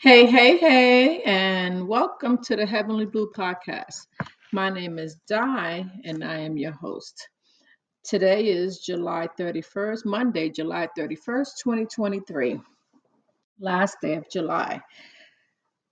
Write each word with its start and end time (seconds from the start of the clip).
Hey, 0.00 0.26
hey, 0.26 0.58
hey, 0.58 1.22
and 1.22 1.88
welcome 1.88 2.38
to 2.44 2.54
the 2.54 2.64
Heavenly 2.64 3.04
Blue 3.04 3.32
Podcast. 3.36 4.06
My 4.52 4.70
name 4.70 4.96
is 4.96 5.16
Di, 5.28 5.84
and 6.04 6.22
I 6.22 6.38
am 6.38 6.56
your 6.56 6.70
host. 6.70 7.28
Today 8.04 8.46
is 8.46 8.78
July 8.78 9.26
31st, 9.36 10.06
Monday, 10.06 10.50
July 10.50 10.88
31st, 10.96 11.48
2023, 11.64 12.60
last 13.58 13.96
day 14.00 14.14
of 14.14 14.30
July. 14.30 14.80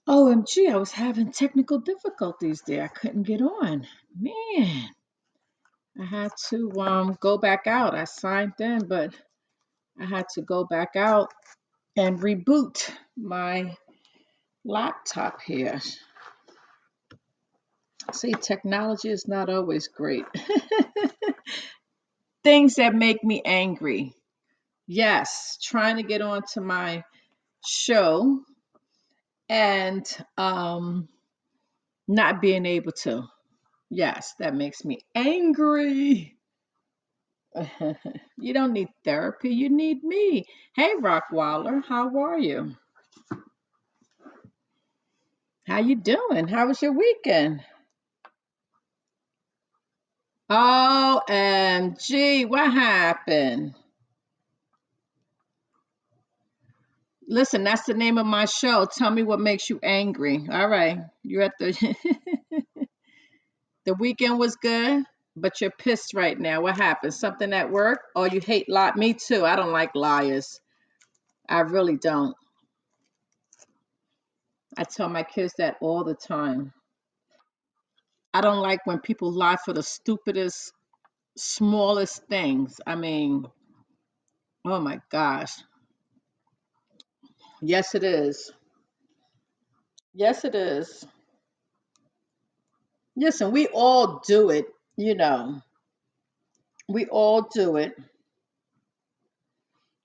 OMG, 0.09 0.71
I 0.71 0.77
was 0.77 0.93
having 0.93 1.33
technical 1.33 1.81
difficulties 1.81 2.63
there. 2.65 2.85
I 2.85 2.89
couldn't 2.89 3.25
get 3.25 3.41
on. 3.41 3.89
Man, 4.17 4.89
I 6.01 6.05
had 6.05 6.31
to 6.51 6.71
um, 6.79 7.19
go 7.21 7.39
back 7.39 7.67
out. 7.67 7.97
I 7.97 8.05
signed 8.05 8.53
in, 8.61 8.87
but 8.87 9.13
I 10.01 10.05
had 10.05 10.29
to 10.35 10.43
go 10.43 10.65
back 10.65 10.95
out 10.95 11.33
and 11.97 12.21
reboot 12.21 12.89
my 13.17 13.77
laptop 14.67 15.41
here. 15.43 15.81
See, 18.13 18.35
technology 18.35 19.11
is 19.11 19.29
not 19.29 19.51
always 19.51 19.89
great. 19.89 20.25
Things 22.45 22.77
that 22.77 22.95
make 22.95 23.23
me 23.25 23.43
angry. 23.45 24.15
Yes, 24.87 25.59
trying 25.63 25.97
to 25.97 26.03
get 26.03 26.23
onto 26.23 26.61
my 26.61 27.03
show 27.67 28.41
and 29.49 30.07
um 30.39 31.09
not 32.09 32.41
being 32.41 32.67
able 32.67 32.93
to. 32.93 33.25
Yes, 33.91 34.35
that 34.39 34.55
makes 34.55 34.85
me 34.85 35.01
angry. 35.15 36.37
you 38.39 38.55
don't 38.55 38.73
need 38.73 38.89
therapy, 39.05 39.51
you 39.51 39.71
need 39.71 40.03
me. 40.05 40.45
Hey 40.75 40.93
Rockwaller, 41.01 41.83
how 41.87 42.17
are 42.19 42.39
you? 42.39 42.77
How 45.67 45.81
you 45.81 45.97
doing? 45.97 46.47
How 46.47 46.69
was 46.69 46.81
your 46.81 46.93
weekend? 46.93 47.61
OMG, 50.49 52.49
what 52.49 52.73
happened? 52.73 53.75
Listen, 57.29 57.65
that's 57.65 57.85
the 57.85 57.95
name 57.95 58.19
of 58.19 58.27
my 58.27 58.45
show. 58.45 58.87
Tell 58.87 59.11
me 59.11 59.25
what 59.25 59.41
makes 59.41 59.69
you 59.69 59.81
angry. 59.83 60.47
All 60.49 60.69
right. 60.69 61.01
You're 61.25 61.43
at 61.43 61.55
the 61.59 61.73
the 63.85 63.95
weekend 63.95 64.39
was 64.39 64.55
good, 64.55 65.03
but 65.35 65.61
you're 65.61 65.73
pissed 65.73 66.15
right 66.15 66.39
now. 66.39 66.61
What 66.61 66.77
happened? 66.77 67.15
Something 67.15 67.53
at 67.53 67.73
work? 67.73 67.99
Oh, 68.15 68.25
you 68.25 68.41
hate 68.41 68.69
lie? 68.69 68.93
Me 68.95 69.15
too. 69.15 69.45
I 69.45 69.57
don't 69.57 69.73
like 69.73 69.97
liars. 69.97 70.61
I 71.49 71.61
really 71.61 71.97
don't. 71.97 72.37
I 74.79 74.85
tell 74.85 75.09
my 75.09 75.23
kids 75.25 75.55
that 75.59 75.77
all 75.81 76.05
the 76.05 76.15
time. 76.15 76.73
I 78.35 78.41
don't 78.43 78.61
like 78.63 78.87
when 78.87 79.01
people 79.01 79.33
lie 79.33 79.57
for 79.65 79.73
the 79.73 79.83
stupidest, 79.83 80.73
smallest 81.37 82.25
things. 82.29 82.81
I 82.87 82.97
mean, 82.97 83.47
oh 84.67 84.81
my 84.81 85.01
gosh. 85.11 85.53
Yes, 87.63 87.95
it 87.95 88.05
is. 88.05 88.53
Yes, 90.15 90.45
it 90.45 90.55
is. 90.55 91.07
Listen, 93.17 93.53
we 93.53 93.69
all 93.69 94.21
do 94.27 94.51
it, 94.51 94.67
you 94.97 95.15
know. 95.15 95.63
We 96.89 97.07
all 97.07 97.43
do 97.43 97.77
it. 97.77 97.97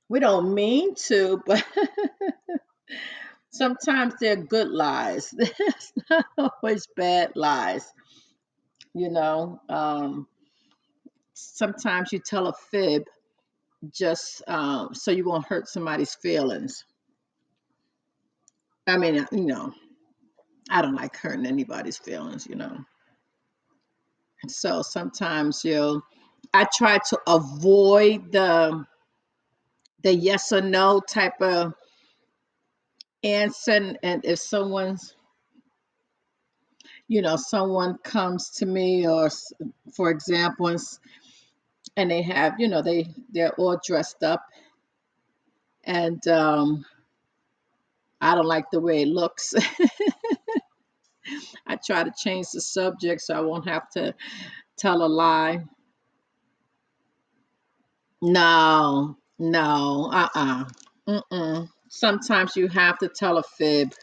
We 0.09 0.19
don't 0.19 0.53
mean 0.53 0.95
to, 1.07 1.41
but 1.45 1.65
sometimes 3.51 4.15
they're 4.19 4.37
good 4.37 4.69
lies. 4.69 5.33
It's 5.39 5.93
not 6.09 6.25
always 6.37 6.87
bad 6.97 7.33
lies, 7.35 7.85
you 8.93 9.09
know. 9.09 9.61
Um, 9.69 10.27
sometimes 11.33 12.11
you 12.13 12.19
tell 12.19 12.47
a 12.47 12.53
fib 12.71 13.03
just 13.93 14.43
um, 14.47 14.93
so 14.93 15.11
you 15.11 15.25
won't 15.25 15.47
hurt 15.47 15.67
somebody's 15.67 16.15
feelings. 16.15 16.85
I 18.87 18.97
mean, 18.97 19.19
uh, 19.19 19.25
you 19.31 19.45
know, 19.45 19.73
I 20.69 20.81
don't 20.81 20.95
like 20.95 21.15
hurting 21.17 21.45
anybody's 21.45 21.97
feelings, 21.97 22.47
you 22.47 22.55
know. 22.55 22.77
And 24.43 24.51
So 24.51 24.81
sometimes 24.81 25.63
you'll, 25.65 26.01
I 26.53 26.67
try 26.77 26.99
to 27.09 27.19
avoid 27.27 28.31
the 28.31 28.85
the 30.03 30.13
yes 30.15 30.51
or 30.51 30.61
no 30.61 30.99
type 31.01 31.41
of 31.41 31.73
And 33.23 33.53
and 34.03 34.25
if 34.25 34.39
someone's 34.39 35.15
you 37.07 37.21
know 37.21 37.35
someone 37.35 37.97
comes 38.03 38.49
to 38.57 38.65
me 38.65 39.07
or 39.07 39.29
for 39.95 40.09
example 40.09 40.67
and 40.67 40.79
and 41.97 42.11
they 42.11 42.21
have 42.21 42.59
you 42.59 42.67
know 42.67 42.81
they 42.81 43.07
they're 43.31 43.53
all 43.55 43.79
dressed 43.85 44.23
up 44.23 44.41
and 45.83 46.25
um 46.27 46.85
i 48.21 48.35
don't 48.35 48.45
like 48.45 48.65
the 48.71 48.79
way 48.79 49.01
it 49.01 49.07
looks 49.07 49.53
i 51.67 51.77
try 51.85 52.03
to 52.03 52.11
change 52.17 52.47
the 52.53 52.61
subject 52.61 53.21
so 53.21 53.35
i 53.35 53.41
won't 53.41 53.67
have 53.67 53.89
to 53.89 54.13
tell 54.77 55.03
a 55.03 55.07
lie 55.07 55.59
no 58.21 59.17
no 59.39 60.11
uh-uh 60.13 60.65
mm-mm. 61.09 61.69
Sometimes 61.93 62.55
you 62.55 62.67
have 62.67 62.97
to 62.97 63.09
tell 63.09 63.37
a 63.37 63.43
fib 63.43 63.93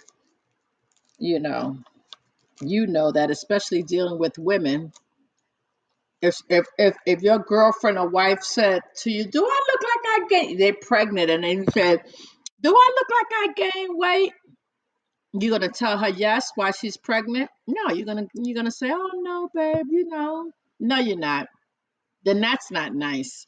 you 1.19 1.41
know 1.41 1.77
mm. 1.77 2.71
you 2.71 2.87
know 2.87 3.11
that 3.13 3.31
especially 3.31 3.83
dealing 3.83 4.19
with 4.19 4.39
women 4.39 4.93
if 6.21 6.37
if 6.49 6.67
if, 6.79 6.97
if 7.07 7.23
your 7.23 7.39
girlfriend 7.39 7.99
or 7.99 8.09
wife 8.09 8.43
said 8.43 8.83
to 8.97 9.11
you 9.11 9.25
do 9.25 9.45
i 9.45 9.61
look 9.73 9.83
like 9.83 10.23
i 10.23 10.27
gained 10.29 10.61
they're 10.61 10.75
pregnant 10.81 11.31
and 11.31 11.45
they 11.45 11.65
said 11.73 12.01
Do 12.61 12.75
I 12.75 12.91
look 12.97 13.09
like 13.11 13.27
I 13.33 13.71
gained 13.71 13.99
weight? 13.99 14.33
You're 15.33 15.59
gonna 15.59 15.71
tell 15.73 15.99
her 15.99 16.09
yes 16.09 16.51
while 16.57 16.73
she's 16.73 16.97
pregnant? 16.97 17.51
No, 17.67 17.95
you're 17.95 18.07
gonna 18.07 18.27
you're 18.35 18.57
gonna 18.57 18.71
say, 18.71 18.91
Oh 18.93 19.11
no, 19.15 19.49
babe, 19.55 19.87
you 19.91 20.09
know. 20.09 20.51
No, 20.81 20.97
you're 20.99 21.19
not. 21.19 21.47
Then 22.25 22.41
that's 22.41 22.71
not 22.71 22.95
nice. 22.95 23.47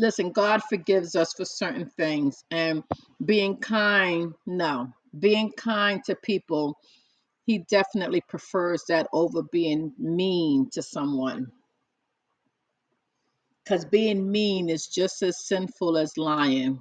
Listen, 0.00 0.32
God 0.32 0.62
forgives 0.64 1.16
us 1.16 1.34
for 1.34 1.46
certain 1.46 1.90
things. 1.98 2.44
And 2.50 2.84
being 3.24 3.58
kind, 3.58 4.34
no. 4.46 4.92
Being 5.18 5.52
kind 5.52 6.02
to 6.06 6.16
people, 6.16 6.78
he 7.46 7.58
definitely 7.70 8.22
prefers 8.28 8.84
that 8.88 9.08
over 9.12 9.42
being 9.52 9.92
mean 9.98 10.70
to 10.72 10.82
someone. 10.82 11.52
Because 13.64 13.84
being 13.86 14.30
mean 14.32 14.70
is 14.70 14.88
just 14.88 15.22
as 15.22 15.46
sinful 15.46 15.98
as 15.98 16.18
lying. 16.18 16.80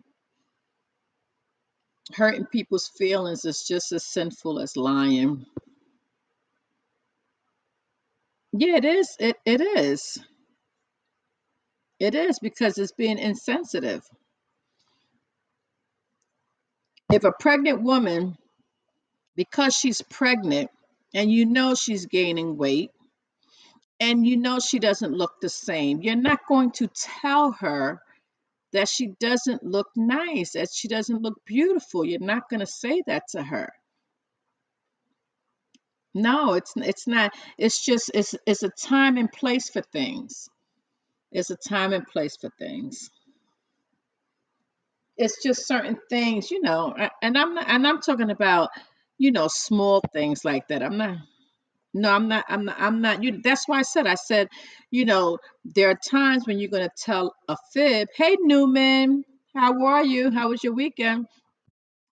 Hurting 2.13 2.47
people's 2.47 2.89
feelings 2.97 3.45
is 3.45 3.63
just 3.67 3.91
as 3.93 4.05
sinful 4.05 4.59
as 4.59 4.77
lying. 4.77 5.45
Yeah, 8.53 8.77
it 8.77 8.85
is. 8.85 9.15
It 9.19 9.37
it 9.45 9.61
is. 9.61 10.19
It 11.99 12.15
is 12.15 12.39
because 12.39 12.77
it's 12.77 12.93
being 12.93 13.19
insensitive. 13.19 14.03
If 17.11 17.23
a 17.23 17.31
pregnant 17.39 17.81
woman, 17.81 18.37
because 19.35 19.75
she's 19.75 20.01
pregnant 20.01 20.69
and 21.13 21.31
you 21.31 21.45
know 21.45 21.75
she's 21.75 22.05
gaining 22.07 22.57
weight 22.57 22.91
and 23.99 24.25
you 24.25 24.37
know 24.37 24.59
she 24.59 24.79
doesn't 24.79 25.13
look 25.13 25.33
the 25.41 25.49
same, 25.49 26.01
you're 26.01 26.15
not 26.15 26.39
going 26.47 26.71
to 26.73 26.89
tell 27.21 27.51
her 27.53 28.01
that 28.73 28.89
she 28.89 29.07
doesn't 29.19 29.63
look 29.63 29.87
nice, 29.95 30.53
that 30.53 30.69
she 30.73 30.87
doesn't 30.87 31.21
look 31.21 31.35
beautiful. 31.45 32.05
You're 32.05 32.19
not 32.19 32.49
going 32.49 32.61
to 32.61 32.67
say 32.67 33.01
that 33.07 33.23
to 33.31 33.43
her. 33.43 33.69
No, 36.13 36.53
it's 36.53 36.73
it's 36.77 37.07
not. 37.07 37.33
It's 37.57 37.85
just 37.85 38.11
it's 38.13 38.35
it's 38.47 38.63
a 38.63 38.69
time 38.69 39.17
and 39.17 39.31
place 39.31 39.69
for 39.69 39.81
things. 39.81 40.49
It's 41.31 41.51
a 41.51 41.57
time 41.57 41.93
and 41.93 42.07
place 42.07 42.37
for 42.37 42.49
things. 42.59 43.09
it's 45.17 45.41
just 45.43 45.67
certain 45.67 45.97
things, 46.09 46.49
you 46.51 46.61
know, 46.61 46.95
and 47.21 47.37
I'm 47.37 47.53
not, 47.55 47.65
and 47.69 47.87
I'm 47.87 48.01
talking 48.01 48.31
about, 48.31 48.69
you 49.17 49.31
know, 49.31 49.47
small 49.49 50.01
things 50.13 50.43
like 50.43 50.67
that. 50.69 50.81
I'm 50.83 50.97
not, 50.97 51.17
no, 51.93 52.11
I'm 52.13 52.27
not, 52.29 52.45
I'm 52.49 52.65
not, 52.65 52.77
I'm 52.79 53.01
not, 53.01 53.23
you, 53.23 53.41
that's 53.43 53.67
why 53.67 53.79
I 53.79 53.83
said, 53.83 54.07
I 54.07 54.15
said, 54.15 54.49
you 54.91 55.05
know, 55.05 55.39
there 55.65 55.91
are 55.91 55.99
times 56.09 56.47
when 56.47 56.59
you're 56.59 56.71
going 56.71 56.87
to 56.87 56.95
tell 57.03 57.35
a 57.49 57.57
fib, 57.73 58.09
hey, 58.15 58.37
Newman, 58.41 59.23
how 59.55 59.85
are 59.85 60.05
you? 60.05 60.31
How 60.31 60.49
was 60.49 60.63
your 60.63 60.73
weekend? 60.73 61.27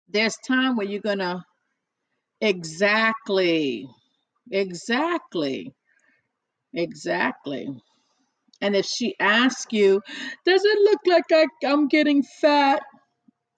There's 0.10 0.38
time 0.48 0.78
where 0.78 0.88
you're 0.88 1.02
going 1.02 1.20
to, 1.20 1.44
exactly, 2.42 3.88
exactly, 4.52 5.74
exactly. 6.74 7.70
And 8.62 8.76
if 8.76 8.86
she 8.86 9.16
asks 9.20 9.72
you, 9.72 10.02
does 10.46 10.64
it 10.66 10.80
look 10.80 11.00
like 11.08 11.26
I, 11.32 11.48
I'm 11.68 11.88
getting 11.88 12.24
fat? 12.42 12.82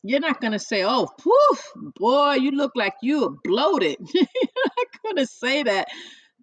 You're 0.03 0.21
not 0.21 0.41
gonna 0.41 0.59
say, 0.59 0.83
"Oh, 0.85 1.07
poof, 1.19 1.71
boy, 1.97 2.35
you 2.35 2.51
look 2.51 2.71
like 2.75 2.93
you 3.03 3.25
are 3.25 3.35
bloated." 3.43 3.97
You're 4.13 4.25
not 4.77 4.87
gonna 5.05 5.25
say 5.27 5.63
that 5.63 5.89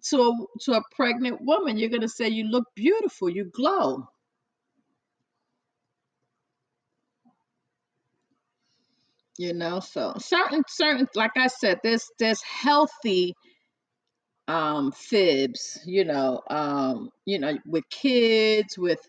to 0.09 0.17
a 0.21 0.45
to 0.63 0.73
a 0.73 0.81
pregnant 0.95 1.39
woman. 1.41 1.77
You're 1.77 1.89
gonna 1.89 2.09
say, 2.09 2.29
"You 2.29 2.45
look 2.45 2.65
beautiful. 2.75 3.29
You 3.29 3.45
glow." 3.45 4.07
You 9.37 9.53
know, 9.53 9.79
so 9.79 10.13
certain 10.19 10.63
certain 10.67 11.07
like 11.15 11.37
I 11.37 11.47
said, 11.47 11.79
there's 11.83 12.05
there's 12.19 12.41
healthy 12.43 13.35
um 14.47 14.91
fibs 14.91 15.79
you 15.85 16.05
know 16.05 16.41
um 16.49 17.09
you 17.25 17.39
know 17.39 17.57
with 17.65 17.83
kids 17.89 18.77
with 18.77 18.99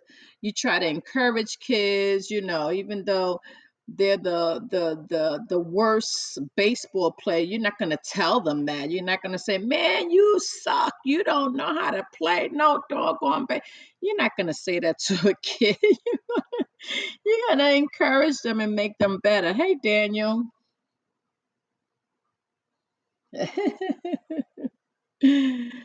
you 0.41 0.53
try 0.53 0.79
to 0.79 0.87
encourage 0.87 1.59
kids 1.61 2.31
you 2.31 2.41
know 2.43 2.73
even 2.73 3.05
though 3.05 3.41
they're 3.89 4.19
the 4.19 4.61
the 4.71 5.07
the 5.09 5.41
the 5.49 5.59
worst 5.59 6.39
baseball 6.57 7.13
player 7.13 7.43
you're 7.45 7.61
not 7.61 7.79
to 7.91 7.99
tell 8.05 8.41
them 8.41 8.67
that. 8.67 8.91
You're 8.91 9.05
not 9.05 9.23
to 9.33 9.39
say 9.39 9.57
man 9.59 10.11
you 10.11 10.39
suck. 10.41 10.93
You 11.05 11.25
don't 11.25 11.57
know 11.57 11.75
how 11.81 11.91
to 11.93 12.05
play. 12.17 12.51
No 12.53 12.83
doggone 12.91 13.47
ba-. 13.47 13.63
you're 14.03 14.17
not 14.17 14.33
to 14.49 14.55
say 14.55 14.79
that 14.81 14.99
to 15.07 15.31
a 15.31 15.35
kid. 15.43 15.79
You're 17.25 17.57
to 17.59 17.75
encourage 17.75 18.39
them 18.43 18.61
and 18.61 18.75
make 18.75 18.99
them 18.99 19.19
better. 19.23 19.53
Hey 19.55 19.77
daniel 19.83 20.45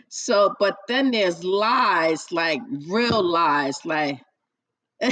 So, 0.09 0.53
but 0.59 0.77
then 0.88 1.12
there's 1.12 1.44
lies, 1.44 2.31
like 2.31 2.62
real 2.88 3.24
lies, 3.24 3.80
like 3.85 4.19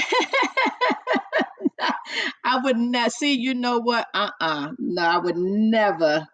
I 2.43 2.59
would 2.63 2.77
not 2.77 3.11
see, 3.11 3.33
you 3.33 3.53
know 3.53 3.79
what? 3.79 4.07
Uh-uh. 4.13 4.71
No, 4.79 5.01
I 5.03 5.17
would 5.17 5.37
never, 5.37 6.27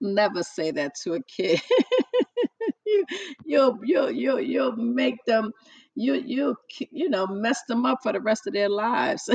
never 0.00 0.42
say 0.42 0.70
that 0.72 0.92
to 1.04 1.14
a 1.14 1.22
kid. 1.24 1.60
you, 2.86 3.04
you'll, 3.44 3.78
you'll, 3.84 4.10
you'll, 4.10 4.40
you'll 4.40 4.76
make 4.76 5.16
them, 5.26 5.52
you, 5.94 6.14
you, 6.14 6.56
you 6.90 7.08
know, 7.10 7.26
mess 7.26 7.60
them 7.68 7.86
up 7.86 7.98
for 8.02 8.12
the 8.12 8.20
rest 8.20 8.46
of 8.46 8.52
their 8.52 8.68
lives. 8.68 9.28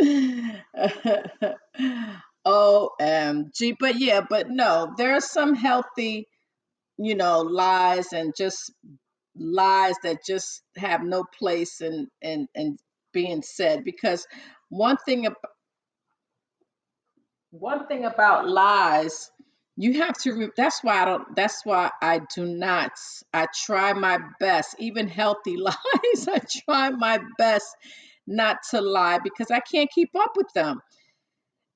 OMG. 2.46 3.76
But 3.78 3.96
yeah, 3.98 4.22
but 4.28 4.50
no, 4.50 4.94
there 4.96 5.14
are 5.16 5.20
some 5.20 5.54
healthy, 5.54 6.28
you 6.98 7.14
know, 7.16 7.40
lies 7.42 8.12
and 8.12 8.34
just 8.36 8.72
lies 9.36 9.96
that 10.04 10.24
just 10.26 10.62
have 10.76 11.02
no 11.02 11.24
place 11.38 11.80
in 11.80 12.08
in 12.22 12.48
in 12.54 12.78
being 13.12 13.42
said 13.42 13.84
because 13.84 14.26
one 14.70 14.96
thing 14.98 15.26
ab- 15.26 15.34
one 17.50 17.86
thing 17.88 18.04
about 18.04 18.48
lies 18.48 19.30
you 19.76 20.02
have 20.02 20.16
to 20.18 20.32
re- 20.34 20.50
that's 20.56 20.84
why 20.84 21.02
I 21.02 21.04
don't 21.06 21.36
that's 21.36 21.64
why 21.64 21.90
I 22.02 22.20
do 22.34 22.46
not 22.46 22.92
I 23.32 23.46
try 23.64 23.92
my 23.94 24.18
best 24.40 24.76
even 24.78 25.08
healthy 25.08 25.56
lies 25.58 26.28
I 26.28 26.40
try 26.66 26.90
my 26.90 27.20
best 27.38 27.68
not 28.26 28.58
to 28.70 28.80
lie 28.80 29.20
because 29.24 29.50
I 29.50 29.60
can't 29.60 29.90
keep 29.90 30.10
up 30.18 30.32
with 30.36 30.52
them 30.54 30.80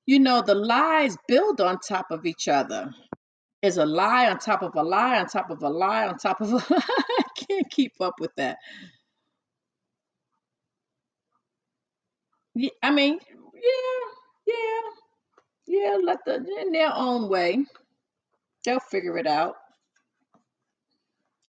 you 0.05 0.19
know 0.19 0.41
the 0.41 0.55
lies 0.55 1.17
build 1.27 1.61
on 1.61 1.79
top 1.79 2.07
of 2.11 2.25
each 2.25 2.47
other 2.47 2.91
is 3.61 3.77
a 3.77 3.85
lie 3.85 4.29
on 4.29 4.39
top 4.39 4.63
of 4.63 4.75
a 4.75 4.83
lie 4.83 5.19
on 5.19 5.27
top 5.27 5.49
of 5.49 5.63
a 5.63 5.69
lie 5.69 6.07
on 6.07 6.17
top 6.17 6.41
of 6.41 6.51
a 6.51 6.55
lie 6.55 6.63
I 6.69 7.23
can't 7.47 7.69
keep 7.71 7.93
up 8.01 8.15
with 8.19 8.31
that 8.37 8.57
Yeah, 12.55 12.69
I 12.83 12.91
mean, 12.91 13.19
yeah, 13.53 14.45
yeah, 14.47 14.81
yeah. 15.67 15.97
Let 16.03 16.19
the 16.25 16.35
in 16.61 16.71
their 16.71 16.93
own 16.93 17.29
way, 17.29 17.65
they'll 18.65 18.79
figure 18.79 19.17
it 19.17 19.27
out. 19.27 19.55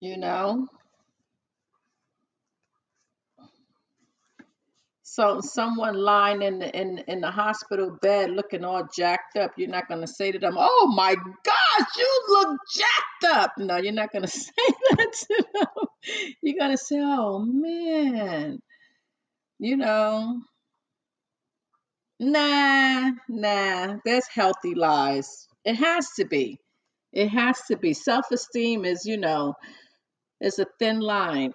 You 0.00 0.16
know. 0.18 0.68
So 5.16 5.40
someone 5.40 5.94
lying 5.94 6.42
in 6.42 6.58
the 6.58 6.78
in 6.78 6.98
in 7.08 7.22
the 7.22 7.30
hospital 7.30 7.96
bed 8.02 8.32
looking 8.32 8.64
all 8.66 8.86
jacked 8.94 9.38
up, 9.38 9.52
you're 9.56 9.70
not 9.70 9.88
gonna 9.88 10.06
say 10.06 10.30
to 10.30 10.38
them, 10.38 10.56
"Oh 10.58 10.92
my 10.94 11.14
gosh, 11.14 11.88
you 11.96 12.22
look 12.28 12.58
jacked 12.70 13.24
up." 13.34 13.52
No, 13.56 13.78
you're 13.78 13.94
not 13.94 14.12
gonna 14.12 14.28
say 14.44 14.52
that 14.90 15.12
to 15.14 15.44
them. 15.54 15.86
You're 16.42 16.58
gonna 16.58 16.76
say, 16.76 16.96
"Oh 17.00 17.38
man," 17.38 18.60
you 19.58 19.78
know. 19.78 20.42
Nah, 22.20 23.12
nah. 23.30 23.96
There's 24.04 24.26
healthy 24.28 24.74
lies. 24.74 25.48
It 25.64 25.76
has 25.76 26.10
to 26.18 26.26
be. 26.26 26.58
It 27.14 27.28
has 27.28 27.62
to 27.70 27.78
be. 27.78 27.94
Self-esteem 27.94 28.84
is, 28.84 29.06
you 29.06 29.16
know, 29.16 29.54
is 30.42 30.58
a 30.58 30.66
thin 30.78 31.00
line. 31.00 31.54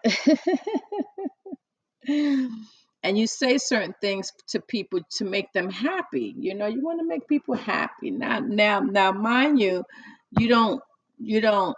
and 3.04 3.18
you 3.18 3.28
say 3.28 3.58
certain 3.58 3.96
things 4.02 4.32
to 4.50 4.62
people 4.62 5.02
to 5.18 5.26
make 5.26 5.54
them 5.54 5.70
happy. 5.70 6.36
You 6.38 6.56
know, 6.56 6.68
you 6.68 6.82
want 6.84 7.00
to 7.00 7.08
make 7.08 7.28
people 7.28 7.56
happy. 7.56 8.12
Now, 8.12 8.40
now, 8.40 8.82
now, 8.82 9.12
mind 9.12 9.60
you, 9.60 9.84
you 10.40 10.48
don't, 10.50 10.82
you 11.20 11.42
don't. 11.42 11.76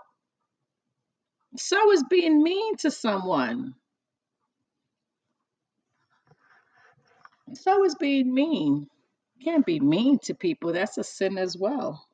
So 1.58 1.92
is 1.92 2.04
being 2.10 2.44
mean 2.44 2.78
to 2.78 2.92
someone. 2.92 3.76
So 7.54 7.84
is 7.86 7.96
being 7.96 8.34
mean. 8.34 8.88
Can't 9.44 9.66
be 9.66 9.80
mean 9.80 10.20
to 10.24 10.36
people. 10.36 10.74
That's 10.74 10.98
a 10.98 11.04
sin 11.04 11.38
as 11.38 11.58
well. 11.58 12.06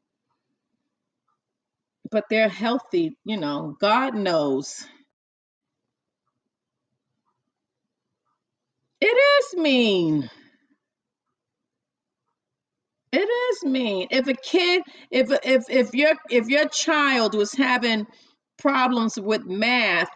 But 2.12 2.26
they're 2.30 2.50
healthy. 2.50 3.18
You 3.26 3.38
know, 3.38 3.78
God 3.80 4.16
knows. 4.16 4.86
It 9.02 9.08
is 9.08 9.56
mean. 9.60 10.30
It 13.12 13.18
is 13.20 13.66
mean. 13.66 14.08
If 14.12 14.28
a 14.28 14.34
kid, 14.36 14.84
if 15.12 15.30
if 15.44 15.64
if 15.70 15.94
your 15.96 16.14
if 16.30 16.48
your 16.48 16.68
child 16.70 17.34
was 17.36 17.52
having 17.54 18.06
problems 18.60 19.20
with 19.20 19.46
math, 19.46 20.10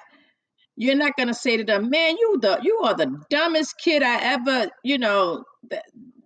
you're 0.78 0.96
not 0.96 1.16
gonna 1.18 1.34
say 1.36 1.58
to 1.58 1.64
them, 1.66 1.90
"Man, 1.90 2.16
you 2.18 2.40
the 2.42 2.60
you 2.64 2.80
are 2.84 2.96
the 2.96 3.22
dumbest 3.30 3.78
kid 3.80 4.04
I 4.04 4.18
ever," 4.36 4.70
you 4.84 4.98
know. 5.00 5.44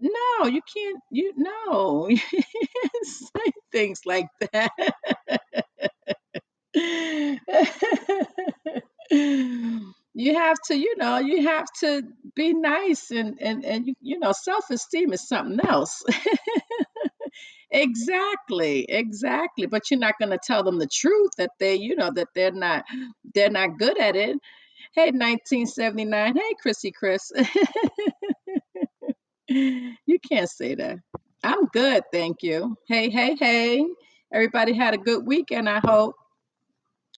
No, 0.02 0.48
you 0.48 0.62
can't. 0.74 1.00
You 1.12 1.34
no, 1.38 2.10
say 3.04 3.52
things 3.72 4.02
like 4.06 4.28
that. 4.54 4.72
you 10.18 10.36
have 10.36 10.58
to, 10.68 10.78
you 10.78 10.96
know, 10.98 11.20
you 11.20 11.44
have 11.48 11.68
to 11.82 12.04
be 12.36 12.54
nice 12.54 13.12
and 13.12 13.40
and 13.42 13.66
and 13.66 13.96
you, 14.02 14.20
know, 14.20 14.34
self-esteem 14.34 15.14
is 15.14 15.28
something 15.28 15.60
else. 15.68 16.04
Exactly, 17.72 18.86
exactly. 18.88 19.66
But 19.68 19.92
you're 19.92 20.00
not 20.00 20.16
going 20.20 20.32
to 20.32 20.40
tell 20.42 20.64
them 20.64 20.80
the 20.80 20.88
truth 20.88 21.32
that 21.38 21.52
they, 21.60 21.76
you 21.76 21.96
know, 21.96 22.12
that 22.16 22.30
they're 22.34 22.52
not 22.52 22.86
they're 23.34 23.50
not 23.50 23.78
good 23.78 24.00
at 24.00 24.16
it. 24.16 24.38
Hey, 24.96 25.12
1979. 25.12 26.36
Hey, 26.36 26.56
Chrissy 26.62 26.92
Chris. 26.92 27.32
you 29.48 30.20
can't 30.30 30.50
say 30.50 30.76
that. 30.76 30.98
I'm 31.44 31.66
good, 31.68 32.04
thank 32.12 32.44
you. 32.44 32.76
Hey, 32.88 33.10
hey, 33.10 33.36
hey. 33.40 33.86
Everybody 34.34 34.74
had 34.74 34.94
a 34.94 34.98
good 34.98 35.26
weekend, 35.26 35.70
I 35.70 35.80
hope. 35.84 36.16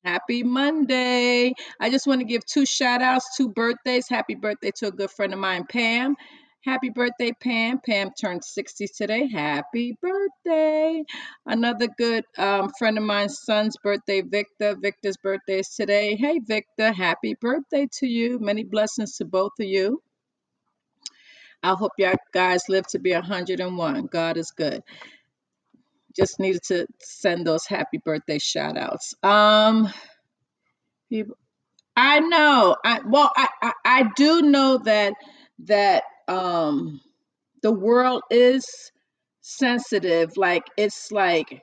Happy 0.04 0.44
Monday. 0.44 1.54
I 1.80 1.92
just 1.92 2.08
want 2.08 2.22
to 2.22 2.26
give 2.26 2.46
two 2.46 2.66
shout 2.66 3.04
outs, 3.04 3.38
two 3.38 3.50
birthdays. 3.50 4.10
Happy 4.10 4.36
birthday 4.36 4.72
to 4.78 4.88
a 4.88 4.92
good 4.92 5.12
friend 5.12 5.34
of 5.34 5.40
mine, 5.40 5.66
Pam. 5.70 6.16
Happy 6.66 6.90
birthday, 6.90 7.34
Pam. 7.42 7.80
Pam 7.86 8.12
turned 8.20 8.44
60 8.44 8.88
today. 8.98 9.28
Happy 9.28 9.98
birthday. 10.02 11.04
Another 11.46 11.88
good 11.98 12.26
um, 12.38 12.72
friend 12.80 12.98
of 12.98 13.04
mine's 13.04 13.40
son's 13.42 13.78
birthday, 13.84 14.22
Victor. 14.22 14.76
Victor's 14.82 15.18
birthday 15.18 15.60
is 15.60 15.70
today. 15.70 16.16
Hey, 16.16 16.40
Victor, 16.40 16.92
happy 16.94 17.36
birthday 17.40 17.88
to 18.00 18.08
you. 18.08 18.40
Many 18.40 18.64
blessings 18.64 19.18
to 19.18 19.26
both 19.26 19.54
of 19.60 19.68
you. 19.68 20.02
I 21.62 21.74
hope 21.74 21.92
y'all 21.98 22.16
guys 22.34 22.64
live 22.70 22.88
to 22.88 23.00
be 23.00 23.12
101. 23.14 24.06
God 24.08 24.38
is 24.38 24.52
good. 24.52 24.82
Just 26.16 26.40
needed 26.40 26.64
to 26.68 26.88
send 27.02 27.48
those 27.48 27.66
happy 27.68 28.00
birthday 28.04 28.40
shout 28.40 28.78
outs. 28.78 29.14
Um, 29.24 29.92
people, 31.10 31.38
I 31.98 32.20
know. 32.22 32.76
I 32.86 33.02
well, 33.08 33.32
I, 33.38 33.48
I 33.62 33.74
I 33.86 34.04
do 34.16 34.42
know 34.44 34.80
that 34.86 35.14
that 35.66 36.04
um 36.28 37.02
the 37.64 37.72
world 37.72 38.24
is 38.32 38.66
sensitive. 39.42 40.38
Like 40.38 40.64
it's 40.78 41.12
like 41.12 41.62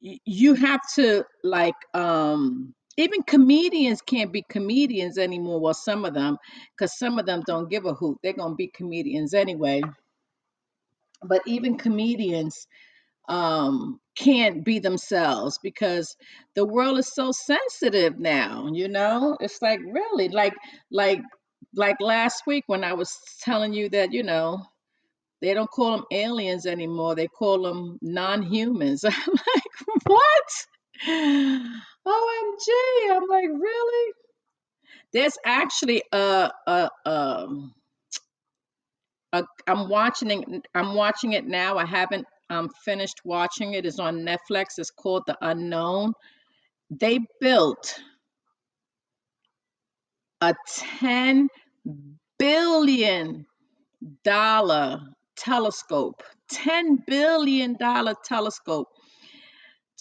you 0.00 0.54
have 0.54 0.80
to 0.96 1.24
like 1.44 1.74
um 1.94 2.74
even 2.98 3.22
comedians 3.22 4.02
can't 4.02 4.32
be 4.32 4.44
comedians 4.50 5.18
anymore. 5.18 5.60
Well, 5.60 5.74
some 5.74 6.04
of 6.04 6.14
them, 6.14 6.38
because 6.76 6.98
some 6.98 7.18
of 7.18 7.26
them 7.26 7.42
don't 7.46 7.70
give 7.70 7.86
a 7.86 7.94
hoot. 7.94 8.18
They're 8.22 8.32
gonna 8.34 8.56
be 8.56 8.68
comedians 8.68 9.34
anyway. 9.34 9.82
But 11.22 11.42
even 11.46 11.78
comedians 11.78 12.66
um 13.28 14.00
can't 14.16 14.64
be 14.64 14.78
themselves 14.78 15.58
because 15.62 16.16
the 16.54 16.64
world 16.64 16.98
is 16.98 17.12
so 17.14 17.30
sensitive 17.30 18.18
now 18.18 18.68
you 18.72 18.88
know 18.88 19.36
it's 19.40 19.60
like 19.62 19.80
really 19.92 20.28
like 20.28 20.54
like 20.90 21.20
like 21.74 21.96
last 22.00 22.42
week 22.46 22.64
when 22.66 22.82
i 22.84 22.92
was 22.94 23.16
telling 23.42 23.72
you 23.72 23.88
that 23.88 24.12
you 24.12 24.22
know 24.22 24.62
they 25.40 25.54
don't 25.54 25.70
call 25.70 25.92
them 25.92 26.04
aliens 26.10 26.66
anymore 26.66 27.14
they 27.14 27.28
call 27.28 27.62
them 27.62 27.98
non-humans 28.02 29.04
i'm 29.04 29.12
like 29.12 30.04
what 30.06 30.66
omg 31.08 32.68
i'm 33.10 33.28
like 33.28 33.50
really 33.50 34.12
there's 35.12 35.36
actually 35.44 36.02
a 36.12 36.50
a 36.66 36.90
um 37.06 37.74
uh, 39.32 39.42
I'm 39.66 39.88
watching 39.88 40.30
it. 40.30 40.66
I'm 40.74 40.94
watching 40.94 41.32
it 41.34 41.46
now. 41.46 41.76
I 41.76 41.84
haven't 41.84 42.26
um, 42.50 42.68
finished 42.84 43.20
watching 43.24 43.74
it. 43.74 43.86
It's 43.86 43.98
on 43.98 44.20
Netflix. 44.20 44.78
It's 44.78 44.90
called 44.90 45.24
The 45.26 45.36
Unknown. 45.40 46.12
They 46.90 47.20
built 47.40 48.00
a 50.40 50.54
ten 50.76 51.48
billion 52.38 53.46
dollar 54.24 55.00
telescope. 55.36 56.22
Ten 56.50 57.02
billion 57.06 57.76
dollar 57.76 58.14
telescope 58.24 58.88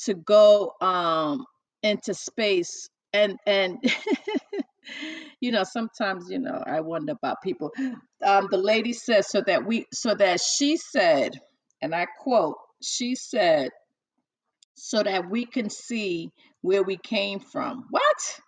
to 0.06 0.13
go 0.13 0.74
um 0.82 1.46
into 1.84 2.13
space 2.13 2.89
and 3.13 3.38
and 3.46 3.77
you 5.42 5.51
know 5.51 5.63
sometimes 5.63 6.30
you 6.30 6.39
know 6.39 6.63
i 6.66 6.80
wonder 6.80 7.13
about 7.13 7.42
people 7.44 7.72
um 8.25 8.48
the 8.51 8.58
lady 8.58 8.94
says 8.94 9.27
so 9.30 9.42
that 9.46 9.66
we 9.66 9.86
so 9.94 10.13
that 10.16 10.39
she 10.39 10.77
said 10.77 11.39
and 11.82 11.96
i 11.96 12.06
quote 12.24 12.58
she 12.82 13.16
said 13.16 13.72
so 14.78 15.02
that 15.02 15.30
we 15.30 15.46
can 15.46 15.70
see 15.70 16.32
where 16.62 16.84
we 16.84 16.98
came 16.98 17.40
from. 17.40 17.86
What? 17.90 18.40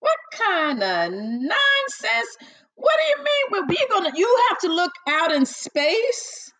What 0.00 0.18
kind 0.38 0.82
of 0.82 1.12
nonsense? 1.12 2.36
What 2.74 2.94
do 2.98 3.08
you 3.08 3.16
mean 3.18 3.44
well 3.50 3.62
we're 3.68 3.88
gonna 3.90 4.16
you 4.16 4.46
have 4.50 4.58
to 4.60 4.68
look 4.68 4.92
out 5.08 5.32
in 5.32 5.46
space 5.46 6.52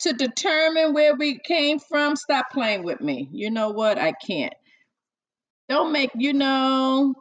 to 0.00 0.12
determine 0.14 0.94
where 0.94 1.14
we 1.16 1.38
came 1.38 1.78
from? 1.80 2.16
Stop 2.16 2.46
playing 2.52 2.84
with 2.84 3.00
me. 3.00 3.28
You 3.32 3.50
know 3.50 3.70
what? 3.70 3.98
I 3.98 4.12
can't. 4.12 4.54
Don't 5.68 5.92
make 5.92 6.10
you 6.14 6.32
know 6.32 7.14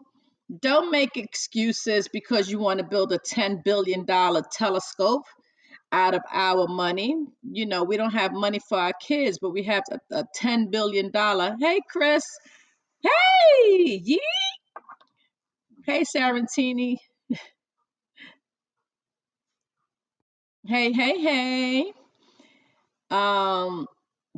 don't 0.61 0.91
make 0.91 1.17
excuses 1.17 2.07
because 2.07 2.49
you 2.49 2.59
want 2.59 2.79
to 2.79 2.85
build 2.85 3.11
a 3.11 3.19
10 3.19 3.61
billion 3.65 4.05
dollar 4.05 4.43
telescope 4.51 5.23
out 5.91 6.13
of 6.13 6.21
our 6.31 6.67
money. 6.67 7.15
You 7.43 7.65
know 7.65 7.83
we 7.83 7.97
don't 7.97 8.13
have 8.13 8.33
money 8.33 8.59
for 8.67 8.77
our 8.79 8.93
kids 8.93 9.39
but 9.41 9.51
we 9.51 9.63
have 9.63 9.83
a, 9.91 10.19
a 10.19 10.25
10 10.35 10.69
billion 10.69 11.11
dollar 11.11 11.55
hey 11.59 11.81
chris. 11.89 12.23
Hey 13.01 14.01
yee. 14.03 14.21
Hey 15.85 16.03
sarantini. 16.03 16.97
Hey 20.67 20.91
hey 20.91 21.19
hey. 21.19 21.93
Um 23.09 23.87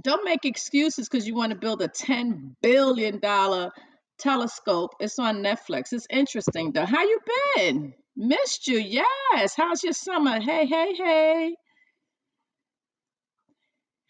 don't 0.02 0.24
make 0.24 0.46
excuses 0.46 1.10
because 1.10 1.28
you 1.28 1.36
want 1.36 1.52
to 1.52 1.58
build 1.58 1.82
a 1.82 1.88
10 1.88 2.56
billion 2.62 3.20
dollar 3.20 3.72
telescope. 4.20 4.92
It's 5.00 5.20
on 5.20 5.44
netflix. 5.44 5.92
It's 5.92 6.08
interesting 6.10 6.72
though. 6.72 6.86
How 6.86 7.04
you 7.04 7.20
been 7.58 7.94
missed 8.16 8.68
you 8.68 8.80
yes. 8.80 9.56
How's 9.56 9.84
your 9.84 9.94
summer? 9.94 10.40
Hey 10.40 10.66
hey 10.66 10.94
hey. 10.96 11.56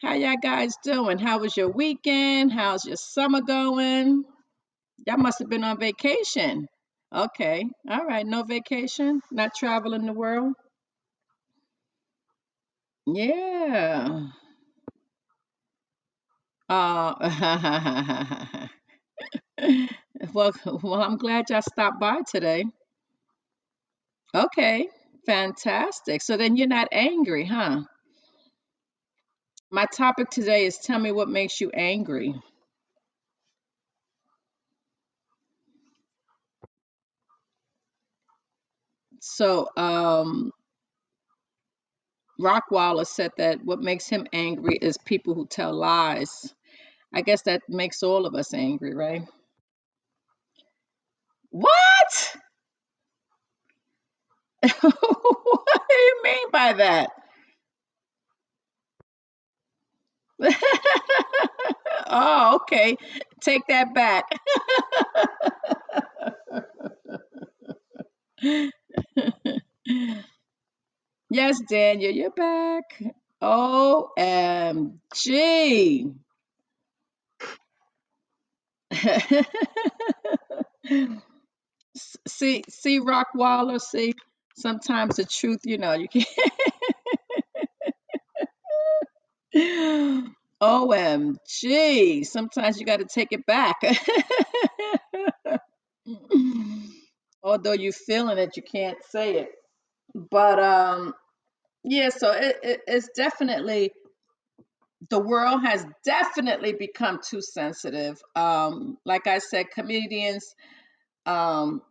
How 0.02 0.14
y'all 0.16 0.36
guys 0.42 0.74
doing? 0.84 1.20
How 1.20 1.40
was 1.40 1.56
your 1.58 1.70
weekend? 1.72 2.52
How's 2.52 2.86
your 2.86 2.98
summer 2.98 3.42
going? 3.42 4.24
Y'all 5.08 5.18
must 5.18 5.40
have 5.40 5.50
been 5.50 5.64
on 5.64 5.80
vacation. 5.80 6.68
Okay. 7.14 7.66
All 7.90 8.06
right. 8.06 8.26
No 8.26 8.44
vacation? 8.44 9.22
Not 9.32 9.56
traveling 9.56 10.06
the 10.06 10.14
world? 10.14 10.54
Yeah. 13.06 14.28
Uh 16.70 18.68
Well, 20.34 20.52
well, 20.84 21.02
I'm 21.02 21.18
glad 21.18 21.50
y'all 21.50 21.62
stopped 21.62 22.00
by 22.00 22.20
today. 22.30 22.66
Okay, 24.36 24.88
fantastic. 25.26 26.22
So 26.22 26.38
then 26.38 26.56
you're 26.58 26.68
not 26.68 26.88
angry, 26.92 27.46
huh? 27.46 27.82
My 29.72 29.86
topic 29.86 30.30
today 30.30 30.66
is 30.66 30.78
tell 30.78 31.00
me 31.00 31.12
what 31.12 31.30
makes 31.30 31.62
you 31.62 31.72
angry. 31.72 32.36
So, 39.22 39.70
um, 39.78 40.52
Rockwaller 42.40 43.08
said 43.08 43.32
that 43.38 43.64
what 43.64 43.80
makes 43.80 44.08
him 44.10 44.28
angry 44.34 44.78
is 44.82 44.98
people 45.06 45.34
who 45.36 45.48
tell 45.48 45.74
lies. 45.74 46.54
I 47.14 47.22
guess 47.22 47.44
that 47.44 47.64
makes 47.70 48.04
all 48.04 48.26
of 48.26 48.36
us 48.36 48.54
angry, 48.54 48.96
right? 48.96 49.24
What? 51.52 52.36
what 54.82 55.66
do 55.90 55.96
you 55.96 56.22
mean 56.24 56.52
by 56.52 56.74
that? 56.74 57.10
oh, 62.08 62.56
okay. 62.62 62.96
Take 63.42 63.64
that 63.68 63.94
back. 63.94 64.26
yes, 71.30 71.60
Daniel, 71.68 72.12
you're 72.12 72.32
back. 72.32 72.84
OMG. 73.42 74.94
see, 82.28 82.64
see, 82.70 83.00
Rockwaller, 83.00 83.80
see, 83.80 84.14
sometimes 84.56 85.16
the 85.18 85.26
truth, 85.26 85.62
you 85.66 85.78
know, 85.78 85.94
you 85.94 86.08
can't. 86.08 86.28
OMG. 90.62 92.26
Sometimes 92.26 92.80
you 92.80 92.86
got 92.86 93.00
to 93.00 93.06
take 93.06 93.30
it 93.32 93.46
back. 93.46 93.82
Although 97.44 97.74
you're 97.74 97.92
feeling 97.92 98.38
it, 98.38 98.56
you 98.56 98.64
can't 98.64 98.98
say 99.10 99.38
it. 99.38 99.50
But 100.14 100.60
um, 100.60 101.14
yeah, 101.84 102.10
so 102.10 102.32
it, 102.32 102.58
it, 102.64 102.82
it's 102.88 103.10
definitely 103.16 103.92
the 105.10 105.20
world 105.20 105.64
has 105.66 105.86
definitely 106.06 106.74
become 106.74 107.20
too 107.28 107.42
sensitive. 107.42 108.22
Um, 108.36 108.98
like 109.06 109.26
I 109.26 109.40
said, 109.40 109.72
comedians, 109.74 110.54
um, 111.26 111.82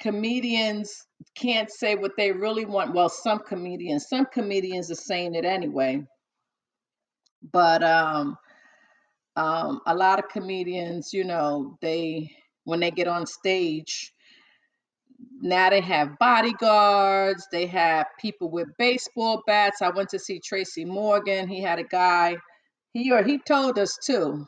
comedians 0.00 1.06
can't 1.36 1.70
say 1.70 1.94
what 1.94 2.12
they 2.16 2.32
really 2.32 2.64
want. 2.64 2.94
Well, 2.94 3.08
some 3.08 3.40
comedians, 3.40 4.08
some 4.08 4.26
comedians 4.26 4.90
are 4.90 4.96
saying 4.96 5.34
it 5.34 5.44
anyway. 5.44 6.06
But 7.52 7.82
um, 7.82 8.36
um, 9.36 9.80
a 9.86 9.94
lot 9.94 10.18
of 10.18 10.28
comedians, 10.28 11.12
you 11.12 11.24
know, 11.24 11.76
they 11.80 12.30
when 12.64 12.80
they 12.80 12.90
get 12.90 13.08
on 13.08 13.26
stage, 13.26 14.12
now 15.40 15.70
they 15.70 15.80
have 15.80 16.18
bodyguards, 16.18 17.46
they 17.50 17.66
have 17.66 18.06
people 18.20 18.50
with 18.50 18.68
baseball 18.78 19.42
bats. 19.46 19.82
I 19.82 19.90
went 19.90 20.10
to 20.10 20.18
see 20.18 20.40
Tracy 20.40 20.84
Morgan. 20.84 21.48
He 21.48 21.60
had 21.60 21.78
a 21.80 21.84
guy, 21.84 22.36
he 22.92 23.10
or 23.12 23.22
he 23.22 23.38
told 23.38 23.78
us 23.78 23.98
too. 24.04 24.46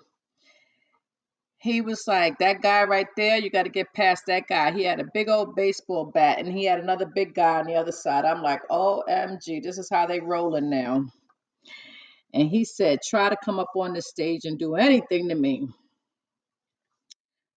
He 1.64 1.80
was 1.80 2.06
like, 2.06 2.40
that 2.40 2.60
guy 2.60 2.84
right 2.84 3.06
there, 3.16 3.38
you 3.38 3.48
got 3.48 3.62
to 3.62 3.70
get 3.70 3.94
past 3.94 4.24
that 4.26 4.46
guy. 4.46 4.70
He 4.70 4.84
had 4.84 5.00
a 5.00 5.08
big 5.14 5.30
old 5.30 5.56
baseball 5.56 6.04
bat 6.04 6.38
and 6.38 6.46
he 6.46 6.66
had 6.66 6.78
another 6.78 7.06
big 7.06 7.34
guy 7.34 7.58
on 7.58 7.64
the 7.64 7.76
other 7.76 7.90
side. 7.90 8.26
I'm 8.26 8.42
like, 8.42 8.60
OMG, 8.70 9.62
this 9.62 9.78
is 9.78 9.88
how 9.90 10.04
they 10.04 10.20
rolling 10.20 10.68
now. 10.68 11.06
And 12.34 12.50
he 12.50 12.66
said, 12.66 12.98
try 13.02 13.30
to 13.30 13.36
come 13.42 13.58
up 13.58 13.70
on 13.76 13.94
the 13.94 14.02
stage 14.02 14.44
and 14.44 14.58
do 14.58 14.74
anything 14.74 15.30
to 15.30 15.34
me. 15.34 15.68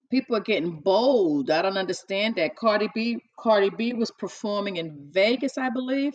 People 0.10 0.38
are 0.38 0.42
getting 0.42 0.80
bold. 0.80 1.52
I 1.52 1.62
don't 1.62 1.78
understand 1.78 2.36
that. 2.38 2.56
Cardi 2.56 2.88
B, 2.96 3.18
Cardi 3.38 3.72
B 3.72 3.92
was 3.92 4.12
performing 4.12 4.78
in 4.78 5.10
Vegas, 5.12 5.58
I 5.58 5.70
believe, 5.70 6.14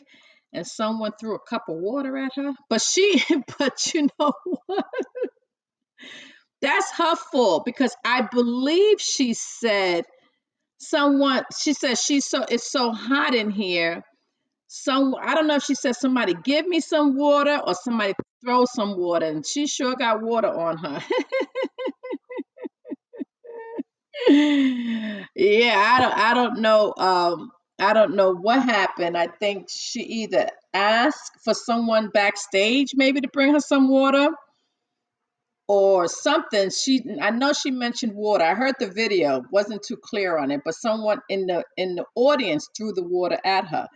and 0.55 0.67
someone 0.67 1.13
threw 1.21 1.35
a 1.35 1.41
cup 1.41 1.65
of 1.69 1.77
water 1.77 2.17
at 2.17 2.33
her. 2.37 2.55
But 2.71 2.81
she, 2.81 3.23
but 3.59 3.93
you 3.93 4.09
know 4.19 4.33
what? 4.65 4.87
That's 6.63 6.93
her 6.99 7.17
fault 7.17 7.65
because 7.67 7.95
I 8.05 8.23
believe 8.33 9.01
she 9.01 9.35
said 9.35 10.05
someone 10.79 11.45
she 11.61 11.73
said 11.75 11.99
she's 11.99 12.27
so 12.27 12.45
it's 12.49 12.71
so 12.71 12.93
hot 12.93 13.35
in 13.35 13.51
here. 13.51 14.03
So 14.69 15.17
I 15.19 15.35
don't 15.35 15.47
know 15.49 15.57
if 15.57 15.65
she 15.65 15.75
said 15.75 15.97
somebody 15.97 16.35
give 16.45 16.67
me 16.67 16.81
some 16.81 17.17
water 17.17 17.61
or 17.67 17.75
somebody 17.75 18.15
throw 18.45 18.65
some 18.67 18.99
water 18.99 19.27
and 19.27 19.47
she 19.47 19.67
sure 19.67 19.97
got 19.97 20.23
water 20.23 20.49
on 20.49 20.79
her. 20.79 21.03
yeah, 25.37 25.77
I 25.77 25.99
don't 26.01 26.15
I 26.15 26.35
don't 26.35 26.61
know 26.61 26.95
um 26.97 27.53
I 27.81 27.93
don't 27.95 28.17
know 28.17 28.35
what 28.35 28.63
happened. 28.63 29.17
I 29.17 29.29
think 29.29 29.69
she 29.71 30.01
either 30.03 30.49
asked 30.75 31.33
for 31.45 31.55
someone 31.55 32.11
backstage 32.11 32.91
maybe 32.95 33.21
to 33.23 33.29
bring 33.29 33.53
her 33.55 33.61
some 33.61 33.89
water 33.89 34.29
or 35.69 36.09
something. 36.09 36.71
She 36.71 37.03
I 37.21 37.31
know 37.31 37.53
she 37.53 37.71
mentioned 37.71 38.15
water. 38.15 38.45
I 38.45 38.55
heard 38.55 38.75
the 38.79 38.89
video, 38.89 39.43
wasn't 39.51 39.83
too 39.83 39.97
clear 39.97 40.39
on 40.39 40.51
it, 40.51 40.63
but 40.65 40.75
someone 40.75 41.21
in 41.29 41.47
the 41.47 41.65
in 41.77 41.95
the 41.97 42.05
audience 42.15 42.69
threw 42.77 42.93
the 42.93 43.05
water 43.05 43.39
at 43.45 43.67
her. 43.69 43.89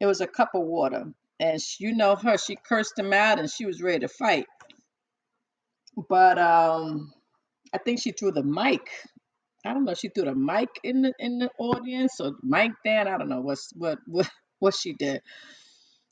It 0.00 0.06
was 0.06 0.20
a 0.20 0.26
cup 0.26 0.50
of 0.54 0.62
water. 0.62 1.06
And 1.40 1.60
she, 1.60 1.84
you 1.84 1.94
know 1.96 2.16
her, 2.16 2.38
she 2.38 2.56
cursed 2.56 2.98
him 2.98 3.12
out 3.12 3.38
and 3.38 3.50
she 3.50 3.66
was 3.66 3.82
ready 3.82 4.00
to 4.00 4.08
fight. 4.08 4.46
But 6.08 6.38
um 6.38 7.12
I 7.74 7.78
think 7.78 8.00
she 8.00 8.12
threw 8.12 8.32
the 8.32 8.42
mic. 8.42 8.88
I 9.64 9.74
don't 9.74 9.84
know. 9.84 9.94
She 9.94 10.08
threw 10.08 10.24
the 10.24 10.34
mic 10.34 10.68
in 10.84 11.02
the 11.02 11.12
in 11.18 11.38
the 11.38 11.50
audience 11.58 12.20
or 12.20 12.32
mic 12.42 12.72
down. 12.84 13.08
I 13.08 13.18
don't 13.18 13.28
know 13.28 13.40
what's 13.40 13.72
what 13.74 13.98
what 14.06 14.30
what 14.60 14.74
she 14.74 14.94
did. 14.94 15.22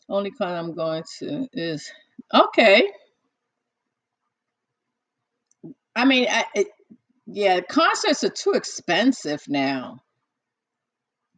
Only 0.09 0.31
con 0.33 0.53
I'm 0.53 0.75
going 0.75 1.05
to 1.21 1.49
is 1.53 1.91
okay. 2.35 2.89
I 5.97 6.05
mean, 6.05 6.27
I, 6.31 6.45
it, 6.55 6.67
yeah, 7.27 7.61
concerts 7.61 8.25
are 8.25 8.31
too 8.31 8.53
expensive 8.53 9.43
now. 9.49 10.01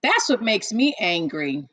That's 0.03 0.29
what 0.29 0.43
makes 0.43 0.73
me 0.73 0.95
angry. 0.99 1.67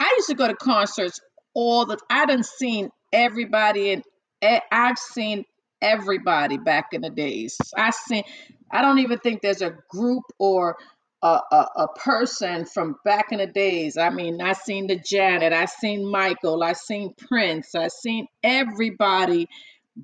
I 0.00 0.14
used 0.16 0.28
to 0.28 0.34
go 0.34 0.48
to 0.48 0.54
concerts 0.54 1.20
all 1.54 1.86
the. 1.86 1.98
I 2.10 2.26
done 2.26 2.42
seen 2.42 2.90
everybody, 3.12 3.92
and 3.92 4.62
I've 4.70 4.98
seen 4.98 5.44
everybody 5.82 6.58
back 6.58 6.88
in 6.92 7.02
the 7.02 7.10
days. 7.10 7.56
I 7.76 7.90
seen. 7.90 8.24
I 8.70 8.82
don't 8.82 8.98
even 9.00 9.18
think 9.18 9.42
there's 9.42 9.62
a 9.62 9.76
group 9.90 10.24
or 10.38 10.76
a, 11.22 11.40
a, 11.50 11.68
a 11.76 11.88
person 11.98 12.64
from 12.64 12.96
back 13.04 13.32
in 13.32 13.38
the 13.38 13.46
days. 13.46 13.96
I 13.96 14.10
mean, 14.10 14.40
I 14.40 14.52
seen 14.52 14.86
the 14.86 14.96
Janet, 14.96 15.52
I 15.52 15.64
seen 15.64 16.08
Michael, 16.10 16.62
I 16.62 16.74
seen 16.74 17.14
Prince, 17.16 17.74
I 17.74 17.88
seen 17.88 18.26
everybody 18.42 19.48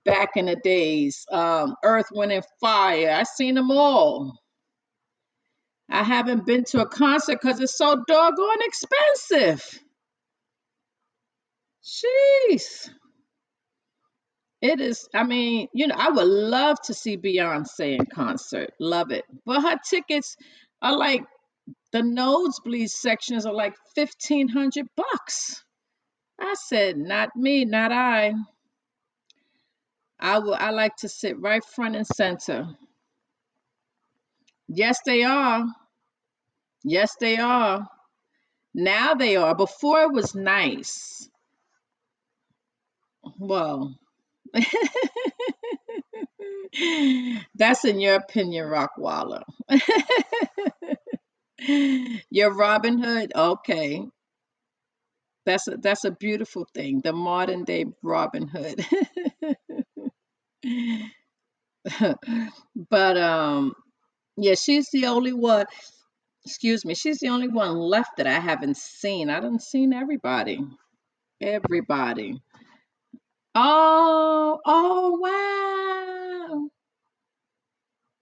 back 0.05 0.31
in 0.37 0.47
the 0.47 0.57
days. 0.57 1.25
Um, 1.31 1.75
Earth, 1.85 2.07
Wind, 2.13 2.33
and 2.33 2.45
Fire. 2.61 3.11
I 3.11 3.23
seen 3.25 3.55
them 3.55 3.71
all. 3.71 4.39
I 5.91 6.03
haven't 6.03 6.47
been 6.47 6.65
to 6.65 6.81
a 6.81 6.89
concert 6.89 7.39
because 7.41 7.61
it's 7.61 7.77
so 7.77 8.03
doggone 8.07 8.63
expensive. 8.63 9.81
Jeez. 11.85 12.91
It 14.63 14.81
is, 14.81 15.07
I 15.15 15.25
mean, 15.25 15.69
you 15.75 15.87
know, 15.87 15.95
I 15.99 16.09
would 16.09 16.27
love 16.27 16.81
to 16.85 16.95
see 16.95 17.19
Beyonce 17.19 17.99
in 17.99 18.07
concert. 18.07 18.71
Love 18.81 19.11
it. 19.13 19.25
But 19.45 19.61
her 19.61 19.79
tickets 19.89 20.37
are 20.81 20.97
like 20.97 21.23
the 21.93 22.03
nosebleed 22.03 22.89
sections 22.89 23.45
are 23.45 23.53
like 23.53 23.75
fifteen 23.95 24.49
hundred 24.49 24.87
bucks. 24.97 25.63
I 26.41 26.55
said, 26.55 26.97
not 26.97 27.37
me, 27.37 27.67
not 27.67 27.93
I. 27.93 28.33
I 30.21 30.39
will 30.39 30.55
I 30.55 30.71
like 30.71 30.97
to 30.99 31.09
sit 31.09 31.41
right 31.41 31.65
front 31.65 31.97
and 31.97 32.07
center. 32.07 32.69
Yes, 34.69 34.99
they 35.07 35.25
are. 35.25 35.65
Yes, 36.85 37.17
they 37.21 37.37
are. 37.39 37.89
Now 38.75 39.15
they 39.15 39.37
are. 39.37 39.55
Before 39.55 40.03
it 40.03 40.13
was 40.13 40.35
nice. 40.35 41.29
Well, 43.39 43.97
that's 47.55 47.85
in 47.85 48.01
your 48.01 48.17
opinion, 48.17 48.67
Rockwaller. 48.69 49.43
your 52.31 52.55
Robin 52.55 53.03
Hood, 53.03 53.33
okay. 53.35 54.03
That's 55.47 55.69
a 55.69 55.77
that's 55.79 56.05
a 56.05 56.13
beautiful 56.13 56.67
thing. 56.75 57.01
The 57.03 57.13
modern 57.13 57.65
day 57.65 57.87
Robin 58.03 58.49
Hood. 58.49 58.85
but 62.91 63.17
um 63.17 63.75
yeah, 64.37 64.55
she's 64.55 64.91
the 64.91 65.07
only 65.07 65.33
one, 65.33 65.67
excuse 66.45 66.85
me, 66.85 66.95
she's 66.95 67.19
the 67.21 67.29
only 67.29 67.49
one 67.49 67.77
left 67.77 68.17
that 68.17 68.27
I 68.27 68.39
haven't 68.41 68.77
seen. 68.77 69.31
I 69.31 69.41
done 69.41 69.61
seen 69.61 69.93
everybody. 69.93 70.61
Everybody. 71.41 72.41
Oh, 73.55 74.61
oh 74.67 75.19
wow. 75.21 76.69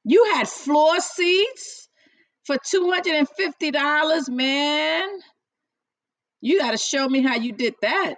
You 0.06 0.26
had 0.34 0.48
floor 0.50 1.00
seats 1.00 1.88
for 2.46 2.58
$250, 2.58 4.30
man. 4.30 5.08
You 6.42 6.60
got 6.60 6.72
to 6.72 6.78
show 6.78 7.08
me 7.08 7.22
how 7.22 7.36
you 7.36 7.54
did 7.54 7.76
that. 7.82 8.16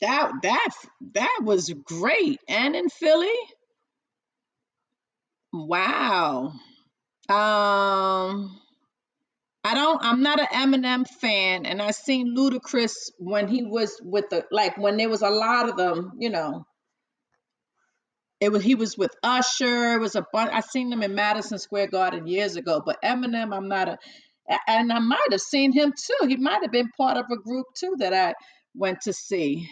That 0.00 0.30
that 0.42 0.68
that 1.14 1.40
was 1.42 1.72
great. 1.84 2.40
And 2.48 2.76
in 2.76 2.88
Philly? 2.88 3.32
Wow. 5.52 6.52
Um 7.28 8.60
I 9.64 9.74
don't 9.74 10.02
I'm 10.02 10.22
not 10.22 10.40
an 10.40 10.46
Eminem 10.46 11.06
fan 11.06 11.66
and 11.66 11.82
I 11.82 11.90
seen 11.92 12.34
Ludacris 12.36 12.94
when 13.18 13.48
he 13.48 13.64
was 13.64 14.00
with 14.02 14.30
the 14.30 14.44
like 14.50 14.78
when 14.78 14.96
there 14.96 15.10
was 15.10 15.22
a 15.22 15.30
lot 15.30 15.68
of 15.68 15.76
them, 15.76 16.12
you 16.18 16.30
know. 16.30 16.64
It 18.40 18.52
was 18.52 18.64
he 18.64 18.76
was 18.76 18.98
with 18.98 19.12
Usher, 19.22 19.94
it 19.94 20.00
was 20.00 20.16
a 20.16 20.26
bunch 20.32 20.52
I 20.52 20.60
seen 20.60 20.90
them 20.90 21.02
in 21.02 21.14
Madison 21.14 21.58
Square 21.58 21.88
Garden 21.88 22.26
years 22.28 22.56
ago, 22.56 22.82
but 22.84 23.02
Eminem 23.04 23.54
I'm 23.56 23.68
not 23.68 23.88
a 23.88 23.98
a- 24.50 24.58
and 24.70 24.92
I 24.92 25.00
might 25.00 25.28
have 25.32 25.40
seen 25.42 25.72
him 25.72 25.92
too. 25.92 26.28
He 26.28 26.36
might 26.36 26.62
have 26.62 26.72
been 26.72 26.90
part 26.96 27.16
of 27.18 27.26
a 27.30 27.36
group 27.36 27.66
too 27.78 27.96
that 28.00 28.14
I 28.14 28.34
went 28.74 29.02
to 29.02 29.12
see 29.14 29.68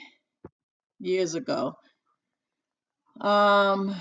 years 1.01 1.35
ago. 1.35 1.74
Um 3.20 3.96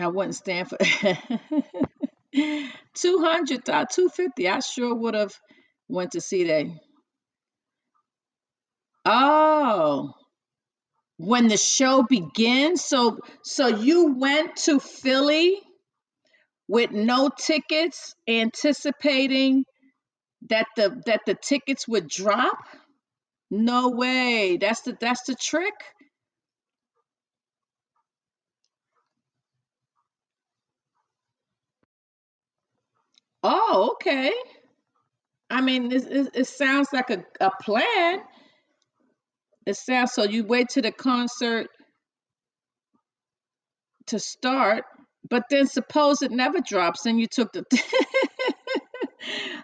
I 0.00 0.08
wouldn't 0.08 0.34
stand 0.34 0.68
for 0.68 0.78
200 2.34 3.68
uh, 3.68 3.86
250 3.86 4.48
i 4.48 4.60
sure 4.60 4.94
would 4.94 5.14
have 5.14 5.34
went 5.88 6.12
to 6.12 6.20
see 6.20 6.44
that 6.44 6.66
oh 9.06 10.12
when 11.18 11.48
the 11.48 11.56
show 11.56 12.02
begins 12.02 12.84
so 12.84 13.18
so 13.42 13.68
you 13.68 14.14
went 14.14 14.56
to 14.56 14.78
philly 14.80 15.60
with 16.68 16.90
no 16.90 17.30
tickets 17.30 18.14
anticipating 18.28 19.64
that 20.48 20.66
the 20.76 21.02
that 21.06 21.22
the 21.26 21.34
tickets 21.34 21.86
would 21.88 22.08
drop? 22.08 22.58
No 23.50 23.90
way 23.90 24.58
that's 24.60 24.82
the 24.82 24.96
that's 25.00 25.22
the 25.24 25.34
trick 25.34 25.74
oh 33.76 33.92
okay 33.92 34.32
i 35.50 35.60
mean 35.60 35.92
it, 35.92 36.04
it, 36.06 36.28
it 36.34 36.46
sounds 36.46 36.88
like 36.92 37.10
a, 37.10 37.24
a 37.40 37.50
plan 37.62 38.20
it 39.66 39.76
sounds 39.76 40.12
so 40.12 40.24
you 40.24 40.44
wait 40.44 40.68
to 40.70 40.82
the 40.82 40.92
concert 40.92 41.68
to 44.06 44.18
start, 44.18 44.84
but 45.28 45.44
then 45.50 45.66
suppose 45.66 46.22
it 46.22 46.30
never 46.30 46.60
drops, 46.60 47.02
then 47.02 47.18
you 47.18 47.26
took 47.26 47.52
the 47.52 47.64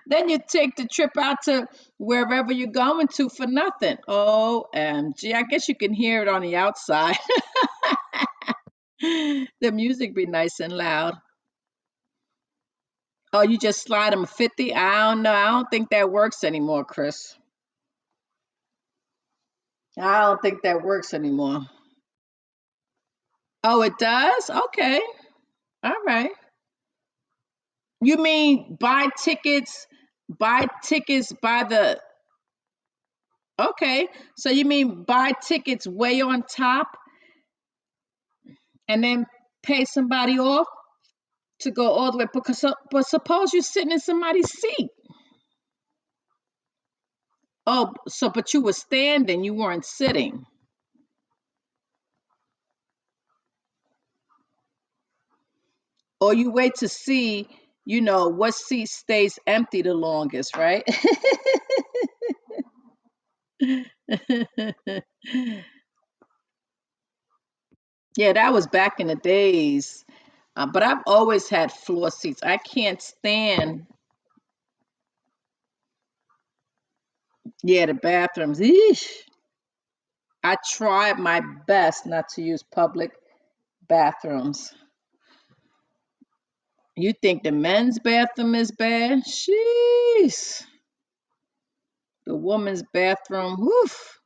then 0.07 0.29
you 0.29 0.39
take 0.49 0.75
the 0.77 0.87
trip 0.87 1.13
out 1.19 1.37
to 1.45 1.67
wherever 1.99 2.53
you're 2.53 2.69
going 2.69 3.07
to 3.09 3.29
for 3.29 3.47
nothing. 3.47 3.97
OMG. 4.09 5.35
I 5.35 5.43
guess 5.43 5.69
you 5.69 5.77
can 5.77 5.93
hear 5.93 6.23
it 6.23 6.29
on 6.29 6.43
the 6.43 6.57
outside. 6.57 7.17
the 9.01 9.73
music 9.73 10.15
be 10.15 10.27
nice 10.27 10.59
and 10.61 10.73
loud. 10.73 11.15
Oh, 13.33 13.43
you 13.43 13.59
just 13.59 13.83
slide 13.83 14.13
them 14.13 14.27
50? 14.27 14.75
I 14.75 15.11
don't 15.11 15.23
know. 15.23 15.33
I 15.33 15.51
don't 15.51 15.71
think 15.71 15.91
that 15.91 16.11
works 16.11 16.45
anymore, 16.45 16.85
Chris. 16.85 17.35
I 19.99 20.23
don't 20.23 20.43
think 20.43 20.63
that 20.63 20.83
works 20.83 21.15
anymore. 21.15 21.61
Oh, 23.65 23.83
it 23.83 23.95
does? 23.99 24.51
Okay. 24.51 25.01
All 25.83 25.93
right. 26.07 26.31
You 28.01 28.17
mean 28.19 28.77
buy 28.81 29.09
tickets, 29.23 29.87
buy 30.29 30.67
tickets 30.83 31.33
by 31.41 31.65
the 31.65 32.01
Okay. 33.61 34.09
So 34.37 34.51
you 34.51 34.65
mean 34.65 35.05
buy 35.05 35.33
tickets 35.47 35.87
way 35.87 36.21
on 36.21 36.43
top 36.43 36.89
and 38.89 39.05
then 39.05 39.27
pay 39.63 39.85
somebody 39.85 40.39
off 40.39 40.67
to 41.63 41.73
go 41.73 41.91
all 41.93 42.13
the 42.13 42.19
way 42.19 42.27
because 42.33 42.65
but 42.91 43.07
suppose 43.07 43.53
you're 43.55 43.63
sitting 43.63 43.93
in 43.93 44.01
somebody's 44.01 44.51
seat. 44.51 44.91
Oh, 47.67 47.93
so 48.09 48.31
but 48.31 48.55
you 48.55 48.63
were 48.63 48.73
standing, 48.75 49.45
you 49.45 49.55
weren't 49.55 49.85
sitting. 49.87 50.47
Or 56.21 56.35
you 56.35 56.53
wait 56.53 56.75
to 56.81 56.89
see, 56.89 57.49
you 57.87 58.01
know, 58.03 58.29
what 58.29 58.55
seat 58.55 58.89
stays 58.89 59.39
empty 59.47 59.83
the 59.83 59.95
longest, 59.95 60.57
right? 60.57 60.85
yeah, 68.17 68.33
that 68.35 68.53
was 68.53 68.67
back 68.69 69.01
in 69.01 69.09
the 69.09 69.17
days. 69.17 70.05
Uh, 70.57 70.67
but 70.67 70.83
I've 70.83 71.03
always 71.07 71.49
had 71.49 71.73
floor 71.73 72.11
seats. 72.11 72.43
I 72.43 72.59
can't 72.59 73.01
stand, 73.03 73.87
yeah, 77.63 77.87
the 77.87 77.95
bathrooms. 77.95 78.61
Eesh. 78.61 79.07
I 80.45 80.57
tried 80.73 81.19
my 81.19 81.43
best 81.67 82.07
not 82.07 82.29
to 82.31 82.43
use 82.43 82.63
public 82.63 83.13
bathrooms. 83.89 84.73
You 86.97 87.13
think 87.15 87.43
the 87.43 87.53
men's 87.53 87.99
bathroom 87.99 88.55
is 88.55 88.73
bad? 88.73 89.25
Sheesh. 89.25 90.63
The 92.27 92.37
woman's 92.37 92.85
bathroom, 92.93 93.57
woof. 93.59 94.21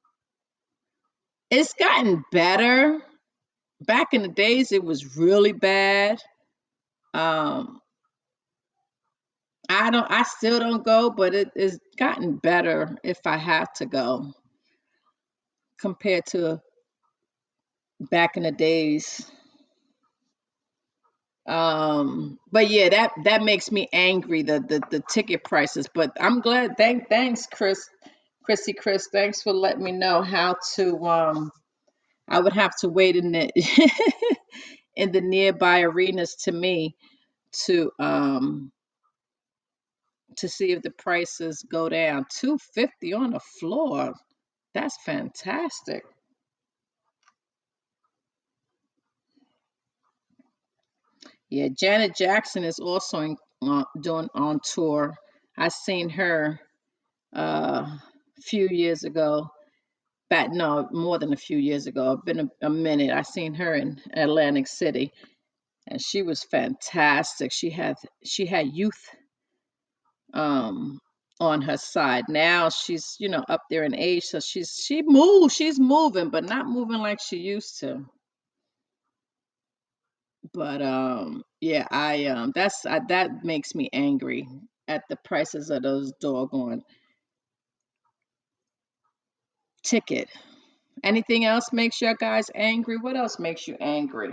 It's 1.50 1.74
gotten 1.74 2.24
better. 2.32 3.00
Back 3.82 4.14
in 4.14 4.22
the 4.22 4.28
days, 4.28 4.72
it 4.72 4.82
was 4.82 5.16
really 5.16 5.52
bad. 5.52 6.20
Um, 7.12 7.80
I 9.68 9.90
don't. 9.90 10.10
I 10.10 10.22
still 10.22 10.60
don't 10.60 10.84
go, 10.84 11.10
but 11.10 11.34
it 11.34 11.50
has 11.56 11.78
gotten 11.98 12.36
better 12.36 12.96
if 13.02 13.18
I 13.26 13.36
have 13.36 13.72
to 13.74 13.86
go 13.86 14.32
compared 15.80 16.26
to 16.26 16.60
back 18.10 18.36
in 18.36 18.44
the 18.44 18.52
days. 18.52 19.30
Um, 21.46 22.38
but 22.50 22.68
yeah, 22.68 22.88
that 22.88 23.12
that 23.24 23.42
makes 23.42 23.70
me 23.70 23.88
angry. 23.92 24.42
The 24.42 24.60
the 24.60 24.80
the 24.90 25.02
ticket 25.08 25.44
prices. 25.44 25.86
But 25.92 26.12
I'm 26.20 26.40
glad. 26.40 26.76
Thank 26.76 27.08
thanks, 27.08 27.46
Chris, 27.46 27.88
Chrissy, 28.44 28.72
Chris. 28.72 29.08
Thanks 29.12 29.42
for 29.42 29.52
letting 29.52 29.84
me 29.84 29.92
know 29.92 30.22
how 30.22 30.56
to. 30.74 31.04
Um, 31.06 31.50
I 32.28 32.40
would 32.40 32.54
have 32.54 32.76
to 32.80 32.88
wait 32.88 33.16
in 33.16 33.32
the 33.32 33.50
in 34.96 35.12
the 35.12 35.20
nearby 35.22 35.82
arenas 35.82 36.36
to 36.44 36.52
me 36.52 36.96
to 37.66 37.90
um 38.00 38.72
to 40.38 40.48
see 40.48 40.72
if 40.72 40.82
the 40.82 40.90
prices 40.92 41.64
go 41.70 41.88
down. 41.88 42.26
Two 42.30 42.58
fifty 42.74 43.12
on 43.14 43.32
the 43.32 43.40
floor. 43.60 44.14
That's 44.74 44.96
fantastic. 45.04 46.04
Yeah, 51.50 51.68
Janet 51.78 52.16
Jackson 52.16 52.64
is 52.64 52.78
also 52.80 53.20
in, 53.20 53.36
uh, 53.62 53.84
doing 54.00 54.28
on 54.34 54.60
tour. 54.64 55.14
I 55.58 55.68
seen 55.68 56.08
her 56.10 56.60
uh, 57.36 57.86
a 57.86 58.42
few 58.42 58.68
years 58.70 59.04
ago. 59.04 59.48
Back 60.30 60.50
no, 60.52 60.88
more 60.92 61.18
than 61.18 61.32
a 61.32 61.36
few 61.36 61.58
years 61.58 61.86
ago. 61.86 62.12
It's 62.12 62.24
been 62.24 62.40
a, 62.62 62.66
a 62.66 62.70
minute. 62.70 63.10
I 63.12 63.22
seen 63.22 63.54
her 63.54 63.74
in 63.74 64.00
Atlantic 64.14 64.66
City, 64.68 65.12
and 65.88 66.00
she 66.02 66.22
was 66.22 66.44
fantastic. 66.44 67.52
She 67.52 67.70
had 67.70 67.96
she 68.24 68.46
had 68.46 68.68
youth 68.74 69.10
um 70.34 71.00
on 71.40 71.62
her 71.62 71.76
side. 71.78 72.24
Now 72.28 72.70
she's 72.70 73.16
you 73.20 73.28
know 73.28 73.44
up 73.48 73.62
there 73.70 73.84
in 73.84 73.94
age, 73.94 74.24
so 74.24 74.40
she's 74.40 74.74
she 74.84 75.02
moves. 75.02 75.54
She's 75.54 75.80
moving, 75.80 76.30
but 76.30 76.44
not 76.44 76.66
moving 76.66 76.98
like 76.98 77.20
she 77.20 77.38
used 77.38 77.80
to. 77.80 78.06
But 80.54 80.82
um, 80.82 81.42
yeah, 81.60 81.86
I 81.90 82.26
um, 82.26 82.52
that's 82.54 82.86
I, 82.86 83.00
that 83.08 83.44
makes 83.44 83.74
me 83.74 83.90
angry 83.92 84.48
at 84.88 85.04
the 85.08 85.16
prices 85.24 85.70
of 85.70 85.82
those 85.82 86.12
doggone 86.20 86.82
ticket. 89.86 90.28
Anything 91.04 91.44
else 91.44 91.72
makes 91.72 92.00
you 92.02 92.14
guys 92.16 92.50
angry? 92.54 92.98
What 92.98 93.16
else 93.16 93.38
makes 93.38 93.68
you 93.68 93.76
angry? 93.80 94.32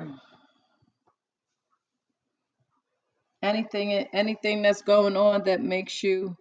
Anything 3.44 3.92
anything 4.14 4.62
that's 4.64 4.82
going 4.82 5.18
on 5.18 5.44
that 5.46 5.62
makes 5.62 6.04
you 6.04 6.36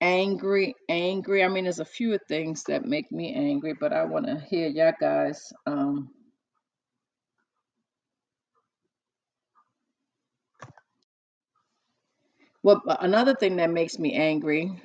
angry, 0.00 0.74
angry. 0.88 1.44
I 1.44 1.48
mean, 1.48 1.64
there's 1.64 1.80
a 1.80 1.84
few 1.84 2.18
things 2.28 2.64
that 2.64 2.84
make 2.86 3.10
me 3.12 3.34
angry, 3.34 3.74
but 3.74 3.92
I 3.92 4.04
want 4.04 4.26
to 4.26 4.40
hear 4.40 4.68
y'all 4.68 4.92
guys 5.00 5.52
um 5.66 6.10
well 12.62 12.82
another 13.00 13.34
thing 13.34 13.56
that 13.56 13.70
makes 13.70 13.98
me 13.98 14.14
angry 14.14 14.80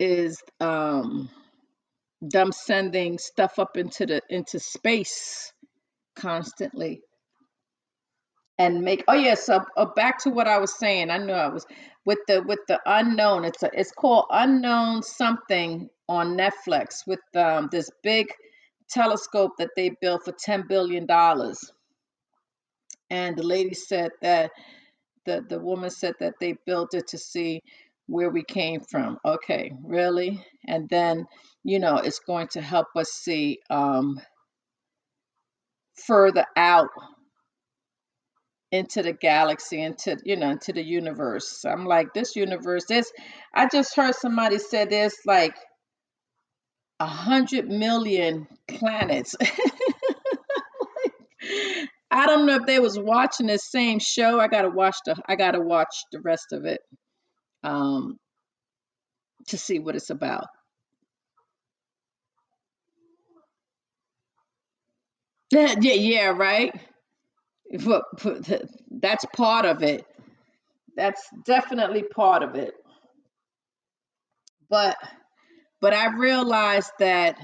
is 0.00 0.42
um 0.60 1.30
them 2.22 2.52
sending 2.52 3.18
stuff 3.18 3.58
up 3.58 3.76
into 3.76 4.06
the 4.06 4.22
into 4.30 4.60
space 4.60 5.52
constantly 6.16 7.02
and 8.58 8.82
make 8.82 9.04
oh 9.08 9.14
yes 9.14 9.46
yeah, 9.48 9.60
so 9.60 9.64
uh, 9.76 9.86
back 9.96 10.18
to 10.22 10.30
what 10.30 10.48
i 10.48 10.58
was 10.58 10.78
saying 10.78 11.10
i 11.10 11.18
know 11.18 11.34
i 11.34 11.48
was 11.48 11.66
with 12.06 12.18
the 12.28 12.42
with 12.42 12.60
the 12.68 12.80
unknown 12.86 13.44
it's 13.44 13.62
a, 13.62 13.70
it's 13.74 13.92
called 13.92 14.26
unknown 14.30 15.02
something 15.02 15.88
on 16.08 16.36
netflix 16.36 17.06
with 17.06 17.20
um, 17.36 17.68
this 17.72 17.90
big 18.02 18.28
telescope 18.90 19.52
that 19.58 19.70
they 19.76 19.90
built 20.02 20.24
for 20.24 20.32
10 20.32 20.66
billion 20.68 21.06
dollars. 21.06 21.72
And 23.10 23.36
the 23.36 23.44
lady 23.44 23.74
said 23.74 24.12
that 24.22 24.52
the 25.26 25.44
the 25.48 25.60
woman 25.60 25.90
said 25.90 26.14
that 26.20 26.34
they 26.40 26.54
built 26.66 26.94
it 26.94 27.08
to 27.08 27.18
see 27.18 27.62
where 28.08 28.30
we 28.30 28.42
came 28.42 28.80
from. 28.80 29.18
Okay 29.24 29.72
really? 29.84 30.44
And 30.66 30.88
then 30.88 31.26
you 31.64 31.78
know 31.78 31.96
it's 31.98 32.20
going 32.20 32.48
to 32.48 32.60
help 32.60 32.88
us 32.96 33.10
see 33.10 33.60
um 33.70 34.20
further 36.06 36.46
out 36.56 36.88
into 38.70 39.02
the 39.02 39.12
galaxy 39.12 39.80
into 39.82 40.16
you 40.24 40.36
know 40.36 40.50
into 40.50 40.72
the 40.72 40.82
universe. 40.82 41.64
I'm 41.64 41.86
like 41.86 42.12
this 42.14 42.36
universe 42.36 42.84
this 42.88 43.10
i 43.54 43.66
just 43.70 43.96
heard 43.96 44.14
somebody 44.14 44.58
say 44.58 44.84
there's 44.84 45.16
like 45.24 45.54
a 47.00 47.06
hundred 47.06 47.68
million 47.68 48.46
planets. 48.68 49.36
I 52.10 52.26
don't 52.26 52.46
know 52.46 52.56
if 52.56 52.66
they 52.66 52.80
was 52.80 52.98
watching 52.98 53.46
the 53.46 53.58
same 53.58 54.00
show. 54.00 54.40
I 54.40 54.48
gotta 54.48 54.70
watch 54.70 54.96
the 55.06 55.16
i 55.28 55.36
gotta 55.36 55.60
watch 55.60 55.94
the 56.12 56.20
rest 56.20 56.48
of 56.52 56.64
it 56.64 56.80
um 57.68 58.18
to 59.48 59.58
see 59.58 59.78
what 59.78 59.96
it's 59.96 60.10
about. 60.10 60.46
Yeah 65.52 65.74
yeah 65.80 66.28
right? 66.28 66.72
That's 68.90 69.24
part 69.36 69.66
of 69.66 69.82
it. 69.82 70.04
That's 70.96 71.22
definitely 71.44 72.04
part 72.04 72.42
of 72.42 72.54
it. 72.56 72.74
But 74.70 74.96
but 75.80 75.94
i 75.94 76.08
realized 76.16 76.92
that 76.98 77.36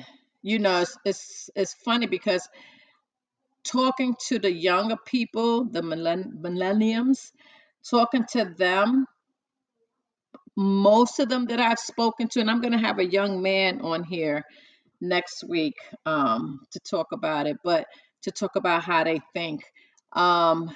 you 0.43 0.59
know 0.59 0.81
it's 0.83 0.99
it's, 1.05 1.51
it's 1.57 1.75
funny 1.75 2.07
because 2.07 2.49
talking 3.65 4.15
to 4.29 4.39
the 4.39 4.53
younger 4.53 4.97
people 5.07 5.65
the 5.65 5.83
millenn- 5.83 6.41
millenniums 6.41 7.33
talking 7.89 8.25
to 8.33 8.45
them 8.59 9.07
most 10.57 11.19
of 11.21 11.29
them 11.29 11.47
that 11.47 11.61
i've 11.61 11.79
spoken 11.79 12.29
to 12.29 12.41
and 12.41 12.51
i'm 12.51 12.61
going 12.61 12.73
to 12.73 12.79
have 12.79 12.99
a 12.99 13.07
young 13.07 13.43
man 13.43 13.81
on 13.81 14.05
here 14.05 14.45
next 15.01 15.45
week 15.49 15.75
um, 16.07 16.61
to 16.71 16.81
talk 16.81 17.09
about 17.13 17.47
it 17.47 17.57
but 17.65 17.87
to 18.25 18.31
talk 18.31 18.57
about 18.57 18.83
how 18.83 19.05
they 19.05 19.21
think. 19.35 19.65
Um, 20.13 20.75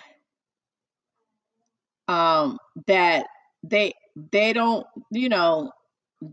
um, 2.06 2.58
that 2.86 3.26
they 3.62 3.92
they 4.32 4.52
don't, 4.52 4.86
you 5.10 5.28
know, 5.28 5.72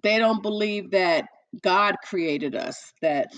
they 0.03 0.17
don't 0.17 0.41
believe 0.41 0.91
that 0.91 1.25
God 1.61 1.95
created 2.03 2.55
us, 2.55 2.93
that 3.01 3.35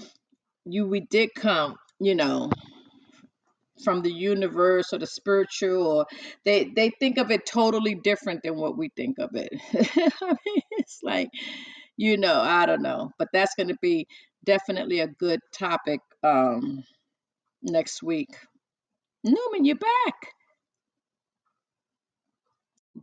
you 0.65 0.87
we 0.87 1.01
did 1.01 1.33
come, 1.35 1.75
you 1.99 2.15
know, 2.15 2.49
from 3.83 4.01
the 4.01 4.11
universe 4.11 4.93
or 4.93 4.99
the 4.99 5.07
spiritual 5.07 5.87
or 5.87 6.05
they 6.45 6.65
they 6.75 6.91
think 6.99 7.17
of 7.17 7.31
it 7.31 7.45
totally 7.45 7.95
different 7.95 8.43
than 8.43 8.55
what 8.57 8.77
we 8.77 8.89
think 8.95 9.17
of 9.19 9.31
it. 9.35 9.49
I 10.21 10.27
mean, 10.45 10.61
it's 10.79 10.99
like, 11.03 11.29
you 11.97 12.17
know, 12.17 12.39
I 12.41 12.65
don't 12.65 12.81
know, 12.83 13.11
but 13.19 13.29
that's 13.33 13.55
going 13.55 13.69
to 13.69 13.77
be 13.81 14.07
definitely 14.45 15.01
a 15.01 15.07
good 15.07 15.39
topic 15.53 15.99
um 16.23 16.83
next 17.63 18.03
week. 18.03 18.29
Newman, 19.23 19.65
you're 19.65 19.77
back. 19.77 20.15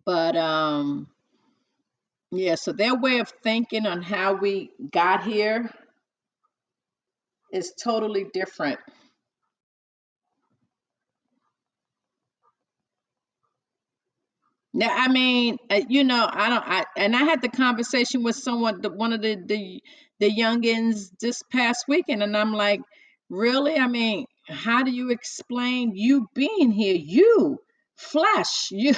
But 0.07 0.37
um 0.37 1.09
yeah, 2.33 2.57
so 2.57 2.73
their 2.73 2.97
way 2.97 3.19
of 3.21 3.33
thinking 3.43 3.87
on 3.87 4.03
how 4.03 4.35
we 4.35 4.71
got 4.93 5.25
here 5.25 5.71
is 7.53 7.73
totally 7.83 8.27
different. 8.35 8.81
Yeah, 14.75 14.91
I 14.93 15.09
mean, 15.09 15.59
uh, 15.71 15.83
you 15.89 16.05
know, 16.05 16.29
I 16.33 16.49
don't. 16.51 16.65
I 16.67 16.85
and 16.97 17.15
I 17.17 17.25
had 17.25 17.43
the 17.43 17.49
conversation 17.51 18.25
with 18.25 18.37
someone, 18.37 18.81
the, 18.83 18.91
one 18.91 19.13
of 19.13 19.23
the 19.23 19.37
the 19.37 19.83
the 20.21 20.31
youngins 20.31 21.11
this 21.21 21.43
past 21.53 21.87
weekend, 21.89 22.25
and 22.25 22.37
I'm 22.37 22.53
like, 22.53 22.81
really? 23.31 23.77
I 23.77 23.87
mean, 23.89 24.27
how 24.49 24.83
do 24.83 24.91
you 24.93 25.11
explain 25.11 25.93
you 25.95 26.29
being 26.35 26.73
here, 26.73 26.97
you 26.97 27.59
flesh, 27.97 28.69
you? 28.73 28.95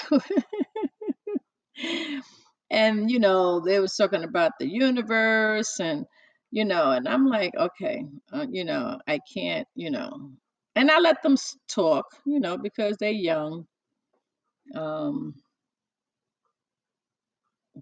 and 2.71 3.11
you 3.11 3.19
know, 3.19 3.61
they 3.61 3.79
was 3.81 3.95
talking 3.97 4.25
about 4.25 4.53
the 4.59 4.69
universe, 4.69 5.79
and 5.81 6.07
you 6.51 6.65
know, 6.65 6.93
and 6.93 7.09
I'm 7.09 7.27
like, 7.27 7.55
okay, 7.57 8.05
uh, 8.33 8.47
you 8.51 8.65
know, 8.65 8.99
I 9.07 9.21
can't, 9.35 9.69
you 9.75 9.91
know, 9.91 10.31
and 10.75 10.91
I 10.91 11.01
let 11.01 11.23
them 11.23 11.37
talk, 11.69 12.07
you 12.25 12.41
know, 12.41 12.57
because 12.59 12.97
they're 12.99 13.11
young. 13.11 13.67
Um, 14.75 15.35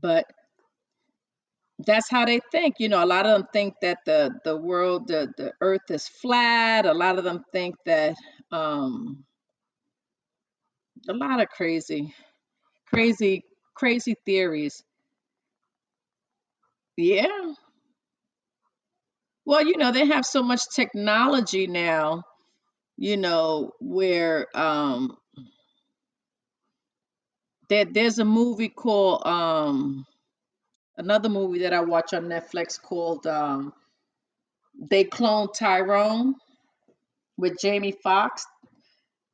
but 0.00 0.26
that's 1.86 2.08
how 2.10 2.24
they 2.24 2.40
think 2.52 2.76
you 2.78 2.88
know 2.88 3.02
a 3.02 3.06
lot 3.06 3.26
of 3.26 3.38
them 3.38 3.48
think 3.52 3.74
that 3.82 3.98
the 4.06 4.30
the 4.44 4.56
world 4.56 5.08
the 5.08 5.32
the 5.36 5.52
earth 5.60 5.90
is 5.90 6.06
flat 6.08 6.86
a 6.86 6.94
lot 6.94 7.18
of 7.18 7.24
them 7.24 7.44
think 7.52 7.74
that 7.84 8.14
um 8.52 9.24
a 11.08 11.12
lot 11.12 11.40
of 11.40 11.48
crazy 11.48 12.14
crazy 12.86 13.44
crazy 13.74 14.14
theories. 14.26 14.82
Yeah. 16.96 17.54
Well 19.46 19.66
you 19.66 19.76
know 19.76 19.92
they 19.92 20.06
have 20.06 20.24
so 20.26 20.42
much 20.42 20.62
technology 20.74 21.66
now 21.66 22.24
you 22.96 23.16
know 23.16 23.72
where 23.80 24.46
um 24.58 25.16
there, 27.68 27.84
there's 27.86 28.18
a 28.18 28.24
movie 28.24 28.68
called 28.70 29.22
um 29.26 30.04
another 30.98 31.28
movie 31.28 31.60
that 31.60 31.72
I 31.74 31.80
watch 31.80 32.12
on 32.14 32.24
Netflix 32.26 32.80
called 32.80 33.26
um 33.26 33.72
They 34.90 35.04
Clone 35.04 35.48
Tyrone 35.52 36.34
with 37.38 37.58
Jamie 37.60 37.92
Foxx 37.92 38.46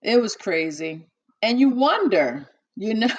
It 0.02 0.20
was 0.20 0.36
crazy. 0.36 1.06
And 1.42 1.58
you 1.60 1.70
wonder, 1.70 2.48
you 2.76 2.94
know, 2.94 3.08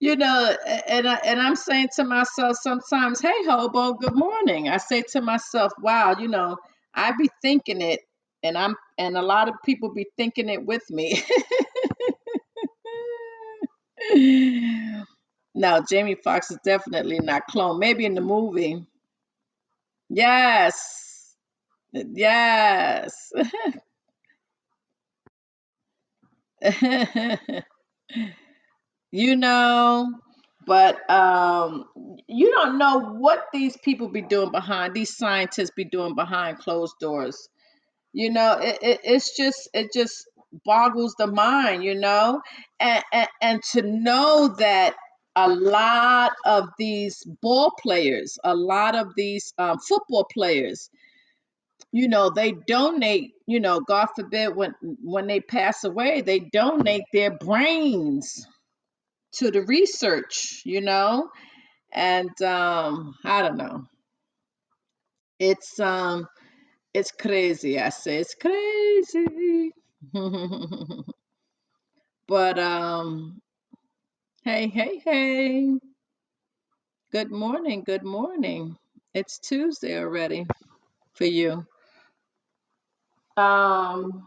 you 0.00 0.16
know, 0.16 0.56
and 0.88 1.08
I, 1.08 1.14
and 1.24 1.40
I'm 1.40 1.56
saying 1.56 1.88
to 1.96 2.04
myself 2.04 2.56
sometimes, 2.60 3.20
"Hey, 3.20 3.44
hobo, 3.46 3.94
good 3.94 4.14
morning." 4.16 4.68
I 4.68 4.78
say 4.78 5.02
to 5.12 5.20
myself, 5.20 5.72
"Wow, 5.80 6.16
you 6.18 6.28
know, 6.28 6.56
I 6.94 7.12
be 7.18 7.28
thinking 7.42 7.80
it, 7.82 8.00
and 8.42 8.56
I'm 8.58 8.74
and 9.02 9.18
a 9.18 9.22
lot 9.22 9.48
of 9.48 9.56
people 9.64 9.94
be 9.94 10.06
thinking 10.16 10.50
it 10.50 10.66
with 10.66 10.84
me." 10.90 11.22
No, 15.54 15.84
Jamie 15.88 16.16
Foxx 16.16 16.50
is 16.50 16.58
definitely 16.64 17.20
not 17.20 17.46
clone. 17.48 17.78
Maybe 17.78 18.06
in 18.06 18.14
the 18.14 18.22
movie. 18.22 18.86
Yes. 20.10 21.34
Yes. 21.92 23.32
you 29.12 29.36
know 29.36 30.08
but 30.66 31.08
um 31.10 31.84
you 32.28 32.50
don't 32.52 32.78
know 32.78 32.98
what 33.00 33.44
these 33.52 33.76
people 33.78 34.08
be 34.08 34.22
doing 34.22 34.50
behind 34.50 34.94
these 34.94 35.16
scientists 35.16 35.70
be 35.76 35.84
doing 35.84 36.14
behind 36.14 36.58
closed 36.58 36.94
doors 37.00 37.48
you 38.12 38.30
know 38.30 38.58
it, 38.60 38.78
it 38.82 39.00
it's 39.04 39.36
just 39.36 39.68
it 39.74 39.92
just 39.92 40.28
boggles 40.64 41.14
the 41.18 41.26
mind 41.26 41.84
you 41.84 41.94
know 41.94 42.40
and, 42.80 43.04
and 43.12 43.28
and 43.42 43.62
to 43.62 43.82
know 43.82 44.54
that 44.58 44.94
a 45.36 45.48
lot 45.48 46.32
of 46.46 46.68
these 46.78 47.24
ball 47.42 47.72
players 47.82 48.38
a 48.44 48.54
lot 48.54 48.94
of 48.96 49.08
these 49.16 49.54
um, 49.58 49.78
football 49.78 50.26
players 50.32 50.90
you 51.92 52.08
know 52.08 52.30
they 52.30 52.52
donate 52.68 53.32
you 53.46 53.60
know 53.60 53.80
god 53.80 54.08
forbid 54.16 54.54
when 54.56 54.74
when 55.02 55.26
they 55.26 55.40
pass 55.40 55.84
away 55.84 56.20
they 56.22 56.40
donate 56.40 57.04
their 57.12 57.30
brains 57.38 58.46
to 59.32 59.50
the 59.50 59.62
research, 59.62 60.62
you 60.64 60.80
know? 60.80 61.28
And 61.92 62.30
um 62.42 63.14
I 63.24 63.42
don't 63.42 63.56
know. 63.58 63.84
It's 65.38 65.80
um 65.80 66.26
it's 66.94 67.12
crazy. 67.12 67.78
I 67.80 67.90
say 67.90 68.18
it's 68.18 68.34
crazy. 68.34 69.72
but 72.28 72.58
um 72.58 73.40
hey, 74.44 74.68
hey, 74.68 75.00
hey. 75.04 75.78
Good 77.12 77.30
morning. 77.30 77.84
Good 77.84 78.04
morning. 78.04 78.76
It's 79.14 79.38
Tuesday 79.38 79.98
already 79.98 80.46
for 81.14 81.24
you. 81.26 81.66
Um 83.36 84.24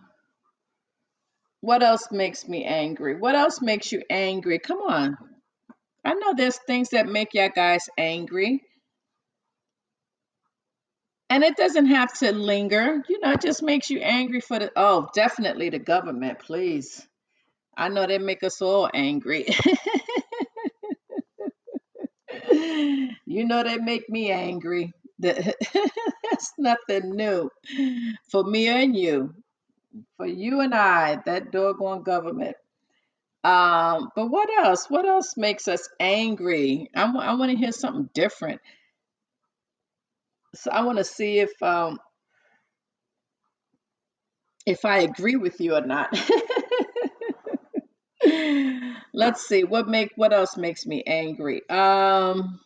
what 1.62 1.84
else 1.84 2.10
makes 2.12 2.48
me 2.48 2.64
angry? 2.66 3.18
What 3.18 3.36
else 3.36 3.62
makes 3.62 3.92
you 3.92 4.04
angry? 4.10 4.60
Come 4.60 4.80
on. 4.82 5.18
I 6.06 6.14
know 6.14 6.34
there's 6.36 6.58
things 6.68 6.90
that 6.90 7.08
make 7.08 7.34
you 7.34 7.50
guys 7.50 7.90
angry. 7.98 8.62
And 11.30 11.44
it 11.44 11.58
doesn't 11.58 11.88
have 11.88 12.14
to 12.20 12.32
linger. 12.34 13.04
You 13.10 13.20
know, 13.22 13.32
it 13.34 13.42
just 13.42 13.64
makes 13.64 13.90
you 13.90 14.00
angry 14.00 14.42
for 14.42 14.60
the, 14.60 14.72
oh, 14.76 15.10
definitely 15.16 15.70
the 15.70 15.80
government, 15.80 16.40
please. 16.40 17.06
I 17.78 17.90
know 17.90 18.08
they 18.08 18.20
make 18.20 18.44
us 18.44 18.62
all 18.62 18.90
angry. 18.94 19.48
you 23.26 23.46
know, 23.46 23.64
they 23.64 23.78
make 23.78 24.10
me 24.10 24.32
angry. 24.32 24.94
That- 25.20 25.56
That's 26.32 26.54
nothing 26.58 27.16
new 27.16 27.50
for 28.32 28.44
me 28.44 28.68
and 28.68 28.96
you, 28.96 29.34
for 30.18 30.26
you 30.28 30.62
and 30.62 30.74
I, 30.76 31.18
that 31.26 31.52
doggone 31.52 32.04
government. 32.04 32.56
Um, 33.44 34.12
but 34.16 34.28
what 34.28 34.50
else? 34.66 34.90
What 34.90 35.06
else 35.08 35.38
makes 35.38 35.68
us 35.68 35.88
angry? 36.00 36.90
I 36.96 37.36
want 37.36 37.52
to 37.52 37.58
hear 37.58 37.72
something 37.72 38.10
different. 38.14 38.62
So 40.56 40.72
I 40.72 40.84
want 40.84 41.00
to 41.00 41.06
see 41.06 41.40
if 41.40 41.52
um 41.64 42.00
if 44.66 44.86
I 44.86 45.00
agree 45.00 45.36
with 45.38 45.60
you 45.62 45.76
or 45.76 45.82
not. 45.86 46.10
Let's 49.14 49.48
see 49.48 49.64
what 49.64 49.88
make 49.88 50.12
what 50.16 50.34
else 50.34 50.58
makes 50.58 50.86
me 50.86 51.04
angry. 51.06 51.68
Um, 51.70 52.60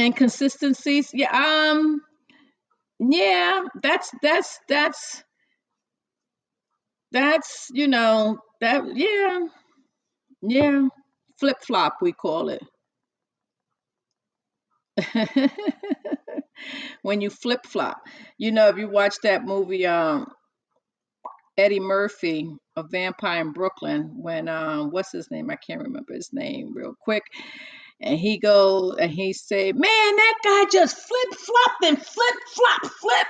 inconsistencies. 0.00 1.10
Yeah. 1.14 1.32
Um. 1.36 2.02
Yeah. 3.00 3.64
That's 3.82 4.10
that's 4.22 4.60
that's 4.68 5.24
that's 7.12 7.68
you 7.72 7.88
know 7.88 8.38
that 8.60 8.84
yeah 8.96 9.40
yeah 10.42 10.88
flip 11.40 11.58
flop 11.66 11.96
we 12.02 12.12
call 12.12 12.50
it. 12.50 12.62
when 17.02 17.20
you 17.20 17.30
flip 17.30 17.66
flop, 17.66 18.02
you 18.38 18.52
know 18.52 18.68
if 18.68 18.76
you 18.76 18.88
watch 18.88 19.16
that 19.22 19.44
movie 19.44 19.86
um 19.86 20.26
Eddie 21.58 21.80
Murphy, 21.80 22.50
A 22.76 22.82
Vampire 22.82 23.42
in 23.42 23.52
Brooklyn, 23.52 24.12
when 24.16 24.48
um 24.48 24.90
what's 24.90 25.12
his 25.12 25.30
name? 25.30 25.50
I 25.50 25.56
can't 25.56 25.82
remember 25.82 26.14
his 26.14 26.32
name 26.32 26.72
real 26.74 26.94
quick 27.00 27.22
and 28.00 28.18
he 28.18 28.38
go 28.38 28.92
and 28.94 29.10
he 29.12 29.32
say, 29.32 29.72
"Man, 29.72 30.16
that 30.16 30.34
guy 30.44 30.64
just 30.70 30.96
flip 30.98 31.34
flopped 31.34 31.84
and 31.84 32.02
flip 32.02 32.36
flop 32.54 32.92
flip." 33.00 33.26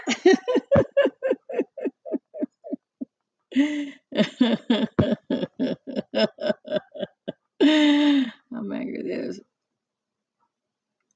I'm 8.55 8.73
angry. 8.73 9.03
This. 9.03 9.41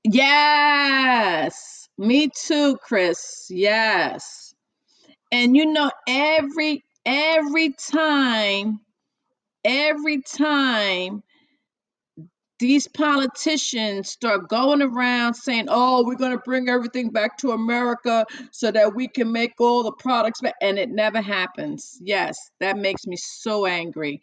Yes, 0.08 1.88
me 1.98 2.28
too, 2.28 2.76
Chris. 2.76 3.46
Yes, 3.50 4.54
and 5.32 5.56
you 5.56 5.66
know 5.66 5.90
every 6.08 6.84
every 7.06 7.74
time, 7.74 8.80
every 9.64 10.22
time 10.22 11.22
these 12.58 12.88
politicians 12.88 14.08
start 14.08 14.48
going 14.48 14.80
around 14.80 15.34
saying, 15.34 15.66
"Oh, 15.68 16.04
we're 16.06 16.14
going 16.16 16.32
to 16.32 16.38
bring 16.38 16.68
everything 16.70 17.10
back 17.10 17.36
to 17.38 17.50
America 17.50 18.24
so 18.50 18.70
that 18.70 18.94
we 18.94 19.08
can 19.08 19.30
make 19.30 19.54
all 19.60 19.82
the 19.82 19.92
products 19.92 20.40
back," 20.40 20.54
and 20.62 20.78
it 20.78 20.88
never 20.90 21.20
happens. 21.20 21.98
Yes, 22.02 22.38
that 22.60 22.78
makes 22.78 23.06
me 23.06 23.16
so 23.16 23.66
angry. 23.66 24.22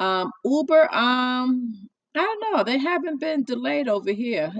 Um, 0.00 0.32
Uber, 0.44 0.94
um, 0.94 1.88
I 2.16 2.22
don't 2.22 2.52
know. 2.52 2.64
They 2.64 2.78
haven't 2.78 3.20
been 3.20 3.44
delayed 3.44 3.88
over 3.88 4.12
here. 4.12 4.52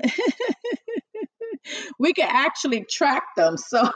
we 1.98 2.12
can 2.12 2.28
actually 2.30 2.84
track 2.84 3.24
them, 3.36 3.56
so 3.56 3.90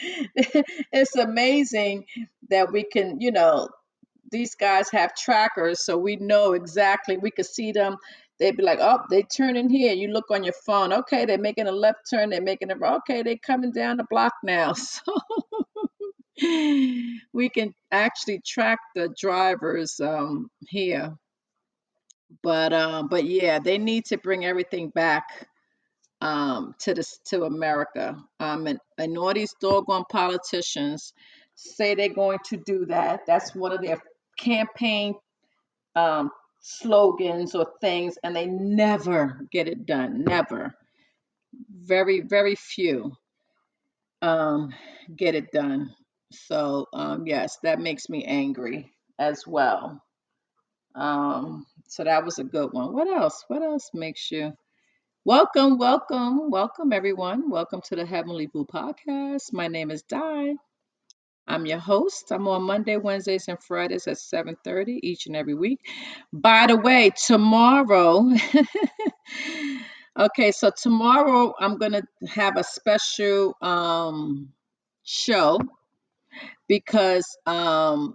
it's 0.34 1.16
amazing 1.16 2.04
that 2.50 2.72
we 2.72 2.84
can, 2.84 3.20
you 3.20 3.32
know, 3.32 3.68
these 4.30 4.54
guys 4.54 4.90
have 4.90 5.14
trackers, 5.14 5.84
so 5.84 5.96
we 5.96 6.16
know 6.16 6.52
exactly. 6.52 7.16
We 7.16 7.30
could 7.30 7.46
see 7.46 7.72
them. 7.72 7.96
They'd 8.38 8.56
be 8.56 8.62
like, 8.62 8.78
"Oh, 8.80 9.00
they 9.10 9.22
turn 9.22 9.56
in 9.56 9.70
here." 9.70 9.94
You 9.94 10.08
look 10.08 10.30
on 10.30 10.44
your 10.44 10.54
phone. 10.66 10.92
Okay, 10.92 11.24
they're 11.24 11.38
making 11.38 11.66
a 11.66 11.72
left 11.72 12.10
turn. 12.10 12.30
They're 12.30 12.42
making 12.42 12.70
a. 12.70 12.76
Okay, 12.76 13.22
they're 13.22 13.36
coming 13.38 13.72
down 13.72 13.96
the 13.96 14.06
block 14.10 14.34
now. 14.44 14.74
So 16.40 16.60
we 17.32 17.48
can 17.48 17.74
actually 17.90 18.40
track 18.46 18.78
the 18.94 19.08
drivers 19.18 19.98
um, 19.98 20.48
here. 20.68 21.16
But 22.42 22.72
um, 22.72 23.08
but 23.08 23.24
yeah, 23.24 23.58
they 23.58 23.78
need 23.78 24.04
to 24.06 24.18
bring 24.18 24.44
everything 24.44 24.90
back 24.90 25.48
um, 26.20 26.74
to 26.80 26.94
this 26.94 27.18
to 27.26 27.44
America. 27.44 28.16
Um, 28.40 28.66
and, 28.66 28.78
and 28.98 29.16
all 29.16 29.32
these 29.34 29.54
doggone 29.60 30.04
politicians 30.10 31.12
say 31.54 31.94
they're 31.94 32.08
going 32.08 32.38
to 32.46 32.56
do 32.56 32.86
that. 32.86 33.20
That's 33.26 33.54
one 33.54 33.72
of 33.72 33.82
their 33.82 34.00
campaign 34.38 35.14
um, 35.96 36.30
slogans 36.60 37.54
or 37.54 37.66
things, 37.80 38.18
and 38.22 38.34
they 38.36 38.46
never 38.46 39.40
get 39.50 39.68
it 39.68 39.86
done. 39.86 40.24
Never. 40.24 40.74
Very, 41.82 42.20
very 42.20 42.54
few 42.54 43.16
um, 44.22 44.72
get 45.16 45.34
it 45.34 45.50
done. 45.52 45.94
So, 46.30 46.86
um, 46.92 47.26
yes, 47.26 47.58
that 47.62 47.80
makes 47.80 48.08
me 48.08 48.24
angry 48.24 48.92
as 49.18 49.46
well. 49.46 50.02
Um, 50.94 51.66
so 51.88 52.04
that 52.04 52.24
was 52.24 52.38
a 52.38 52.44
good 52.44 52.72
one. 52.72 52.92
What 52.92 53.08
else? 53.08 53.44
What 53.48 53.62
else 53.62 53.90
makes 53.94 54.30
you? 54.30 54.52
Welcome, 55.24 55.78
welcome, 55.78 56.50
welcome, 56.50 56.92
everyone. 56.92 57.50
Welcome 57.50 57.80
to 57.86 57.96
the 57.96 58.06
Heavenly 58.06 58.46
Boo 58.46 58.66
podcast. 58.66 59.52
My 59.52 59.68
name 59.68 59.90
is 59.90 60.02
Di. 60.02 60.54
I'm 61.46 61.66
your 61.66 61.78
host. 61.78 62.30
I'm 62.30 62.46
on 62.48 62.62
Monday, 62.62 62.98
Wednesdays, 62.98 63.48
and 63.48 63.62
Fridays 63.62 64.06
at 64.06 64.18
7:30 64.18 65.00
each 65.02 65.26
and 65.26 65.36
every 65.36 65.54
week. 65.54 65.80
By 66.32 66.66
the 66.66 66.76
way, 66.76 67.10
tomorrow, 67.26 68.30
okay, 70.18 70.52
so 70.52 70.70
tomorrow 70.76 71.54
I'm 71.58 71.78
gonna 71.78 72.02
have 72.28 72.58
a 72.58 72.64
special 72.64 73.56
um 73.62 74.50
show 75.04 75.58
because 76.68 77.24
um 77.46 78.14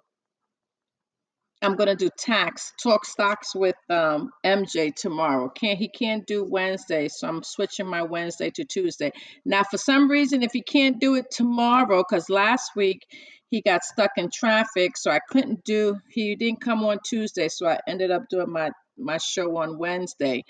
I'm 1.63 1.76
gonna 1.76 1.95
do 1.95 2.10
tax 2.17 2.73
talk 2.84 3.06
stocks 3.06 3.56
with 3.56 3.76
um, 3.89 4.32
MJ 4.45 4.93
tomorrow. 4.95 5.49
Can't 5.49 5.80
he 5.80 5.89
can't 5.89 6.28
do 6.28 6.45
Wednesday, 6.45 7.08
so 7.10 7.28
I'm 7.28 7.43
switching 7.43 7.88
my 7.88 8.04
Wednesday 8.04 8.52
to 8.52 8.65
Tuesday. 8.65 9.12
Now, 9.45 9.63
for 9.63 9.78
some 9.78 10.10
reason, 10.12 10.43
if 10.43 10.52
he 10.54 10.62
can't 10.62 10.99
do 10.99 11.15
it 11.15 11.32
tomorrow, 11.32 12.04
because 12.08 12.30
last 12.30 12.71
week 12.76 13.02
he 13.49 13.62
got 13.62 13.84
stuck 13.84 14.12
in 14.17 14.30
traffic, 14.34 14.97
so 14.97 15.12
I 15.12 15.19
couldn't 15.30 15.63
do. 15.63 15.97
He 16.10 16.36
didn't 16.36 16.62
come 16.62 16.84
on 16.84 16.99
Tuesday, 17.08 17.49
so 17.49 17.67
I 17.67 17.80
ended 17.88 18.12
up 18.12 18.23
doing 18.30 18.52
my 18.52 18.71
my 18.97 19.17
show 19.17 19.58
on 19.58 19.80
Wednesday. 19.80 20.43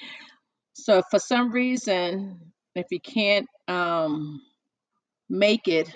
So 0.73 1.03
for 1.11 1.19
some 1.19 1.51
reason, 1.51 2.39
if 2.75 2.87
he 2.89 2.99
can't 2.99 3.47
um, 3.67 4.41
make 5.29 5.67
it 5.67 5.89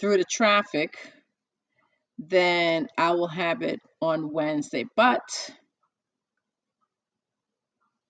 through 0.00 0.18
the 0.18 0.24
traffic, 0.30 0.96
then 2.18 2.88
I 2.98 3.12
will 3.12 3.28
have 3.28 3.62
it 3.62 3.80
on 4.00 4.32
Wednesday. 4.32 4.86
But 4.96 5.22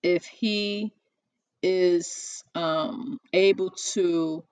if 0.03 0.25
he 0.25 0.93
is 1.61 2.43
um, 2.55 3.19
able 3.33 3.71
to 3.93 4.43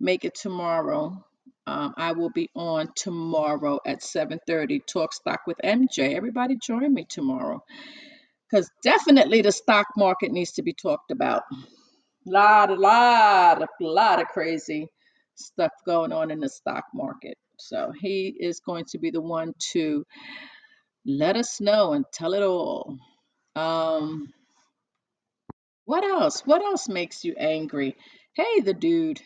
make 0.00 0.24
it 0.24 0.34
tomorrow, 0.34 1.24
um, 1.66 1.94
I 1.96 2.12
will 2.12 2.30
be 2.30 2.50
on 2.54 2.90
tomorrow 2.96 3.80
at 3.86 4.00
7:30. 4.02 4.80
Talk 4.86 5.12
stock 5.12 5.40
with 5.46 5.58
MJ. 5.64 6.14
Everybody 6.16 6.56
join 6.56 6.92
me 6.94 7.06
tomorrow, 7.08 7.62
because 8.50 8.70
definitely 8.82 9.42
the 9.42 9.52
stock 9.52 9.86
market 9.96 10.32
needs 10.32 10.52
to 10.52 10.62
be 10.62 10.74
talked 10.74 11.10
about. 11.10 11.42
Lot, 12.26 12.70
a 12.70 12.74
lot, 12.74 13.62
a 13.62 13.66
lot 13.80 14.20
of 14.20 14.28
crazy 14.28 14.88
stuff 15.36 15.72
going 15.86 16.12
on 16.12 16.30
in 16.30 16.40
the 16.40 16.48
stock 16.48 16.84
market. 16.94 17.36
So 17.58 17.92
he 18.00 18.36
is 18.40 18.60
going 18.60 18.86
to 18.86 18.98
be 18.98 19.10
the 19.10 19.22
one 19.22 19.54
to 19.72 20.04
let 21.06 21.36
us 21.36 21.60
know 21.60 21.94
and 21.94 22.04
tell 22.12 22.34
it 22.34 22.42
all. 22.42 22.98
Um, 23.56 24.32
what 25.86 26.04
else? 26.04 26.42
What 26.46 26.62
else 26.62 26.88
makes 26.88 27.24
you 27.24 27.34
angry? 27.38 27.96
Hey, 28.34 28.60
the 28.60 28.74
dude. 28.74 29.20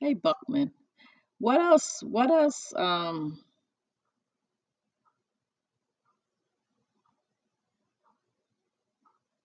Hey, 0.00 0.14
Buckman. 0.14 0.72
What 1.40 1.60
else? 1.60 2.02
What 2.02 2.30
else 2.30 2.72
um, 2.76 3.38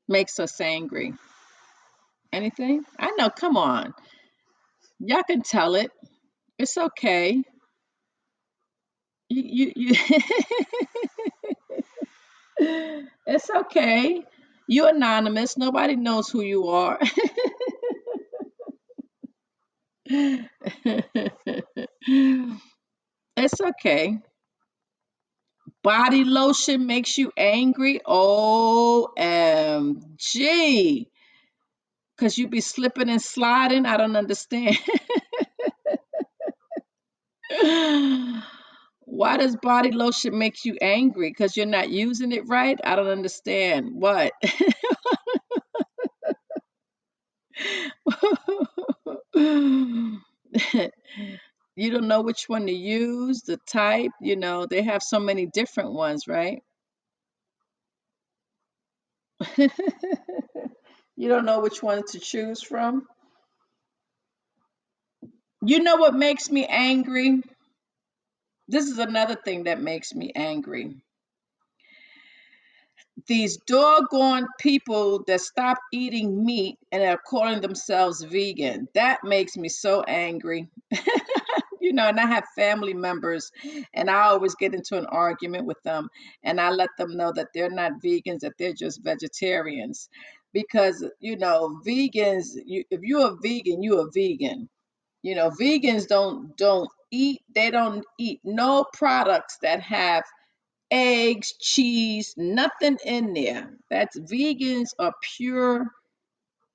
makes 0.08 0.40
us 0.40 0.62
angry? 0.62 1.14
Anything? 2.34 2.84
I 3.00 3.12
know. 3.18 3.30
Come 3.30 3.58
on. 3.58 3.94
Y'all 5.00 5.24
can 5.24 5.42
tell 5.44 5.76
it. 5.76 5.92
It's 6.62 6.78
okay. 6.78 7.44
You, 9.30 9.44
you, 9.76 9.78
you 9.78 9.96
it's 13.28 13.50
okay. 13.50 14.24
You 14.68 14.88
anonymous. 14.88 15.58
Nobody 15.58 15.96
knows 15.96 16.30
who 16.30 16.42
you 16.42 16.68
are. 16.70 17.00
it's 23.38 23.62
okay. 23.62 24.20
Body 25.84 26.24
lotion 26.26 26.88
makes 26.88 27.18
you 27.18 27.32
angry. 27.38 28.02
OMG. 28.06 29.16
Because 32.18 32.38
you 32.38 32.50
be 32.50 32.62
slipping 32.62 33.10
and 33.10 33.22
sliding. 33.22 33.88
I 33.88 33.98
don't 33.98 34.18
understand. 34.18 34.78
Why 39.06 39.38
does 39.38 39.56
body 39.58 39.92
lotion 39.92 40.38
make 40.38 40.66
you 40.66 40.78
angry? 40.82 41.30
Because 41.30 41.58
you're 41.58 41.66
not 41.66 41.90
using 41.90 42.32
it 42.32 42.48
right? 42.48 42.80
I 42.84 42.96
don't 42.96 43.08
understand. 43.08 43.92
What? 43.94 44.32
you 51.76 51.92
don't 51.92 52.08
know 52.08 52.22
which 52.22 52.46
one 52.48 52.68
to 52.68 52.74
use, 52.74 53.42
the 53.42 53.58
type, 53.68 54.12
you 54.22 54.36
know, 54.36 54.66
they 54.66 54.82
have 54.84 55.02
so 55.04 55.20
many 55.20 55.46
different 55.46 55.94
ones, 55.94 56.28
right? 56.28 56.62
you 59.58 61.30
don't 61.30 61.46
know 61.46 61.60
which 61.60 61.82
one 61.84 62.04
to 62.08 62.20
choose 62.20 62.62
from. 62.62 63.08
You 65.64 65.80
know 65.80 65.98
what 65.98 66.16
makes 66.16 66.50
me 66.50 66.66
angry? 66.66 67.44
This 68.68 68.88
is 68.88 68.98
another 68.98 69.36
thing 69.36 69.66
that 69.66 69.82
makes 69.82 70.14
me 70.14 70.32
angry. 70.36 70.96
These 73.28 73.58
doggone 73.68 74.48
people 74.60 75.24
that 75.28 75.42
stop 75.42 75.78
eating 75.94 76.44
meat 76.44 76.78
and 76.92 77.04
are 77.04 77.18
calling 77.18 77.62
themselves 77.62 78.24
vegan. 78.24 78.88
That 78.96 79.24
makes 79.24 79.56
me 79.58 79.70
so 79.70 80.02
angry. 80.04 80.70
you 81.82 81.94
know, 81.94 82.08
and 82.08 82.20
I 82.20 82.26
have 82.26 82.46
family 82.56 82.94
members, 82.94 83.52
and 83.94 84.10
I 84.10 84.24
always 84.24 84.56
get 84.56 84.74
into 84.74 84.98
an 84.98 85.06
argument 85.08 85.66
with 85.68 85.82
them, 85.84 86.10
and 86.44 86.60
I 86.60 86.72
let 86.72 86.90
them 86.98 87.18
know 87.18 87.32
that 87.36 87.50
they're 87.54 87.70
not 87.70 88.02
vegans, 88.04 88.40
that 88.40 88.54
they're 88.58 88.74
just 88.74 89.04
vegetarians, 89.04 90.10
because 90.54 91.06
you 91.20 91.38
know, 91.38 91.80
vegans, 91.86 92.50
you, 92.66 92.84
if 92.90 93.02
you're 93.02 93.32
a 93.32 93.38
vegan, 93.42 93.84
you're 93.84 94.08
a 94.08 94.12
vegan. 94.12 94.70
You 95.24 95.36
know, 95.36 95.52
vegans 95.52 96.08
don't 96.08 96.56
don't 96.58 96.90
eat. 97.12 97.42
They 97.54 97.72
don't 97.72 98.06
eat 98.20 98.42
no 98.44 98.86
products 98.94 99.58
that 99.62 99.82
have 99.82 100.24
eggs, 100.92 101.54
cheese, 101.60 102.34
nothing 102.38 102.98
in 103.06 103.34
there. 103.34 103.72
That's 103.90 104.20
vegans 104.20 104.90
are 105.00 105.14
pure 105.38 105.86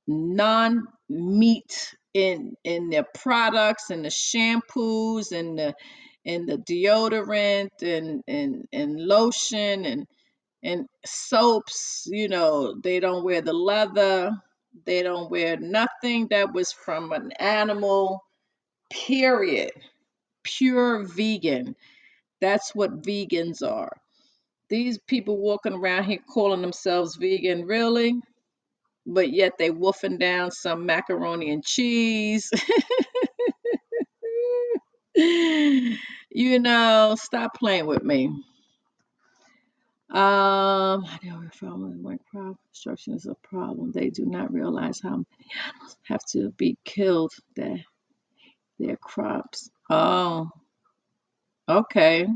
non-meat 0.09 1.97
in 2.15 2.55
in 2.65 2.91
their 2.91 3.07
products 3.15 3.91
and 3.91 4.05
the 4.05 4.11
shampoos 4.11 5.33
and 5.33 5.59
the 5.59 5.75
and 6.27 6.49
the 6.49 6.59
deodorant 6.59 7.83
and 7.83 8.23
and 8.29 8.67
and 8.73 9.01
lotion 9.01 9.87
and 9.87 10.07
and 10.63 10.87
soaps 11.07 12.07
you 12.11 12.29
know 12.29 12.77
they 12.83 13.01
don't 13.01 13.25
wear 13.25 13.43
the 13.43 13.55
leather 13.55 14.33
they 14.87 15.03
don't 15.03 15.31
wear 15.31 15.59
nothing 15.59 16.29
that 16.31 16.53
was 16.55 16.73
from 16.73 17.13
an 17.13 17.33
animal 17.33 18.23
period 18.91 19.71
pure 20.43 21.05
vegan 21.05 21.75
that's 22.41 22.75
what 22.75 23.03
vegans 23.03 23.63
are 23.63 23.93
these 24.69 24.99
people 25.07 25.39
walking 25.39 25.73
around 25.73 26.05
here 26.05 26.19
calling 26.29 26.61
themselves 26.61 27.17
vegan 27.17 27.65
really 27.65 28.21
but 29.07 29.33
yet 29.33 29.57
they 29.59 29.71
wolfing 29.71 30.19
down 30.19 30.51
some 30.51 30.85
macaroni 30.85 31.51
and 31.53 31.65
cheese. 31.65 32.51
you 35.15 36.59
know, 36.59 37.15
stop 37.19 37.55
playing 37.55 37.87
with 37.87 38.03
me. 38.03 38.27
Um, 40.11 41.05
I 41.05 41.19
know 41.23 41.43
from 41.53 42.03
when 42.03 42.19
crop 42.31 42.57
destruction 42.73 43.15
is 43.15 43.27
a 43.27 43.35
problem. 43.49 43.93
They 43.93 44.11
do 44.11 44.25
not 44.25 44.53
realize 44.53 45.01
how 45.01 45.11
many 45.11 45.27
animals 45.65 45.97
have 46.05 46.25
to 46.33 46.51
be 46.53 46.77
killed 46.85 47.33
that 47.57 47.81
their 48.79 48.97
crops. 48.97 49.71
Oh, 49.91 50.51
okay. 51.69 52.29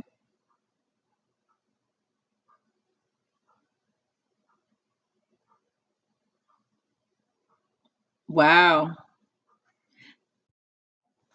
Wow. 8.28 8.97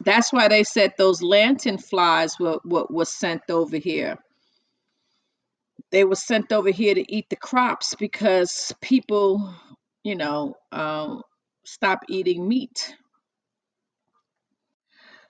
That's 0.06 0.34
why 0.34 0.48
they 0.48 0.64
said 0.64 0.94
those 0.98 1.22
lantern 1.24 1.78
flies 1.78 2.40
were 2.40 2.60
what 2.64 2.92
was 2.94 3.10
sent 3.14 3.44
over 3.50 3.78
here. 3.78 4.18
They 5.92 6.04
were 6.04 6.16
sent 6.16 6.52
over 6.52 6.70
here 6.72 6.96
to 6.96 7.14
eat 7.16 7.30
the 7.30 7.36
crops 7.38 7.96
because 8.00 8.74
people, 8.82 9.54
you 10.04 10.16
know, 10.16 10.56
um, 10.72 11.22
stop 11.66 12.02
eating 12.10 12.48
meat. 12.48 12.96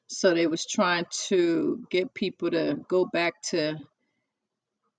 So 0.08 0.34
they 0.34 0.48
was 0.48 0.66
trying 0.66 1.06
to 1.30 1.86
get 1.92 2.14
people 2.14 2.52
to 2.52 2.78
go 2.90 3.06
back 3.06 3.34
to 3.52 3.78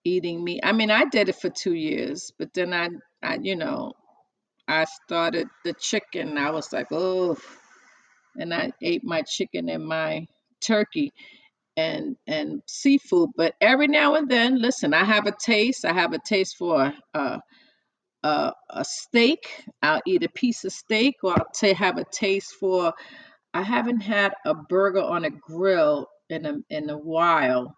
eating 0.04 0.44
meat. 0.44 0.60
I 0.64 0.72
mean, 0.72 0.90
I 0.90 1.06
did 1.06 1.28
it 1.30 1.36
for 1.36 1.50
two 1.50 1.74
years, 1.74 2.32
but 2.38 2.54
then 2.54 2.74
I, 2.74 2.90
I, 3.22 3.38
you 3.42 3.56
know, 3.56 3.94
I 4.68 4.86
started 4.86 5.48
the 5.64 5.74
chicken. 5.74 6.38
I 6.38 6.50
was 6.50 6.72
like, 6.72 6.88
oh, 6.92 7.36
and 8.36 8.54
I 8.54 8.72
ate 8.82 9.04
my 9.04 9.22
chicken 9.22 9.68
and 9.68 9.86
my 9.86 10.26
turkey 10.60 11.12
and 11.76 12.16
and 12.26 12.62
seafood. 12.66 13.30
But 13.36 13.54
every 13.60 13.88
now 13.88 14.16
and 14.16 14.30
then, 14.30 14.60
listen, 14.60 14.94
I 14.94 15.04
have 15.04 15.26
a 15.26 15.32
taste. 15.32 15.84
I 15.86 15.94
have 15.94 16.12
a 16.14 16.20
taste 16.20 16.56
for 16.58 16.92
a 17.14 17.40
a, 18.24 18.52
a 18.70 18.84
steak. 18.84 19.48
I'll 19.82 20.02
eat 20.06 20.24
a 20.24 20.28
piece 20.30 20.64
of 20.64 20.72
steak, 20.72 21.16
or 21.24 21.32
I'll 21.32 21.48
ta 21.54 21.74
have 21.74 21.98
a 21.98 22.04
taste 22.04 22.54
for. 22.60 22.94
I 23.56 23.62
haven't 23.62 24.02
had 24.02 24.34
a 24.44 24.54
burger 24.54 25.02
on 25.02 25.24
a 25.24 25.30
grill 25.30 26.08
in 26.28 26.46
a 26.46 26.56
in 26.70 26.90
a 26.90 26.98
while. 26.98 27.74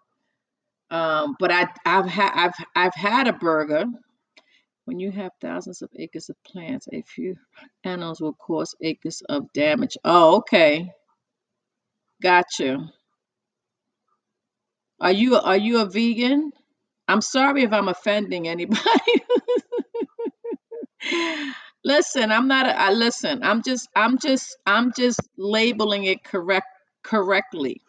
Um, 0.91 1.35
but 1.39 1.51
I 1.51 1.67
I've 1.85 2.07
had 2.07 2.31
I've 2.35 2.65
I've 2.75 2.95
had 2.95 3.27
a 3.29 3.33
burger. 3.33 3.85
When 4.85 4.99
you 4.99 5.11
have 5.11 5.31
thousands 5.41 5.81
of 5.81 5.89
acres 5.97 6.29
of 6.29 6.35
plants, 6.45 6.87
a 6.93 7.03
few 7.03 7.35
animals 7.85 8.21
will 8.21 8.33
cause 8.33 8.75
acres 8.81 9.21
of 9.29 9.51
damage. 9.53 9.97
Oh, 10.03 10.37
okay. 10.37 10.91
Gotcha. 12.21 12.91
Are 15.01 15.11
you 15.13 15.37
are 15.37 15.57
you 15.57 15.79
a 15.81 15.85
vegan? 15.85 16.51
I'm 17.07 17.21
sorry 17.21 17.63
if 17.63 17.73
I'm 17.73 17.89
offending 17.89 18.47
anybody. 18.47 18.81
Listen, 21.85 22.31
I'm 22.31 22.47
not 22.47 22.67
a, 22.67 22.79
I 22.79 22.91
listen. 22.91 23.43
I'm 23.43 23.63
just 23.63 23.89
I'm 23.95 24.19
just 24.19 24.57
I'm 24.67 24.93
just 24.93 25.21
labeling 25.37 26.05
it 26.05 26.23
correct 26.23 26.67
correctly. 27.03 27.81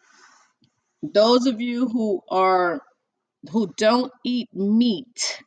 Those 1.03 1.47
of 1.47 1.61
you 1.61 1.87
who 1.89 2.21
are 2.29 2.81
who 3.51 3.73
don't 3.77 4.11
eat 4.25 4.49
meat 4.53 5.43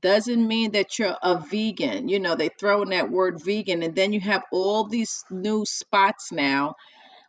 doesn't 0.00 0.46
mean 0.48 0.72
that 0.72 0.98
you're 0.98 1.16
a 1.22 1.40
vegan. 1.40 2.08
You 2.08 2.20
know, 2.20 2.36
they 2.36 2.50
throw 2.60 2.82
in 2.82 2.90
that 2.90 3.10
word 3.10 3.42
vegan 3.44 3.82
and 3.82 3.94
then 3.96 4.12
you 4.12 4.20
have 4.20 4.44
all 4.52 4.84
these 4.84 5.24
new 5.30 5.64
spots 5.66 6.32
now, 6.32 6.74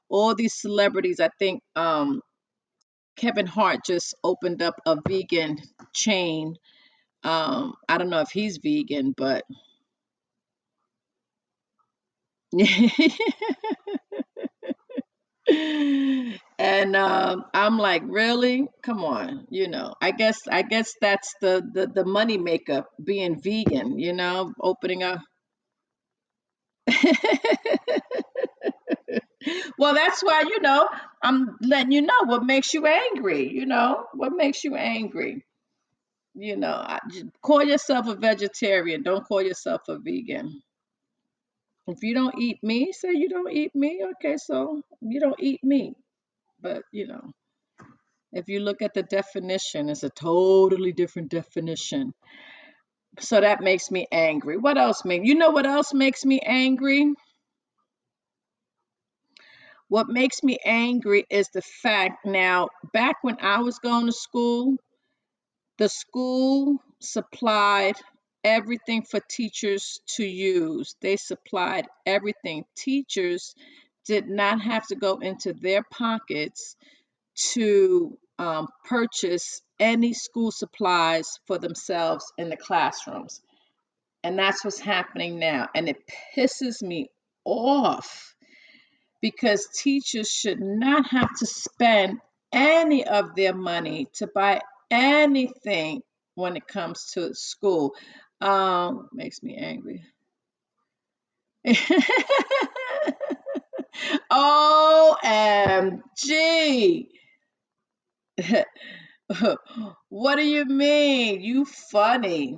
all 0.10 0.36
these 0.36 0.56
celebrities. 0.56 1.20
I 1.20 1.30
think 1.40 1.64
um 1.76 2.22
Kevin 3.18 3.48
Hart 3.48 3.82
just 3.86 4.16
opened 4.24 4.62
up 4.64 4.76
a 4.86 4.98
vegan 5.08 5.60
chain. 5.94 6.56
Um, 7.24 7.76
I 7.90 7.98
don't 7.98 8.10
know 8.10 8.22
if 8.22 8.32
he's 8.32 8.58
vegan, 8.58 9.14
but 9.18 9.44
and 16.58 16.96
um, 16.96 17.46
I'm 17.54 17.78
like, 17.78 18.04
really? 18.06 18.68
Come 18.84 19.04
on, 19.04 19.46
you 19.50 19.68
know. 19.68 19.94
I 20.02 20.12
guess 20.12 20.40
I 20.50 20.62
guess 20.64 20.94
that's 21.02 21.34
the 21.42 21.62
the 21.74 21.88
the 21.88 22.06
money 22.06 22.38
maker 22.38 22.86
being 23.04 23.42
vegan, 23.42 24.00
you 24.00 24.14
know, 24.14 24.54
opening 24.60 25.04
up. 25.04 25.22
well, 29.78 29.94
that's 29.94 30.22
why 30.24 30.42
you 30.42 30.60
know 30.62 30.88
I'm 31.24 31.58
letting 31.62 31.92
you 31.92 32.02
know 32.02 32.26
what 32.26 32.44
makes 32.46 32.74
you 32.74 32.86
angry. 32.86 33.50
You 33.52 33.66
know 33.66 34.06
what 34.14 34.34
makes 34.34 34.64
you 34.64 34.76
angry. 34.76 35.46
You 36.36 36.58
know, 36.58 36.86
call 37.44 37.64
yourself 37.64 38.08
a 38.08 38.16
vegetarian. 38.16 39.04
Don't 39.04 39.26
call 39.28 39.42
yourself 39.42 39.82
a 39.90 39.98
vegan. 40.00 40.62
If 41.90 42.04
you 42.04 42.14
don't 42.14 42.38
eat 42.40 42.60
me, 42.62 42.92
say 42.92 43.10
you 43.14 43.30
don't 43.30 43.52
eat 43.52 43.76
me. 43.76 44.02
Okay, 44.12 44.38
so 44.38 44.82
you 45.02 45.20
don't 45.20 45.40
eat 45.40 45.64
me. 45.64 45.96
But 46.62 46.84
you 46.92 47.08
know, 47.08 47.32
if 48.32 48.48
you 48.48 48.60
look 48.60 48.84
at 48.84 48.94
the 48.94 49.02
definition, 49.02 49.90
it's 49.90 50.04
a 50.04 50.12
totally 50.12 50.92
different 50.92 51.32
definition. 51.32 52.14
So 53.20 53.42
that 53.42 53.62
makes 53.62 53.90
me 53.90 54.06
angry. 54.12 54.58
What 54.58 54.78
else 54.78 55.04
make 55.04 55.26
you 55.26 55.34
know 55.34 55.50
what 55.50 55.66
else 55.66 55.92
makes 55.92 56.24
me 56.24 56.40
angry? 56.40 57.12
What 59.88 60.08
makes 60.10 60.44
me 60.44 60.60
angry 60.64 61.26
is 61.32 61.50
the 61.52 61.64
fact 61.64 62.24
now, 62.24 62.70
back 62.94 63.16
when 63.24 63.38
I 63.42 63.62
was 63.62 63.80
going 63.80 64.06
to 64.06 64.12
school, 64.12 64.76
the 65.80 65.90
school 65.90 66.78
supplied 67.00 67.96
everything 68.44 69.04
for 69.04 69.20
teachers 69.20 70.00
to 70.16 70.24
use. 70.26 70.96
They 71.02 71.18
supplied 71.18 71.88
everything. 72.06 72.66
Teachers 72.76 73.56
did 74.06 74.28
not 74.28 74.62
have 74.62 74.88
to 74.88 74.96
go 74.96 75.18
into 75.18 75.54
their 75.54 75.84
pockets 75.84 76.76
to 77.54 78.18
um, 78.38 78.68
purchase 78.86 79.62
any 79.80 80.14
school 80.14 80.52
supplies 80.52 81.40
for 81.46 81.58
themselves 81.58 82.32
in 82.38 82.50
the 82.50 82.58
classrooms. 82.58 83.42
And 84.24 84.38
that's 84.38 84.64
what's 84.64 84.80
happening 84.80 85.40
now. 85.40 85.68
And 85.74 85.88
it 85.88 85.98
pisses 86.36 86.82
me 86.82 87.10
off 87.46 88.36
because 89.22 89.68
teachers 89.68 90.30
should 90.30 90.60
not 90.60 91.08
have 91.08 91.30
to 91.40 91.46
spend 91.46 92.20
any 92.52 93.06
of 93.06 93.36
their 93.36 93.54
money 93.54 94.08
to 94.16 94.28
buy 94.28 94.62
anything 94.90 96.02
when 96.36 96.56
it 96.56 96.68
comes 96.68 97.12
to 97.14 97.34
school. 97.34 97.94
Um, 98.42 99.10
makes 99.14 99.44
me 99.44 99.56
angry. 99.58 100.04
OMG. 104.32 106.00
what 110.10 110.36
do 110.38 110.44
you 110.44 110.66
mean? 110.66 111.42
You 111.42 111.66
funny. 111.66 112.58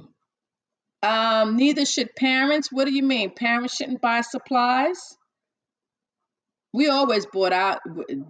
Um, 1.04 1.58
neither 1.58 1.86
should 1.86 2.16
parents. 2.16 2.72
What 2.72 2.86
do 2.86 2.94
you 2.94 3.04
mean? 3.04 3.32
Parents 3.34 3.76
shouldn't 3.76 4.02
buy 4.02 4.22
supplies? 4.22 5.00
We 6.74 6.88
always 6.90 7.26
bought 7.26 7.54
out 7.54 7.80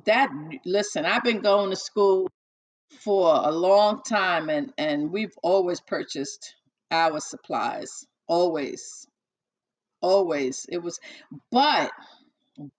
that. 0.06 0.30
Listen, 0.66 1.06
I've 1.06 1.24
been 1.24 1.42
going 1.42 1.70
to 1.70 1.76
school 1.76 2.30
for 3.04 3.36
a 3.36 3.52
long 3.52 4.02
time, 4.08 4.50
and 4.50 4.72
and 4.78 5.12
we've 5.12 5.36
always 5.44 5.82
purchased 5.82 6.56
our 6.92 7.20
supplies. 7.20 8.06
Always, 8.28 9.08
always. 10.02 10.66
It 10.70 10.80
was, 10.84 11.00
but, 11.52 11.92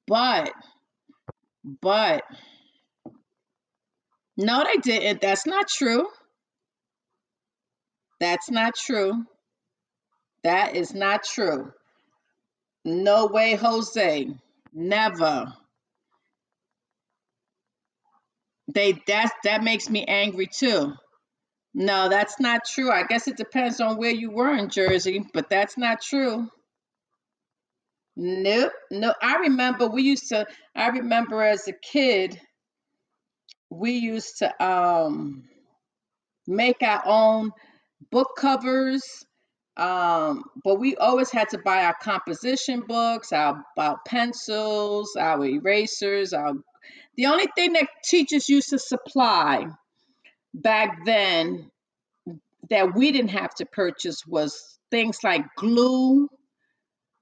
but, 0.07 0.53
but. 1.81 2.25
No, 4.37 4.65
they 4.65 4.79
didn't. 4.79 5.21
That's 5.21 5.47
not 5.47 5.69
true. 5.69 6.07
That's 8.21 8.51
not 8.51 8.75
true. 8.75 9.25
That 10.45 10.77
is 10.77 10.95
not 10.95 11.25
true. 11.25 11.73
No 12.85 13.27
way, 13.27 13.55
Jose. 13.55 14.29
Never. 14.73 15.53
They 18.73 18.93
that 19.07 19.31
that 19.45 19.63
makes 19.63 19.91
me 19.91 20.05
angry 20.07 20.47
too. 20.47 20.95
No, 21.75 22.09
that's 22.09 22.39
not 22.39 22.63
true. 22.67 22.91
I 22.91 23.05
guess 23.05 23.29
it 23.29 23.37
depends 23.37 23.81
on 23.81 23.97
where 23.97 24.11
you 24.11 24.31
were 24.31 24.55
in 24.55 24.69
Jersey, 24.69 25.25
but 25.33 25.49
that's 25.49 25.79
not 25.79 26.03
true. 26.03 26.49
Nope. 28.17 28.73
No, 28.91 29.15
I 29.23 29.37
remember 29.39 29.89
we 29.89 30.03
used 30.03 30.29
to 30.29 30.47
I 30.77 30.89
remember 30.89 31.43
as 31.43 31.67
a 31.69 31.73
kid, 31.73 32.39
we 33.71 33.93
used 33.93 34.39
to 34.39 34.65
um 34.65 35.45
make 36.47 36.83
our 36.83 37.03
own 37.07 37.51
book 38.11 38.31
covers. 38.39 39.03
Um, 39.77 40.45
but 40.65 40.79
we 40.79 40.97
always 40.97 41.31
had 41.31 41.49
to 41.51 41.59
buy 41.59 41.85
our 41.85 41.95
composition 41.95 42.83
books, 42.87 43.33
our, 43.33 43.65
our 43.79 43.99
pencils, 44.07 45.17
our 45.17 45.43
erasers, 45.47 46.35
our 46.35 46.53
the 47.17 47.27
only 47.27 47.47
thing 47.55 47.73
that 47.75 47.89
teachers 48.05 48.49
used 48.49 48.71
to 48.71 48.79
supply 48.79 49.67
back 50.55 51.05
then 51.05 51.71
that 52.71 52.95
we 52.95 53.13
didn't 53.13 53.31
have 53.31 53.55
to 53.57 53.67
purchase 53.67 54.27
was 54.27 54.79
things 54.91 55.19
like 55.25 55.45
glue, 55.57 56.29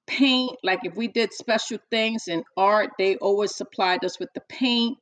paint. 0.07 0.57
Like 0.63 0.81
if 0.85 0.95
we 0.97 1.09
did 1.09 1.33
special 1.33 1.79
things 1.91 2.29
in 2.29 2.45
art, 2.57 2.91
they 2.99 3.17
always 3.17 3.55
supplied 3.55 4.05
us 4.05 4.19
with 4.19 4.29
the 4.35 4.43
paint, 4.49 4.99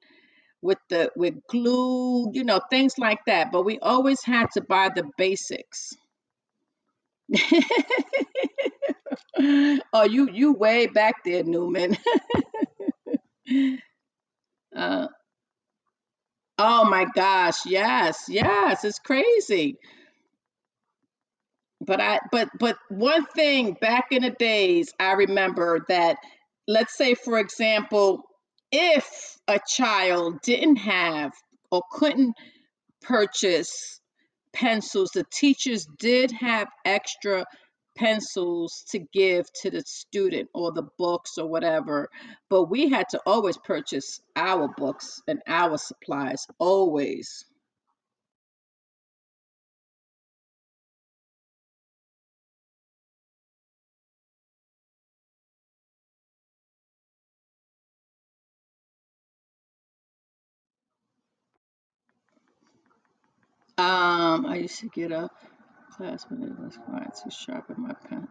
with 0.63 0.79
the 0.91 1.11
with 1.17 1.35
glue, 1.49 2.31
you 2.33 2.45
know, 2.45 2.61
things 2.71 2.99
like 2.99 3.21
that. 3.27 3.53
But 3.53 3.65
we 3.65 3.79
always 3.81 4.23
had 4.25 4.51
to 4.53 4.61
buy 4.63 4.91
the 4.95 5.05
basics. 5.17 5.93
oh, 9.93 10.05
you 10.05 10.31
you 10.33 10.53
way 10.53 10.87
back 10.87 11.17
there, 11.25 11.45
Newman. 11.45 11.97
uh, 14.77 15.09
oh 16.59 16.85
my 16.85 17.07
gosh, 17.15 17.65
yes, 17.67 18.25
yes, 18.29 18.85
it's 18.85 18.99
crazy. 18.99 19.79
But 21.81 22.01
I 22.01 22.21
but 22.33 22.49
but 22.59 22.77
one 22.89 23.25
thing 23.27 23.75
back 23.81 24.09
in 24.11 24.23
the 24.23 24.31
days, 24.31 24.93
I 24.99 25.13
remember 25.13 25.85
that 25.89 26.17
let's 26.67 26.97
say 26.97 27.15
for 27.15 27.39
example, 27.39 28.25
if 28.73 29.39
a 29.47 29.61
child 29.67 30.41
didn't 30.43 30.77
have 30.77 31.33
or 31.71 31.83
couldn't 31.93 32.35
purchase 33.03 34.01
pencils, 34.53 35.11
the 35.15 35.25
teachers 35.33 35.87
did 35.99 36.33
have 36.33 36.69
extra 36.85 37.45
pencils 37.99 38.85
to 38.91 39.01
give 39.13 39.53
to 39.53 39.71
the 39.71 39.83
student 39.83 40.49
or 40.55 40.73
the 40.73 40.89
books 40.99 41.37
or 41.37 41.49
whatever. 41.49 42.09
But 42.49 42.65
we 42.71 42.89
had 42.89 43.09
to 43.11 43.21
always 43.27 43.59
purchase 43.59 44.21
our 44.37 44.69
books 44.77 45.21
and 45.27 45.41
our 45.49 45.77
supplies, 45.79 46.47
always. 46.59 47.45
Um, 63.77 64.47
I 64.47 64.57
used 64.57 64.81
to 64.81 64.89
get 64.89 65.13
up 65.13 65.31
classmate 65.99 66.57
was 66.59 66.79
quiet 66.87 67.13
to 67.25 67.31
sharpen 67.31 67.75
my 67.79 67.93
pen. 68.09 68.29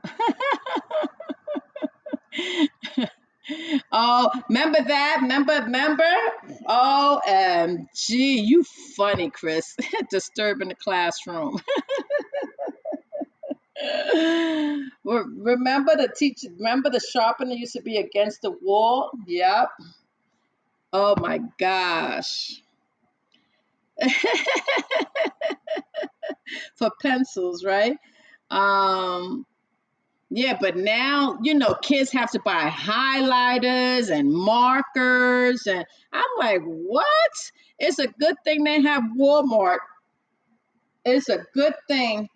oh, 3.91 4.31
remember 4.47 4.79
that? 4.87 5.19
Remember, 5.21 5.61
remember? 5.63 6.09
Oh, 6.65 7.19
um, 7.27 7.87
you 8.07 8.63
funny, 8.95 9.29
Chris. 9.29 9.75
Disturbing 10.09 10.69
the 10.69 10.75
classroom. 10.75 11.59
Remember 15.03 15.95
the 15.95 16.11
teacher? 16.17 16.47
Remember 16.57 16.89
the 16.89 16.99
sharpener 16.99 17.53
used 17.53 17.73
to 17.73 17.81
be 17.81 17.97
against 17.97 18.41
the 18.41 18.51
wall? 18.51 19.11
Yep. 19.27 19.69
Oh 20.93 21.15
my 21.19 21.39
gosh. 21.59 22.61
For 26.77 26.91
pencils, 27.01 27.63
right? 27.63 27.97
Um, 28.49 29.45
yeah, 30.29 30.57
but 30.59 30.75
now, 30.75 31.37
you 31.41 31.53
know, 31.53 31.75
kids 31.81 32.11
have 32.11 32.31
to 32.31 32.39
buy 32.43 32.69
highlighters 32.69 34.09
and 34.09 34.31
markers. 34.31 35.67
And 35.67 35.85
I'm 36.11 36.23
like, 36.37 36.61
what? 36.63 37.31
It's 37.79 37.99
a 37.99 38.07
good 38.07 38.35
thing 38.43 38.63
they 38.63 38.81
have 38.81 39.03
Walmart. 39.17 39.77
It's 41.05 41.29
a 41.29 41.45
good 41.53 41.73
thing 41.87 42.27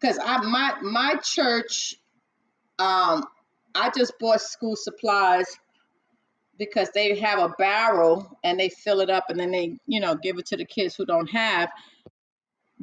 because 0.00 0.18
I 0.22 0.38
my 0.42 0.74
my 0.82 1.16
church, 1.22 1.96
um, 2.78 3.24
I 3.74 3.90
just 3.96 4.12
bought 4.20 4.40
school 4.40 4.76
supplies 4.76 5.46
because 6.58 6.90
they 6.94 7.18
have 7.18 7.38
a 7.38 7.50
barrel 7.58 8.38
and 8.44 8.58
they 8.58 8.68
fill 8.68 9.00
it 9.00 9.10
up 9.10 9.24
and 9.28 9.38
then 9.38 9.50
they, 9.50 9.78
you 9.86 10.00
know, 10.00 10.14
give 10.14 10.38
it 10.38 10.46
to 10.46 10.56
the 10.56 10.64
kids 10.64 10.94
who 10.94 11.04
don't 11.04 11.30
have. 11.30 11.70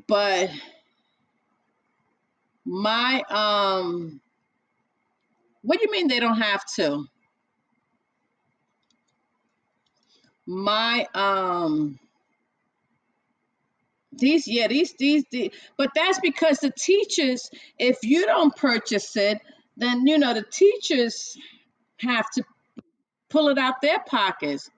But 0.07 0.49
my 2.65 3.21
um 3.29 4.21
what 5.61 5.79
do 5.79 5.85
you 5.85 5.91
mean 5.91 6.07
they 6.07 6.19
don't 6.19 6.41
have 6.41 6.63
to? 6.75 7.05
My 10.45 11.07
um 11.13 11.99
these 14.11 14.47
yeah 14.47 14.67
these 14.67 14.93
these, 14.93 15.23
these 15.31 15.51
but 15.77 15.89
that's 15.95 16.19
because 16.19 16.59
the 16.59 16.71
teachers 16.71 17.49
if 17.79 17.97
you 18.03 18.25
don't 18.25 18.55
purchase 18.55 19.15
it 19.15 19.39
then 19.77 20.05
you 20.05 20.17
know 20.17 20.33
the 20.33 20.43
teachers 20.43 21.35
have 21.97 22.29
to 22.31 22.43
pull 23.33 23.49
it 23.49 23.57
out 23.57 23.81
their 23.81 23.99
pockets. 23.99 24.69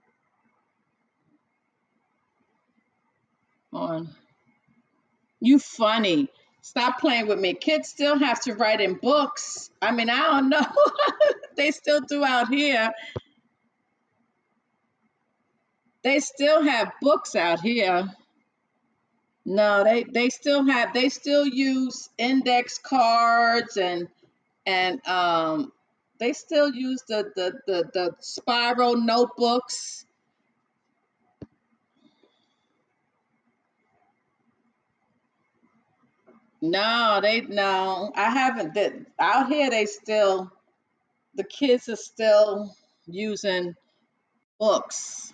On. 3.74 4.10
You 5.42 5.60
funny. 5.60 6.30
Stop 6.62 7.00
playing 7.00 7.28
with 7.28 7.38
me. 7.38 7.54
Kids 7.54 7.90
still 7.90 8.18
have 8.18 8.40
to 8.44 8.54
write 8.54 8.80
in 8.80 8.94
books. 8.96 9.70
I 9.82 9.92
mean 9.92 10.10
i 10.10 10.18
don't 10.18 10.50
know. 10.50 10.66
They 11.58 11.72
still 11.72 12.02
do 12.02 12.26
out 12.26 12.50
here. 12.50 12.92
They 16.04 16.20
still 16.20 16.62
have 16.64 16.92
books 17.02 17.34
out 17.36 17.62
here. 17.62 18.10
No 19.46 19.84
they 19.84 20.04
they 20.04 20.30
still 20.30 20.66
have 20.66 20.94
they 20.94 21.10
still 21.10 21.46
use 21.46 22.10
index 22.18 22.78
cards 22.78 23.78
and 23.78 24.08
and 24.66 25.06
um 25.08 25.72
they 26.20 26.34
still 26.34 26.74
use 26.74 27.04
the 27.08 27.32
the 27.36 27.54
the, 27.68 27.92
the 27.94 28.16
spiral 28.22 28.98
notebooks. 28.98 30.06
No 36.62 37.20
they 37.22 37.42
no 37.42 38.12
i 38.16 38.30
haven't 38.30 38.74
that 38.76 38.94
out 39.20 39.50
here 39.50 39.70
they 39.70 39.86
still 39.86 40.52
the 41.36 41.44
kids 41.46 41.90
are 41.90 41.96
still 41.98 42.76
using 43.08 43.76
books 44.60 45.34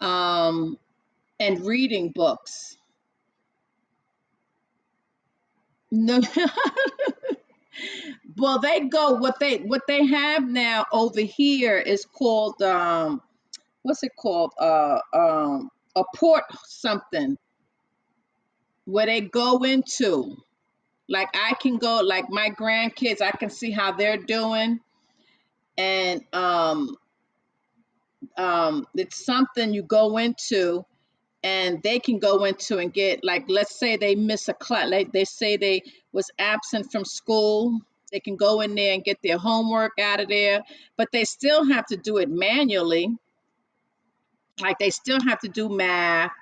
um 0.00 0.78
and 1.40 1.66
reading 1.66 2.12
books. 2.14 2.76
No 5.90 6.20
well 8.38 8.58
they 8.60 8.80
go 8.88 9.14
what 9.14 9.38
they 9.40 9.58
what 9.58 9.82
they 9.88 10.06
have 10.06 10.46
now 10.48 10.86
over 10.92 11.20
here 11.20 11.78
is 11.78 12.04
called 12.06 12.60
um 12.62 13.22
what's 13.82 14.02
it 14.02 14.12
called? 14.18 14.52
Uh 14.60 14.98
um 15.14 15.70
a 15.96 16.04
port 16.16 16.44
something 16.66 17.36
where 18.86 19.06
they 19.06 19.22
go 19.22 19.64
into. 19.64 20.36
Like 21.08 21.28
i 21.34 21.54
can 21.60 21.78
go 21.78 22.00
like 22.02 22.30
my 22.30 22.50
grandkids 22.50 23.20
i 23.22 23.32
can 23.32 23.50
see 23.50 23.70
how 23.72 23.92
they're 23.92 24.18
doing. 24.18 24.80
And 25.78 26.22
um 26.32 26.90
Um, 28.36 28.86
it's 28.96 29.24
something 29.24 29.74
you 29.74 29.82
go 29.84 30.18
into 30.18 30.84
and 31.42 31.82
they 31.82 31.98
can 31.98 32.18
go 32.18 32.44
into 32.44 32.78
and 32.78 32.92
get 32.92 33.24
like 33.24 33.44
let's 33.48 33.78
say 33.78 33.96
they 33.96 34.14
miss 34.14 34.48
a 34.48 34.54
class 34.54 34.90
like 34.90 35.12
they 35.12 35.24
say 35.24 35.56
they 35.56 35.82
was 36.12 36.30
absent 36.38 36.90
from 36.92 37.04
school 37.04 37.80
they 38.12 38.20
can 38.20 38.36
go 38.36 38.60
in 38.60 38.74
there 38.74 38.92
and 38.94 39.04
get 39.04 39.18
their 39.22 39.38
homework 39.38 39.92
out 39.98 40.20
of 40.20 40.28
there 40.28 40.62
but 40.96 41.08
they 41.12 41.24
still 41.24 41.64
have 41.64 41.86
to 41.86 41.96
do 41.96 42.18
it 42.18 42.28
manually. 42.28 43.08
Like 44.60 44.78
they 44.78 44.90
still 44.90 45.20
have 45.22 45.38
to 45.40 45.48
do 45.48 45.68
math 45.68 46.32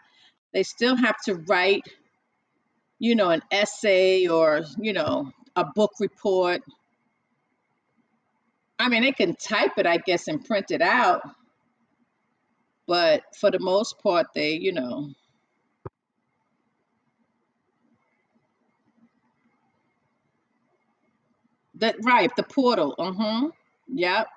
they 0.52 0.62
still 0.62 0.96
have 0.96 1.16
to 1.26 1.34
write 1.34 1.84
you 2.98 3.14
know 3.14 3.30
an 3.30 3.42
essay 3.50 4.26
or 4.26 4.62
you 4.78 4.92
know 4.92 5.30
a 5.54 5.64
book 5.64 5.92
report. 6.00 6.62
I 8.78 8.88
mean 8.88 9.02
they 9.02 9.12
can 9.12 9.36
type 9.36 9.72
it 9.76 9.86
i 9.86 9.98
guess 9.98 10.28
and 10.28 10.44
print 10.44 10.70
it 10.70 10.80
out 10.82 11.22
but 12.88 13.22
for 13.40 13.52
the 13.52 13.60
most 13.60 14.00
part 14.02 14.28
they 14.34 14.54
you 14.54 14.72
know 14.72 15.10
that 21.74 21.96
right 22.04 22.34
the 22.36 22.42
portal 22.42 22.94
uh-huh 22.98 23.48
yep 23.88 24.28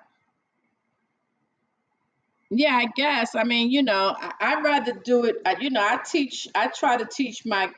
Yeah, 2.50 2.76
I 2.76 2.86
guess. 2.96 3.34
I 3.34 3.44
mean, 3.44 3.70
you 3.70 3.82
know, 3.82 4.14
I, 4.18 4.32
I'd 4.40 4.64
rather 4.64 4.92
do 4.92 5.24
it. 5.24 5.36
You 5.60 5.70
know, 5.70 5.82
I 5.82 5.98
teach. 6.04 6.46
I 6.54 6.68
try 6.68 6.96
to 6.96 7.06
teach 7.06 7.42
my 7.46 7.70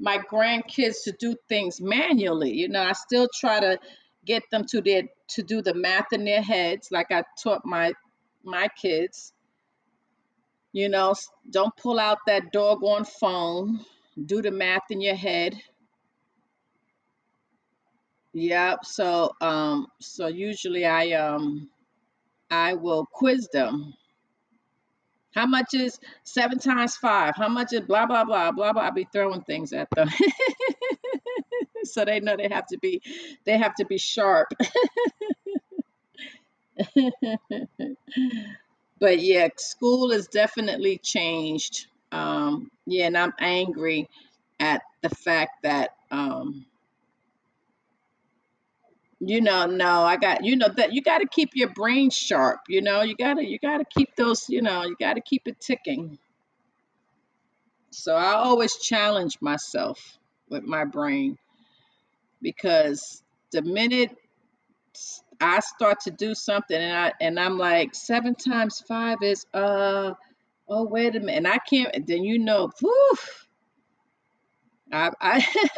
my 0.00 0.18
grandkids 0.18 1.04
to 1.04 1.12
do 1.18 1.36
things 1.48 1.80
manually. 1.80 2.52
You 2.52 2.68
know, 2.68 2.82
I 2.82 2.92
still 2.92 3.28
try 3.40 3.60
to 3.60 3.78
get 4.26 4.42
them 4.50 4.64
to 4.70 4.80
their 4.82 5.04
to 5.30 5.42
do 5.42 5.62
the 5.62 5.74
math 5.74 6.12
in 6.12 6.24
their 6.24 6.42
heads, 6.42 6.88
like 6.90 7.10
I 7.10 7.24
taught 7.42 7.62
my 7.64 7.92
my 8.44 8.68
kids. 8.80 9.32
You 10.72 10.88
know, 10.88 11.14
don't 11.48 11.76
pull 11.76 12.00
out 12.00 12.18
that 12.26 12.52
doggone 12.52 13.04
phone. 13.04 13.84
Do 14.26 14.42
the 14.42 14.50
math 14.50 14.90
in 14.90 15.00
your 15.00 15.14
head. 15.14 15.54
Yep. 18.32 18.84
So, 18.84 19.32
um, 19.40 19.86
so 20.00 20.26
usually 20.26 20.84
I 20.86 21.12
um 21.12 21.70
I 22.50 22.74
will 22.74 23.06
quiz 23.06 23.48
them 23.52 23.94
How 25.34 25.46
much 25.46 25.74
is 25.74 25.98
seven 26.24 26.58
times 26.58 26.96
five? 26.96 27.34
How 27.36 27.48
much 27.48 27.72
is 27.72 27.80
blah 27.82 28.06
blah 28.06 28.24
blah 28.24 28.50
blah 28.52 28.72
blah? 28.72 28.82
I'll 28.82 28.92
be 28.92 29.06
throwing 29.12 29.42
things 29.42 29.72
at 29.72 29.88
them, 29.94 30.08
so 31.84 32.04
they 32.04 32.20
know 32.20 32.36
they 32.36 32.48
have 32.48 32.66
to 32.68 32.78
be 32.78 33.00
they 33.44 33.58
have 33.58 33.74
to 33.76 33.84
be 33.84 33.98
sharp. 33.98 34.48
but 39.00 39.20
yeah, 39.20 39.48
school 39.56 40.12
has 40.12 40.28
definitely 40.28 40.98
changed. 40.98 41.86
Um, 42.12 42.70
yeah, 42.86 43.06
and 43.06 43.16
I'm 43.18 43.32
angry 43.40 44.08
at 44.60 44.82
the 45.02 45.10
fact 45.10 45.62
that 45.62 45.90
um, 46.10 46.66
you 49.20 49.40
know, 49.40 49.66
no, 49.66 50.02
I 50.02 50.16
got 50.16 50.44
you 50.44 50.56
know 50.56 50.68
that 50.76 50.92
you 50.92 51.02
got 51.02 51.18
to 51.18 51.26
keep 51.28 51.50
your 51.54 51.68
brain 51.70 52.10
sharp. 52.10 52.60
You 52.68 52.82
know, 52.82 53.02
you 53.02 53.14
gotta 53.16 53.44
you 53.44 53.58
gotta 53.58 53.84
keep 53.84 54.16
those. 54.16 54.48
You 54.48 54.62
know, 54.62 54.82
you 54.84 54.96
got 54.98 55.14
to 55.14 55.20
keep 55.20 55.42
it 55.46 55.60
ticking. 55.60 56.18
So 57.90 58.14
I 58.14 58.34
always 58.34 58.76
challenge 58.76 59.38
myself 59.40 60.18
with 60.48 60.64
my 60.64 60.84
brain 60.84 61.38
because 62.40 63.22
the 63.52 63.62
minute 63.62 64.16
I 65.40 65.60
start 65.60 66.00
to 66.00 66.10
do 66.10 66.34
something 66.34 66.76
and 66.76 66.96
I 66.96 67.12
and 67.20 67.40
I'm 67.40 67.58
like 67.58 67.94
seven 67.94 68.34
times 68.34 68.82
five 68.86 69.18
is 69.22 69.46
uh 69.54 70.12
oh 70.68 70.84
wait 70.84 71.16
a 71.16 71.20
minute 71.20 71.36
and 71.36 71.48
I 71.48 71.58
can't 71.58 72.06
then 72.06 72.24
you 72.24 72.38
know 72.38 72.70
I 74.92 75.10
I 75.20 75.46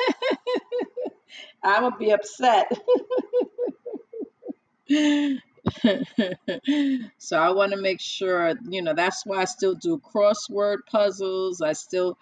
I 1.63 1.83
would 1.83 1.99
be 1.99 2.13
upset. 2.13 2.71
so 7.19 7.39
I 7.39 7.51
want 7.51 7.73
to 7.73 7.81
make 7.81 8.01
sure 8.01 8.55
you 8.69 8.83
know 8.83 8.95
that's 8.95 9.25
why 9.25 9.39
I 9.39 9.45
still 9.45 9.75
do 9.75 10.01
crossword 10.01 10.79
puzzles. 10.91 11.63
I 11.63 11.73
still 11.73 12.19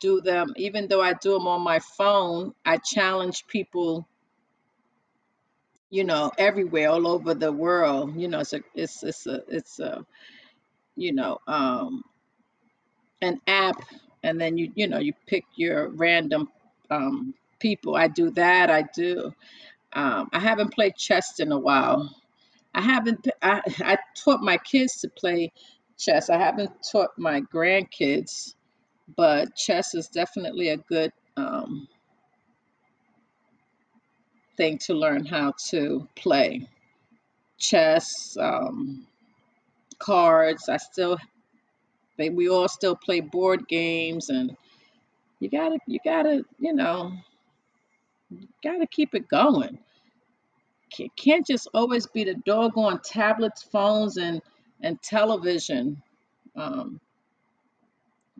do 0.00 0.20
them 0.20 0.52
even 0.56 0.88
though 0.88 1.02
I 1.02 1.12
do 1.14 1.32
them 1.34 1.46
on 1.46 1.62
my 1.62 1.80
phone. 1.80 2.54
I 2.64 2.78
challenge 2.78 3.46
people 3.48 4.06
you 5.90 6.04
know, 6.04 6.30
everywhere, 6.38 6.90
all 6.90 7.06
over 7.06 7.34
the 7.34 7.52
world. 7.52 8.16
You 8.16 8.28
know, 8.28 8.40
it's 8.40 8.52
a, 8.52 8.60
it's, 8.74 9.02
it's 9.02 9.26
a, 9.26 9.42
it's 9.48 9.80
a, 9.80 10.06
you 10.96 11.12
know, 11.12 11.38
um, 11.46 12.02
an 13.22 13.40
app, 13.46 13.82
and 14.22 14.40
then 14.40 14.56
you, 14.56 14.72
you 14.74 14.88
know, 14.88 14.98
you 14.98 15.12
pick 15.26 15.44
your 15.56 15.88
random 15.88 16.48
um, 16.90 17.34
people. 17.58 17.96
I 17.96 18.08
do 18.08 18.30
that. 18.32 18.70
I 18.70 18.84
do. 18.94 19.32
Um, 19.92 20.28
I 20.32 20.38
haven't 20.38 20.72
played 20.72 20.96
chess 20.96 21.40
in 21.40 21.52
a 21.52 21.58
while. 21.58 22.14
I 22.74 22.80
haven't. 22.82 23.28
I, 23.42 23.62
I 23.80 23.98
taught 24.16 24.40
my 24.40 24.58
kids 24.58 25.00
to 25.00 25.08
play 25.08 25.52
chess. 25.98 26.30
I 26.30 26.38
haven't 26.38 26.70
taught 26.90 27.10
my 27.18 27.40
grandkids, 27.42 28.54
but 29.16 29.54
chess 29.56 29.94
is 29.94 30.08
definitely 30.08 30.68
a 30.68 30.76
good 30.76 31.12
um, 31.36 31.88
thing 34.60 34.78
to 34.78 34.94
learn 34.94 35.24
how 35.24 35.54
to 35.70 36.06
play. 36.16 36.68
Chess, 37.58 38.36
um, 38.38 39.06
cards. 39.98 40.68
I 40.68 40.76
still 40.78 41.18
we 42.18 42.48
all 42.50 42.68
still 42.68 42.96
play 42.96 43.20
board 43.20 43.66
games, 43.68 44.28
and 44.28 44.56
you 45.40 45.48
gotta, 45.50 45.78
you 45.86 45.98
gotta, 46.04 46.44
you 46.58 46.74
know, 46.74 47.12
gotta 48.62 48.86
keep 48.86 49.14
it 49.14 49.28
going. 49.28 49.78
Ca- 50.96 51.10
Can't 51.16 51.46
just 51.46 51.68
always 51.74 52.06
be 52.06 52.24
the 52.24 52.34
doggone 52.46 53.00
tablets, 53.04 53.62
phones, 53.62 54.18
and 54.18 54.42
and 54.82 55.00
television. 55.02 56.02
Um, 56.56 57.00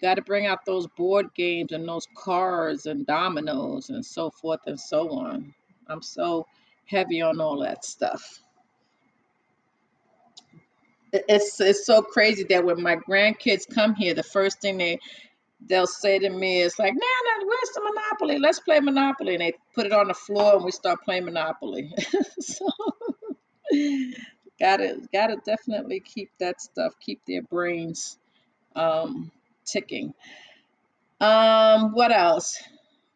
got 0.02 0.14
to 0.14 0.22
bring 0.22 0.46
out 0.46 0.64
those 0.66 0.86
board 0.96 1.26
games 1.34 1.72
and 1.72 1.88
those 1.88 2.06
cards 2.16 2.86
and 2.86 3.06
dominoes 3.06 3.90
and 3.90 4.04
so 4.04 4.30
forth 4.30 4.60
and 4.66 4.80
so 4.80 5.10
on. 5.10 5.54
I'm 5.90 6.02
so 6.02 6.46
heavy 6.86 7.22
on 7.22 7.40
all 7.40 7.60
that 7.60 7.84
stuff. 7.84 8.40
It's 11.12 11.60
it's 11.60 11.86
so 11.86 12.02
crazy 12.02 12.44
that 12.50 12.64
when 12.64 12.82
my 12.82 12.96
grandkids 12.96 13.62
come 13.72 13.94
here, 13.94 14.14
the 14.14 14.22
first 14.22 14.60
thing 14.60 14.78
they 14.78 14.98
they'll 15.66 15.86
say 15.86 16.18
to 16.18 16.30
me, 16.30 16.60
is 16.60 16.78
like, 16.78 16.92
Nana, 16.94 17.46
where's 17.46 17.70
the 17.74 17.82
Monopoly? 17.82 18.38
Let's 18.38 18.60
play 18.60 18.80
Monopoly. 18.80 19.34
And 19.34 19.42
they 19.42 19.54
put 19.74 19.86
it 19.86 19.92
on 19.92 20.08
the 20.08 20.14
floor 20.14 20.56
and 20.56 20.64
we 20.64 20.70
start 20.70 21.00
playing 21.04 21.24
Monopoly. 21.26 21.92
so 22.40 22.68
gotta 24.60 25.00
gotta 25.12 25.36
definitely 25.44 26.00
keep 26.00 26.30
that 26.38 26.60
stuff, 26.60 26.94
keep 27.00 27.20
their 27.26 27.42
brains 27.42 28.18
um 28.76 29.30
ticking. 29.66 30.14
Um, 31.20 31.92
what 31.92 32.12
else? 32.12 32.62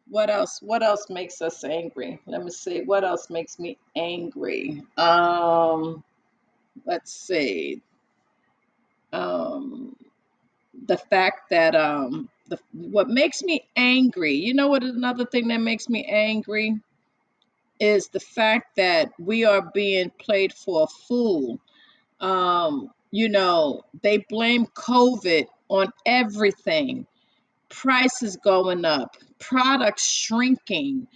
What 0.09 0.31
else? 0.31 0.61
What 0.63 0.83
else 0.83 1.09
makes 1.11 1.43
us 1.43 1.65
angry? 1.65 2.21
Let 2.27 2.45
me 2.45 2.51
see. 2.51 2.83
What 2.83 3.05
else 3.05 3.31
makes 3.31 3.59
me 3.59 3.79
angry? 3.97 4.83
Um, 4.97 6.05
let's 6.87 7.13
see. 7.13 7.83
Um, 9.13 9.97
the 10.87 10.99
fact 10.99 11.51
that 11.51 11.75
um 11.75 12.29
the 12.49 12.59
what 12.73 13.09
makes 13.09 13.43
me 13.43 13.67
angry 13.77 14.35
you 14.35 14.55
know 14.55 14.69
what 14.69 14.83
another 14.83 15.25
thing 15.25 15.49
that 15.49 15.61
makes 15.61 15.89
me 15.89 16.05
angry 16.05 16.79
is 17.81 18.09
the 18.09 18.21
fact 18.21 18.77
that 18.77 19.13
we 19.19 19.45
are 19.45 19.71
being 19.75 20.11
played 20.19 20.53
for 20.53 20.85
a 20.85 20.87
fool 20.87 21.59
um 22.21 22.91
you 23.11 23.29
know 23.29 23.83
they 24.03 24.19
blame 24.29 24.67
covid 24.67 25.47
on 25.69 25.89
everything 26.07 27.07
prices 27.75 28.37
going 28.37 28.85
up 28.85 29.17
products 29.39 30.07
shrinking. 30.09 31.07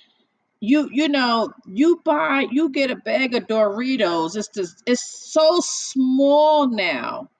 You 0.60 0.88
you 0.92 1.08
know 1.08 1.52
you 1.66 2.00
buy 2.04 2.46
you 2.50 2.70
get 2.70 2.90
a 2.90 2.96
bag 2.96 3.34
of 3.34 3.46
doritos 3.46 4.36
it's 4.36 4.48
just 4.48 4.82
it's 4.86 5.32
so 5.32 5.60
small 5.60 6.68
now. 6.68 7.30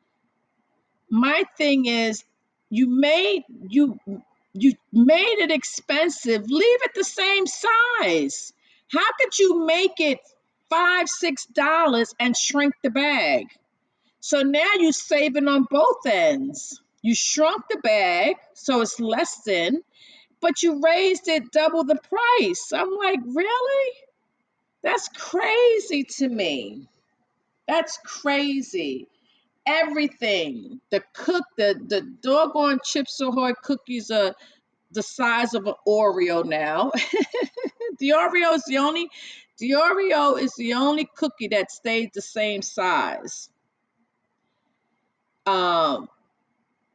My 1.11 1.45
thing 1.57 1.87
is 1.87 2.23
you 2.71 2.89
made 2.89 3.43
you 3.69 3.99
you 4.53 4.73
made 4.93 5.39
it 5.39 5.51
expensive 5.51 6.45
leave 6.49 6.79
it 6.85 6.93
the 6.95 7.05
same 7.05 7.47
size. 7.47 8.53
How 8.91 9.13
could 9.21 9.39
you 9.39 9.67
make 9.67 9.99
it 9.99 10.21
five 10.71 11.09
six 11.09 11.45
dollars 11.47 12.15
and 12.21 12.37
shrink 12.37 12.75
the 12.83 12.91
bag? 12.91 13.47
So 14.21 14.43
now 14.43 14.71
you're 14.79 14.93
saving 14.93 15.49
on 15.49 15.67
both 15.69 16.07
ends 16.07 16.81
you 17.03 17.15
shrunk 17.15 17.63
the 17.71 17.79
bag 17.79 18.37
so 18.55 18.81
it's 18.81 19.01
less 19.01 19.43
than 19.47 19.83
but 20.41 20.63
you 20.63 20.81
raised 20.83 21.29
it 21.29 21.51
double 21.53 21.85
the 21.85 21.99
price 22.09 22.73
i'm 22.73 22.91
like 22.97 23.21
really 23.27 23.93
that's 24.83 25.09
crazy 25.09 26.05
to 26.05 26.29
me 26.29 26.89
that's 27.67 27.99
crazy 28.05 29.09
everything. 29.69 30.81
The 30.91 31.03
cook, 31.13 31.45
the 31.57 31.81
the 31.87 32.01
doggone 32.23 32.81
Chips 32.83 33.21
Ahoy 33.21 33.53
cookies 33.63 34.11
are 34.11 34.35
the 34.91 35.03
size 35.03 35.55
of 35.55 35.67
an 35.67 35.75
Oreo 35.87 36.45
now. 36.45 36.91
the 37.99 38.11
Oreo 38.11 38.55
is 38.55 38.65
the 38.67 38.79
only 38.79 39.11
the 39.59 39.73
Oreo 39.73 40.41
is 40.41 40.55
the 40.57 40.75
only 40.75 41.09
cookie 41.17 41.49
that 41.49 41.71
stayed 41.71 42.11
the 42.15 42.23
same 42.23 42.63
size. 42.63 43.51
Um, 45.47 46.09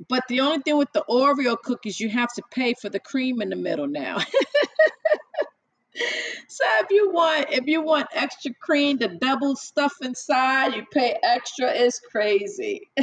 but 0.09 0.23
the 0.27 0.41
only 0.41 0.59
thing 0.59 0.77
with 0.77 0.91
the 0.93 1.03
Oreo 1.09 1.57
cookies, 1.61 1.99
you 1.99 2.09
have 2.09 2.33
to 2.33 2.41
pay 2.51 2.73
for 2.73 2.89
the 2.89 2.99
cream 2.99 3.41
in 3.41 3.49
the 3.49 3.55
middle 3.55 3.87
now. 3.87 4.17
so 6.47 6.63
if 6.81 6.89
you 6.89 7.11
want 7.11 7.47
if 7.51 7.65
you 7.67 7.81
want 7.81 8.07
extra 8.13 8.51
cream, 8.59 8.97
the 8.97 9.07
double 9.07 9.55
stuff 9.55 9.93
inside, 10.01 10.75
you 10.75 10.83
pay 10.91 11.17
extra. 11.23 11.71
It's 11.71 11.99
crazy. 11.99 12.89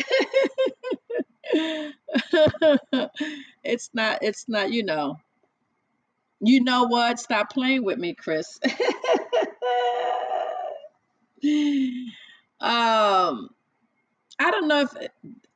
it's 3.63 3.91
not 3.95 4.19
it's 4.23 4.49
not, 4.49 4.73
you 4.73 4.85
know. 4.85 5.17
You 6.43 6.65
know 6.65 6.85
what? 6.85 7.19
Stop 7.21 7.53
playing 7.53 7.85
with 7.85 7.99
me, 7.99 8.15
Chris. 8.15 8.59
um 12.61 13.51
I 14.41 14.53
don't 14.53 14.69
know 14.69 14.83
if 14.83 14.95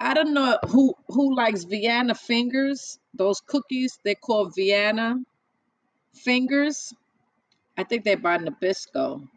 I 0.01 0.15
don't 0.15 0.35
know 0.35 0.59
who 0.69 0.95
who 1.09 1.35
likes 1.37 1.65
Vienna 1.65 2.15
fingers. 2.15 3.01
Those 3.15 3.41
cookies 3.41 3.99
they 4.05 4.15
call 4.17 4.51
Vienna 4.51 5.17
fingers. 6.15 6.95
I 7.79 7.85
think 7.85 8.05
they're 8.05 8.19
by 8.19 8.39
Nabisco. 8.39 9.29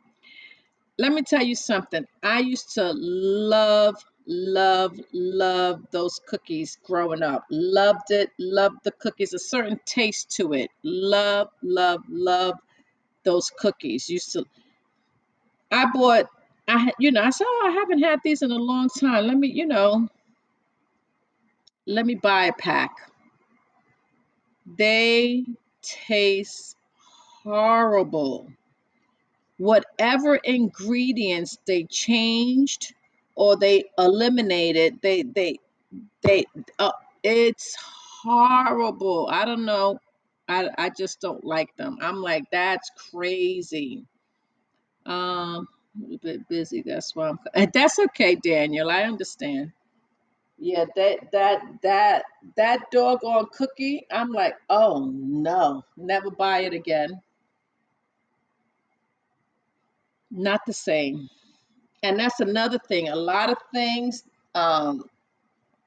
Let 1.00 1.14
me 1.14 1.24
tell 1.24 1.44
you 1.44 1.56
something. 1.56 2.06
I 2.24 2.40
used 2.40 2.74
to 2.76 2.92
love, 2.94 3.96
love, 4.28 5.00
love 5.14 5.82
those 5.92 6.20
cookies 6.28 6.78
growing 6.86 7.24
up. 7.24 7.46
Loved 7.52 8.12
it. 8.12 8.32
Loved 8.40 8.78
the 8.84 8.92
cookies. 8.92 9.34
A 9.34 9.40
certain 9.40 9.80
taste 9.86 10.32
to 10.38 10.54
it. 10.54 10.72
Love, 10.84 11.50
love, 11.64 12.02
love 12.10 12.56
those 13.24 13.52
cookies. 13.52 14.10
Used 14.10 14.34
to. 14.34 14.46
I 15.72 15.86
bought. 15.94 16.28
I 16.68 16.92
you 17.00 17.12
know 17.12 17.22
I 17.24 17.32
said 17.32 17.46
oh 17.48 17.66
I 17.70 17.72
haven't 17.80 18.04
had 18.04 18.20
these 18.24 18.42
in 18.44 18.52
a 18.52 18.56
long 18.58 18.90
time. 18.90 19.28
Let 19.28 19.38
me 19.38 19.50
you 19.50 19.68
know 19.68 20.10
let 21.88 22.06
me 22.06 22.16
buy 22.16 22.46
a 22.48 22.54
pack. 22.54 22.92
They 24.78 25.46
taste 25.82 26.76
horrible. 27.44 28.52
Whatever 29.58 30.36
ingredients 30.38 31.58
they 31.68 31.86
changed 31.86 32.94
or 33.36 33.58
they 33.58 33.86
eliminated, 33.98 35.00
they 35.02 35.24
they 35.24 35.60
they 36.24 36.46
uh, 36.80 36.92
it's 37.24 37.76
horrible. 38.24 39.30
I 39.32 39.46
don't 39.46 39.66
know. 39.66 40.00
I 40.50 40.70
I 40.78 40.90
just 40.90 41.22
don't 41.22 41.44
like 41.46 41.76
them. 41.78 41.98
I'm 42.02 42.18
like 42.18 42.46
that's 42.52 42.92
crazy. 43.12 44.06
Um, 45.06 45.68
a 46.00 46.04
little 46.04 46.20
bit 46.20 46.48
busy. 46.50 46.84
That's 46.86 47.16
why 47.16 47.30
I'm. 47.30 47.40
and 47.54 47.72
That's 47.74 48.00
okay, 48.00 48.36
Daniel. 48.36 48.92
I 48.92 49.04
understand. 49.04 49.74
Yeah, 50.60 50.86
that 50.96 51.32
that 51.34 51.62
that 51.84 52.24
that 52.58 52.92
doggone 52.92 53.48
cookie. 53.54 54.08
I'm 54.12 54.32
like, 54.32 54.56
oh 54.70 55.12
no, 55.14 55.84
never 55.98 56.32
buy 56.32 56.62
it 56.62 56.74
again. 56.74 57.22
Not 60.32 60.62
the 60.68 60.74
same. 60.74 61.30
And 62.04 62.20
that's 62.20 62.40
another 62.42 62.80
thing. 62.80 63.10
A 63.10 63.16
lot 63.18 63.52
of 63.52 63.58
things, 63.74 64.24
um, 64.56 65.06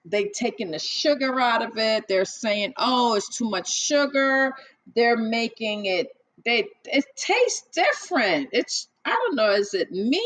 they 0.07 0.27
taking 0.27 0.73
the 0.73 0.81
sugar 0.81 1.41
out 1.41 1.63
of 1.63 1.79
it. 1.79 2.07
They're 2.09 2.27
saying, 2.27 2.75
oh, 2.79 3.17
it's 3.17 3.37
too 3.39 3.51
much 3.51 3.73
sugar. 3.73 4.53
They're 4.97 5.19
making 5.19 5.87
it. 5.87 6.09
They 6.45 6.67
it 6.87 7.07
tastes 7.17 7.65
different. 7.75 8.51
It's 8.53 8.90
I 9.05 9.11
don't 9.11 9.37
know. 9.37 9.53
Is 9.53 9.75
it 9.75 9.91
me? 9.93 10.25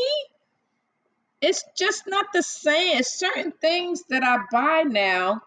It's 1.41 1.63
just 1.77 2.03
not 2.07 2.27
the 2.33 2.43
same. 2.43 2.97
It's 2.97 3.19
certain 3.19 3.51
things 3.51 4.03
that 4.09 4.23
I 4.23 4.39
buy 4.51 4.83
now 4.83 5.41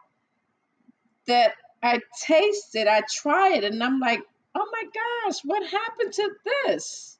that 1.26 1.53
I 1.83 2.01
taste 2.22 2.74
it, 2.74 2.89
I 2.89 3.03
try 3.09 3.55
it, 3.55 3.64
and 3.64 3.83
I'm 3.83 4.01
like, 4.01 4.20
oh 4.55 4.66
my 4.72 4.85
gosh, 4.85 5.41
what 5.45 5.62
happened 5.64 6.12
to 6.14 6.31
this? 6.66 7.18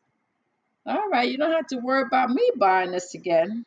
All 0.87 1.09
right, 1.11 1.31
you 1.31 1.39
don't 1.39 1.53
have 1.53 1.67
to 1.69 1.79
worry 1.79 2.03
about 2.03 2.31
me 2.31 2.51
buying 2.57 2.91
this 2.91 3.15
again. 3.15 3.65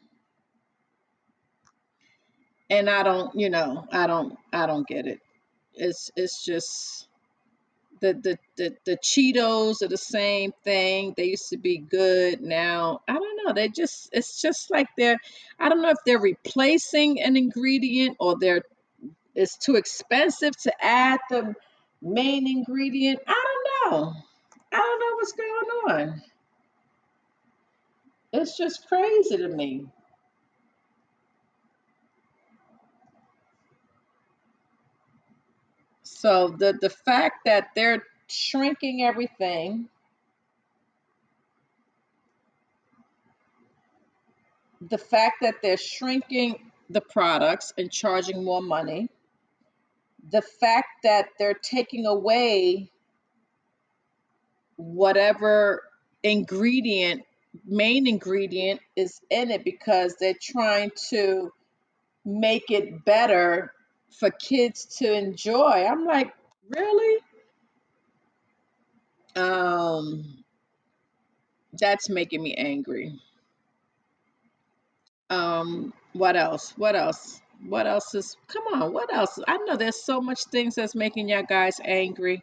And 2.70 2.90
I 2.90 3.04
don't, 3.04 3.38
you 3.40 3.50
know, 3.50 3.88
I 3.92 4.08
don't, 4.08 4.38
I 4.52 4.66
don't 4.66 4.88
get 4.88 5.08
it. 5.08 5.20
It's, 5.74 6.12
it's 6.16 6.44
just 6.44 7.08
the, 8.02 8.14
the, 8.14 8.40
the, 8.58 8.76
the 8.86 8.98
Cheetos 8.98 9.82
are 9.84 9.88
the 9.90 9.98
same 9.98 10.54
thing. 10.64 11.14
They 11.18 11.26
used 11.26 11.50
to 11.50 11.58
be 11.58 11.78
good. 11.80 12.42
Now, 12.42 13.02
I 13.08 13.14
don't 13.14 13.40
know. 13.46 13.54
They 13.54 13.70
just, 13.70 14.10
it's 14.14 14.42
just 14.42 14.72
like 14.72 14.88
they're, 14.98 15.20
I 15.60 15.70
don't 15.70 15.82
know 15.82 15.90
if 15.92 16.00
they're 16.06 16.20
replacing 16.20 17.22
an 17.22 17.38
ingredient 17.38 18.18
or 18.20 18.38
they're 18.40 18.64
it's 19.36 19.58
too 19.58 19.76
expensive 19.76 20.56
to 20.64 20.74
add 20.84 21.20
the 21.30 21.56
main 22.02 22.48
ingredient. 22.48 23.20
I 23.28 23.46
don't 23.86 23.94
know. 23.94 24.14
I 24.74 24.78
don't 24.78 25.00
know 25.00 25.16
what's 25.16 25.34
going 25.34 26.10
on. 26.10 26.22
It's 28.34 28.58
just 28.58 28.88
crazy 28.88 29.38
to 29.38 29.48
me. 29.50 29.88
So 36.22 36.50
the 36.50 36.78
the 36.80 36.92
fact 36.92 37.46
that 37.46 37.70
they're 37.74 38.04
shrinking 38.28 39.02
everything, 39.02 39.90
the 44.80 45.00
fact 45.00 45.38
that 45.42 45.56
they're 45.64 45.78
shrinking 45.78 46.72
the 46.92 47.02
products 47.02 47.74
and 47.76 47.92
charging 47.92 48.44
more 48.46 48.62
money, 48.62 49.10
the 50.30 50.44
fact 50.44 50.90
that 51.02 51.30
they're 51.40 51.56
taking 51.56 52.06
away 52.06 52.92
whatever 54.76 55.82
ingredient, 56.22 57.24
main 57.66 58.06
ingredient 58.06 58.80
is 58.96 59.22
in 59.32 59.50
it 59.50 59.64
because 59.64 60.18
they're 60.20 60.36
trying 60.40 60.92
to 61.10 61.52
make 62.24 62.70
it 62.70 63.04
better 63.06 63.74
for 64.12 64.30
kids 64.32 64.86
to 64.98 65.14
enjoy. 65.14 65.88
I'm 65.90 66.06
like, 66.06 66.34
really? 66.70 67.20
Um, 69.36 70.44
that's 71.80 72.10
making 72.10 72.44
me 72.44 72.56
angry. 72.56 73.20
Um, 75.30 75.94
what 76.14 76.36
else? 76.36 76.74
What 76.78 76.96
else? 76.96 77.42
What 77.68 77.88
else 77.88 78.16
is, 78.16 78.36
come 78.48 78.64
on, 78.74 78.92
what 78.92 79.14
else? 79.14 79.40
I 79.48 79.58
know 79.58 79.78
there's 79.78 80.04
so 80.04 80.20
much 80.20 80.44
things 80.46 80.76
that's 80.76 80.96
making 80.96 81.30
y'all 81.30 81.44
guys 81.44 81.80
angry. 81.86 82.42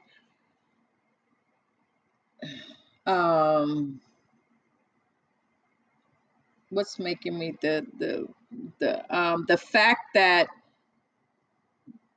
Um, 3.04 4.00
what's 6.70 6.98
making 6.98 7.38
me 7.38 7.54
the 7.62 7.86
the 7.98 8.28
the 8.78 9.16
um 9.16 9.44
the 9.48 9.56
fact 9.56 10.14
that 10.14 10.48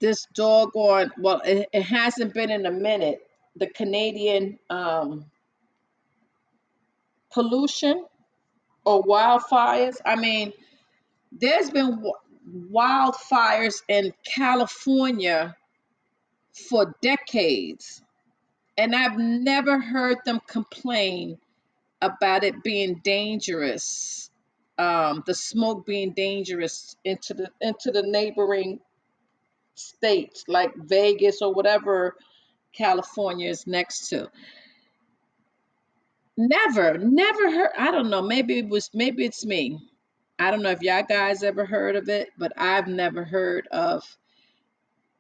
this 0.02 0.28
doggone 0.36 1.12
well 1.20 1.42
it, 1.46 1.70
it 1.74 1.84
hasn't 1.84 2.34
been 2.34 2.52
in 2.52 2.66
a 2.68 2.72
minute 2.72 3.22
the 3.58 3.68
Canadian 3.68 4.60
um 4.70 5.26
pollution 7.34 8.06
or 8.86 9.04
wildfires. 9.04 9.98
I 10.06 10.16
mean, 10.16 10.54
there's 11.32 11.70
been 11.70 12.02
wi- 12.04 12.14
wildfires 12.74 13.82
in 13.88 14.14
California 14.26 15.56
for 16.70 16.96
decades, 17.02 18.02
and 18.78 18.96
I've 18.96 19.18
never 19.18 19.80
heard 19.80 20.20
them 20.26 20.42
complain 20.48 21.38
about 22.02 22.44
it 22.44 22.64
being 22.64 23.02
dangerous. 23.04 24.30
Um, 24.78 25.24
the 25.28 25.36
smoke 25.36 25.86
being 25.86 26.14
dangerous 26.14 26.96
into 27.06 27.34
the 27.36 27.52
into 27.62 27.92
the 27.92 28.04
neighboring 28.04 28.80
states 29.82 30.46
like 30.48 30.72
Vegas 30.76 31.42
or 31.42 31.54
whatever 31.54 32.16
California 32.74 33.50
is 33.50 33.68
next 33.68 34.10
to. 34.10 34.30
Never, 36.38 36.98
never 36.98 37.52
heard. 37.52 37.72
I 37.78 37.92
don't 37.92 38.10
know. 38.10 38.22
Maybe 38.22 38.60
it 38.60 38.70
was. 38.70 38.90
Maybe 38.94 39.26
it's 39.26 39.46
me. 39.46 39.80
I 40.40 40.50
don't 40.50 40.64
know 40.64 40.72
if 40.72 40.82
y'all 40.82 41.04
guys 41.08 41.44
ever 41.44 41.66
heard 41.66 41.96
of 41.96 42.10
it, 42.10 42.30
but 42.38 42.54
I've 42.58 42.88
never 42.88 43.24
heard 43.24 43.68
of 43.72 44.04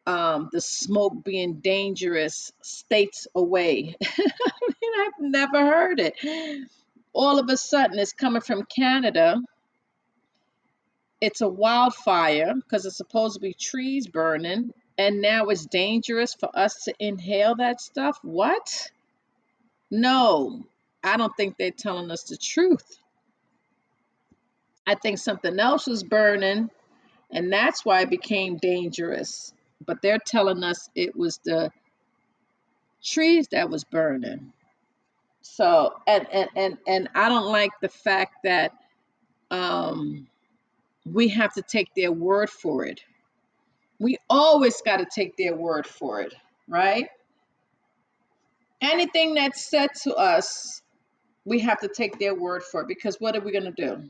um, 0.07 0.49
the 0.51 0.61
smoke 0.61 1.23
being 1.23 1.59
dangerous 1.59 2.51
states 2.63 3.27
away. 3.35 3.95
I 4.03 4.23
mean, 4.67 4.91
I've 4.99 5.19
never 5.19 5.59
heard 5.59 5.99
it. 5.99 6.15
All 7.13 7.37
of 7.37 7.49
a 7.49 7.57
sudden, 7.57 7.99
it's 7.99 8.13
coming 8.13 8.41
from 8.41 8.65
Canada, 8.65 9.39
it's 11.21 11.41
a 11.41 11.47
wildfire 11.47 12.53
because 12.55 12.85
it's 12.85 12.97
supposed 12.97 13.35
to 13.35 13.39
be 13.39 13.53
trees 13.53 14.07
burning, 14.07 14.73
and 14.97 15.21
now 15.21 15.45
it's 15.45 15.65
dangerous 15.67 16.33
for 16.33 16.49
us 16.57 16.83
to 16.85 16.93
inhale 16.99 17.55
that 17.55 17.79
stuff. 17.79 18.19
What? 18.23 18.91
No, 19.91 20.63
I 21.03 21.17
don't 21.17 21.35
think 21.37 21.57
they're 21.57 21.71
telling 21.71 22.09
us 22.11 22.23
the 22.23 22.37
truth. 22.37 22.97
I 24.87 24.95
think 24.95 25.19
something 25.19 25.59
else 25.59 25.85
was 25.85 26.03
burning, 26.03 26.71
and 27.31 27.53
that's 27.53 27.85
why 27.85 28.01
it 28.01 28.09
became 28.09 28.57
dangerous. 28.57 29.53
But 29.85 30.01
they're 30.01 30.19
telling 30.19 30.63
us 30.63 30.89
it 30.95 31.15
was 31.15 31.39
the 31.45 31.71
trees 33.03 33.47
that 33.49 33.69
was 33.69 33.83
burning. 33.83 34.53
So, 35.41 35.95
and 36.07 36.27
and 36.31 36.49
and, 36.55 36.77
and 36.87 37.09
I 37.13 37.29
don't 37.29 37.51
like 37.51 37.71
the 37.79 37.89
fact 37.89 38.43
that 38.43 38.73
um, 39.49 40.27
we 41.05 41.29
have 41.29 41.53
to 41.55 41.61
take 41.61 41.93
their 41.95 42.11
word 42.11 42.49
for 42.49 42.85
it. 42.85 43.01
We 43.99 44.17
always 44.29 44.81
got 44.81 44.97
to 44.97 45.05
take 45.13 45.37
their 45.37 45.55
word 45.55 45.85
for 45.87 46.21
it, 46.21 46.33
right? 46.67 47.07
Anything 48.81 49.35
that's 49.35 49.69
said 49.69 49.89
to 50.03 50.15
us, 50.15 50.81
we 51.45 51.59
have 51.59 51.79
to 51.81 51.87
take 51.87 52.19
their 52.19 52.35
word 52.35 52.63
for 52.63 52.81
it 52.81 52.87
because 52.87 53.17
what 53.19 53.35
are 53.35 53.41
we 53.41 53.51
going 53.51 53.65
to 53.65 53.71
do? 53.71 54.09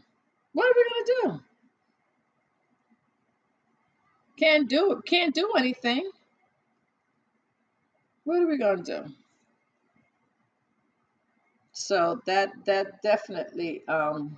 What 0.54 0.68
are 0.68 0.74
we 0.76 0.90
going 0.90 1.06
to 1.06 1.22
do? 1.24 1.42
Can't 4.38 4.70
do 4.70 4.94
it. 4.94 5.06
Can't 5.06 5.36
do 5.36 5.52
anything. 5.58 6.10
What 8.24 8.42
are 8.42 8.48
we 8.48 8.58
going 8.58 8.84
to 8.84 9.04
do? 9.04 9.14
So 11.74 12.22
that 12.26 12.52
that 12.66 13.02
definitely 13.02 13.84
um, 13.88 14.38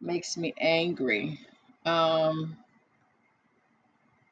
makes 0.00 0.36
me 0.36 0.54
angry. 0.58 1.40
Um, 1.84 2.56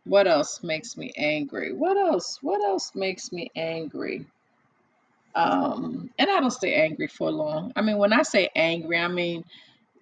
what 0.05 0.27
else 0.27 0.63
makes 0.63 0.97
me 0.97 1.13
angry? 1.17 1.73
What 1.73 1.97
else? 1.97 2.39
What 2.43 2.63
else 2.65 2.93
makes 2.95 3.33
me 3.33 3.51
angry? 3.57 4.27
Um, 5.35 6.11
and 6.19 6.31
I 6.31 6.41
don't 6.41 6.51
stay 6.51 6.75
angry 6.75 7.07
for 7.09 7.31
long. 7.31 7.73
I 7.77 7.83
mean, 7.83 7.99
when 7.99 8.13
I 8.13 8.23
say 8.23 8.49
angry, 8.57 8.99
I 8.99 9.09
mean 9.09 9.45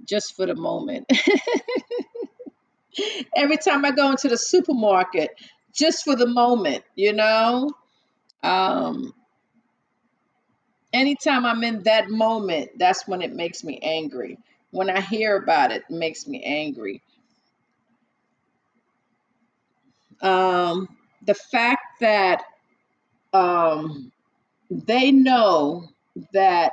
just 0.04 0.36
for 0.36 0.46
the 0.46 0.54
moment. 0.54 1.10
Every 3.36 3.56
time 3.58 3.84
I 3.84 3.90
go 3.90 4.10
into 4.10 4.28
the 4.28 4.38
supermarket, 4.38 5.30
just 5.74 6.04
for 6.04 6.16
the 6.16 6.26
moment, 6.26 6.84
you 6.94 7.12
know. 7.12 7.70
Um, 8.42 9.12
anytime 10.92 11.44
I'm 11.44 11.62
in 11.64 11.82
that 11.84 12.10
moment, 12.10 12.70
that's 12.78 13.06
when 13.06 13.22
it 13.22 13.32
makes 13.34 13.64
me 13.64 13.78
angry. 13.82 14.38
When 14.76 14.90
I 14.90 15.00
hear 15.00 15.38
about 15.38 15.72
it, 15.72 15.84
it 15.88 15.94
makes 15.94 16.26
me 16.26 16.42
angry. 16.44 17.00
Um, 20.20 20.86
the 21.22 21.32
fact 21.32 22.00
that 22.02 22.42
um, 23.32 24.12
they 24.70 25.12
know 25.12 25.88
that 26.34 26.72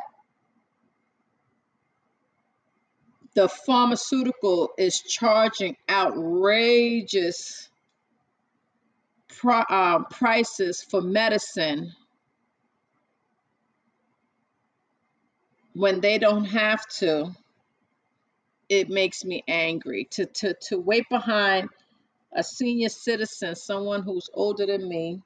the 3.35 3.47
pharmaceutical 3.47 4.71
is 4.77 4.99
charging 4.99 5.77
outrageous 5.89 7.69
pri- 9.29 9.65
um, 9.69 10.07
prices 10.11 10.83
for 10.91 11.01
medicine 11.01 11.93
when 15.73 16.01
they 16.01 16.17
don't 16.17 16.45
have 16.45 16.85
to 16.97 17.33
it 18.69 18.89
makes 18.89 19.25
me 19.25 19.43
angry. 19.47 20.05
To 20.11 20.25
to 20.25 20.55
to 20.69 20.79
wait 20.79 21.05
behind 21.09 21.69
a 22.35 22.43
senior 22.43 22.89
citizen 22.89 23.55
someone 23.55 24.03
who's 24.03 24.29
older 24.33 24.65
than 24.65 24.87
me 24.89 25.21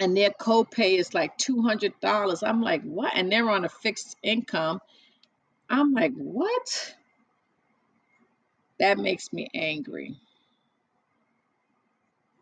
and 0.00 0.16
their 0.16 0.30
copay 0.30 0.98
is 0.98 1.14
like 1.14 1.36
$200 1.38 2.42
i'm 2.46 2.62
like 2.62 2.82
what? 2.82 3.12
And 3.16 3.30
they're 3.30 3.50
on 3.50 3.64
a 3.64 3.68
fixed 3.68 4.16
income. 4.22 4.80
I'm 5.70 5.92
like 5.92 6.12
what? 6.14 6.94
That 8.80 8.98
makes 8.98 9.32
me 9.32 9.48
angry. 9.54 10.16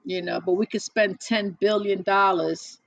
You 0.05 0.23
know 0.23 0.41
but 0.45 0.55
we 0.55 0.67
could 0.67 0.83
spend 0.83 1.21
10 1.21 1.57
billion 1.61 2.03
dollars 2.03 2.79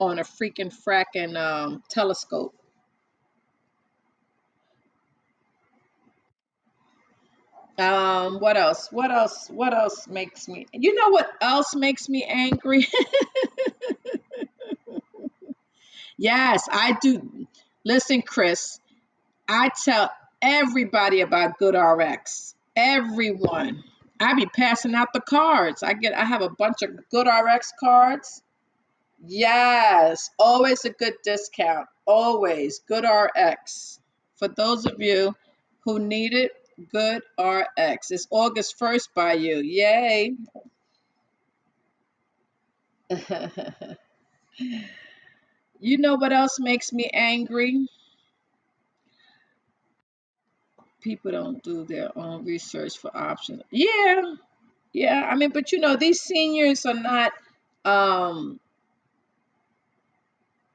on 0.00 0.18
a 0.18 0.24
freaking 0.24 0.72
fracking 0.86 1.36
um, 1.36 1.82
telescope 1.90 2.54
um 7.80 8.40
what 8.40 8.56
else? 8.56 8.88
What 8.90 9.10
else? 9.10 9.48
What 9.48 9.74
else 9.74 10.06
makes 10.08 10.48
me 10.48 10.66
you 10.72 10.94
know 10.94 11.10
what 11.10 11.30
else 11.40 11.74
makes 11.74 12.08
me 12.08 12.24
angry? 12.24 12.86
Yes 16.22 16.68
i 16.70 16.98
do. 17.00 17.46
Listen 17.84 18.20
chris 18.22 18.78
i 19.48 19.70
tell 19.84 20.10
everybody 20.42 21.22
about 21.22 21.58
GoodRx 21.58 22.54
everyone. 22.76 23.84
I 24.20 24.34
be 24.34 24.46
passing 24.46 24.94
out 24.94 25.12
the 25.14 25.20
cards. 25.20 25.82
I 25.82 25.94
get 25.94 26.14
i 26.14 26.24
have 26.24 26.42
a 26.42 26.50
bunch 26.50 26.82
of 26.82 26.90
GoodRx 27.12 27.70
cards. 27.78 28.42
Yes, 29.26 30.30
always 30.38 30.84
a 30.84 30.90
good 30.90 31.14
discount. 31.22 31.88
Always 32.06 32.80
GoodRx. 32.90 33.98
For 34.36 34.48
those 34.48 34.86
of 34.86 35.00
you 35.00 35.34
who 35.84 35.98
need 35.98 36.32
it, 36.34 36.52
good 36.92 37.22
RX. 37.38 38.10
It's 38.10 38.26
August 38.30 38.78
1st 38.78 39.08
by 39.14 39.34
you. 39.34 39.58
Yay. 39.58 40.34
you 45.80 45.98
know 45.98 46.14
what 46.16 46.32
else 46.32 46.58
makes 46.60 46.92
me 46.92 47.10
angry? 47.12 47.86
People 51.00 51.32
don't 51.32 51.62
do 51.62 51.84
their 51.84 52.16
own 52.16 52.44
research 52.44 52.98
for 52.98 53.16
options. 53.16 53.62
Yeah, 53.70 54.34
yeah. 54.92 55.26
I 55.30 55.34
mean, 55.36 55.50
but 55.50 55.72
you 55.72 55.80
know, 55.80 55.96
these 55.96 56.20
seniors 56.20 56.84
are 56.86 56.94
not 56.94 57.32
um 57.84 58.60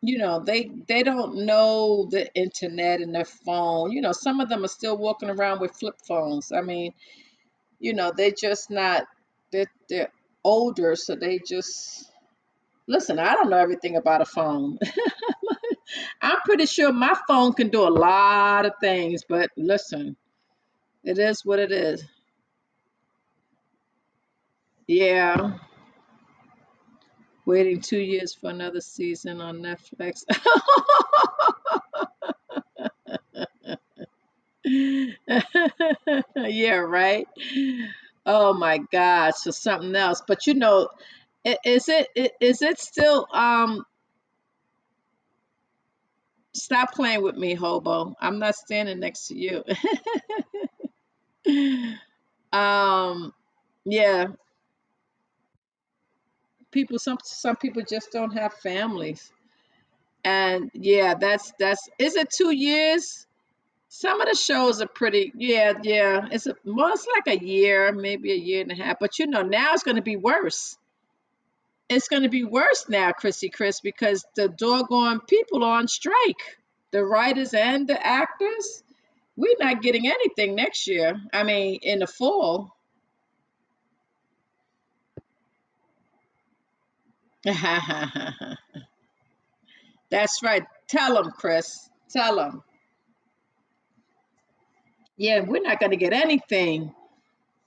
you 0.07 0.17
know 0.19 0.39
they 0.39 0.71
they 0.87 1.03
don't 1.03 1.45
know 1.45 2.07
the 2.11 2.33
internet 2.35 3.01
and 3.01 3.13
their 3.15 3.25
phone. 3.25 3.91
You 3.91 4.01
know 4.01 4.11
some 4.13 4.39
of 4.41 4.49
them 4.49 4.65
are 4.65 4.69
still 4.69 4.97
walking 4.97 5.29
around 5.29 5.61
with 5.61 5.75
flip 5.75 5.95
phones. 6.07 6.51
I 6.51 6.61
mean 6.61 6.93
you 7.79 7.93
know 7.93 8.11
they 8.15 8.31
just 8.31 8.71
not 8.71 9.05
they're, 9.51 9.71
they're 9.89 10.11
older 10.43 10.95
so 10.95 11.15
they 11.15 11.39
just 11.47 12.11
listen 12.87 13.19
i 13.19 13.33
don't 13.33 13.49
know 13.49 13.57
everything 13.57 13.97
about 13.97 14.21
a 14.21 14.25
phone. 14.25 14.77
I'm 16.21 16.39
pretty 16.45 16.65
sure 16.65 16.91
my 16.91 17.15
phone 17.27 17.53
can 17.53 17.69
do 17.69 17.83
a 17.83 17.89
lot 17.89 18.65
of 18.65 18.73
things 18.81 19.23
but 19.27 19.49
listen 19.57 20.15
it 21.03 21.19
is 21.19 21.45
what 21.45 21.59
it 21.59 21.71
is. 21.71 22.03
Yeah 24.87 25.57
waiting 27.45 27.81
two 27.81 27.99
years 27.99 28.33
for 28.33 28.49
another 28.49 28.81
season 28.81 29.41
on 29.41 29.59
netflix 29.61 30.23
yeah, 36.35 36.75
right. 36.77 37.27
Oh 38.25 38.53
my 38.53 38.79
gosh, 38.91 39.35
so 39.37 39.51
something 39.51 39.95
else. 39.95 40.21
But 40.27 40.47
you 40.47 40.55
know, 40.55 40.89
is 41.63 41.89
it 41.89 42.07
is 42.41 42.61
it 42.61 42.79
still 42.79 43.27
um 43.31 43.85
stop 46.53 46.93
playing 46.93 47.21
with 47.23 47.35
me, 47.35 47.53
hobo. 47.53 48.15
I'm 48.19 48.39
not 48.39 48.55
standing 48.55 48.99
next 48.99 49.27
to 49.27 49.35
you. 49.35 49.63
um 52.53 53.33
yeah, 53.85 54.27
people 56.76 56.99
some 56.99 57.17
some 57.23 57.55
people 57.55 57.84
just 57.89 58.11
don't 58.11 58.38
have 58.38 58.53
families. 58.53 59.32
And 60.23 60.71
yeah, 60.73 61.15
that's 61.15 61.53
that's 61.59 61.89
is 61.99 62.15
it 62.15 62.30
2 62.32 62.51
years? 62.51 63.26
Some 63.89 64.21
of 64.21 64.30
the 64.30 64.36
shows 64.36 64.82
are 64.82 64.88
pretty 64.88 65.32
yeah, 65.36 65.73
yeah. 65.84 66.28
It's 66.32 66.47
a 66.47 66.55
well, 66.65 66.93
it's 66.93 67.07
like 67.15 67.41
a 67.41 67.45
year, 67.45 67.91
maybe 67.93 68.32
a 68.34 68.36
year 68.36 68.61
and 68.61 68.71
a 68.71 68.76
half. 68.76 68.97
But 68.99 69.19
you 69.19 69.28
know, 69.28 69.43
now 69.43 69.73
it's 69.73 69.84
going 69.84 69.97
to 69.97 70.09
be 70.13 70.17
worse 70.17 70.78
it's 71.89 72.07
going 72.07 72.23
to 72.23 72.30
be 72.30 72.43
worse 72.43 72.89
now, 72.89 73.11
Chrissy 73.11 73.49
Chris, 73.49 73.80
because 73.80 74.26
the 74.36 74.49
doggone 74.49 75.21
people 75.21 75.63
are 75.63 75.78
on 75.80 75.88
strike. 75.88 76.57
The 76.91 77.03
writers 77.03 77.53
and 77.53 77.88
the 77.88 78.05
actors. 78.05 78.84
We're 79.36 79.57
not 79.59 79.82
getting 79.82 80.07
anything 80.07 80.55
next 80.55 80.88
year. 80.88 81.19
I 81.34 81.43
mean, 81.43 81.80
in 81.82 81.99
the 81.99 82.07
fall. 82.07 82.74
That's 90.09 90.41
right. 90.43 90.63
Tell 90.87 91.15
them, 91.15 91.31
Chris. 91.31 91.89
Tell 92.09 92.37
them. 92.37 92.63
Yeah, 95.17 95.41
we're 95.41 95.61
not 95.61 95.79
gonna 95.79 95.95
get 95.95 96.13
anything. 96.13 96.93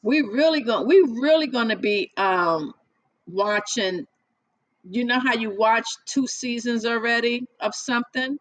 We 0.03 0.23
really 0.23 0.61
going 0.63 0.87
we 0.87 1.01
really 1.21 1.47
gonna 1.47 1.77
be 1.77 2.11
um 2.17 2.75
watching. 3.27 4.07
You 4.89 5.05
know 5.05 5.21
how 5.21 5.35
you 5.35 5.57
watch 5.57 5.87
two 6.07 6.27
seasons 6.27 6.87
already 6.87 7.47
of 7.61 7.75
something, 7.75 8.39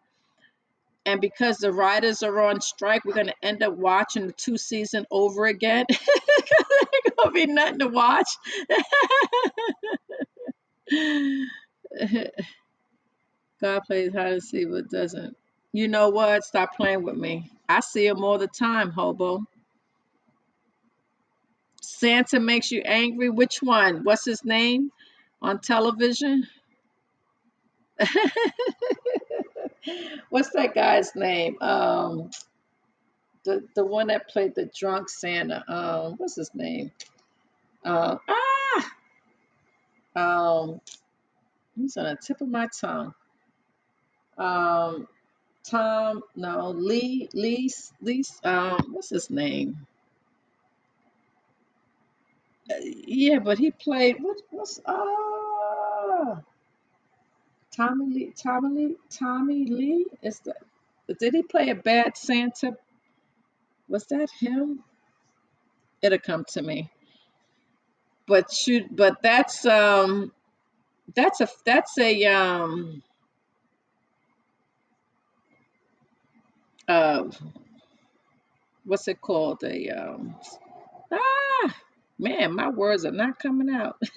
and 1.06 1.20
because 1.20 1.58
the 1.58 1.72
writers 1.72 2.22
are 2.22 2.40
on 2.40 2.60
strike, 2.60 3.04
we're 3.04 3.14
gonna 3.14 3.34
end 3.42 3.62
up 3.62 3.74
watching 3.74 4.26
the 4.26 4.32
two 4.32 4.56
season 4.58 5.06
over 5.10 5.46
again. 5.46 5.86
There's 5.88 7.14
gonna 7.16 7.32
be 7.32 7.46
nothing 7.46 7.78
to 7.80 7.88
watch. 7.88 8.28
God 13.60 13.80
plays 13.86 14.12
hide 14.12 14.32
and 14.34 14.42
seek, 14.42 14.70
but 14.70 14.90
doesn't. 14.90 15.36
You 15.72 15.88
know 15.88 16.08
what? 16.10 16.44
Stop 16.44 16.76
playing 16.76 17.02
with 17.02 17.16
me. 17.16 17.50
I 17.68 17.80
see 17.80 18.06
him 18.06 18.24
all 18.24 18.38
the 18.38 18.46
time, 18.48 18.90
hobo. 18.90 19.44
Santa 21.82 22.40
makes 22.40 22.70
you 22.70 22.82
angry. 22.84 23.30
Which 23.30 23.62
one? 23.62 24.04
What's 24.04 24.24
his 24.24 24.44
name 24.44 24.90
on 25.42 25.60
television? 25.60 26.46
What's 30.30 30.50
that 30.50 30.74
guy's 30.74 31.14
name? 31.16 31.56
Um, 31.60 32.30
the 33.44 33.64
the 33.74 33.84
one 33.84 34.08
that 34.08 34.28
played 34.28 34.54
the 34.54 34.70
drunk 34.78 35.08
Santa. 35.08 35.64
Um, 35.68 36.14
what's 36.18 36.36
his 36.36 36.50
name? 36.54 36.90
Um, 37.84 38.20
ah, 38.28 38.90
um, 40.18 40.80
he's 41.76 41.96
on 41.96 42.04
the 42.04 42.16
tip 42.16 42.40
of 42.40 42.48
my 42.48 42.68
tongue. 42.80 43.14
Um, 44.36 45.08
Tom, 45.64 46.22
no, 46.36 46.70
Lee, 46.70 47.28
Lee, 47.34 47.70
Lee. 48.00 48.24
Um, 48.44 48.88
what's 48.92 49.10
his 49.10 49.30
name? 49.30 49.86
Uh, 52.70 52.74
yeah, 53.06 53.38
but 53.38 53.58
he 53.58 53.70
played 53.70 54.16
what? 54.20 54.38
What's 54.50 54.80
ah? 54.86 56.40
Tommy 57.74 58.06
Lee, 58.14 58.32
Tommy 58.36 58.70
Lee, 58.70 58.96
Tommy 59.10 59.64
Lee. 59.66 60.06
Is 60.22 60.40
that? 60.40 60.56
Did 61.20 61.34
he 61.34 61.42
play 61.42 61.70
a 61.70 61.74
bad 61.74 62.16
Santa? 62.16 62.76
Was 63.88 64.04
that 64.06 64.28
him? 64.40 64.82
It'll 66.02 66.18
come 66.18 66.44
to 66.52 66.62
me. 66.62 66.90
But 68.28 68.52
shoot, 68.52 68.94
but 68.94 69.22
that's 69.22 69.64
um, 69.66 70.32
that's 71.14 71.40
a 71.40 71.48
that's 71.64 71.96
a 71.98 72.24
um, 72.26 73.02
uh, 76.88 77.24
what's 78.84 79.08
it 79.08 79.20
called? 79.20 79.62
A 79.64 79.88
um, 79.90 80.34
ah, 81.12 81.76
man, 82.18 82.54
my 82.54 82.70
words 82.70 83.04
are 83.04 83.12
not 83.12 83.38
coming 83.38 83.70
out. 83.70 84.00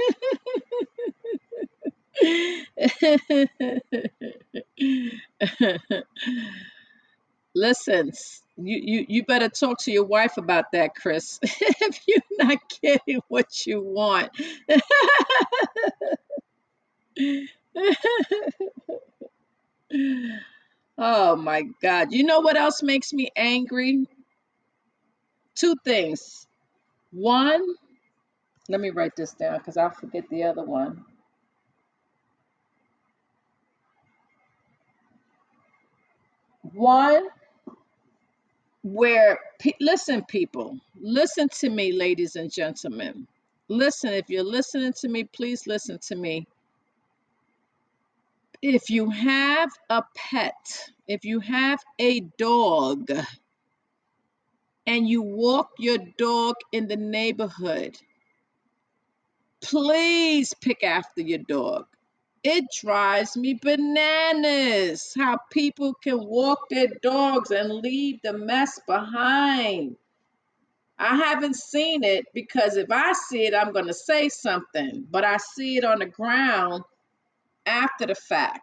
Listen, 7.56 8.12
you, 8.58 8.80
you 8.84 9.06
you 9.10 9.26
better 9.26 9.49
talk 9.49 9.80
to 9.80 9.91
your 9.91 10.06
wife 10.06 10.38
about 10.38 10.66
that, 10.74 10.95
Chris. 10.95 11.39
if 11.43 11.99
you're 12.08 12.22
not 12.39 12.58
getting 12.82 13.20
what 13.28 13.66
you 13.66 13.82
want. 13.82 14.30
oh 20.97 21.36
my 21.36 21.64
God. 21.82 22.12
You 22.14 22.24
know 22.26 22.41
what 22.41 22.58
else 22.58 22.84
makes 22.84 23.12
me 23.14 23.30
angry? 23.36 24.06
Two 25.56 25.76
things. 25.86 26.47
One, 27.12 27.62
let 28.70 28.80
me 28.82 28.89
write 28.91 29.16
this 29.18 29.34
down 29.34 29.58
because 29.60 29.78
I'll 29.78 29.91
forget 29.91 30.26
the 30.30 30.43
other 30.43 30.64
one. 30.64 31.04
One, 36.74 37.28
where, 38.84 39.39
listen, 39.79 40.23
people, 40.25 40.79
listen 40.99 41.49
to 41.59 41.69
me, 41.69 41.91
ladies 41.91 42.36
and 42.36 42.51
gentlemen. 42.51 43.27
Listen, 43.67 44.13
if 44.13 44.29
you're 44.29 44.43
listening 44.43 44.93
to 45.01 45.07
me, 45.07 45.23
please 45.23 45.67
listen 45.67 45.99
to 46.07 46.15
me 46.15 46.47
if 48.61 48.89
you 48.89 49.09
have 49.09 49.69
a 49.89 50.03
pet, 50.15 50.89
if 51.07 51.25
you 51.25 51.39
have 51.39 51.79
a 51.99 52.19
dog, 52.38 53.09
and 54.86 55.07
you 55.07 55.21
walk 55.21 55.69
your 55.79 55.97
dog 56.17 56.55
in 56.71 56.88
the 56.88 56.95
neighborhood, 56.95 57.97
please 59.61 60.53
pick 60.61 60.84
after 60.84 61.21
your 61.21 61.39
dog. 61.39 61.86
It 62.44 62.66
drives 62.82 63.38
me 63.38 63.56
bananas 63.62 65.14
how 65.18 65.39
people 65.52 65.96
can 65.96 66.20
walk 66.26 66.70
their 66.70 66.88
dogs 67.04 67.52
and 67.52 67.70
leave 67.72 68.20
the 68.24 68.34
mess 68.34 68.80
behind. 68.88 69.98
I 71.00 71.16
haven't 71.18 71.56
seen 71.58 72.04
it 72.04 72.26
because 72.34 72.78
if 72.78 72.92
I 72.92 73.14
see 73.14 73.46
it, 73.48 73.56
I'm 73.56 73.74
going 73.74 73.88
to 73.88 73.94
say 73.96 74.30
something, 74.30 75.08
but 75.12 75.26
I 75.26 75.38
see 75.38 75.78
it 75.78 75.86
on 75.86 76.00
the 76.00 76.08
ground 76.08 76.84
after 77.66 78.08
the 78.08 78.16
fact. 78.16 78.62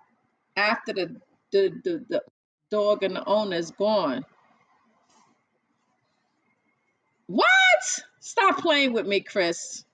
after 0.57 0.95
the 0.95 1.16
the, 1.53 1.70
the, 1.85 2.07
the 2.11 2.22
dog 2.70 3.05
and 3.05 3.16
the 3.16 3.24
owner 3.26 3.57
is 3.57 3.72
gone. 3.72 4.24
What? 7.26 7.47
Stop 8.20 8.59
playing 8.59 8.93
with 8.95 9.07
me, 9.07 9.20
Chris. 9.20 9.85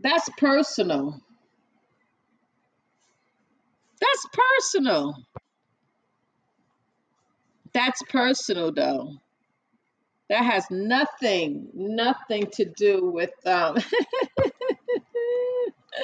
That's 0.00 0.28
personal. 0.38 1.20
That's 4.02 4.26
personal. 4.32 5.16
That's 7.72 8.02
personal, 8.04 8.72
though. 8.72 9.14
That 10.28 10.44
has 10.44 10.66
nothing, 10.70 11.68
nothing 11.74 12.48
to 12.54 12.64
do 12.64 13.10
with 13.10 13.30
um. 13.46 13.76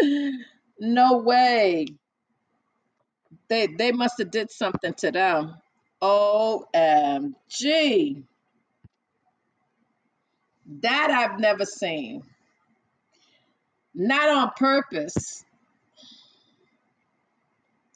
no 0.80 1.18
way. 1.18 1.86
They 3.48 3.66
they 3.66 3.92
must 3.92 4.18
have 4.18 4.30
did 4.30 4.50
something 4.50 4.94
to 4.98 5.10
them. 5.10 5.56
OMG. 6.02 7.34
That 10.82 11.10
I've 11.10 11.40
never 11.40 11.64
seen. 11.64 12.22
Not 13.94 14.28
on 14.28 14.50
purpose. 14.56 15.44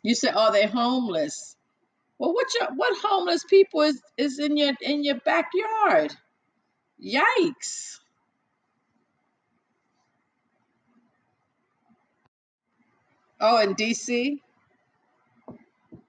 You 0.03 0.15
said, 0.15 0.35
"Oh, 0.37 0.53
they're 0.53 0.69
homeless." 0.69 1.57
Well, 2.19 2.33
what 2.35 2.47
your 2.61 2.69
what 2.77 2.97
homeless 3.03 3.45
people 3.45 3.83
is 3.83 4.01
is 4.17 4.39
in 4.39 4.57
your 4.57 4.73
in 4.81 5.03
your 5.05 5.17
backyard? 5.21 6.15
Yikes! 7.05 8.01
Oh, 13.41 13.59
in 13.61 13.75
DC? 13.75 14.39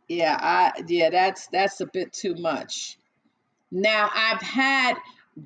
Yeah, 0.07 0.37
I 0.39 0.83
yeah, 0.87 1.09
that's 1.09 1.47
that's 1.47 1.81
a 1.81 1.85
bit 1.87 2.13
too 2.13 2.35
much. 2.35 2.97
Now 3.71 4.09
I've 4.13 4.41
had 4.41 4.95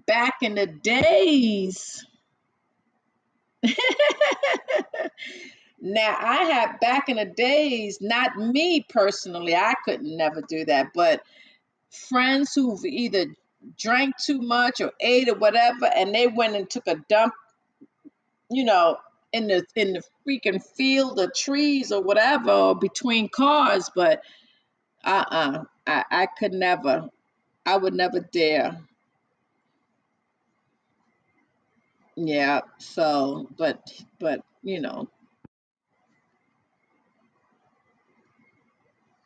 back 0.08 0.38
in 0.44 0.56
the 0.56 0.68
days. 0.68 2.06
now 5.82 6.16
I 6.20 6.44
had 6.46 6.80
back 6.80 7.10
in 7.10 7.18
the 7.18 7.26
days, 7.26 8.00
not 8.02 8.38
me 8.38 8.86
personally, 8.90 9.56
I 9.56 9.76
couldn't 9.86 10.18
never 10.18 10.42
do 10.42 10.66
that, 10.66 10.88
but 10.94 11.24
friends 11.92 12.54
who've 12.56 12.84
either 12.86 13.28
drank 13.78 14.16
too 14.18 14.42
much 14.42 14.82
or 14.82 14.92
ate 15.00 15.30
or 15.30 15.36
whatever, 15.36 15.86
and 15.86 16.14
they 16.14 16.28
went 16.28 16.56
and 16.56 16.70
took 16.70 16.88
a 16.88 16.96
dump 17.10 17.34
you 18.50 18.64
know, 18.64 18.98
in 19.34 19.48
the 19.48 19.66
in 19.76 19.94
the 19.94 20.04
freaking 20.26 20.64
field 20.64 21.20
or 21.20 21.30
trees 21.36 21.92
or 21.92 22.02
whatever, 22.02 22.52
or 22.52 22.76
between 22.76 23.30
cars, 23.30 23.90
but 23.96 24.22
uh-uh. 25.04 25.64
I, 25.86 26.04
I 26.12 26.26
could 26.26 26.54
never. 26.54 27.10
I 27.66 27.78
would 27.78 27.94
never 27.94 28.20
dare. 28.20 28.78
Yeah. 32.16 32.62
So, 32.80 33.48
but 33.58 33.80
but 34.20 34.42
you 34.64 34.82
know. 34.82 35.10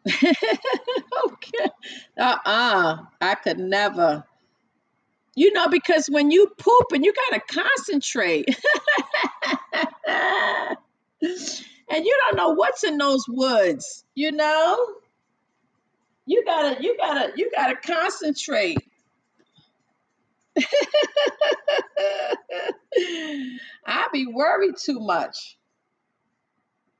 okay. 1.25 1.69
Uh-uh. 2.17 2.97
I 3.21 3.35
could 3.35 3.59
never. 3.59 4.23
You 5.35 5.53
know, 5.53 5.69
because 5.69 6.07
when 6.07 6.31
you 6.31 6.51
poop 6.57 6.91
and 6.91 7.05
you 7.05 7.13
gotta 7.13 7.41
concentrate. 7.47 8.49
and 11.21 12.05
you 12.05 12.19
don't 12.25 12.35
know 12.35 12.49
what's 12.49 12.83
in 12.83 12.97
those 12.97 13.25
woods, 13.27 14.03
you 14.15 14.31
know? 14.31 14.95
You 16.25 16.43
gotta, 16.45 16.81
you 16.81 16.97
gotta, 16.97 17.31
you 17.35 17.51
gotta 17.55 17.75
concentrate. 17.75 18.77
I 23.85 24.07
be 24.11 24.27
worried 24.27 24.75
too 24.83 24.99
much, 24.99 25.57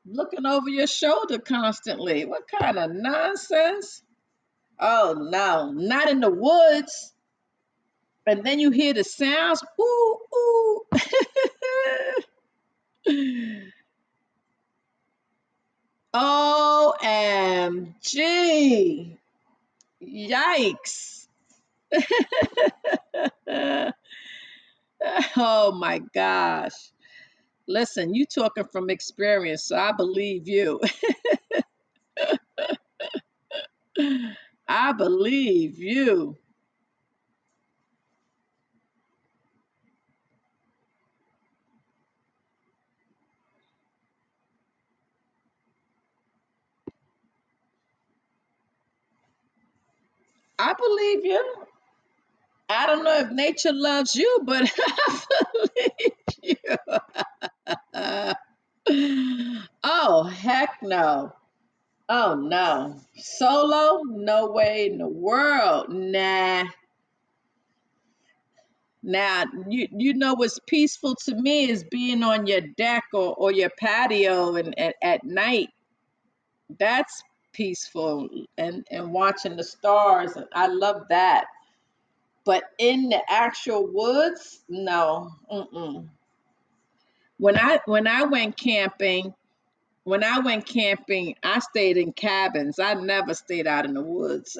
looking 0.05 0.45
over 0.45 0.69
your 0.69 0.87
shoulder 0.87 1.39
constantly. 1.39 2.25
What 2.25 2.43
kind 2.47 2.77
of 2.77 2.91
nonsense? 2.91 4.03
Oh 4.79 5.15
no, 5.17 5.71
not 5.71 6.09
in 6.09 6.19
the 6.19 6.31
woods. 6.31 7.13
And 8.25 8.43
then 8.43 8.59
you 8.59 8.71
hear 8.71 8.93
the 8.93 9.03
sounds. 9.03 9.63
Ooh, 9.79 10.17
ooh. 10.35 10.81
OMG. 16.13 17.87
Yikes. 20.03 21.27
oh 25.37 25.71
my 25.73 26.01
gosh. 26.13 26.73
Listen, 27.71 28.15
you 28.15 28.25
talking 28.27 28.65
from 28.71 28.89
experience, 28.91 29.65
so 29.65 29.77
I 29.77 29.93
believe 29.93 30.47
you. 30.47 30.81
I 34.67 34.93
believe 34.93 35.79
you. 35.79 36.37
I 50.59 50.73
believe 50.73 51.25
you. 51.25 51.55
I 52.69 52.87
don't 52.87 53.03
know 53.05 53.19
if 53.19 53.31
nature 53.31 53.73
loves 53.73 54.15
you, 54.15 54.41
but 54.45 54.71
I 55.09 55.19
believe 55.53 56.13
you. 56.43 56.55
oh, 59.83 60.23
heck 60.23 60.77
no. 60.81 61.33
Oh, 62.09 62.35
no. 62.35 62.99
Solo? 63.17 64.01
No 64.03 64.47
way 64.51 64.87
in 64.87 64.97
the 64.97 65.07
world. 65.07 65.87
Nah. 65.89 66.65
Now, 69.03 69.45
you, 69.69 69.87
you 69.91 70.13
know 70.13 70.33
what's 70.35 70.59
peaceful 70.67 71.15
to 71.25 71.35
me 71.35 71.69
is 71.69 71.83
being 71.85 72.23
on 72.23 72.45
your 72.47 72.61
deck 72.77 73.05
or, 73.13 73.33
or 73.35 73.51
your 73.51 73.71
patio 73.79 74.55
and 74.55 74.77
at, 74.77 74.95
at 75.01 75.23
night. 75.23 75.69
That's 76.79 77.23
peaceful 77.53 78.29
and, 78.57 78.85
and 78.91 79.11
watching 79.13 79.55
the 79.55 79.63
stars. 79.63 80.33
And 80.35 80.45
I 80.53 80.67
love 80.67 81.03
that. 81.09 81.45
But 82.45 82.63
in 82.79 83.09
the 83.09 83.21
actual 83.29 83.87
woods, 83.91 84.61
no. 84.69 85.31
Mm-mm. 85.51 86.09
When 87.41 87.57
I 87.57 87.79
when 87.85 88.05
I 88.05 88.25
went 88.25 88.55
camping, 88.55 89.33
when 90.03 90.23
I 90.23 90.41
went 90.41 90.63
camping, 90.67 91.33
I 91.41 91.57
stayed 91.57 91.97
in 91.97 92.13
cabins. 92.13 92.77
I 92.77 92.93
never 92.93 93.33
stayed 93.33 93.65
out 93.65 93.83
in 93.83 93.95
the 93.95 94.03
woods. 94.03 94.59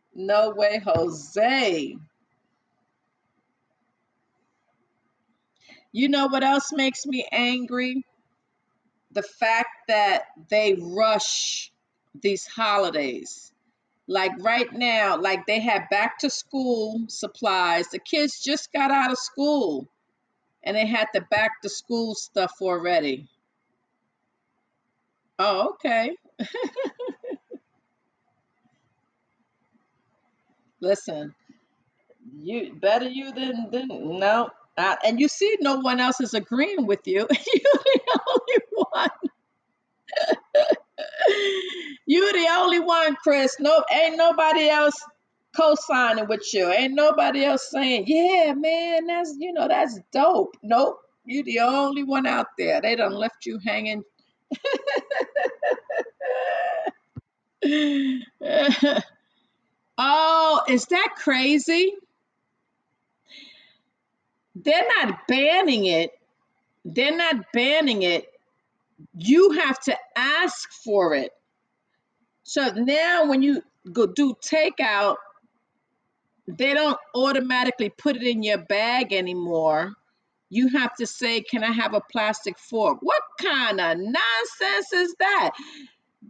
no 0.16 0.50
way, 0.56 0.80
Jose. 0.84 1.96
You 5.92 6.08
know 6.08 6.26
what 6.26 6.42
else 6.42 6.72
makes 6.72 7.06
me 7.06 7.24
angry? 7.30 8.04
The 9.12 9.22
fact 9.22 9.68
that 9.86 10.24
they 10.50 10.74
rush 10.76 11.70
these 12.20 12.48
holidays. 12.48 13.51
Like 14.08 14.32
right 14.40 14.70
now, 14.72 15.16
like 15.18 15.46
they 15.46 15.60
have 15.60 15.88
back 15.90 16.18
to 16.20 16.30
school 16.30 17.04
supplies. 17.08 17.88
The 17.88 17.98
kids 17.98 18.42
just 18.42 18.72
got 18.72 18.90
out 18.90 19.12
of 19.12 19.18
school 19.18 19.88
and 20.64 20.76
they 20.76 20.86
had 20.86 21.08
the 21.14 21.20
back 21.30 21.60
to 21.62 21.68
school 21.68 22.14
stuff 22.14 22.52
already. 22.62 23.28
Oh, 25.38 25.70
okay. 25.74 26.16
Listen, 30.80 31.34
you 32.38 32.74
better 32.74 33.08
you 33.08 33.32
than 33.32 33.70
than 33.70 33.88
no. 34.18 34.50
Uh, 34.76 34.96
and 35.04 35.20
you 35.20 35.28
see, 35.28 35.56
no 35.60 35.80
one 35.80 36.00
else 36.00 36.20
is 36.20 36.34
agreeing 36.34 36.86
with 36.86 37.00
you. 37.06 37.26
You're 37.30 37.82
the 37.84 38.20
only 38.28 38.86
one. 38.92 39.10
You're 42.06 42.32
the 42.32 42.48
only 42.58 42.80
one, 42.80 43.16
Chris. 43.22 43.56
No, 43.60 43.84
ain't 43.92 44.16
nobody 44.16 44.68
else 44.68 44.94
co-signing 45.56 46.26
with 46.28 46.52
you. 46.52 46.70
Ain't 46.70 46.94
nobody 46.94 47.44
else 47.44 47.70
saying, 47.70 48.04
"Yeah, 48.06 48.54
man, 48.54 49.06
that's 49.06 49.34
you 49.38 49.52
know 49.52 49.68
that's 49.68 49.98
dope." 50.12 50.56
Nope, 50.62 50.98
you 51.24 51.42
the 51.44 51.60
only 51.60 52.02
one 52.02 52.26
out 52.26 52.48
there. 52.58 52.80
They 52.80 52.96
done 52.96 53.12
left 53.12 53.46
you 53.46 53.58
hanging. 53.64 54.02
oh, 59.98 60.62
is 60.68 60.86
that 60.86 61.08
crazy? 61.16 61.94
They're 64.56 64.86
not 65.00 65.26
banning 65.28 65.86
it. 65.86 66.10
They're 66.84 67.16
not 67.16 67.52
banning 67.52 68.02
it. 68.02 68.26
You 69.16 69.52
have 69.52 69.80
to 69.84 69.96
ask 70.16 70.70
for 70.84 71.14
it. 71.14 71.32
So 72.44 72.70
now 72.70 73.26
when 73.26 73.42
you 73.42 73.62
go 73.92 74.06
do 74.06 74.34
takeout, 74.44 75.16
they 76.48 76.74
don't 76.74 76.98
automatically 77.14 77.90
put 77.90 78.16
it 78.16 78.22
in 78.22 78.42
your 78.42 78.58
bag 78.58 79.12
anymore. 79.12 79.92
You 80.50 80.68
have 80.68 80.94
to 80.96 81.06
say, 81.06 81.40
Can 81.40 81.64
I 81.64 81.72
have 81.72 81.94
a 81.94 82.00
plastic 82.00 82.58
fork? 82.58 82.98
What 83.00 83.22
kind 83.40 83.80
of 83.80 83.96
nonsense 83.98 84.92
is 84.92 85.14
that? 85.18 85.52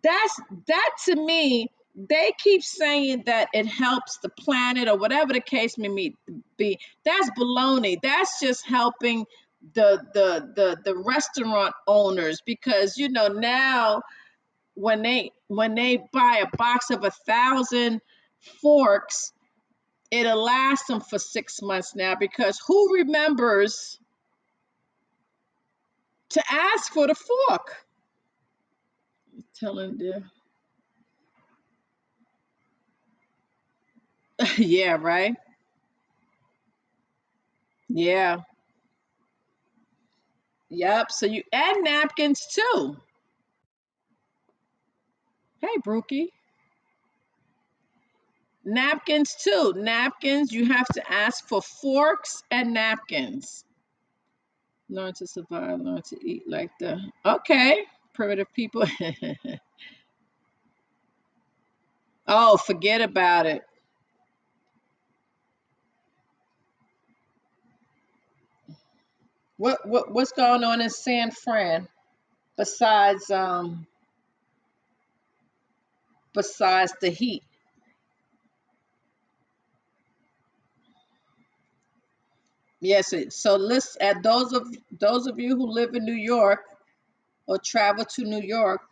That's 0.02 0.40
that 0.68 0.90
to 1.06 1.16
me, 1.16 1.68
they 1.94 2.32
keep 2.38 2.62
saying 2.62 3.24
that 3.26 3.48
it 3.52 3.66
helps 3.66 4.18
the 4.18 4.28
planet 4.30 4.88
or 4.88 4.96
whatever 4.96 5.32
the 5.32 5.40
case 5.40 5.76
may 5.76 6.14
be. 6.56 6.78
That's 7.04 7.30
baloney. 7.38 7.96
That's 8.02 8.40
just 8.40 8.66
helping 8.66 9.26
the 9.74 10.02
the 10.14 10.52
the 10.56 10.76
the 10.84 10.96
restaurant 10.96 11.74
owners 11.86 12.40
because 12.44 12.96
you 12.96 13.08
know 13.08 13.28
now 13.28 14.02
when 14.74 15.02
they 15.02 15.32
when 15.48 15.74
they 15.74 15.98
buy 16.12 16.42
a 16.42 16.56
box 16.56 16.90
of 16.90 17.04
a 17.04 17.10
thousand 17.10 18.00
forks 18.62 19.32
it'll 20.10 20.42
last 20.42 20.86
them 20.88 21.00
for 21.00 21.18
six 21.18 21.62
months 21.62 21.94
now 21.96 22.14
because 22.14 22.60
who 22.66 22.94
remembers 22.94 23.98
to 26.30 26.42
ask 26.50 26.92
for 26.92 27.06
the 27.06 27.14
fork? 27.14 27.86
I'm 29.36 29.44
telling 29.54 29.98
them 29.98 30.30
yeah 34.58 34.96
right? 35.00 35.34
Yeah. 37.88 38.40
Yep 40.70 41.12
so 41.12 41.26
you 41.26 41.42
add 41.52 41.76
napkins 41.82 42.46
too 42.46 42.96
hey 45.62 45.78
brookie 45.82 46.30
Napkins 48.64 49.34
too. 49.42 49.74
Napkins, 49.76 50.52
you 50.52 50.66
have 50.66 50.86
to 50.94 51.12
ask 51.12 51.46
for 51.48 51.60
forks 51.60 52.42
and 52.50 52.72
napkins. 52.72 53.64
Learn 54.88 55.12
to 55.14 55.26
survive, 55.26 55.80
learn 55.80 56.02
to 56.02 56.16
eat 56.24 56.44
like 56.46 56.70
the 56.78 57.00
okay, 57.24 57.84
primitive 58.14 58.52
people. 58.52 58.84
oh, 62.28 62.56
forget 62.56 63.00
about 63.00 63.46
it. 63.46 63.62
What 69.56 69.88
what 69.88 70.12
what's 70.12 70.32
going 70.32 70.64
on 70.64 70.80
in 70.80 70.90
San 70.90 71.30
Fran 71.30 71.88
besides 72.56 73.30
um 73.30 73.86
besides 76.34 76.94
the 77.00 77.10
heat? 77.10 77.42
Yes, 82.80 83.14
so 83.30 83.56
list 83.56 83.96
at 84.00 84.22
those 84.22 84.52
of 84.52 84.66
those 85.00 85.26
of 85.26 85.38
you 85.38 85.56
who 85.56 85.66
live 85.70 85.94
in 85.94 86.04
New 86.04 86.12
York 86.14 86.60
or 87.46 87.58
travel 87.58 88.04
to 88.04 88.24
New 88.24 88.40
York, 88.42 88.82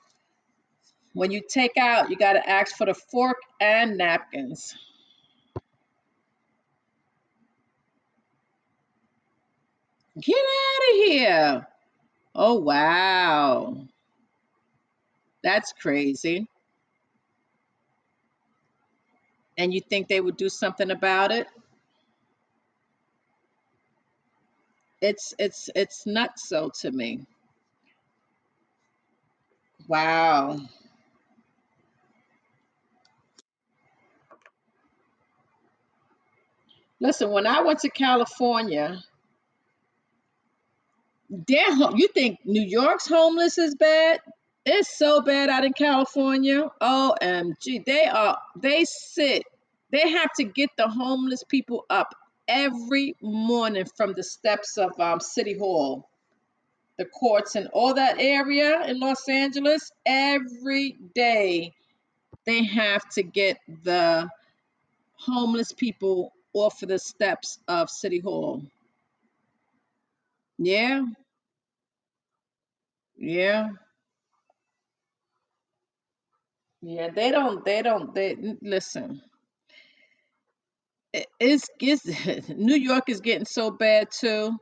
when 1.13 1.31
you 1.31 1.43
take 1.49 1.77
out, 1.77 2.11
you 2.11 2.17
got 2.17 2.35
to 2.35 2.49
ask 2.49 2.77
for 2.77 2.87
the 2.87 2.95
fork 2.95 3.39
and 3.61 3.97
napkins. 3.97 4.75
Get 10.21 10.37
out 10.37 10.91
of 10.91 10.97
here. 11.07 11.67
Oh, 12.35 12.55
wow. 12.61 13.89
That's 15.43 15.73
crazy. 15.75 16.49
And 19.61 19.75
you 19.75 19.81
think 19.83 20.09
they 20.09 20.23
would 20.23 20.39
do 20.39 20.49
something 20.49 20.91
about 20.91 21.31
it. 21.31 21.47
It's 25.03 25.35
it's 25.39 25.69
it's 25.77 26.07
nuts 26.07 26.49
so 26.49 26.71
to 26.81 26.91
me. 26.91 27.27
Wow. 29.87 30.61
Listen, 37.01 37.31
when 37.31 37.47
I 37.47 37.61
went 37.61 37.81
to 37.81 37.91
California, 37.91 39.03
home, 41.73 41.97
you 41.97 42.09
think 42.09 42.39
New 42.47 42.63
York's 42.63 43.07
homeless 43.07 43.59
is 43.59 43.75
bad? 43.75 44.21
It's 44.67 44.99
so 44.99 45.23
bad 45.23 45.49
out 45.49 45.65
in 45.65 45.73
California. 45.73 46.71
OMG. 46.83 47.85
They 47.85 48.05
are 48.05 48.39
they 48.57 48.85
sit, 48.85 49.45
they 49.91 50.09
have 50.11 50.33
to 50.35 50.45
get 50.45 50.71
the 50.77 50.89
homeless 50.89 51.43
people 51.45 51.87
up 51.89 52.15
every 52.47 53.15
morning 53.23 53.87
from 53.97 54.13
the 54.13 54.23
steps 54.23 54.77
of 54.77 54.99
um, 55.01 55.21
City 55.21 55.57
Hall, 55.59 56.09
the 56.99 57.07
courts 57.07 57.57
and 57.57 57.69
all 57.73 57.95
that 57.95 58.17
area 58.19 58.85
in 58.87 59.01
Los 59.01 59.29
Angeles. 59.29 59.91
Every 60.05 60.97
day 61.15 61.73
they 62.45 62.65
have 62.65 63.09
to 63.11 63.23
get 63.23 63.59
the 63.85 64.29
homeless 65.15 65.73
people 65.73 66.33
off 66.53 66.83
of 66.83 66.89
the 66.89 66.99
steps 66.99 67.59
of 67.69 67.89
City 67.89 68.21
Hall. 68.21 68.63
Yeah, 70.59 71.05
yeah, 73.17 73.71
yeah. 76.83 77.09
They 77.15 77.31
don't. 77.31 77.65
They 77.65 77.83
don't. 77.83 78.15
They 78.15 78.37
listen. 78.63 79.23
it- 81.13 81.27
It's, 81.41 81.69
New 82.49 82.77
York 82.77 83.09
is 83.09 83.21
getting 83.21 83.47
so 83.47 83.71
bad 83.71 84.09
too. 84.13 84.57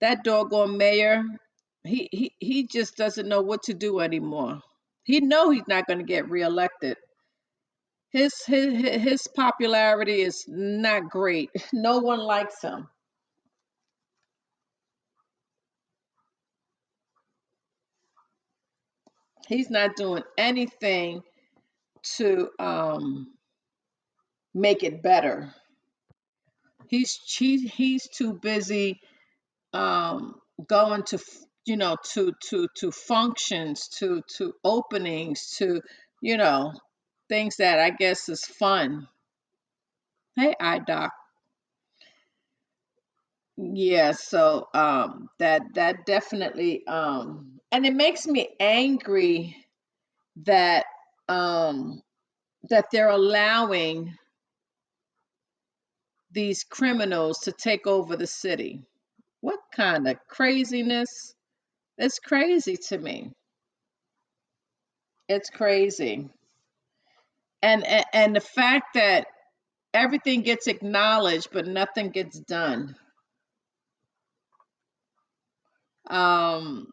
That 0.00 0.24
doggone 0.24 0.76
mayor, 0.78 1.24
he 1.84 2.08
he 2.12 2.34
he 2.40 2.66
just 2.66 2.96
doesn't 2.96 3.28
know 3.28 3.42
what 3.42 3.62
to 3.64 3.74
do 3.74 4.00
anymore. 4.00 4.60
He 5.04 5.20
know 5.20 5.50
he's 5.50 5.68
not 5.68 5.86
going 5.86 5.98
to 6.00 6.04
get 6.04 6.30
reelected. 6.30 6.96
His 8.12 8.34
his 8.46 8.72
his 9.02 9.28
popularity 9.36 10.22
is 10.22 10.44
not 10.48 11.10
great. 11.10 11.50
No 11.74 11.98
one 11.98 12.20
likes 12.20 12.62
him. 12.62 12.88
He's 19.48 19.70
not 19.70 19.96
doing 19.96 20.24
anything 20.38 21.22
to 22.18 22.50
um 22.58 23.32
make 24.54 24.82
it 24.82 25.02
better. 25.02 25.54
He's 26.88 27.18
he, 27.38 27.66
he's 27.66 28.08
too 28.08 28.34
busy 28.34 29.00
um 29.72 30.36
going 30.68 31.02
to 31.04 31.18
you 31.66 31.76
know 31.76 31.96
to 32.14 32.32
to 32.48 32.68
to 32.76 32.92
functions 32.92 33.88
to 33.98 34.22
to 34.38 34.54
openings 34.64 35.56
to 35.58 35.80
you 36.22 36.36
know 36.36 36.72
things 37.28 37.56
that 37.56 37.78
I 37.80 37.90
guess 37.90 38.28
is 38.28 38.44
fun. 38.44 39.08
Hey, 40.36 40.54
I 40.60 40.78
doc. 40.80 41.12
Yeah, 43.56 44.12
so 44.12 44.68
um 44.74 45.28
that 45.38 45.62
that 45.74 46.06
definitely 46.06 46.86
um 46.86 47.60
and 47.72 47.86
it 47.86 47.94
makes 47.94 48.26
me 48.26 48.48
angry 48.60 49.56
that 50.44 50.86
um 51.28 52.00
that 52.70 52.86
they're 52.92 53.10
allowing 53.10 54.14
these 56.32 56.64
criminals 56.64 57.38
to 57.40 57.52
take 57.52 57.86
over 57.86 58.16
the 58.16 58.26
city. 58.26 58.82
What 59.40 59.60
kind 59.74 60.08
of 60.08 60.16
craziness? 60.28 61.34
It's 61.98 62.18
crazy 62.18 62.76
to 62.88 62.98
me. 62.98 63.32
It's 65.28 65.50
crazy. 65.50 66.28
And 67.62 67.86
and, 67.86 68.04
and 68.12 68.36
the 68.36 68.40
fact 68.40 68.94
that 68.94 69.26
everything 69.94 70.42
gets 70.42 70.66
acknowledged 70.66 71.48
but 71.52 71.66
nothing 71.66 72.10
gets 72.10 72.38
done. 72.40 72.96
Um 76.10 76.88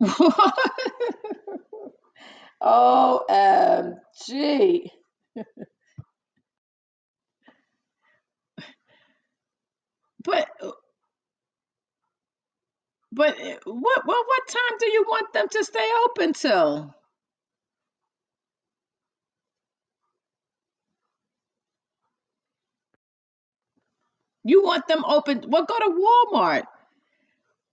OMG. 2.62 4.90
But 10.24 10.48
but 13.12 13.38
what 13.66 14.06
what 14.06 14.26
what 14.26 14.48
time 14.48 14.78
do 14.80 14.90
you 14.92 15.04
want 15.08 15.32
them 15.32 15.48
to 15.50 15.64
stay 15.64 15.88
open 16.06 16.34
till? 16.34 16.94
You 24.44 24.64
want 24.64 24.88
them 24.88 25.04
open? 25.06 25.46
Well, 25.48 25.66
go 25.66 25.78
to 25.78 25.90
Walmart. 26.34 26.64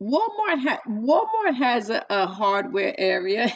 Walmart 0.02 0.62
ha- 0.62 0.82
Walmart 0.88 1.56
has 1.58 1.90
a, 1.90 2.06
a 2.10 2.28
hardware 2.28 2.96
area. 2.98 3.52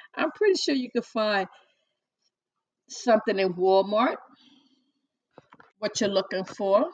I'm 0.16 0.30
pretty 0.32 0.56
sure 0.56 0.74
you 0.74 0.90
can 0.90 1.02
find 1.02 1.48
something 2.88 3.38
in 3.38 3.54
Walmart. 3.54 4.16
What 5.80 6.00
you're 6.00 6.10
looking 6.10 6.44
for? 6.44 6.90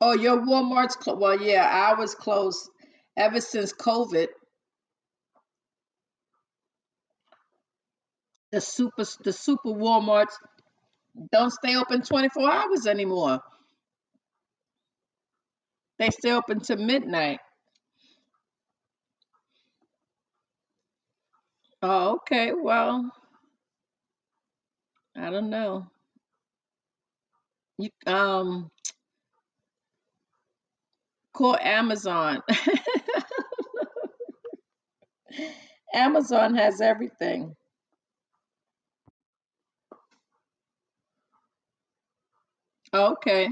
Oh, 0.00 0.14
your 0.14 0.38
Walmart's 0.38 0.96
clo- 0.96 1.16
well, 1.16 1.40
yeah, 1.40 1.66
ours 1.66 2.14
closed 2.14 2.70
ever 3.16 3.40
since 3.40 3.72
COVID. 3.74 4.28
The 8.52 8.60
super 8.60 9.04
the 9.24 9.32
super 9.32 9.70
Walmarts 9.70 10.34
don't 11.32 11.50
stay 11.52 11.76
open 11.76 12.02
24 12.02 12.50
hours 12.50 12.86
anymore. 12.86 13.40
They 15.98 16.10
stay 16.10 16.32
open 16.32 16.60
to 16.62 16.76
midnight. 16.76 17.40
Oh, 21.82 22.16
okay. 22.16 22.52
Well, 22.54 23.10
I 25.16 25.30
don't 25.30 25.50
know. 25.50 25.88
You 27.78 27.90
um 28.06 28.70
call 31.34 31.56
Amazon. 31.58 32.42
Amazon 35.94 36.54
has 36.56 36.80
everything. 36.80 37.54
Oh, 42.92 43.12
okay. 43.12 43.48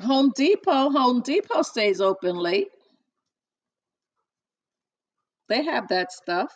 Home 0.00 0.32
Depot, 0.36 0.90
Home 0.90 1.22
Depot 1.22 1.62
stays 1.62 2.00
open 2.00 2.36
late. 2.36 2.68
They 5.48 5.62
have 5.62 5.88
that 5.88 6.12
stuff. 6.12 6.52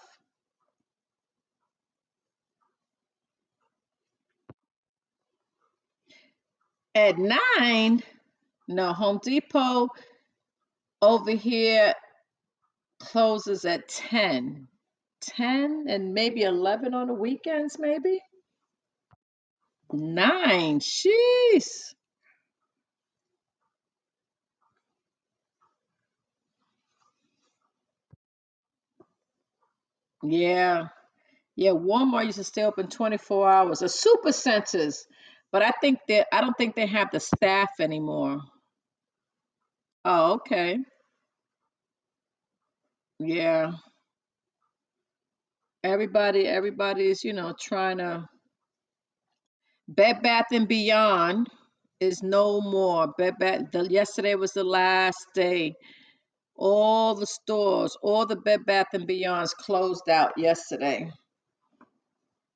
At 6.95 7.17
nine, 7.19 8.03
no, 8.67 8.93
Home 8.93 9.21
Depot 9.23 9.89
over 11.01 11.31
here 11.31 11.95
closes 12.99 13.65
at 13.65 13.89
10. 13.89 14.67
10 15.29 15.87
and 15.89 16.15
maybe 16.15 16.43
11 16.43 16.95
on 16.95 17.09
the 17.09 17.15
weekends, 17.15 17.79
maybe? 17.79 18.21
Nine. 19.93 20.81
Sheesh. 20.81 21.95
Yeah. 30.23 30.89
Yeah, 31.57 31.73
Walmart 31.73 32.27
used 32.27 32.39
to 32.39 32.45
stay 32.45 32.65
open 32.65 32.89
24 32.89 33.49
hours. 33.51 33.81
The 33.81 33.89
super 33.89 34.33
centers, 34.33 35.07
but 35.53 35.63
I 35.63 35.73
think 35.81 35.99
that 36.09 36.29
I 36.33 36.41
don't 36.41 36.57
think 36.57 36.77
they 36.77 36.87
have 36.87 37.11
the 37.13 37.21
staff 37.21 37.71
anymore. 37.81 38.41
Oh, 40.05 40.35
okay. 40.35 40.79
Yeah. 43.21 43.73
Everybody, 45.85 46.47
everybody 46.47 47.09
is 47.09 47.25
you 47.25 47.33
know, 47.33 47.55
trying 47.61 47.99
to 47.99 48.29
Bed 49.89 50.23
Bath 50.23 50.47
and 50.53 50.69
Beyond 50.69 51.49
is 52.01 52.23
no 52.23 52.61
more. 52.61 53.15
Bed 53.17 53.35
Bath 53.39 53.71
the, 53.73 53.89
yesterday 53.89 54.35
was 54.35 54.53
the 54.53 54.65
last 54.65 55.25
day. 55.35 55.75
All 56.57 57.15
the 57.15 57.27
stores, 57.27 57.97
all 58.03 58.27
the 58.27 58.37
Bed 58.37 58.67
Bath 58.67 58.89
and 58.93 59.09
Beyonds 59.09 59.55
closed 59.55 60.09
out 60.09 60.33
yesterday. 60.37 61.11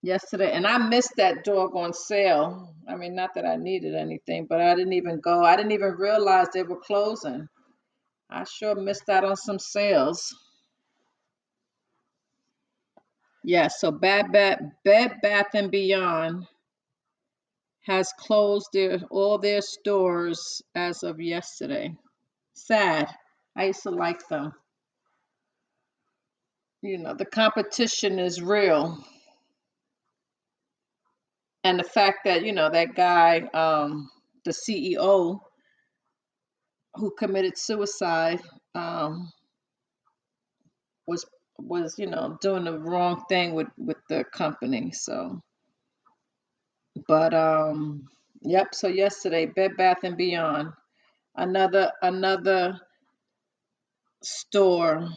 Yesterday, 0.02 0.50
and 0.52 0.66
I 0.66 0.78
missed 0.78 1.12
that 1.16 1.44
doggone 1.44 1.92
sale. 1.92 2.74
I 2.88 2.96
mean, 2.96 3.14
not 3.14 3.30
that 3.36 3.46
I 3.46 3.54
needed 3.56 3.94
anything, 3.94 4.46
but 4.48 4.60
I 4.60 4.74
didn't 4.74 4.94
even 4.94 5.20
go. 5.20 5.44
I 5.44 5.54
didn't 5.56 5.72
even 5.72 5.92
realize 5.96 6.48
they 6.52 6.64
were 6.64 6.80
closing. 6.80 7.46
I 8.28 8.44
sure 8.44 8.74
missed 8.74 9.08
out 9.08 9.24
on 9.24 9.36
some 9.36 9.60
sales. 9.60 10.34
Yeah, 13.44 13.68
so 13.68 13.90
Bed 13.90 14.32
Bath, 14.32 14.60
Bed 14.84 15.16
Bath 15.22 15.54
and 15.54 15.70
Beyond 15.70 16.46
has 17.82 18.12
closed 18.18 18.68
their 18.72 19.00
all 19.10 19.38
their 19.38 19.60
stores 19.60 20.62
as 20.74 21.02
of 21.02 21.20
yesterday. 21.20 21.94
Sad. 22.54 23.08
I 23.56 23.66
used 23.66 23.82
to 23.82 23.90
like 23.90 24.26
them. 24.28 24.52
You 26.82 26.98
know, 26.98 27.14
the 27.14 27.24
competition 27.26 28.18
is 28.18 28.40
real. 28.42 29.04
And 31.64 31.78
the 31.78 31.84
fact 31.84 32.20
that, 32.24 32.44
you 32.44 32.52
know, 32.52 32.70
that 32.70 32.94
guy, 32.94 33.40
um, 33.54 34.10
the 34.44 34.52
CEO 34.52 35.40
who 36.94 37.12
committed 37.18 37.56
suicide, 37.56 38.40
um, 38.74 39.30
was 41.06 41.24
was, 41.58 41.98
you 41.98 42.06
know, 42.08 42.38
doing 42.40 42.64
the 42.64 42.78
wrong 42.78 43.24
thing 43.28 43.54
with 43.54 43.68
with 43.78 43.98
the 44.08 44.24
company. 44.24 44.92
So, 44.92 45.40
but 47.08 47.34
um, 47.34 48.08
yep, 48.42 48.74
so 48.74 48.88
yesterday, 48.88 49.46
Bed 49.46 49.72
Bath 49.78 50.04
and 50.04 50.16
Beyond, 50.16 50.70
another 51.36 51.92
another 52.02 52.80
store 54.22 55.08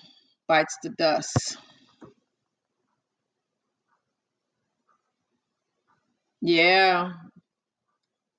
bites 0.48 0.78
the 0.84 0.90
dust. 0.92 1.58
Yeah, 6.42 7.14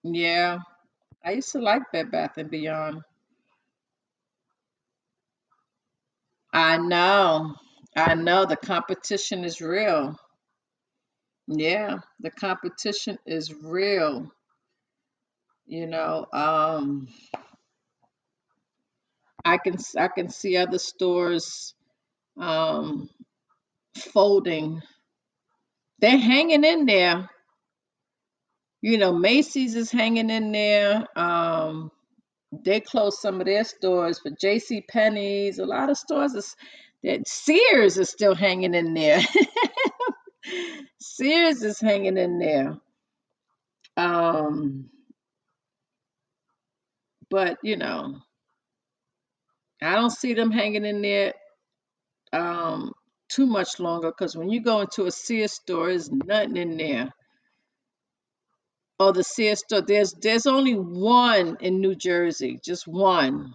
yeah. 0.04 0.58
I 1.24 1.32
used 1.32 1.52
to 1.52 1.60
like 1.60 1.82
Bed 1.92 2.10
Bath 2.12 2.38
and 2.38 2.50
Beyond. 2.50 3.02
I 6.52 6.78
know. 6.78 7.54
I 7.96 8.14
know 8.14 8.44
the 8.46 8.56
competition 8.56 9.44
is 9.44 9.60
real. 9.60 10.16
Yeah, 11.48 11.98
the 12.20 12.30
competition 12.30 13.18
is 13.26 13.54
real. 13.54 14.30
You 15.66 15.86
know, 15.86 16.26
um, 16.32 17.08
I 19.44 19.58
can 19.58 19.76
I 19.98 20.08
can 20.08 20.28
see 20.28 20.56
other 20.56 20.78
stores 20.78 21.74
um, 22.38 23.08
folding. 23.96 24.82
They're 26.00 26.18
hanging 26.18 26.64
in 26.64 26.86
there. 26.86 27.28
You 28.82 28.98
know, 28.98 29.12
Macy's 29.12 29.74
is 29.74 29.90
hanging 29.90 30.30
in 30.30 30.52
there. 30.52 31.06
Um, 31.18 31.90
they 32.64 32.80
closed 32.80 33.18
some 33.18 33.40
of 33.40 33.46
their 33.46 33.64
stores, 33.64 34.20
but 34.22 34.38
J.C. 34.40 34.82
Penney's, 34.88 35.58
a 35.58 35.64
lot 35.66 35.90
of 35.90 35.98
stores 35.98 36.34
is 36.34 36.54
that 37.06 37.28
Sears 37.28 37.98
is 37.98 38.10
still 38.10 38.34
hanging 38.34 38.74
in 38.74 38.92
there. 38.92 39.20
Sears 41.00 41.62
is 41.62 41.80
hanging 41.80 42.18
in 42.18 42.38
there. 42.40 42.76
Um, 43.96 44.90
but 47.30 47.58
you 47.62 47.76
know, 47.76 48.16
I 49.80 49.94
don't 49.94 50.10
see 50.10 50.34
them 50.34 50.50
hanging 50.50 50.84
in 50.84 51.00
there 51.00 51.32
um 52.32 52.92
too 53.28 53.46
much 53.46 53.78
longer 53.78 54.10
because 54.10 54.36
when 54.36 54.50
you 54.50 54.60
go 54.60 54.80
into 54.80 55.06
a 55.06 55.12
Sears 55.12 55.52
store, 55.52 55.88
there's 55.88 56.10
nothing 56.10 56.56
in 56.56 56.76
there. 56.76 57.10
Oh, 58.98 59.12
the 59.12 59.22
Sears 59.22 59.60
store, 59.60 59.82
there's 59.82 60.12
there's 60.12 60.46
only 60.46 60.74
one 60.74 61.56
in 61.60 61.80
New 61.80 61.94
Jersey, 61.94 62.58
just 62.64 62.88
one. 62.88 63.54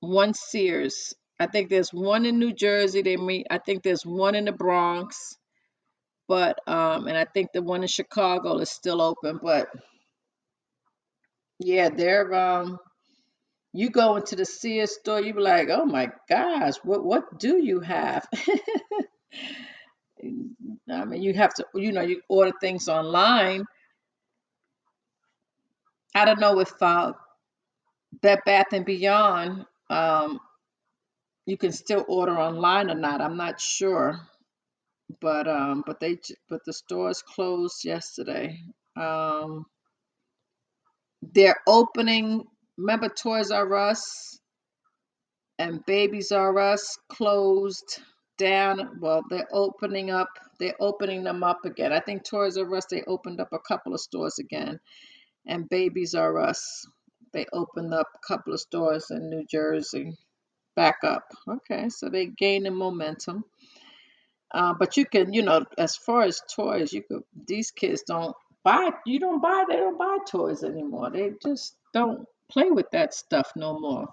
One 0.00 0.34
Sears. 0.34 1.14
I 1.42 1.46
think 1.48 1.70
there's 1.70 1.92
one 1.92 2.26
in 2.26 2.38
New 2.38 2.52
Jersey. 2.54 3.02
They 3.02 3.16
meet. 3.16 3.46
I 3.50 3.58
think 3.58 3.82
there's 3.82 4.06
one 4.06 4.34
in 4.36 4.46
the 4.46 4.52
Bronx, 4.52 5.36
but 6.28 6.60
um 6.68 7.08
and 7.08 7.16
I 7.18 7.24
think 7.26 7.52
the 7.52 7.62
one 7.62 7.82
in 7.82 7.88
Chicago 7.88 8.58
is 8.58 8.70
still 8.70 9.02
open. 9.02 9.40
But 9.42 9.68
yeah, 11.60 11.88
they're 11.90 12.34
um 12.34 12.78
you 13.72 13.90
go 13.90 14.16
into 14.16 14.36
the 14.36 14.44
Sears 14.44 14.94
store, 14.96 15.20
you 15.20 15.34
be 15.34 15.40
like, 15.40 15.68
oh 15.70 15.86
my 15.86 16.10
gosh, 16.28 16.74
what 16.84 17.04
what 17.04 17.38
do 17.38 17.62
you 17.62 17.80
have? 17.80 18.26
I 20.90 21.04
mean, 21.04 21.22
you 21.22 21.34
have 21.34 21.54
to, 21.54 21.66
you 21.74 21.92
know, 21.92 22.02
you 22.02 22.22
order 22.28 22.52
things 22.60 22.88
online. 22.88 23.64
I 26.14 26.24
don't 26.24 26.40
know 26.40 26.60
if 26.60 26.70
uh, 26.82 27.12
Bed 28.20 28.40
Bath 28.46 28.72
and 28.72 28.84
Beyond, 28.84 29.64
um, 29.90 30.40
you 31.46 31.56
can 31.56 31.72
still 31.72 32.04
order 32.08 32.38
online 32.38 32.90
or 32.90 32.94
not. 32.94 33.20
I'm 33.20 33.36
not 33.36 33.60
sure, 33.60 34.20
but 35.20 35.48
um, 35.48 35.84
but 35.86 36.00
they 36.00 36.18
but 36.48 36.60
the 36.66 36.72
stores 36.72 37.22
closed 37.22 37.84
yesterday. 37.84 38.58
Um, 38.96 39.64
they're 41.22 41.60
opening. 41.66 42.44
Remember 42.78 43.08
Toys 43.08 43.50
R 43.50 43.74
Us 43.74 44.38
and 45.58 45.84
Babies 45.86 46.32
R 46.32 46.58
Us 46.58 46.96
closed 47.10 48.00
down. 48.38 48.98
Well, 49.00 49.22
they're 49.30 49.48
opening 49.52 50.10
up. 50.10 50.28
They're 50.60 50.76
opening 50.80 51.24
them 51.24 51.42
up 51.44 51.64
again. 51.64 51.92
I 51.92 52.00
think 52.00 52.24
Toys 52.24 52.56
R 52.58 52.74
Us 52.76 52.86
they 52.90 53.02
opened 53.06 53.40
up 53.40 53.50
a 53.52 53.58
couple 53.60 53.94
of 53.94 54.00
stores 54.00 54.38
again 54.38 54.78
and 55.46 55.68
Babies 55.68 56.14
R 56.14 56.38
Us. 56.40 56.86
They 57.32 57.46
opened 57.52 57.94
up 57.94 58.08
a 58.14 58.26
couple 58.26 58.52
of 58.52 58.60
stores 58.60 59.06
in 59.10 59.30
New 59.30 59.44
Jersey. 59.50 60.16
Back 60.74 60.98
up. 61.04 61.32
Okay, 61.48 61.88
so 61.88 62.08
they 62.08 62.26
gain 62.26 62.62
gaining 62.62 62.74
momentum. 62.74 63.44
Uh, 64.52 64.74
but 64.74 64.96
you 64.96 65.06
can, 65.06 65.32
you 65.32 65.42
know, 65.42 65.64
as 65.78 65.96
far 65.96 66.22
as 66.22 66.42
toys, 66.54 66.92
you 66.92 67.02
could. 67.02 67.22
These 67.46 67.70
kids 67.70 68.02
don't 68.02 68.34
buy. 68.64 68.90
You 69.06 69.18
don't 69.18 69.40
buy. 69.40 69.64
They 69.68 69.76
don't 69.76 69.98
buy 69.98 70.18
toys 70.28 70.62
anymore. 70.62 71.10
They 71.10 71.32
just 71.42 71.76
don't 71.92 72.26
play 72.50 72.70
with 72.70 72.90
that 72.92 73.14
stuff 73.14 73.52
no 73.56 73.78
more. 73.78 74.08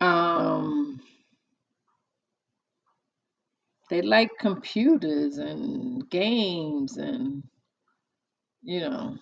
Um, 0.00 1.00
they 3.90 4.02
like 4.02 4.30
computers 4.38 5.38
and 5.38 6.08
games 6.10 6.96
and 6.96 7.42
you 8.62 8.80
know 8.80 9.16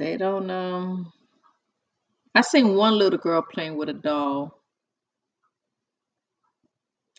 they 0.00 0.18
don't 0.18 0.50
um 0.50 1.12
I 2.34 2.42
seen 2.42 2.76
one 2.76 2.98
little 2.98 3.20
girl 3.20 3.42
playing 3.42 3.76
with 3.76 3.90
a 3.90 3.94
doll. 3.94 4.58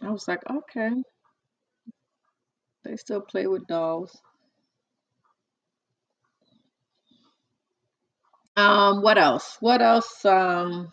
I 0.02 0.12
was 0.12 0.28
like, 0.28 0.42
okay, 0.50 0.92
they 2.86 2.98
still 2.98 3.22
play 3.22 3.48
with 3.48 3.68
dolls. 3.68 4.18
Um, 8.58 9.02
what 9.02 9.18
else? 9.18 9.58
What 9.62 9.82
else? 9.82 10.26
Um, 10.26 10.92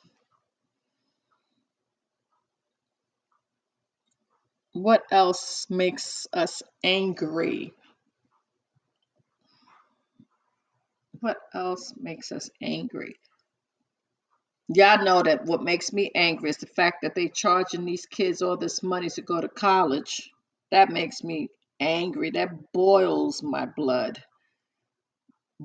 what 4.75 5.03
else 5.13 5.67
makes 5.71 6.27
us 6.33 6.63
angry? 6.85 7.75
What 11.21 11.39
else 11.55 11.95
makes 11.99 12.33
us 12.33 12.51
angry? 12.63 13.17
Y'all 14.75 15.05
know 15.05 15.23
that 15.23 15.47
what 15.47 15.63
makes 15.63 15.93
me 15.93 16.11
angry 16.15 16.51
is 16.51 16.59
the 16.59 16.67
fact 16.67 16.99
that 17.03 17.15
they're 17.15 17.29
charging 17.29 17.85
these 17.85 18.07
kids 18.07 18.43
all 18.43 18.57
this 18.57 18.83
money 18.83 19.09
to 19.11 19.23
go 19.23 19.41
to 19.41 19.49
college. 19.49 20.31
That 20.73 20.91
makes 20.91 21.25
me 21.25 21.49
angry. 21.81 22.31
That 22.31 22.73
boils 22.73 23.43
my 23.43 23.67
blood. 23.67 24.23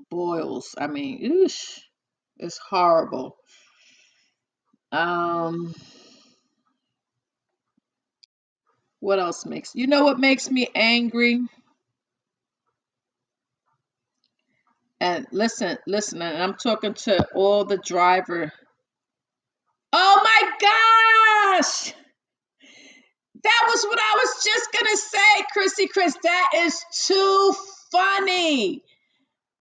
Boils. 0.09 0.75
I 0.79 0.87
mean, 0.87 1.21
oosh, 1.31 1.79
it's 2.37 2.57
horrible. 2.59 3.37
Um, 4.91 5.75
what 8.99 9.19
else 9.19 9.45
makes 9.45 9.75
you 9.75 9.87
know 9.87 10.05
what 10.05 10.19
makes 10.19 10.49
me 10.49 10.69
angry? 10.75 11.41
And 15.03 15.27
listen, 15.33 15.77
listen, 15.85 16.21
and 16.21 16.41
I'm 16.41 16.53
talking 16.53 16.93
to 16.93 17.27
all 17.35 17.65
the 17.65 17.75
driver. 17.75 18.53
Oh 19.91 20.21
my 20.23 21.57
gosh! 21.59 21.93
That 23.43 23.67
was 23.67 23.83
what 23.83 23.99
I 23.99 24.15
was 24.23 24.43
just 24.45 24.69
gonna 24.71 24.95
say, 24.95 25.45
Chrissy 25.51 25.87
Chris. 25.87 26.15
That 26.23 26.49
is 26.55 26.85
too 27.05 27.53
funny. 27.91 28.81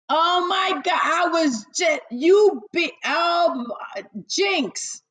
Oh 0.09 0.47
my 0.47 0.81
god, 0.85 1.01
I 1.02 1.28
was 1.32 1.66
just 1.77 2.02
you 2.12 2.62
be 2.73 2.93
oh 3.05 3.66
Jinx. 4.31 5.02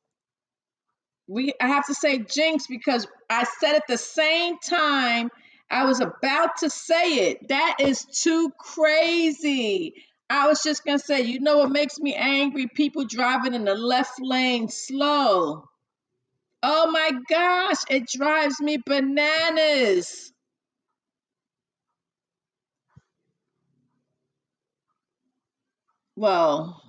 We 1.28 1.52
I 1.60 1.68
have 1.68 1.86
to 1.88 1.94
say 1.94 2.20
Jinx 2.20 2.66
because 2.66 3.06
I 3.28 3.44
said 3.60 3.74
at 3.74 3.86
the 3.88 3.98
same 3.98 4.56
time 4.58 5.28
I 5.70 5.84
was 5.84 6.00
about 6.00 6.56
to 6.60 6.70
say 6.70 7.28
it. 7.28 7.48
That 7.48 7.76
is 7.80 8.06
too 8.06 8.50
crazy. 8.58 9.94
I 10.34 10.48
was 10.48 10.62
just 10.62 10.84
gonna 10.84 10.98
say, 10.98 11.22
you 11.22 11.40
know 11.40 11.58
what 11.58 11.70
makes 11.70 11.98
me 11.98 12.14
angry? 12.14 12.66
People 12.68 13.04
driving 13.04 13.54
in 13.54 13.64
the 13.64 13.74
left 13.74 14.20
lane 14.20 14.68
slow. 14.68 15.64
Oh 16.62 16.90
my 16.90 17.12
gosh, 17.28 17.78
it 17.90 18.08
drives 18.08 18.60
me 18.60 18.78
bananas. 18.84 20.32
Well, 26.16 26.82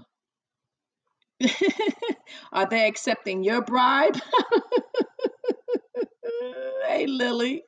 are 2.52 2.68
they 2.70 2.88
accepting 2.88 3.44
your 3.44 3.62
bribe? 3.62 4.18
hey, 6.88 7.08
Lily. 7.08 7.64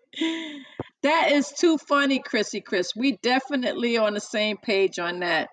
That 1.03 1.31
is 1.31 1.51
too 1.51 1.77
funny, 1.77 2.19
Chrissy 2.19 2.61
Chris. 2.61 2.95
We 2.95 3.17
definitely 3.17 3.97
on 3.97 4.13
the 4.13 4.19
same 4.19 4.57
page 4.57 4.99
on 4.99 5.19
that. 5.19 5.49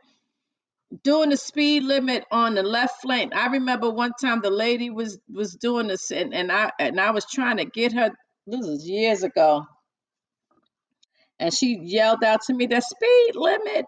Doing 1.03 1.31
the 1.31 1.37
speed 1.37 1.83
limit 1.83 2.25
on 2.31 2.55
the 2.55 2.63
left 2.63 3.05
lane. 3.05 3.33
I 3.35 3.47
remember 3.47 3.91
one 3.91 4.13
time 4.21 4.41
the 4.43 4.51
lady 4.51 4.91
was 4.91 5.19
was 5.33 5.55
doing 5.55 5.89
this 5.89 6.11
and, 6.11 6.35
and 6.35 6.53
I 6.53 6.71
and 6.79 7.01
I 7.01 7.11
was 7.11 7.27
trying 7.27 7.57
to 7.57 7.65
get 7.65 7.93
her 7.93 8.11
this 8.47 8.67
is 8.67 8.87
years 8.87 9.23
ago. 9.23 9.67
And 11.39 11.53
she 11.53 11.79
yelled 11.83 12.23
out 12.25 12.43
to 12.47 12.55
me, 12.55 12.67
the 12.67 12.81
speed 12.81 13.33
limit 13.35 13.87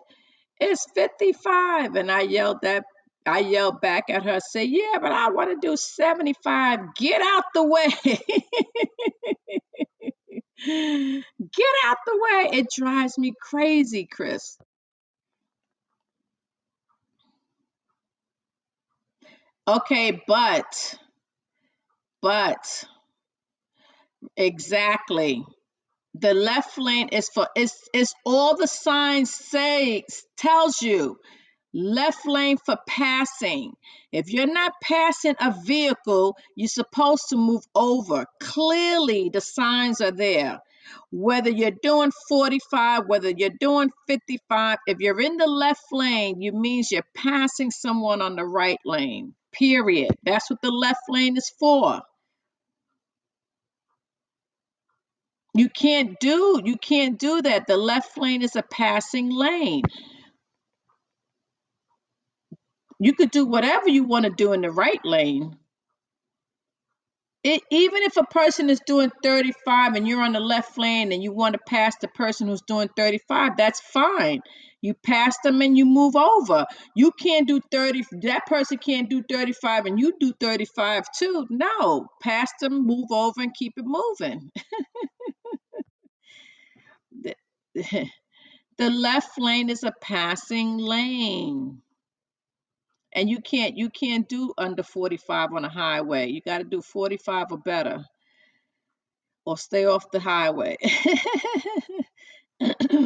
is 0.60 0.84
55. 0.94 1.94
And 1.94 2.10
I 2.10 2.22
yelled 2.22 2.58
that 2.62 2.84
I 3.26 3.40
yelled 3.40 3.80
back 3.80 4.04
at 4.08 4.24
her, 4.24 4.38
say, 4.40 4.64
yeah, 4.64 4.98
but 5.00 5.12
I 5.12 5.30
want 5.30 5.50
to 5.50 5.66
do 5.66 5.76
75. 5.76 6.80
Get 6.96 7.20
out 7.22 7.44
the 7.54 7.64
way. 7.64 7.86
Get 10.66 11.74
out 11.84 11.98
the 12.06 12.18
way. 12.20 12.50
It 12.58 12.66
drives 12.74 13.18
me 13.18 13.32
crazy, 13.40 14.08
Chris. 14.10 14.56
Okay, 19.68 20.22
but, 20.26 20.96
but, 22.22 22.84
exactly. 24.36 25.44
The 26.14 26.34
left 26.34 26.78
lane 26.78 27.08
is 27.08 27.28
for, 27.28 27.48
it's, 27.56 27.76
it's 27.92 28.14
all 28.24 28.56
the 28.56 28.68
signs 28.68 29.34
say, 29.34 30.04
tells 30.36 30.80
you 30.82 31.18
left 31.74 32.26
lane 32.26 32.56
for 32.64 32.76
passing. 32.88 33.72
If 34.12 34.32
you're 34.32 34.52
not 34.52 34.72
passing 34.82 35.34
a 35.40 35.54
vehicle, 35.64 36.36
you're 36.56 36.68
supposed 36.68 37.24
to 37.30 37.36
move 37.36 37.62
over. 37.74 38.26
Clearly, 38.40 39.30
the 39.32 39.40
signs 39.40 40.00
are 40.00 40.12
there. 40.12 40.60
Whether 41.10 41.50
you're 41.50 41.72
doing 41.82 42.12
45, 42.28 43.04
whether 43.08 43.30
you're 43.30 43.50
doing 43.60 43.90
55, 44.06 44.78
if 44.86 44.98
you're 45.00 45.20
in 45.20 45.36
the 45.36 45.46
left 45.46 45.84
lane, 45.92 46.40
you 46.40 46.52
means 46.52 46.90
you're 46.90 47.02
passing 47.14 47.70
someone 47.70 48.22
on 48.22 48.36
the 48.36 48.44
right 48.44 48.78
lane. 48.84 49.34
Period. 49.58 50.12
That's 50.24 50.50
what 50.50 50.62
the 50.62 50.70
left 50.70 51.02
lane 51.08 51.36
is 51.36 51.50
for. 51.60 52.02
You 55.54 55.68
can't 55.70 56.18
do 56.20 56.62
you 56.64 56.76
can't 56.76 57.18
do 57.18 57.42
that. 57.42 57.66
The 57.66 57.76
left 57.76 58.18
lane 58.18 58.42
is 58.42 58.56
a 58.56 58.62
passing 58.62 59.30
lane. 59.30 59.82
You 63.00 63.14
could 63.14 63.30
do 63.30 63.46
whatever 63.46 63.88
you 63.88 64.04
want 64.04 64.24
to 64.26 64.30
do 64.30 64.52
in 64.52 64.62
the 64.62 64.70
right 64.70 65.04
lane. 65.04 65.56
It, 67.46 67.62
even 67.70 68.02
if 68.02 68.16
a 68.16 68.24
person 68.24 68.68
is 68.70 68.80
doing 68.88 69.12
35 69.22 69.94
and 69.94 70.08
you're 70.08 70.20
on 70.20 70.32
the 70.32 70.40
left 70.40 70.76
lane 70.76 71.12
and 71.12 71.22
you 71.22 71.30
want 71.30 71.52
to 71.52 71.60
pass 71.68 71.94
the 72.00 72.08
person 72.08 72.48
who's 72.48 72.62
doing 72.62 72.88
35, 72.96 73.56
that's 73.56 73.78
fine. 73.78 74.40
You 74.82 74.94
pass 74.94 75.36
them 75.44 75.62
and 75.62 75.78
you 75.78 75.86
move 75.86 76.16
over. 76.16 76.66
You 76.96 77.12
can't 77.12 77.46
do 77.46 77.60
30, 77.70 78.02
that 78.22 78.46
person 78.46 78.78
can't 78.78 79.08
do 79.08 79.22
35 79.30 79.86
and 79.86 80.00
you 80.00 80.14
do 80.18 80.32
35 80.40 81.04
too. 81.16 81.46
No, 81.48 82.08
pass 82.20 82.50
them, 82.60 82.84
move 82.84 83.12
over, 83.12 83.40
and 83.40 83.54
keep 83.54 83.74
it 83.76 83.84
moving. 83.86 84.50
the, 87.22 87.36
the 88.78 88.90
left 88.90 89.38
lane 89.38 89.70
is 89.70 89.84
a 89.84 89.92
passing 90.02 90.78
lane 90.78 91.80
and 93.16 93.30
you 93.30 93.40
can't 93.40 93.76
you 93.78 93.90
can't 93.90 94.28
do 94.28 94.54
under 94.58 94.84
45 94.84 95.54
on 95.54 95.64
a 95.64 95.70
highway. 95.70 96.28
You 96.28 96.42
got 96.42 96.58
to 96.58 96.64
do 96.64 96.82
45 96.82 97.46
or 97.52 97.58
better. 97.58 98.04
Or 99.46 99.56
stay 99.58 99.86
off 99.86 100.10
the 100.12 100.20
highway. 100.20 100.76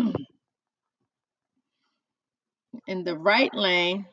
In 2.86 3.04
the 3.04 3.16
right 3.16 3.54
lane. 3.54 4.06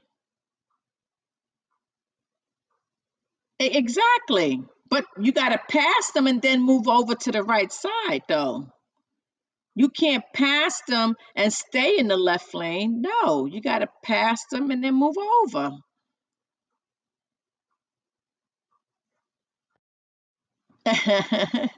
Exactly. 3.60 4.62
But 4.90 5.06
you 5.20 5.32
got 5.32 5.50
to 5.50 5.60
pass 5.70 6.12
them 6.14 6.28
and 6.28 6.42
then 6.42 6.62
move 6.62 6.88
over 6.88 7.16
to 7.16 7.32
the 7.32 7.44
right 7.44 7.72
side 7.72 8.22
though. 8.30 8.68
You 9.76 9.90
can't 9.90 10.24
pass 10.34 10.82
them 10.88 11.16
and 11.36 11.54
stay 11.54 11.98
in 12.00 12.08
the 12.08 12.18
left 12.18 12.54
lane. 12.54 13.02
No 13.02 13.46
you 13.46 13.62
got 13.62 13.80
to 13.80 13.88
pass 14.04 14.46
them 14.52 14.72
and 14.72 14.84
then 14.84 14.96
move 14.96 15.18
over 15.44 15.72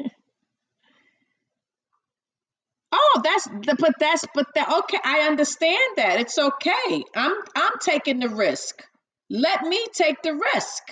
oh, 2.91 3.22
that's 3.23 3.45
the 3.45 3.76
but 3.80 3.94
that's 3.99 4.26
but 4.36 4.48
that 4.56 4.69
okay, 4.84 4.99
I 5.03 5.22
understand 5.27 5.98
that. 5.98 6.19
It's 6.19 6.38
okay. 6.38 7.03
I'm 7.15 7.34
I'm 7.56 7.73
taking 7.81 8.19
the 8.19 8.30
risk. 8.30 8.84
Let 9.30 9.64
me 9.64 9.84
take 9.94 10.22
the 10.23 10.34
risk. 10.53 10.84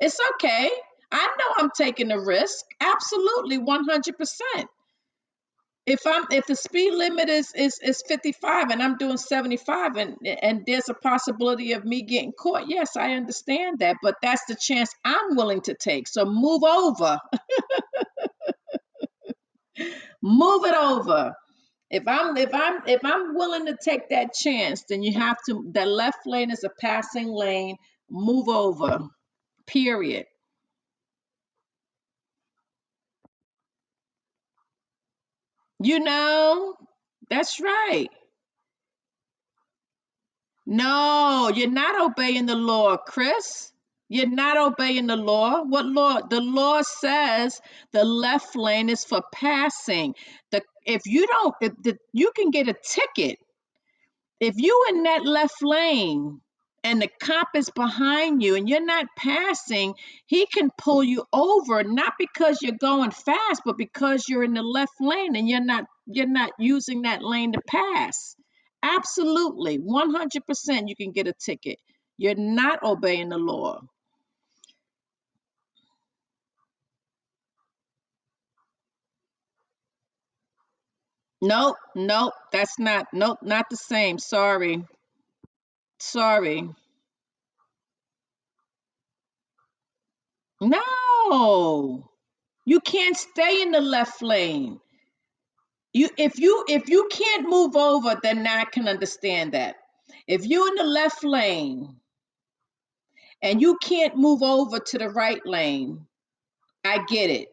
It's 0.00 0.18
okay. 0.34 0.70
I 1.12 1.26
know 1.26 1.54
I'm 1.64 1.70
taking 1.76 2.08
the 2.08 2.18
risk. 2.20 2.64
Absolutely 2.80 3.58
100%. 3.58 4.66
If 5.86 6.06
I'm 6.06 6.24
if 6.30 6.46
the 6.46 6.56
speed 6.56 6.94
limit 6.94 7.28
is 7.28 7.52
is 7.54 7.78
is 7.82 8.02
55 8.08 8.70
and 8.70 8.82
I'm 8.82 8.96
doing 8.96 9.18
75 9.18 9.96
and 9.96 10.16
and 10.24 10.64
there's 10.66 10.88
a 10.88 10.94
possibility 10.94 11.72
of 11.72 11.84
me 11.84 12.02
getting 12.02 12.32
caught, 12.32 12.68
yes, 12.68 12.96
I 12.96 13.12
understand 13.12 13.80
that, 13.80 13.96
but 14.02 14.16
that's 14.22 14.44
the 14.46 14.56
chance 14.58 14.90
I'm 15.04 15.36
willing 15.36 15.60
to 15.62 15.74
take. 15.74 16.08
So 16.08 16.24
move 16.24 16.64
over. 16.64 17.18
move 20.22 20.64
it 20.64 20.74
over 20.74 21.34
if 21.90 22.08
i'm 22.08 22.36
if 22.36 22.54
i'm 22.54 22.80
if 22.86 23.04
i'm 23.04 23.34
willing 23.34 23.66
to 23.66 23.76
take 23.82 24.08
that 24.08 24.32
chance 24.34 24.84
then 24.88 25.02
you 25.02 25.12
have 25.18 25.36
to 25.46 25.70
the 25.72 25.86
left 25.86 26.26
lane 26.26 26.50
is 26.50 26.64
a 26.64 26.70
passing 26.80 27.28
lane 27.28 27.76
move 28.10 28.48
over 28.48 29.00
period 29.66 30.26
you 35.84 36.00
know 36.00 36.74
that's 37.30 37.60
right 37.60 38.08
no 40.66 41.50
you're 41.54 41.70
not 41.70 42.10
obeying 42.10 42.46
the 42.46 42.56
law 42.56 42.96
chris 42.96 43.70
you're 44.10 44.28
not 44.28 44.58
obeying 44.58 45.06
the 45.06 45.16
law. 45.16 45.62
What 45.64 45.86
law? 45.86 46.20
The 46.20 46.40
law 46.40 46.82
says 46.82 47.58
the 47.92 48.04
left 48.04 48.54
lane 48.54 48.90
is 48.90 49.02
for 49.02 49.22
passing. 49.32 50.14
The 50.52 50.62
if 50.84 51.02
you 51.06 51.26
don't, 51.26 51.54
if 51.62 51.72
the, 51.82 51.96
you 52.12 52.30
can 52.36 52.50
get 52.50 52.68
a 52.68 52.74
ticket 52.74 53.38
if 54.40 54.54
you 54.58 54.86
in 54.90 55.04
that 55.04 55.24
left 55.24 55.62
lane 55.62 56.40
and 56.84 57.02
the 57.02 57.08
cop 57.20 57.48
is 57.56 57.70
behind 57.74 58.42
you 58.42 58.56
and 58.56 58.68
you're 58.68 58.84
not 58.84 59.06
passing, 59.18 59.94
he 60.26 60.46
can 60.46 60.70
pull 60.78 61.04
you 61.04 61.24
over 61.32 61.84
not 61.84 62.14
because 62.18 62.58
you're 62.62 62.78
going 62.80 63.10
fast, 63.12 63.62
but 63.64 63.78
because 63.78 64.26
you're 64.28 64.44
in 64.44 64.54
the 64.54 64.62
left 64.62 64.92
lane 65.00 65.36
and 65.36 65.48
you're 65.48 65.64
not 65.64 65.86
you're 66.06 66.28
not 66.28 66.52
using 66.58 67.02
that 67.02 67.24
lane 67.24 67.52
to 67.52 67.60
pass. 67.68 68.36
Absolutely, 68.82 69.78
100% 69.78 70.82
you 70.88 70.96
can 70.96 71.12
get 71.12 71.26
a 71.28 71.34
ticket. 71.34 71.78
You're 72.18 72.36
not 72.36 72.82
obeying 72.84 73.30
the 73.30 73.38
law. 73.38 73.80
Nope, 81.42 81.76
nope, 81.96 82.34
that's 82.52 82.78
not, 82.78 83.06
nope, 83.12 83.38
not 83.42 83.66
the 83.70 83.76
same. 83.76 84.18
Sorry. 84.18 84.84
Sorry. 86.04 86.68
No. 90.60 92.10
You 92.66 92.80
can't 92.80 93.16
stay 93.16 93.62
in 93.62 93.72
the 93.72 93.80
left 93.80 94.22
lane. 94.22 94.80
You 95.92 96.10
if 96.18 96.38
you 96.38 96.64
if 96.68 96.88
you 96.88 97.08
can't 97.10 97.48
move 97.48 97.76
over, 97.76 98.18
then 98.22 98.46
I 98.46 98.64
can 98.64 98.88
understand 98.88 99.52
that. 99.52 99.76
If 100.28 100.46
you're 100.46 100.68
in 100.68 100.76
the 100.76 100.84
left 100.84 101.24
lane 101.24 101.96
and 103.42 103.60
you 103.62 103.78
can't 103.82 104.16
move 104.16 104.42
over 104.42 104.78
to 104.80 104.98
the 104.98 105.10
right 105.10 105.44
lane, 105.46 106.06
I 106.84 107.04
get 107.06 107.30
it. 107.30 107.48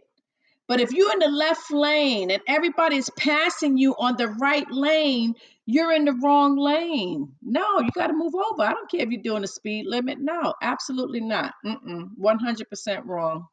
But 0.71 0.79
if 0.79 0.93
you're 0.93 1.11
in 1.11 1.19
the 1.19 1.27
left 1.27 1.69
lane 1.69 2.31
and 2.31 2.41
everybody's 2.47 3.09
passing 3.09 3.77
you 3.77 3.93
on 3.99 4.15
the 4.15 4.29
right 4.29 4.71
lane, 4.71 5.35
you're 5.65 5.91
in 5.91 6.05
the 6.05 6.13
wrong 6.13 6.55
lane. 6.55 7.33
No, 7.41 7.81
you 7.81 7.89
got 7.93 8.07
to 8.07 8.13
move 8.13 8.33
over. 8.33 8.63
I 8.63 8.71
don't 8.71 8.89
care 8.89 9.01
if 9.01 9.09
you're 9.09 9.21
doing 9.21 9.43
a 9.43 9.47
speed 9.47 9.85
limit. 9.85 10.19
No, 10.21 10.53
absolutely 10.61 11.19
not. 11.19 11.55
Mm-mm, 11.65 12.11
100% 12.17 13.05
wrong. 13.05 13.47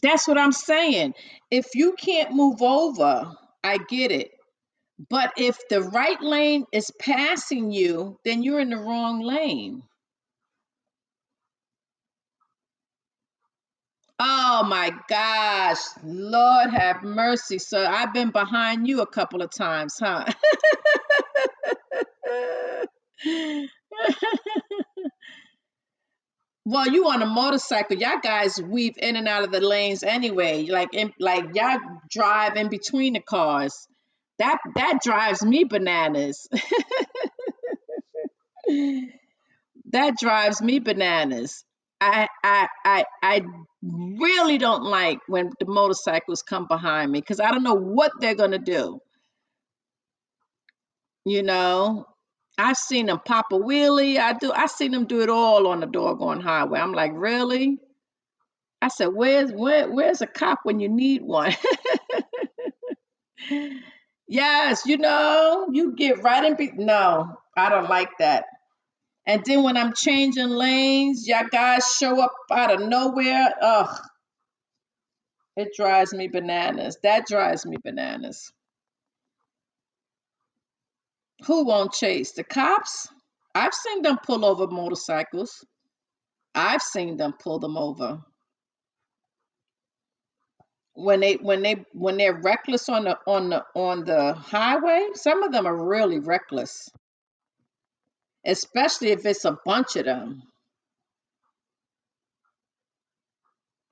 That's 0.00 0.28
what 0.28 0.38
I'm 0.38 0.52
saying. 0.52 1.14
If 1.50 1.74
you 1.74 1.94
can't 1.98 2.34
move 2.36 2.62
over, 2.62 3.32
I 3.64 3.78
get 3.78 4.12
it. 4.12 4.30
But 5.10 5.32
if 5.38 5.58
the 5.68 5.82
right 5.82 6.22
lane 6.22 6.66
is 6.72 6.92
passing 7.00 7.72
you, 7.72 8.20
then 8.24 8.44
you're 8.44 8.60
in 8.60 8.70
the 8.70 8.76
wrong 8.76 9.22
lane. 9.22 9.82
Oh 14.18 14.64
my 14.66 14.92
gosh, 15.08 15.76
Lord 16.02 16.70
have 16.70 17.02
mercy. 17.02 17.58
So 17.58 17.84
I've 17.84 18.14
been 18.14 18.30
behind 18.30 18.88
you 18.88 19.02
a 19.02 19.06
couple 19.06 19.42
of 19.42 19.50
times, 19.50 19.96
huh? 20.00 20.24
well, 26.64 26.88
you 26.88 27.08
on 27.08 27.20
a 27.20 27.26
motorcycle, 27.26 27.98
y'all 27.98 28.20
guys 28.22 28.58
weave 28.62 28.96
in 28.96 29.16
and 29.16 29.28
out 29.28 29.44
of 29.44 29.52
the 29.52 29.60
lanes 29.60 30.02
anyway. 30.02 30.64
Like 30.64 30.94
in, 30.94 31.12
like 31.20 31.54
y'all 31.54 31.78
drive 32.10 32.56
in 32.56 32.70
between 32.70 33.12
the 33.14 33.20
cars. 33.20 33.86
That 34.38 34.58
that 34.76 35.00
drives 35.02 35.44
me 35.44 35.64
bananas. 35.64 36.48
that 39.92 40.16
drives 40.18 40.62
me 40.62 40.78
bananas. 40.78 41.62
I 42.00 42.28
I 42.44 42.68
I 42.84 43.04
I 43.22 43.42
really 43.82 44.58
don't 44.58 44.84
like 44.84 45.18
when 45.28 45.50
the 45.60 45.66
motorcycles 45.66 46.42
come 46.42 46.66
behind 46.68 47.12
me 47.12 47.20
because 47.20 47.40
I 47.40 47.50
don't 47.50 47.62
know 47.62 47.74
what 47.74 48.12
they're 48.20 48.34
gonna 48.34 48.58
do. 48.58 49.00
You 51.24 51.42
know, 51.42 52.06
I've 52.58 52.76
seen 52.76 53.06
them 53.06 53.20
pop 53.24 53.46
a 53.52 53.56
wheelie. 53.56 54.18
I 54.18 54.34
do. 54.34 54.52
I 54.52 54.66
seen 54.66 54.92
them 54.92 55.06
do 55.06 55.22
it 55.22 55.28
all 55.28 55.66
on 55.66 55.80
the 55.80 55.86
doggone 55.86 56.40
highway. 56.40 56.80
I'm 56.80 56.92
like, 56.92 57.12
really? 57.14 57.78
I 58.82 58.88
said, 58.88 59.08
where's 59.08 59.52
where 59.52 59.90
where's 59.90 60.22
a 60.22 60.26
cop 60.26 60.60
when 60.64 60.80
you 60.80 60.88
need 60.88 61.22
one? 61.22 61.54
yes, 64.28 64.86
you 64.86 64.98
know, 64.98 65.68
you 65.72 65.94
get 65.94 66.22
right 66.22 66.44
in. 66.44 66.56
Be- 66.56 66.72
no, 66.76 67.36
I 67.56 67.68
don't 67.68 67.88
like 67.88 68.10
that. 68.18 68.44
And 69.26 69.44
then 69.44 69.62
when 69.64 69.76
I'm 69.76 69.92
changing 69.92 70.48
lanes, 70.48 71.26
y'all 71.26 71.48
guys 71.50 71.94
show 71.98 72.22
up 72.22 72.32
out 72.50 72.80
of 72.80 72.88
nowhere. 72.88 73.52
Ugh, 73.60 74.00
it 75.56 75.68
drives 75.76 76.14
me 76.14 76.28
bananas. 76.28 76.98
That 77.02 77.26
drives 77.26 77.66
me 77.66 77.76
bananas. 77.82 78.52
Who 81.46 81.66
won't 81.66 81.92
chase? 81.92 82.32
The 82.32 82.44
cops? 82.44 83.08
I've 83.54 83.74
seen 83.74 84.02
them 84.02 84.18
pull 84.24 84.44
over 84.44 84.66
motorcycles. 84.68 85.64
I've 86.54 86.82
seen 86.82 87.16
them 87.16 87.34
pull 87.42 87.58
them 87.58 87.76
over. 87.76 88.20
When 90.94 91.20
they 91.20 91.34
when 91.34 91.62
they 91.62 91.84
when 91.92 92.16
they're 92.16 92.40
reckless 92.40 92.88
on 92.88 93.04
the 93.04 93.18
on 93.26 93.50
the 93.50 93.64
on 93.74 94.04
the 94.04 94.32
highway, 94.34 95.08
some 95.14 95.42
of 95.42 95.52
them 95.52 95.66
are 95.66 95.86
really 95.88 96.20
reckless. 96.20 96.88
Especially 98.46 99.10
if 99.10 99.26
it's 99.26 99.44
a 99.44 99.58
bunch 99.66 99.96
of 99.96 100.06
them. 100.06 100.42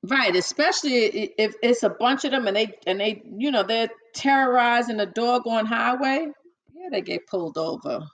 Right, 0.02 0.34
especially 0.36 1.32
if 1.38 1.54
it's 1.62 1.82
a 1.82 1.88
bunch 1.90 2.24
of 2.24 2.30
them 2.32 2.46
and 2.46 2.56
they 2.56 2.74
and 2.86 3.00
they, 3.00 3.22
you 3.38 3.50
know, 3.50 3.62
they're 3.64 3.88
terrorizing 4.14 4.96
the 4.98 5.06
doggone 5.06 5.66
highway. 5.66 6.28
Yeah, 6.74 6.88
they 6.90 7.00
get 7.02 7.26
pulled 7.26 7.56
over. 7.58 8.06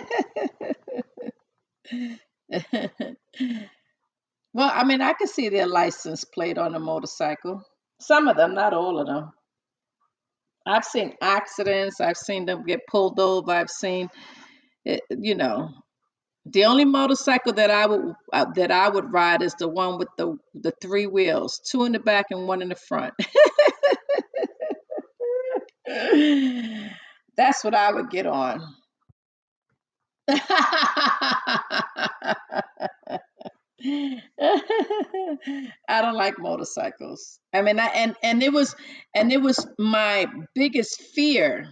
Well, 4.53 4.69
I 4.73 4.83
mean, 4.83 5.01
I 5.01 5.13
can 5.13 5.27
see 5.27 5.47
their 5.49 5.67
license 5.67 6.23
plate 6.25 6.57
on 6.57 6.75
a 6.75 6.79
motorcycle. 6.79 7.63
Some 8.01 8.27
of 8.27 8.35
them, 8.37 8.53
not 8.55 8.73
all 8.73 8.99
of 8.99 9.07
them. 9.07 9.31
I've 10.67 10.85
seen 10.85 11.13
accidents. 11.21 12.01
I've 12.01 12.17
seen 12.17 12.45
them 12.45 12.65
get 12.65 12.81
pulled 12.89 13.19
over. 13.19 13.51
I've 13.51 13.69
seen, 13.71 14.09
it, 14.85 15.01
you 15.09 15.35
know, 15.35 15.69
the 16.45 16.65
only 16.65 16.85
motorcycle 16.85 17.53
that 17.53 17.71
I 17.71 17.85
would 17.87 18.13
uh, 18.33 18.45
that 18.55 18.71
I 18.71 18.89
would 18.89 19.11
ride 19.13 19.41
is 19.43 19.53
the 19.55 19.67
one 19.69 19.97
with 19.97 20.09
the 20.17 20.35
the 20.55 20.73
three 20.81 21.07
wheels, 21.07 21.61
two 21.71 21.83
in 21.85 21.93
the 21.93 21.99
back 21.99 22.25
and 22.31 22.47
one 22.47 22.61
in 22.61 22.69
the 22.69 22.75
front. 22.75 23.13
That's 27.37 27.63
what 27.63 27.75
I 27.75 27.91
would 27.93 28.09
get 28.09 28.25
on. 28.27 28.61
I 33.85 34.21
don't 36.01 36.15
like 36.15 36.39
motorcycles. 36.39 37.39
I 37.53 37.61
mean, 37.61 37.79
I, 37.79 37.87
and 37.87 38.15
and 38.23 38.41
it 38.41 38.51
was 38.51 38.75
and 39.13 39.31
it 39.31 39.41
was 39.41 39.67
my 39.77 40.25
biggest 40.55 41.01
fear. 41.13 41.69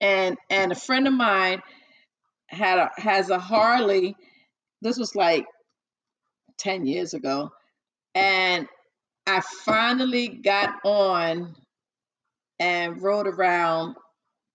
And 0.00 0.36
and 0.50 0.72
a 0.72 0.74
friend 0.74 1.06
of 1.06 1.14
mine 1.14 1.62
had 2.48 2.78
a 2.78 2.90
has 2.96 3.30
a 3.30 3.38
Harley. 3.38 4.14
This 4.82 4.98
was 4.98 5.14
like 5.14 5.46
10 6.58 6.86
years 6.86 7.14
ago. 7.14 7.50
And 8.14 8.66
I 9.26 9.40
finally 9.64 10.28
got 10.28 10.74
on 10.84 11.54
and 12.58 13.02
rode 13.02 13.26
around, 13.26 13.96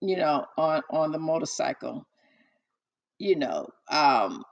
you 0.01 0.17
know, 0.17 0.45
on 0.57 0.81
on 0.91 1.11
the 1.11 1.19
motorcycle. 1.19 2.05
You 3.17 3.35
know, 3.37 3.67
um 3.89 4.43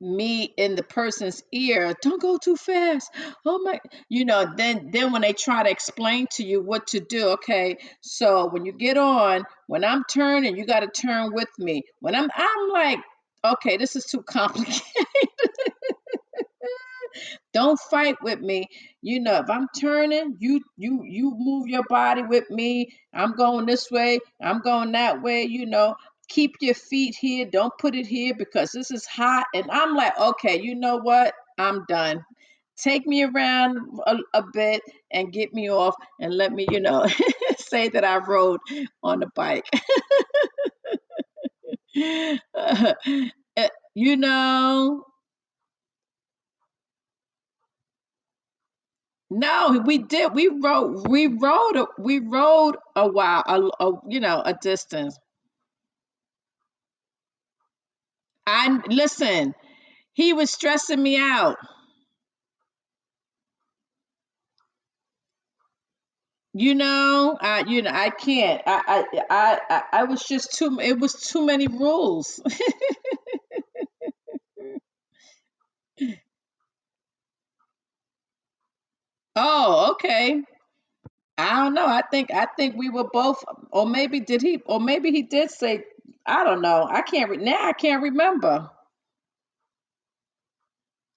me 0.00 0.44
in 0.56 0.76
the 0.76 0.82
person's 0.82 1.42
ear 1.52 1.94
don't 2.02 2.20
go 2.20 2.38
too 2.38 2.56
fast. 2.56 3.10
Oh 3.46 3.60
my 3.64 3.80
you 4.08 4.24
know 4.24 4.46
then 4.56 4.90
then 4.92 5.12
when 5.12 5.22
they 5.22 5.32
try 5.32 5.62
to 5.62 5.70
explain 5.70 6.26
to 6.32 6.44
you 6.44 6.62
what 6.62 6.88
to 6.88 7.00
do 7.00 7.28
okay 7.30 7.78
so 8.02 8.48
when 8.48 8.66
you 8.66 8.72
get 8.72 8.98
on 8.98 9.44
when 9.66 9.84
i'm 9.84 10.04
turning 10.10 10.56
you 10.56 10.66
got 10.66 10.80
to 10.80 10.88
turn 10.88 11.32
with 11.34 11.48
me. 11.58 11.82
When 12.00 12.14
i'm 12.14 12.28
i'm 12.34 12.70
like 12.72 12.98
okay 13.44 13.76
this 13.78 13.96
is 13.96 14.04
too 14.06 14.22
complicated. 14.28 14.82
Don't 17.54 17.78
fight 17.90 18.16
with 18.22 18.40
me. 18.40 18.66
You 19.02 19.20
know 19.20 19.36
if 19.36 19.50
i'm 19.50 19.66
turning 19.80 20.36
you 20.40 20.60
you 20.76 21.02
you 21.04 21.32
move 21.36 21.68
your 21.68 21.84
body 21.88 22.22
with 22.22 22.50
me. 22.50 22.90
I'm 23.14 23.32
going 23.32 23.66
this 23.66 23.90
way 23.90 24.20
i'm 24.42 24.60
going 24.60 24.92
that 24.92 25.22
way 25.22 25.44
you 25.44 25.66
know 25.66 25.94
keep 26.28 26.56
your 26.60 26.74
feet 26.74 27.16
here 27.20 27.46
don't 27.46 27.72
put 27.78 27.94
it 27.94 28.06
here 28.06 28.34
because 28.38 28.72
this 28.72 28.90
is 28.90 29.06
hot 29.06 29.46
and 29.54 29.66
i'm 29.70 29.94
like 29.94 30.18
okay 30.20 30.60
you 30.60 30.74
know 30.74 30.98
what 30.98 31.34
i'm 31.58 31.84
done 31.88 32.24
take 32.78 33.06
me 33.06 33.24
around 33.24 33.78
a, 34.06 34.16
a 34.34 34.44
bit 34.52 34.82
and 35.12 35.32
get 35.32 35.54
me 35.54 35.70
off 35.70 35.94
and 36.20 36.34
let 36.34 36.52
me 36.52 36.66
you 36.70 36.80
know 36.80 37.06
say 37.58 37.88
that 37.88 38.04
i 38.04 38.18
rode 38.18 38.60
on 39.02 39.20
the 39.20 39.28
bike 39.34 39.66
Uh, 43.58 43.68
you 43.94 44.16
know 44.16 45.02
No, 49.30 49.82
we 49.86 49.98
did. 49.98 50.34
We 50.34 50.48
rode. 50.48 51.08
We 51.08 51.26
rode. 51.28 51.86
We 51.98 52.20
rode 52.20 52.76
a 52.96 53.08
while. 53.08 53.44
A, 53.46 53.84
a 53.84 53.92
you 54.08 54.20
know 54.20 54.42
a 54.44 54.54
distance. 54.54 55.18
I 58.46 58.78
listen. 58.88 59.54
He 60.14 60.32
was 60.34 60.50
stressing 60.52 61.02
me 61.02 61.18
out. 61.18 61.56
You 66.54 66.74
know. 66.74 67.36
I 67.40 67.64
you 67.68 67.82
know 67.82 67.90
I 67.92 68.10
can't. 68.10 68.62
I 68.66 69.04
I 69.30 69.60
I 69.70 69.82
I, 69.92 70.04
was 70.04 70.22
just 70.24 70.54
too. 70.58 70.78
It 70.80 70.98
was 70.98 71.12
too 71.14 71.44
many 71.46 71.66
rules. 71.68 72.40
Oh, 79.36 79.92
okay. 79.92 80.42
I 81.38 81.64
don't 81.64 81.74
know. 81.74 81.86
I 81.86 82.02
think 82.10 82.32
I 82.32 82.46
think 82.56 82.76
we 82.76 82.90
were 82.90 83.08
both, 83.12 83.44
or 83.72 83.86
maybe 83.86 84.20
did 84.20 84.42
he, 84.42 84.62
or 84.66 84.80
maybe 84.80 85.10
he 85.12 85.22
did 85.22 85.50
say. 85.50 85.84
I 86.26 86.44
don't 86.44 86.62
know. 86.62 86.86
I 86.90 87.02
can't 87.02 87.30
re- 87.30 87.36
now. 87.38 87.68
I 87.68 87.72
can't 87.72 88.02
remember. 88.02 88.70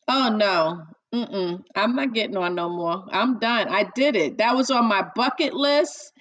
Oh 0.07 0.29
no. 0.35 0.83
Mm-mm. 1.13 1.63
I'm 1.75 1.95
not 1.95 2.13
getting 2.13 2.37
on 2.37 2.55
no 2.55 2.69
more. 2.69 3.05
I'm 3.11 3.39
done. 3.39 3.67
I 3.69 3.89
did 3.95 4.15
it. 4.15 4.37
That 4.37 4.55
was 4.55 4.69
on 4.69 4.87
my 4.87 5.05
bucket 5.15 5.53
list. 5.53 6.11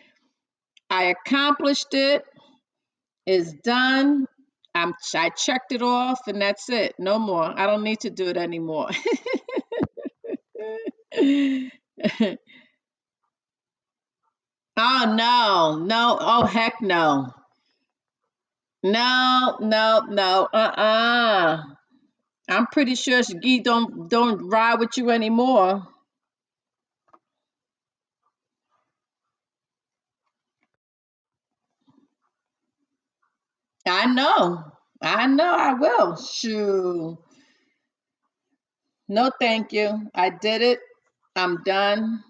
I 0.91 1.05
accomplished 1.05 1.93
it. 1.93 2.25
It's 3.27 3.53
done. 3.65 4.27
I'm 4.75 4.95
I 5.15 5.31
checked 5.31 5.73
it 5.73 5.83
off 5.83 6.21
and 6.29 6.41
that's 6.41 6.69
it. 6.71 6.95
No 6.99 7.19
more. 7.19 7.45
I 7.45 7.67
don't 7.67 7.83
need 7.83 8.01
to 8.01 8.11
do 8.11 8.29
it 8.29 8.37
anymore. 8.37 8.89
oh 11.21 11.69
no. 14.77 15.79
No. 15.85 16.19
Oh 16.21 16.47
heck 16.47 16.81
no. 16.81 17.33
No, 18.83 19.59
no, 19.61 20.01
no. 20.09 20.49
Uh-uh. 20.53 21.63
I'm 22.49 22.67
pretty 22.69 22.95
sure 22.97 23.21
Shagi 23.23 23.63
don't 23.65 24.09
don't 24.09 24.49
ride 24.49 24.81
with 24.81 24.97
you 24.97 25.11
anymore. 25.11 25.87
I 33.87 34.07
know. 34.07 34.65
I 35.03 35.27
know 35.27 35.53
I 35.55 35.75
will. 35.75 36.17
Shoo. 36.17 37.19
No, 39.09 39.31
thank 39.41 39.73
you. 39.73 40.11
I 40.15 40.31
did 40.31 40.63
it. 40.63 40.81
I'm 41.37 41.63
done. 41.65 42.25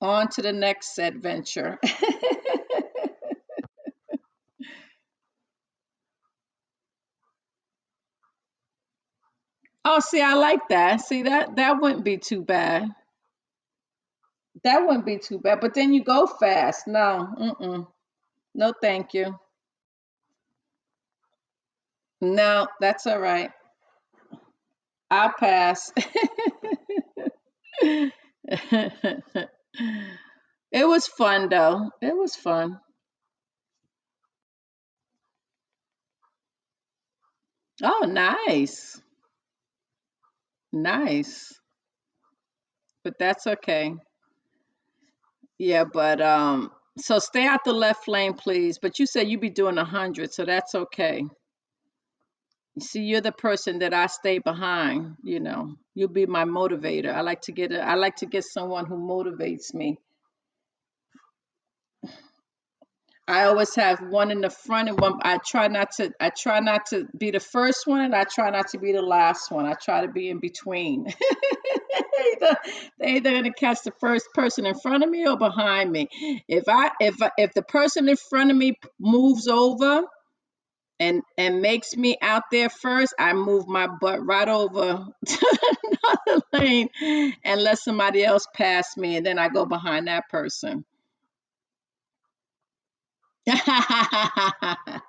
On 0.00 0.28
to 0.28 0.42
the 0.42 0.52
next 0.52 0.98
adventure. 0.98 1.78
oh, 9.88 10.00
see, 10.00 10.20
I 10.22 10.34
like 10.34 10.68
that. 10.68 11.00
See 11.00 11.22
that 11.22 11.56
that 11.56 11.80
wouldn't 11.80 12.04
be 12.04 12.18
too 12.18 12.42
bad. 12.42 12.88
That 14.64 14.80
wouldn't 14.86 15.06
be 15.06 15.18
too 15.18 15.38
bad. 15.38 15.60
But 15.60 15.74
then 15.74 15.92
you 15.94 16.04
go 16.04 16.26
fast. 16.26 16.86
No, 16.86 17.28
mm-mm. 17.40 17.86
No, 18.54 18.72
thank 18.82 19.14
you. 19.14 19.38
No, 22.20 22.66
that's 22.80 23.06
all 23.06 23.20
right. 23.20 23.50
I'll 25.10 25.32
pass. 25.38 25.92
it 27.80 28.12
was 30.72 31.06
fun 31.06 31.48
though. 31.48 31.90
It 32.02 32.16
was 32.16 32.36
fun. 32.36 32.80
Oh, 37.82 38.06
nice. 38.08 39.00
Nice. 40.72 41.52
But 43.04 43.14
that's 43.18 43.46
okay. 43.46 43.94
Yeah, 45.58 45.84
but 45.84 46.20
um 46.20 46.70
so 46.98 47.18
stay 47.20 47.46
out 47.46 47.64
the 47.64 47.72
left 47.72 48.08
lane, 48.08 48.34
please. 48.34 48.78
But 48.80 48.98
you 48.98 49.06
said 49.06 49.28
you'd 49.28 49.40
be 49.40 49.50
doing 49.50 49.78
a 49.78 49.84
hundred, 49.84 50.32
so 50.32 50.44
that's 50.44 50.74
okay. 50.74 51.24
You 52.76 52.82
see, 52.82 53.02
you're 53.02 53.20
the 53.20 53.32
person 53.32 53.80
that 53.80 53.94
I 53.94 54.06
stay 54.06 54.38
behind, 54.38 55.16
you 55.24 55.40
know. 55.40 55.74
You'll 55.94 56.08
be 56.08 56.26
my 56.26 56.44
motivator. 56.44 57.12
I 57.14 57.22
like 57.22 57.42
to 57.42 57.52
get 57.52 57.72
a, 57.72 57.80
I 57.82 57.94
like 57.94 58.16
to 58.16 58.26
get 58.26 58.44
someone 58.44 58.86
who 58.86 58.96
motivates 58.96 59.74
me. 59.74 59.98
I 63.28 63.44
always 63.44 63.74
have 63.74 64.00
one 64.00 64.30
in 64.30 64.40
the 64.40 64.48
front 64.48 64.88
and 64.88 64.98
one 64.98 65.20
I 65.22 65.38
try 65.46 65.68
not 65.68 65.92
to 65.98 66.12
I 66.18 66.30
try 66.30 66.60
not 66.60 66.86
to 66.86 67.06
be 67.16 67.30
the 67.30 67.40
first 67.40 67.86
one 67.86 68.00
and 68.00 68.14
I 68.14 68.24
try 68.24 68.48
not 68.48 68.68
to 68.68 68.78
be 68.78 68.92
the 68.92 69.02
last 69.02 69.50
one. 69.50 69.66
I 69.66 69.74
try 69.74 70.00
to 70.00 70.08
be 70.08 70.30
in 70.30 70.38
between. 70.38 71.06
either, 72.20 72.56
they're 72.98 73.16
either 73.16 73.30
gonna 73.30 73.52
catch 73.52 73.82
the 73.82 73.92
first 74.00 74.28
person 74.34 74.64
in 74.64 74.74
front 74.78 75.04
of 75.04 75.10
me 75.10 75.26
or 75.26 75.36
behind 75.36 75.92
me. 75.92 76.08
If 76.48 76.64
I 76.68 76.90
if 77.00 77.16
if 77.36 77.52
the 77.52 77.62
person 77.62 78.08
in 78.08 78.16
front 78.16 78.50
of 78.50 78.56
me 78.56 78.78
moves 78.98 79.46
over 79.46 80.04
and 80.98 81.22
and 81.36 81.60
makes 81.60 81.96
me 81.96 82.16
out 82.22 82.44
there 82.50 82.70
first, 82.70 83.14
I 83.18 83.34
move 83.34 83.68
my 83.68 83.88
butt 83.88 84.24
right 84.24 84.48
over 84.48 85.06
to 85.26 85.58
another 86.26 86.42
lane 86.54 86.88
and 87.44 87.62
let 87.62 87.78
somebody 87.78 88.24
else 88.24 88.46
pass 88.54 88.96
me, 88.96 89.16
and 89.16 89.26
then 89.26 89.38
I 89.38 89.48
go 89.48 89.66
behind 89.66 90.08
that 90.08 90.28
person. 90.30 90.84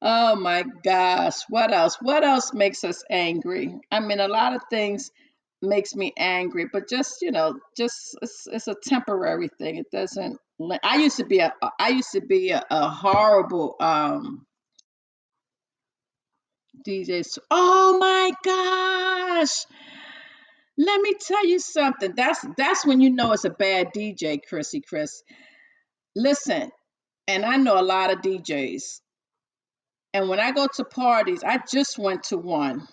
Oh 0.00 0.36
my 0.36 0.64
gosh, 0.84 1.34
what 1.48 1.72
else? 1.72 1.96
What 2.00 2.22
else 2.24 2.52
makes 2.54 2.84
us 2.84 3.02
angry? 3.10 3.74
I 3.90 3.98
mean, 4.00 4.20
a 4.20 4.28
lot 4.28 4.54
of 4.54 4.62
things 4.70 5.10
makes 5.60 5.94
me 5.96 6.12
angry, 6.16 6.66
but 6.72 6.88
just, 6.88 7.20
you 7.20 7.32
know, 7.32 7.58
just 7.76 8.16
it's, 8.22 8.46
it's 8.46 8.68
a 8.68 8.76
temporary 8.84 9.48
thing. 9.58 9.76
It 9.76 9.90
doesn't 9.90 10.38
I 10.84 10.96
used 10.98 11.16
to 11.18 11.24
be 11.24 11.38
a 11.40 11.52
I 11.80 11.88
used 11.90 12.12
to 12.12 12.20
be 12.20 12.50
a, 12.50 12.64
a 12.70 12.88
horrible 12.88 13.74
um 13.80 14.46
DJ. 16.84 17.22
Oh 17.50 17.96
my 17.98 18.32
gosh. 18.44 19.64
Let 20.78 21.00
me 21.00 21.14
tell 21.20 21.44
you 21.44 21.58
something. 21.58 22.14
That's 22.16 22.44
that's 22.56 22.86
when 22.86 23.00
you 23.00 23.10
know 23.10 23.32
it's 23.32 23.44
a 23.44 23.50
bad 23.50 23.88
DJ, 23.94 24.38
Chrissy 24.48 24.80
Chris. 24.80 25.22
Listen, 26.14 26.70
and 27.26 27.44
I 27.44 27.56
know 27.56 27.80
a 27.80 27.82
lot 27.82 28.12
of 28.12 28.20
DJs. 28.20 29.00
And 30.14 30.28
when 30.28 30.40
I 30.40 30.52
go 30.52 30.68
to 30.76 30.84
parties, 30.84 31.42
I 31.44 31.58
just 31.70 31.98
went 31.98 32.24
to 32.24 32.38
one 32.38 32.86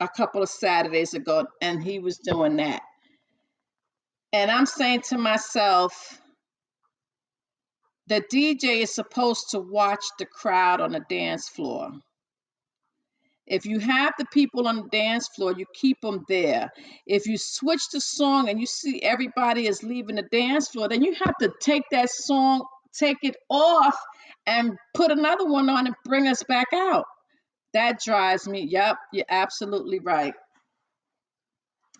a 0.00 0.08
couple 0.08 0.42
of 0.42 0.48
Saturdays 0.48 1.14
ago, 1.14 1.46
and 1.60 1.82
he 1.82 1.98
was 1.98 2.18
doing 2.18 2.56
that. 2.56 2.82
And 4.32 4.50
I'm 4.50 4.66
saying 4.66 5.02
to 5.08 5.18
myself, 5.18 6.20
the 8.06 8.22
DJ 8.22 8.82
is 8.82 8.94
supposed 8.94 9.50
to 9.50 9.60
watch 9.60 10.04
the 10.18 10.26
crowd 10.26 10.80
on 10.80 10.92
the 10.92 11.04
dance 11.08 11.48
floor. 11.48 11.90
If 13.48 13.64
you 13.64 13.78
have 13.78 14.12
the 14.18 14.26
people 14.32 14.68
on 14.68 14.76
the 14.76 14.88
dance 14.90 15.28
floor, 15.28 15.54
you 15.56 15.64
keep 15.74 16.00
them 16.00 16.24
there. 16.28 16.70
If 17.06 17.26
you 17.26 17.38
switch 17.38 17.82
the 17.92 18.00
song 18.00 18.48
and 18.48 18.60
you 18.60 18.66
see 18.66 19.02
everybody 19.02 19.66
is 19.66 19.82
leaving 19.82 20.16
the 20.16 20.28
dance 20.30 20.68
floor, 20.68 20.88
then 20.88 21.02
you 21.02 21.14
have 21.14 21.34
to 21.40 21.50
take 21.60 21.84
that 21.90 22.10
song, 22.10 22.66
take 22.92 23.18
it 23.22 23.36
off, 23.48 23.96
and 24.46 24.76
put 24.94 25.10
another 25.10 25.46
one 25.46 25.70
on 25.70 25.86
and 25.86 25.94
bring 26.04 26.28
us 26.28 26.42
back 26.42 26.68
out. 26.74 27.04
That 27.72 28.00
drives 28.04 28.46
me. 28.46 28.66
Yep, 28.70 28.96
you're 29.12 29.24
absolutely 29.28 30.00
right. 30.00 30.34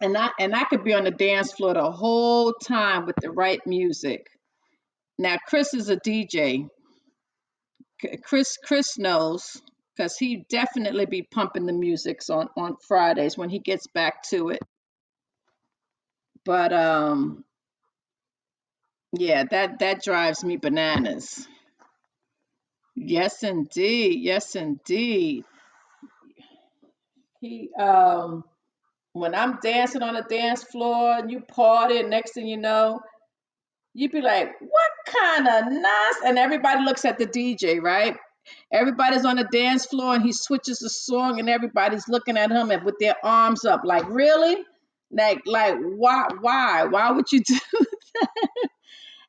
And 0.00 0.16
I 0.16 0.30
and 0.38 0.54
I 0.54 0.64
could 0.64 0.84
be 0.84 0.94
on 0.94 1.04
the 1.04 1.10
dance 1.10 1.52
floor 1.52 1.74
the 1.74 1.90
whole 1.90 2.52
time 2.52 3.06
with 3.06 3.16
the 3.16 3.30
right 3.30 3.60
music. 3.66 4.26
Now 5.18 5.36
Chris 5.48 5.74
is 5.74 5.88
a 5.88 5.96
DJ. 5.96 6.68
Chris 8.22 8.56
Chris 8.64 8.96
knows 8.96 9.60
because 9.98 10.16
he 10.16 10.46
definitely 10.48 11.06
be 11.06 11.22
pumping 11.22 11.66
the 11.66 11.72
musics 11.72 12.30
on 12.30 12.48
on 12.56 12.76
Fridays 12.86 13.36
when 13.36 13.50
he 13.50 13.58
gets 13.58 13.86
back 13.88 14.22
to 14.22 14.50
it. 14.50 14.60
But 16.44 16.72
um 16.72 17.44
yeah, 19.12 19.44
that 19.50 19.80
that 19.80 20.02
drives 20.02 20.44
me 20.44 20.56
bananas. 20.56 21.48
Yes 22.94 23.42
indeed. 23.42 24.20
Yes 24.20 24.54
indeed. 24.54 25.44
He 27.40 27.70
um 27.78 28.44
when 29.14 29.34
I'm 29.34 29.58
dancing 29.60 30.02
on 30.02 30.14
the 30.14 30.22
dance 30.22 30.62
floor 30.62 31.18
and 31.18 31.30
you 31.30 31.40
party 31.40 31.98
and 31.98 32.08
next 32.10 32.34
thing 32.34 32.46
you 32.46 32.56
know, 32.56 33.00
you'd 33.94 34.12
be 34.12 34.20
like, 34.20 34.52
what 34.60 34.92
kind 35.06 35.48
of 35.48 35.72
nonsense? 35.72 36.24
And 36.24 36.38
everybody 36.38 36.84
looks 36.84 37.04
at 37.04 37.18
the 37.18 37.26
DJ, 37.26 37.80
right? 37.82 38.16
Everybody's 38.72 39.24
on 39.24 39.36
the 39.36 39.44
dance 39.44 39.86
floor 39.86 40.14
and 40.14 40.22
he 40.22 40.32
switches 40.32 40.78
the 40.78 40.90
song 40.90 41.38
and 41.38 41.48
everybody's 41.48 42.08
looking 42.08 42.36
at 42.36 42.50
him 42.50 42.70
and 42.70 42.84
with 42.84 42.96
their 43.00 43.16
arms 43.24 43.64
up, 43.64 43.82
like, 43.84 44.08
really? 44.08 44.56
Like, 45.10 45.40
like, 45.46 45.76
why, 45.80 46.28
why, 46.40 46.84
why 46.84 47.10
would 47.10 47.30
you 47.32 47.40
do? 47.46 47.58
That? 48.14 48.28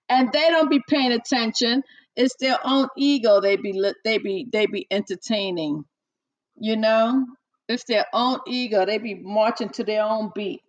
and 0.10 0.32
they 0.32 0.50
don't 0.50 0.70
be 0.70 0.82
paying 0.88 1.12
attention. 1.12 1.84
It's 2.16 2.36
their 2.40 2.58
own 2.64 2.88
ego. 2.98 3.40
They 3.42 3.56
be, 3.56 3.80
they 4.04 4.18
be, 4.18 4.48
they 4.52 4.66
be 4.66 4.88
entertaining. 4.92 5.86
You 6.60 6.76
know, 6.76 7.26
it's 7.70 7.86
their 7.86 8.06
own 8.14 8.40
ego. 8.48 8.86
They 8.86 8.98
be 8.98 9.16
marching 9.16 9.70
to 9.70 9.84
their 9.84 10.04
own 10.04 10.32
beat. 10.36 10.62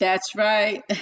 That's 0.00 0.34
right. 0.34 0.82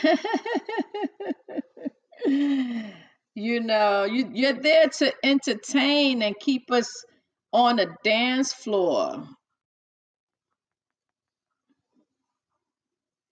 You 3.35 3.60
know, 3.60 4.05
you 4.05 4.31
you're 4.32 4.55
there 4.55 4.89
to 4.89 5.12
entertain 5.23 6.23
and 6.23 6.35
keep 6.40 6.70
us 6.70 7.05
on 7.52 7.78
a 7.78 7.86
dance 8.02 8.52
floor. 8.52 9.28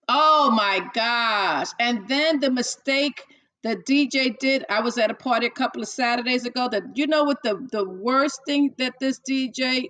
Oh 0.07 0.51
my 0.51 0.81
gosh. 0.93 1.67
And 1.79 2.07
then 2.07 2.39
the 2.39 2.51
mistake 2.51 3.23
that 3.63 3.85
DJ 3.85 4.35
did, 4.39 4.63
I 4.69 4.81
was 4.81 4.97
at 4.99 5.09
a 5.11 5.15
party 5.15 5.47
a 5.47 5.51
couple 5.51 5.81
of 5.81 5.87
Saturdays 5.87 6.45
ago 6.45 6.69
that 6.69 6.83
you 6.95 7.07
know 7.07 7.23
what 7.23 7.41
the 7.43 7.67
the 7.71 7.87
worst 7.87 8.41
thing 8.45 8.73
that 8.77 8.93
this 8.99 9.19
DJ 9.27 9.87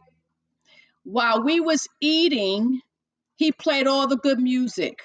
while 1.03 1.43
we 1.43 1.59
was 1.59 1.87
eating, 2.01 2.81
he 3.37 3.51
played 3.51 3.87
all 3.87 4.07
the 4.07 4.17
good 4.17 4.39
music. 4.39 4.99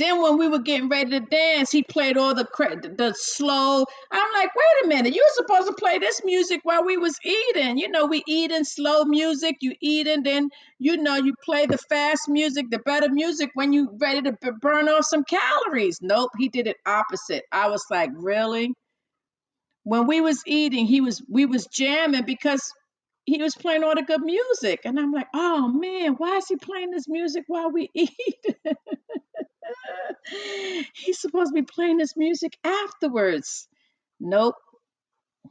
Then 0.00 0.22
when 0.22 0.38
we 0.38 0.48
were 0.48 0.60
getting 0.60 0.88
ready 0.90 1.12
to 1.12 1.20
dance, 1.20 1.70
he 1.72 1.84
played 1.84 2.18
all 2.18 2.34
the 2.34 2.46
cra- 2.46 2.80
the 2.80 3.14
slow. 3.16 3.86
I'm 4.12 4.34
like, 4.34 4.50
wait 4.56 4.86
a 4.86 4.88
minute, 4.88 5.14
you 5.14 5.22
were 5.24 5.44
supposed 5.44 5.68
to 5.68 5.74
play 5.74 5.98
this 5.98 6.22
music 6.24 6.62
while 6.64 6.84
we 6.86 6.98
was 6.98 7.18
eating. 7.24 7.78
You 7.78 7.90
know, 7.90 8.06
we 8.06 8.24
eating 8.26 8.64
slow 8.64 9.04
music. 9.04 9.58
You 9.62 9.74
eating, 9.82 10.24
then 10.24 10.50
you 10.80 10.98
know 10.98 11.16
you 11.16 11.34
play 11.44 11.66
the 11.66 11.78
fast 11.78 12.28
music, 12.28 12.68
the 12.70 12.80
better 12.80 13.10
music 13.10 13.50
when 13.54 13.74
you 13.74 13.90
ready 14.00 14.22
to 14.22 14.32
b- 14.42 14.50
burn 14.62 14.88
off 14.90 15.06
some 15.06 15.24
calories. 15.24 16.00
Nope, 16.02 16.32
he 16.38 16.48
did 16.50 16.68
it 16.68 16.78
opposite. 16.86 17.44
I 17.52 17.68
was 17.70 17.84
like, 17.92 18.10
really? 18.14 18.74
When 19.84 20.06
we 20.06 20.20
was 20.22 20.42
eating, 20.46 20.86
he 20.86 21.02
was 21.02 21.22
we 21.28 21.46
was 21.46 21.66
jamming 21.66 22.24
because 22.26 22.72
he 23.26 23.42
was 23.42 23.56
playing 23.56 23.84
all 23.84 23.94
the 23.96 24.02
good 24.02 24.22
music, 24.22 24.80
and 24.84 24.98
I'm 25.00 25.12
like, 25.12 25.28
oh 25.34 25.68
man, 25.68 26.14
why 26.14 26.38
is 26.38 26.48
he 26.48 26.56
playing 26.56 26.92
this 26.92 27.08
music 27.08 27.44
while 27.48 27.70
we 27.72 27.90
eat? 27.94 28.10
He's 30.94 31.20
supposed 31.20 31.50
to 31.50 31.54
be 31.54 31.62
playing 31.62 31.98
this 31.98 32.16
music 32.16 32.56
afterwards. 32.64 33.68
Nope, 34.20 34.56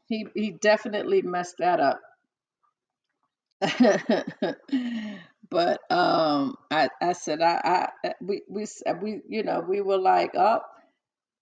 he 0.08 0.28
he 0.36 0.52
definitely 0.52 1.22
messed 1.22 1.56
that 1.60 1.80
up. 1.80 2.02
but 5.50 5.80
um, 5.92 6.56
I 6.72 6.90
I 7.02 7.14
said 7.14 7.42
I 7.42 7.90
I 8.04 8.14
we 8.22 8.44
we 8.50 8.66
we 9.02 9.22
you 9.28 9.44
know 9.44 9.66
we 9.68 9.82
were 9.82 9.98
like 9.98 10.36
up 10.36 10.66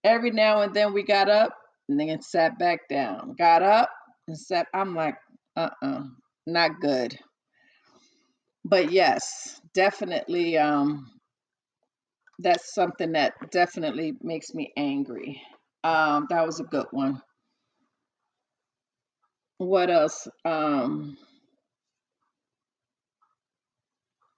every 0.03 0.31
now 0.31 0.61
and 0.61 0.73
then 0.73 0.94
we 0.94 1.03
got 1.03 1.30
up 1.30 1.56
and 1.89 1.99
then 1.99 2.22
sat 2.22 2.60
back 2.60 2.88
down, 2.89 3.35
got 3.38 3.64
up 3.64 3.89
and 4.27 4.38
sat. 4.38 4.68
I'm 4.73 4.95
like, 4.95 5.15
uh 5.56 5.69
uh 5.81 6.03
not 6.48 6.80
good. 6.81 7.18
But 8.65 8.91
yes, 8.91 9.61
definitely 9.73 10.57
um 10.57 11.11
that's 12.40 12.74
something 12.74 13.14
that 13.14 13.34
definitely 13.52 14.14
makes 14.22 14.54
me 14.54 14.72
angry. 14.78 15.42
Um, 15.84 16.28
that 16.30 16.46
was 16.46 16.60
a 16.60 16.64
good 16.64 16.88
one. 16.92 17.22
What 19.58 19.90
else? 19.90 20.28
Um, 20.46 21.18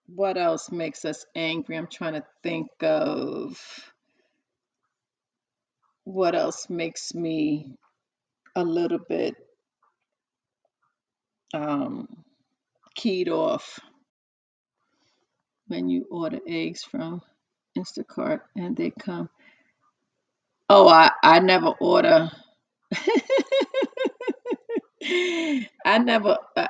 what 0.07 0.37
else 0.37 0.71
makes 0.71 1.05
us 1.05 1.25
angry? 1.35 1.77
I'm 1.77 1.87
trying 1.87 2.13
to 2.13 2.23
think 2.43 2.67
of 2.81 3.59
what 6.05 6.35
else 6.35 6.69
makes 6.69 7.13
me 7.13 7.75
a 8.55 8.63
little 8.63 8.99
bit 9.09 9.35
um, 11.53 12.07
keyed 12.95 13.29
off 13.29 13.79
when 15.67 15.89
you 15.89 16.05
order 16.09 16.39
eggs 16.47 16.83
from 16.83 17.21
Instacart 17.79 18.41
and 18.57 18.77
they 18.77 18.91
come. 18.91 19.29
Oh, 20.69 20.89
I, 20.89 21.11
I 21.23 21.39
never 21.39 21.69
order. 21.79 22.29
I 25.85 25.99
never. 25.99 26.37
uh, 26.57 26.69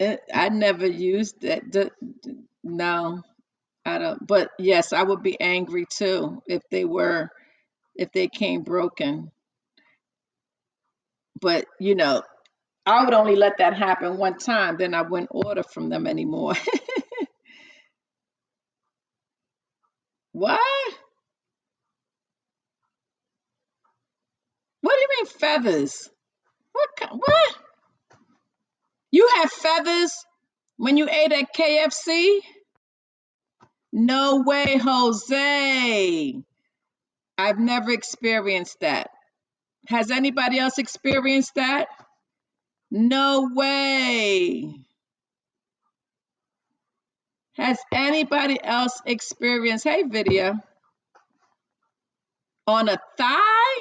Uh, 0.00 0.16
I 0.34 0.50
never 0.50 0.86
used 0.86 1.42
that. 1.42 1.92
No, 2.64 3.22
I 3.86 3.98
don't. 3.98 4.26
But 4.26 4.50
yes, 4.58 4.92
I 4.92 5.02
would 5.02 5.22
be 5.22 5.40
angry 5.40 5.86
too 5.90 6.42
if 6.46 6.62
they 6.70 6.84
were, 6.84 7.30
if 7.96 8.12
they 8.12 8.28
came 8.28 8.62
broken. 8.62 9.30
But 11.40 11.66
you 11.80 11.96
know, 11.96 12.22
I 12.86 13.04
would 13.04 13.14
only 13.14 13.36
let 13.36 13.58
that 13.58 13.76
happen 13.76 14.18
one 14.18 14.38
time, 14.38 14.76
then 14.78 14.94
I 14.94 15.02
wouldn't 15.02 15.30
order 15.32 15.62
from 15.64 15.90
them 15.90 16.06
anymore. 16.06 16.54
What? 20.32 20.60
What 24.80 24.94
do 24.94 25.00
you 25.00 25.08
mean 25.18 25.26
feathers? 25.26 26.10
What? 26.72 27.10
What? 27.12 27.56
You 29.10 29.28
have 29.36 29.50
feathers 29.50 30.12
when 30.76 30.96
you 30.96 31.08
ate 31.08 31.32
at 31.32 31.54
KFC? 31.54 32.40
No 33.92 34.42
way, 34.46 34.76
Jose. 34.76 36.34
I've 37.38 37.58
never 37.58 37.90
experienced 37.90 38.80
that. 38.80 39.10
Has 39.88 40.10
anybody 40.10 40.58
else 40.58 40.78
experienced 40.78 41.54
that? 41.54 41.88
No 42.90 43.50
way. 43.54 44.74
Has 47.58 47.78
anybody 47.92 48.58
else 48.62 49.02
experienced, 49.04 49.82
hey, 49.82 50.04
video, 50.04 50.54
on 52.68 52.88
a 52.88 52.98
thigh? 53.16 53.78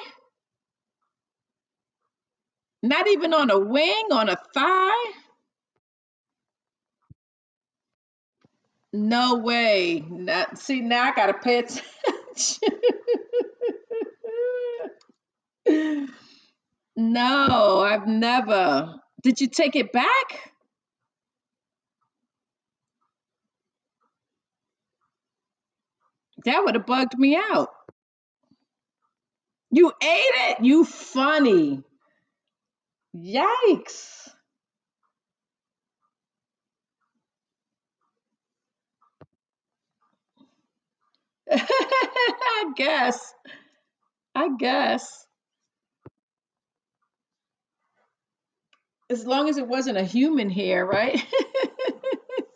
Not 2.82 3.08
even 3.08 3.36
on 3.36 3.52
a 3.52 3.60
wing, 3.60 4.06
on 4.12 4.30
a 4.30 4.38
thigh? 4.56 5.12
No 8.94 9.36
way. 9.36 10.04
Not, 10.10 10.58
see, 10.58 10.82
now 10.82 11.04
I 11.04 11.14
got 11.14 11.28
to 11.28 11.34
pay 11.36 11.60
attention. 11.60 12.80
no, 16.96 17.82
I've 17.82 18.08
never. 18.08 18.96
Did 19.22 19.40
you 19.40 19.48
take 19.48 19.76
it 19.76 19.92
back? 19.92 20.52
That 26.48 26.66
would 26.66 26.76
have 26.76 26.88
bugged 26.88 27.20
me 27.20 27.38
out. 27.38 27.70
You 29.72 29.90
ate 30.02 30.36
it? 30.50 30.64
You 30.64 30.86
funny. 30.86 31.84
Yikes. 33.16 34.30
I 41.52 42.72
guess. 42.76 43.34
I 44.36 44.50
guess. 44.58 45.28
As 49.10 49.26
long 49.28 49.50
as 49.50 49.58
it 49.58 49.68
wasn't 49.68 49.98
a 49.98 50.04
human 50.04 50.50
hair, 50.50 50.86
right? 50.86 51.26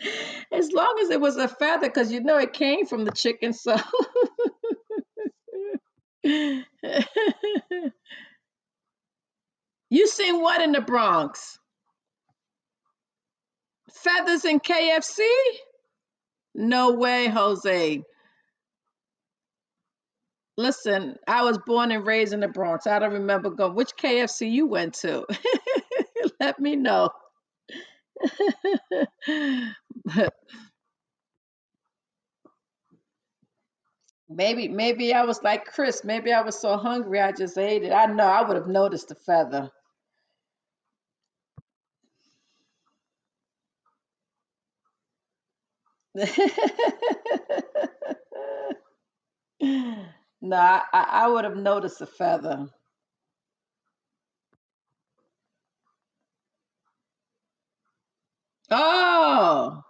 As 0.52 0.72
long 0.72 0.96
as 1.02 1.10
it 1.10 1.20
was 1.20 1.36
a 1.36 1.48
feather, 1.48 1.88
because 1.88 2.12
you 2.12 2.20
know 2.20 2.38
it 2.38 2.52
came 2.52 2.86
from 2.86 3.04
the 3.04 3.12
chicken, 3.12 3.52
so. 3.52 3.76
you 9.90 10.06
seen 10.06 10.40
what 10.40 10.62
in 10.62 10.72
the 10.72 10.80
Bronx? 10.80 11.58
Feathers 13.92 14.44
in 14.44 14.60
KFC? 14.60 15.20
No 16.54 16.92
way, 16.92 17.28
Jose. 17.28 18.02
Listen, 20.56 21.16
I 21.26 21.44
was 21.44 21.58
born 21.64 21.90
and 21.90 22.06
raised 22.06 22.32
in 22.32 22.40
the 22.40 22.48
Bronx. 22.48 22.86
I 22.86 22.98
don't 22.98 23.14
remember 23.14 23.50
going. 23.50 23.74
Which 23.74 23.96
KFC 23.96 24.50
you 24.50 24.66
went 24.66 24.94
to? 24.96 25.24
Let 26.40 26.58
me 26.60 26.76
know. 26.76 27.10
Maybe, 34.28 34.68
maybe 34.68 35.14
I 35.14 35.24
was 35.24 35.42
like 35.42 35.66
Chris. 35.66 36.02
Maybe 36.04 36.32
I 36.32 36.42
was 36.42 36.58
so 36.58 36.76
hungry 36.76 37.20
I 37.20 37.32
just 37.32 37.56
ate 37.58 37.82
it. 37.84 37.92
I 37.92 38.06
know 38.06 38.24
I 38.26 38.46
would 38.46 38.56
have 38.56 38.66
noticed 38.68 39.08
the 39.08 39.14
feather. 39.14 39.70
no, 46.14 46.24
I, 50.56 50.82
I 50.92 51.28
would 51.28 51.44
have 51.44 51.56
noticed 51.56 51.98
the 52.00 52.06
feather. 52.06 52.68
Oh, 58.70 59.82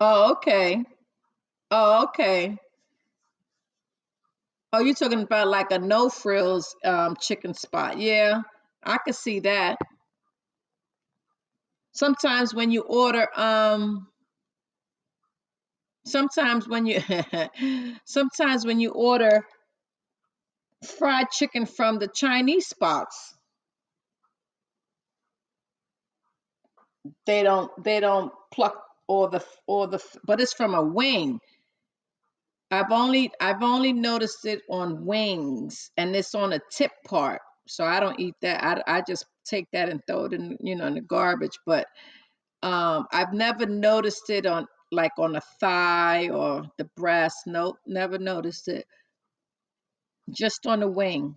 oh, 0.00 0.32
okay. 0.32 0.84
Oh, 1.70 2.04
okay. 2.04 2.58
Oh, 4.72 4.80
you're 4.80 4.94
talking 4.94 5.22
about 5.22 5.48
like 5.48 5.70
a 5.70 5.78
no 5.78 6.08
frills 6.10 6.76
um, 6.84 7.16
chicken 7.20 7.54
spot. 7.54 7.98
Yeah, 7.98 8.42
I 8.84 8.98
could 8.98 9.14
see 9.14 9.40
that. 9.40 9.78
Sometimes 11.92 12.54
when 12.54 12.70
you 12.70 12.82
order, 12.82 13.28
um, 13.38 14.08
sometimes 16.06 16.68
when 16.68 16.86
you, 16.86 17.00
sometimes 18.04 18.66
when 18.66 18.80
you 18.80 18.90
order 18.90 19.46
fried 20.98 21.30
chicken 21.30 21.66
from 21.66 21.98
the 21.98 22.08
Chinese 22.08 22.66
spots, 22.66 23.34
they 27.26 27.42
don't, 27.42 27.70
they 27.82 28.00
don't 28.00 28.32
pluck 28.52 28.87
or 29.08 29.30
the 29.30 29.44
or 29.66 29.88
the, 29.88 30.00
but 30.26 30.40
it's 30.40 30.54
from 30.54 30.74
a 30.74 30.82
wing. 30.84 31.40
I've 32.70 32.92
only 32.92 33.32
I've 33.40 33.62
only 33.62 33.92
noticed 33.94 34.44
it 34.46 34.62
on 34.70 35.06
wings 35.06 35.90
and 35.96 36.14
it's 36.16 36.34
on 36.34 36.52
a 36.54 36.60
tip 36.70 36.92
part. 37.06 37.40
So 37.68 37.84
I 37.84 38.00
don't 38.00 38.20
eat 38.20 38.34
that. 38.42 38.82
I, 38.88 38.98
I 38.98 39.02
just 39.06 39.26
take 39.46 39.66
that 39.72 39.88
and 39.88 40.00
throw 40.06 40.26
it 40.26 40.34
in, 40.34 40.56
you 40.60 40.76
know, 40.76 40.86
in 40.86 40.94
the 40.94 41.02
garbage. 41.02 41.58
But 41.66 41.86
um 42.62 43.06
I've 43.12 43.32
never 43.32 43.66
noticed 43.66 44.30
it 44.30 44.46
on 44.46 44.66
like 44.92 45.12
on 45.18 45.36
a 45.36 45.42
thigh 45.60 46.30
or 46.30 46.64
the 46.78 46.86
breast. 46.96 47.38
Nope, 47.46 47.76
never 47.86 48.18
noticed 48.18 48.68
it. 48.68 48.86
Just 50.30 50.66
on 50.66 50.80
the 50.80 50.88
wing. 50.90 51.36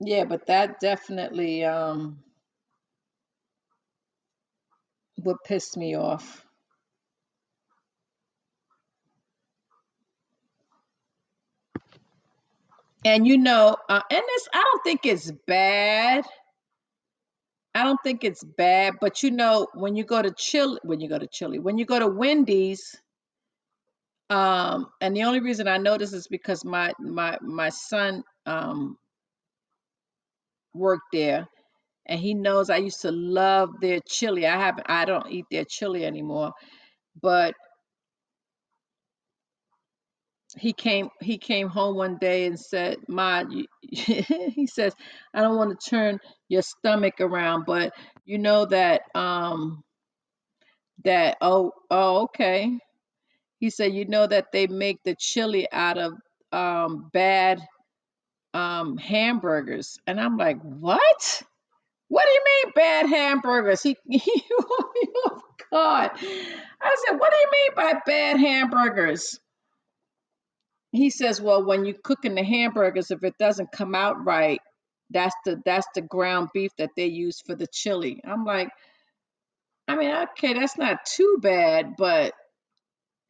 Yeah, 0.00 0.24
but 0.24 0.46
that 0.46 0.80
definitely 0.80 1.64
um 1.64 2.18
would 5.24 5.38
piss 5.46 5.76
me 5.76 5.96
off. 5.96 6.44
And 13.04 13.26
you 13.26 13.38
know, 13.38 13.76
uh, 13.88 14.02
and 14.10 14.22
this 14.26 14.48
I 14.54 14.62
don't 14.64 14.84
think 14.84 15.06
it's 15.06 15.32
bad 15.46 16.24
I 17.74 17.84
don't 17.84 18.00
think 18.04 18.24
it's 18.24 18.44
bad, 18.44 18.96
but 19.00 19.24
you 19.24 19.32
know, 19.32 19.68
when 19.74 19.96
you 19.96 20.04
go 20.04 20.22
to 20.22 20.32
Chile, 20.32 20.78
when 20.84 21.00
you 21.00 21.08
go 21.08 21.18
to 21.18 21.28
Chile, 21.28 21.60
when 21.60 21.78
you 21.78 21.86
go 21.86 22.00
to 22.00 22.08
Wendy's, 22.08 22.96
um, 24.30 24.88
and 25.00 25.16
the 25.16 25.24
only 25.24 25.40
reason 25.40 25.68
I 25.68 25.78
know 25.78 25.98
this 25.98 26.12
is 26.12 26.28
because 26.28 26.64
my 26.64 26.92
my 27.00 27.38
my 27.42 27.70
son 27.70 28.24
um 28.46 28.98
worked 30.76 31.12
there 31.12 31.48
and 32.06 32.20
he 32.20 32.34
knows 32.34 32.70
I 32.70 32.78
used 32.78 33.02
to 33.02 33.12
love 33.12 33.70
their 33.80 34.00
chili. 34.08 34.46
I 34.46 34.58
haven't 34.58 34.86
I 34.90 35.04
don't 35.06 35.30
eat 35.30 35.46
their 35.50 35.64
chili 35.66 36.04
anymore, 36.06 36.52
but 37.22 37.54
he 40.58 40.72
came 40.72 41.10
he 41.20 41.38
came 41.38 41.68
home 41.68 41.96
one 41.96 42.18
day 42.18 42.46
and 42.46 42.58
said, 42.60 42.98
"Ma, 43.08 43.44
you, 43.48 43.66
he 43.82 44.66
says, 44.66 44.94
I 45.34 45.42
don't 45.42 45.56
want 45.56 45.78
to 45.80 45.90
turn 45.90 46.20
your 46.48 46.62
stomach 46.62 47.20
around, 47.20 47.64
but 47.66 47.92
you 48.26 48.38
know 48.38 48.66
that 48.66 49.02
um 49.14 49.84
that 51.04 51.38
oh 51.42 51.72
oh 51.90 52.24
okay 52.24 52.72
He 53.58 53.70
said, 53.70 53.94
you 53.94 54.04
know 54.06 54.26
that 54.26 54.52
they 54.52 54.66
make 54.66 55.02
the 55.04 55.14
chili 55.18 55.68
out 55.72 55.98
of 55.98 56.14
um, 56.52 57.10
bad 57.12 57.60
um, 58.56 58.96
hamburgers. 58.96 59.98
And 60.06 60.18
I'm 60.18 60.38
like, 60.38 60.60
what? 60.62 61.42
What 62.08 62.24
do 62.24 62.30
you 62.32 62.42
mean 62.44 62.72
bad 62.74 63.06
hamburgers? 63.06 63.82
He, 63.82 63.96
he 64.08 64.42
oh 64.58 65.40
God. 65.70 66.10
I 66.14 66.96
said, 67.06 67.18
what 67.18 67.32
do 67.32 67.36
you 67.36 67.50
mean 67.52 67.70
by 67.76 68.00
bad 68.06 68.40
hamburgers? 68.40 69.38
He 70.90 71.10
says, 71.10 71.38
well, 71.38 71.64
when 71.66 71.84
you 71.84 71.94
cooking 72.02 72.34
the 72.34 72.44
hamburgers, 72.44 73.10
if 73.10 73.22
it 73.22 73.34
doesn't 73.38 73.72
come 73.72 73.94
out 73.94 74.24
right, 74.24 74.60
that's 75.10 75.34
the 75.44 75.60
that's 75.64 75.86
the 75.94 76.00
ground 76.00 76.48
beef 76.54 76.70
that 76.78 76.90
they 76.96 77.06
use 77.06 77.42
for 77.42 77.54
the 77.54 77.66
chili. 77.66 78.22
I'm 78.24 78.44
like, 78.46 78.70
I 79.86 79.96
mean, 79.96 80.10
okay, 80.10 80.54
that's 80.54 80.78
not 80.78 81.04
too 81.04 81.38
bad, 81.42 81.94
but 81.98 82.32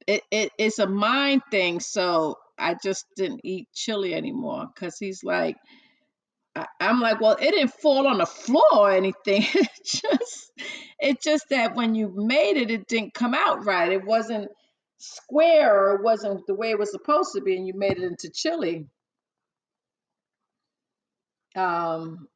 it, 0.07 0.23
it 0.31 0.53
it's 0.57 0.79
a 0.79 0.87
mind 0.87 1.43
thing. 1.51 1.81
So 1.81 2.39
I 2.59 2.77
just 2.83 3.07
didn't 3.17 3.41
eat 3.45 3.69
chili 3.75 4.15
anymore 4.15 4.69
because 4.75 4.99
he's 4.99 5.25
like, 5.25 5.57
I, 6.55 6.67
I'm 6.81 7.01
like, 7.01 7.21
well, 7.21 7.33
it 7.41 7.51
didn't 7.53 7.73
fall 7.75 8.07
on 8.07 8.19
the 8.19 8.27
floor 8.27 8.65
or 8.75 8.91
anything. 8.93 9.45
It 9.55 9.85
just, 9.85 10.53
it's 10.99 11.25
just 11.25 11.49
that 11.51 11.75
when 11.77 11.95
you 11.95 12.13
made 12.15 12.57
it, 12.57 12.71
it 12.71 12.89
didn't 12.89 13.15
come 13.15 13.35
out 13.35 13.65
right. 13.65 13.93
It 13.93 14.05
wasn't 14.05 14.49
square 14.99 15.75
or 15.93 15.97
it 15.97 16.03
wasn't 16.05 16.47
the 16.47 16.55
way 16.55 16.71
it 16.71 16.79
was 16.79 16.91
supposed 16.91 17.31
to 17.35 17.43
be, 17.43 17.57
and 17.57 17.67
you 17.67 17.75
made 17.77 17.99
it 17.99 18.05
into 18.05 18.31
chili. 18.35 18.87
Um, 21.57 22.29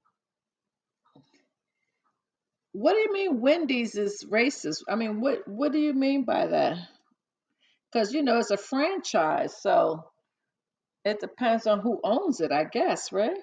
what 2.72 2.92
do 2.94 2.98
you 3.00 3.12
mean 3.12 3.40
Wendy's 3.40 3.96
is 3.96 4.24
racist? 4.30 4.82
I 4.88 4.96
mean, 4.96 5.20
what 5.20 5.46
what 5.48 5.72
do 5.72 5.78
you 5.78 5.94
mean 5.94 6.24
by 6.24 6.46
that? 6.48 6.78
Because 7.92 8.12
you 8.12 8.22
know 8.22 8.38
it's 8.38 8.50
a 8.50 8.56
franchise, 8.56 9.56
so 9.60 10.04
it 11.04 11.20
depends 11.20 11.66
on 11.66 11.80
who 11.80 12.00
owns 12.04 12.40
it, 12.40 12.52
I 12.52 12.64
guess, 12.64 13.12
right? 13.12 13.36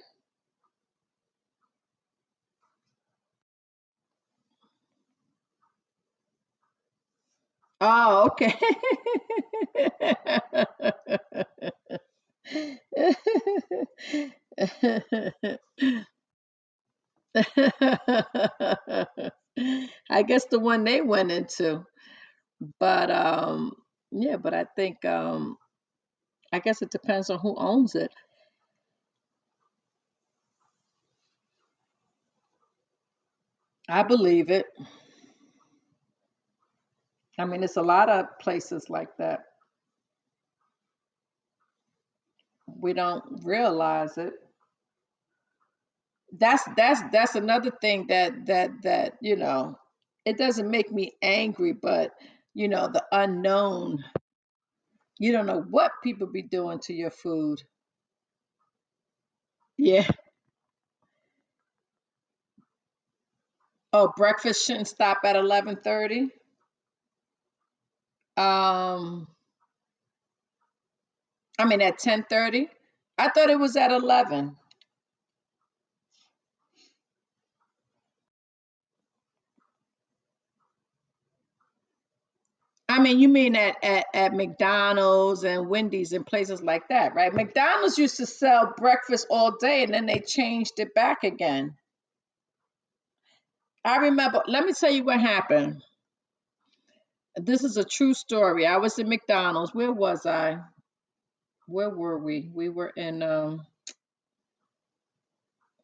Oh, 7.81 8.27
okay. 8.31 8.53
I 20.09 20.23
guess 20.23 20.45
the 20.45 20.59
one 20.59 20.83
they 20.83 21.01
went 21.01 21.31
into. 21.31 21.83
But 22.79 23.11
um 23.11 23.73
yeah, 24.11 24.37
but 24.37 24.53
I 24.53 24.65
think 24.75 25.03
um 25.05 25.57
I 26.53 26.59
guess 26.59 26.81
it 26.81 26.91
depends 26.91 27.29
on 27.29 27.39
who 27.39 27.55
owns 27.57 27.95
it. 27.95 28.11
I 33.89 34.03
believe 34.03 34.49
it. 34.51 34.65
I 37.39 37.45
mean, 37.45 37.63
it's 37.63 37.77
a 37.77 37.81
lot 37.81 38.09
of 38.09 38.25
places 38.39 38.89
like 38.89 39.15
that. 39.17 39.41
We 42.67 42.93
don't 42.93 43.23
realize 43.43 44.17
it. 44.17 44.33
That's 46.37 46.63
that's 46.77 47.01
that's 47.11 47.35
another 47.35 47.71
thing 47.81 48.07
that 48.07 48.45
that 48.47 48.71
that, 48.83 49.17
you 49.21 49.35
know, 49.37 49.77
it 50.25 50.37
doesn't 50.37 50.69
make 50.69 50.91
me 50.91 51.13
angry, 51.21 51.73
but 51.73 52.11
you 52.57 52.69
know, 52.69 52.89
the 52.89 53.05
unknown. 53.13 54.03
You 55.19 55.31
don't 55.33 55.47
know 55.47 55.65
what 55.69 55.91
people 56.03 56.27
be 56.27 56.43
doing 56.43 56.79
to 56.81 56.93
your 56.93 57.11
food. 57.11 57.61
Yeah. 59.77 60.07
Oh, 63.93 64.13
breakfast 64.17 64.65
shouldn't 64.65 64.87
stop 64.89 65.19
at 65.25 65.35
11:30. 65.35 66.29
Um, 68.37 69.27
I 71.59 71.65
mean 71.65 71.81
at 71.81 71.99
10:30. 71.99 72.69
I 73.17 73.29
thought 73.29 73.49
it 73.51 73.59
was 73.59 73.77
at 73.77 73.91
11. 73.91 74.55
I 82.89 82.99
mean, 82.99 83.19
you 83.19 83.29
mean 83.29 83.55
at, 83.55 83.77
at, 83.83 84.05
at 84.13 84.33
McDonald's 84.33 85.43
and 85.43 85.69
Wendy's 85.69 86.13
and 86.13 86.25
places 86.25 86.61
like 86.61 86.87
that, 86.89 87.15
right? 87.15 87.33
McDonald's 87.33 87.97
used 87.97 88.17
to 88.17 88.25
sell 88.25 88.73
breakfast 88.77 89.27
all 89.29 89.57
day 89.57 89.83
and 89.83 89.93
then 89.93 90.05
they 90.05 90.19
changed 90.19 90.79
it 90.79 90.93
back 90.93 91.23
again. 91.23 91.75
I 93.85 93.97
remember, 93.97 94.43
let 94.47 94.65
me 94.65 94.73
tell 94.73 94.91
you 94.91 95.03
what 95.03 95.19
happened. 95.19 95.83
This 97.35 97.63
is 97.63 97.77
a 97.77 97.83
true 97.83 98.13
story. 98.13 98.67
I 98.67 98.77
was 98.77 98.99
in 98.99 99.09
McDonald's. 99.09 99.73
Where 99.73 99.91
was 99.93 100.25
I? 100.25 100.59
Where 101.67 101.89
were 101.89 102.17
we? 102.19 102.49
We 102.53 102.69
were 102.69 102.89
in 102.95 103.23
um 103.23 103.65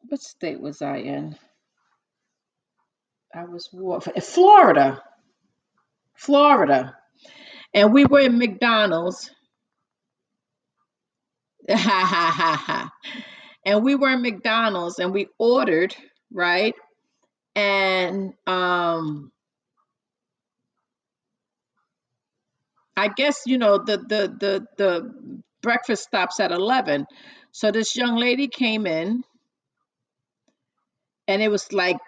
what 0.08 0.22
state 0.22 0.60
was 0.60 0.82
I 0.82 0.98
in? 0.98 1.36
I 3.34 3.44
was 3.44 3.68
wa- 3.72 4.00
Florida. 4.00 5.02
Florida. 6.16 6.96
And 7.74 7.92
we 7.92 8.04
were 8.04 8.20
in 8.20 8.38
McDonald's. 8.38 9.30
and 11.68 12.90
we 13.82 13.94
were 13.94 14.10
in 14.10 14.22
McDonald's 14.22 14.98
and 14.98 15.12
we 15.12 15.28
ordered, 15.38 15.94
right? 16.32 16.74
And 17.56 18.34
um 18.46 19.32
I 22.96 23.08
guess 23.08 23.42
you 23.46 23.58
know 23.58 23.78
the 23.78 23.98
the 23.98 24.36
the 24.40 24.66
the 24.76 25.42
breakfast 25.62 26.04
stops 26.04 26.40
at 26.40 26.52
11. 26.52 27.06
So 27.52 27.70
this 27.70 27.96
young 27.96 28.16
lady 28.16 28.48
came 28.48 28.86
in 28.86 29.24
and 31.28 31.42
it 31.42 31.48
was 31.48 31.72
like 31.72 31.98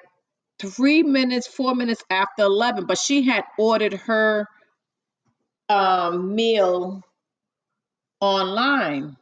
3 0.61 1.03
minutes, 1.03 1.47
4 1.47 1.75
minutes 1.75 2.03
after 2.11 2.45
11, 2.45 2.87
but 2.87 2.99
she 2.99 3.23
had 3.23 3.45
ordered 3.59 3.95
her 3.95 4.47
um 5.69 6.35
meal 6.35 7.03
online. 8.21 9.17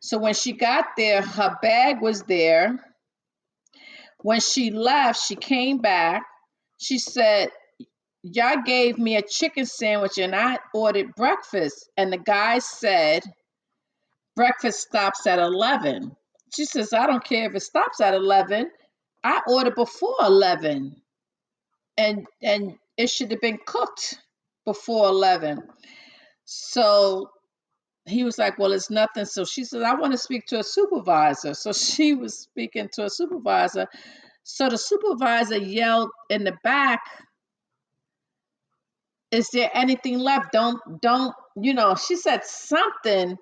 So 0.00 0.18
when 0.18 0.34
she 0.34 0.52
got 0.52 0.86
there, 0.96 1.22
her 1.22 1.58
bag 1.60 2.00
was 2.00 2.22
there. 2.22 2.84
When 4.22 4.40
she 4.40 4.70
left, 4.70 5.20
she 5.24 5.36
came 5.36 5.78
back. 5.78 6.22
She 6.78 6.98
said, 6.98 7.50
Y'all 8.22 8.62
gave 8.64 8.98
me 8.98 9.16
a 9.16 9.22
chicken 9.22 9.64
sandwich 9.64 10.18
and 10.18 10.34
I 10.34 10.58
ordered 10.74 11.14
breakfast. 11.14 11.88
And 11.96 12.12
the 12.12 12.18
guy 12.18 12.58
said, 12.58 13.22
Breakfast 14.34 14.80
stops 14.80 15.26
at 15.26 15.38
11. 15.38 16.16
She 16.54 16.64
says, 16.64 16.92
I 16.92 17.06
don't 17.06 17.24
care 17.24 17.48
if 17.48 17.54
it 17.54 17.62
stops 17.62 18.00
at 18.00 18.14
11. 18.14 18.70
I 19.24 19.42
ordered 19.48 19.74
before 19.74 20.16
11 20.22 20.96
and 21.98 22.26
and 22.42 22.74
it 22.96 23.10
should 23.10 23.30
have 23.30 23.40
been 23.40 23.58
cooked 23.66 24.18
before 24.64 25.08
11. 25.08 25.60
So 26.44 27.30
he 28.06 28.24
was 28.24 28.38
like, 28.38 28.58
Well, 28.58 28.72
it's 28.72 28.90
nothing. 28.90 29.24
So 29.26 29.44
she 29.44 29.64
said, 29.64 29.82
I 29.82 29.94
want 29.94 30.12
to 30.12 30.18
speak 30.18 30.46
to 30.48 30.60
a 30.60 30.64
supervisor. 30.64 31.54
So 31.54 31.72
she 31.74 32.14
was 32.14 32.38
speaking 32.38 32.88
to 32.94 33.04
a 33.06 33.10
supervisor. 33.10 33.86
So 34.44 34.68
the 34.68 34.78
supervisor 34.78 35.58
yelled 35.58 36.10
in 36.30 36.44
the 36.44 36.56
back, 36.64 37.00
Is 39.30 39.48
there 39.52 39.70
anything 39.74 40.18
left? 40.18 40.52
Don't, 40.52 40.80
don't, 41.02 41.34
you 41.60 41.74
know, 41.74 41.94
she 41.96 42.16
said 42.16 42.44
something. 42.44 43.36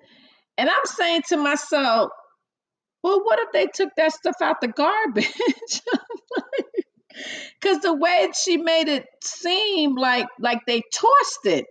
And 0.57 0.69
I'm 0.69 0.85
saying 0.85 1.23
to 1.29 1.37
myself, 1.37 2.11
Well, 3.03 3.23
what 3.23 3.39
if 3.39 3.51
they 3.53 3.67
took 3.67 3.89
that 3.97 4.13
stuff 4.13 4.35
out 4.41 4.61
the 4.61 4.69
garbage? 4.69 5.31
Because 7.61 7.79
the 7.79 7.93
way 7.93 8.29
she 8.43 8.57
made 8.57 8.87
it 8.87 9.05
seem 9.23 9.95
like 9.95 10.27
like 10.39 10.61
they 10.67 10.81
tossed 10.93 11.45
it. 11.45 11.65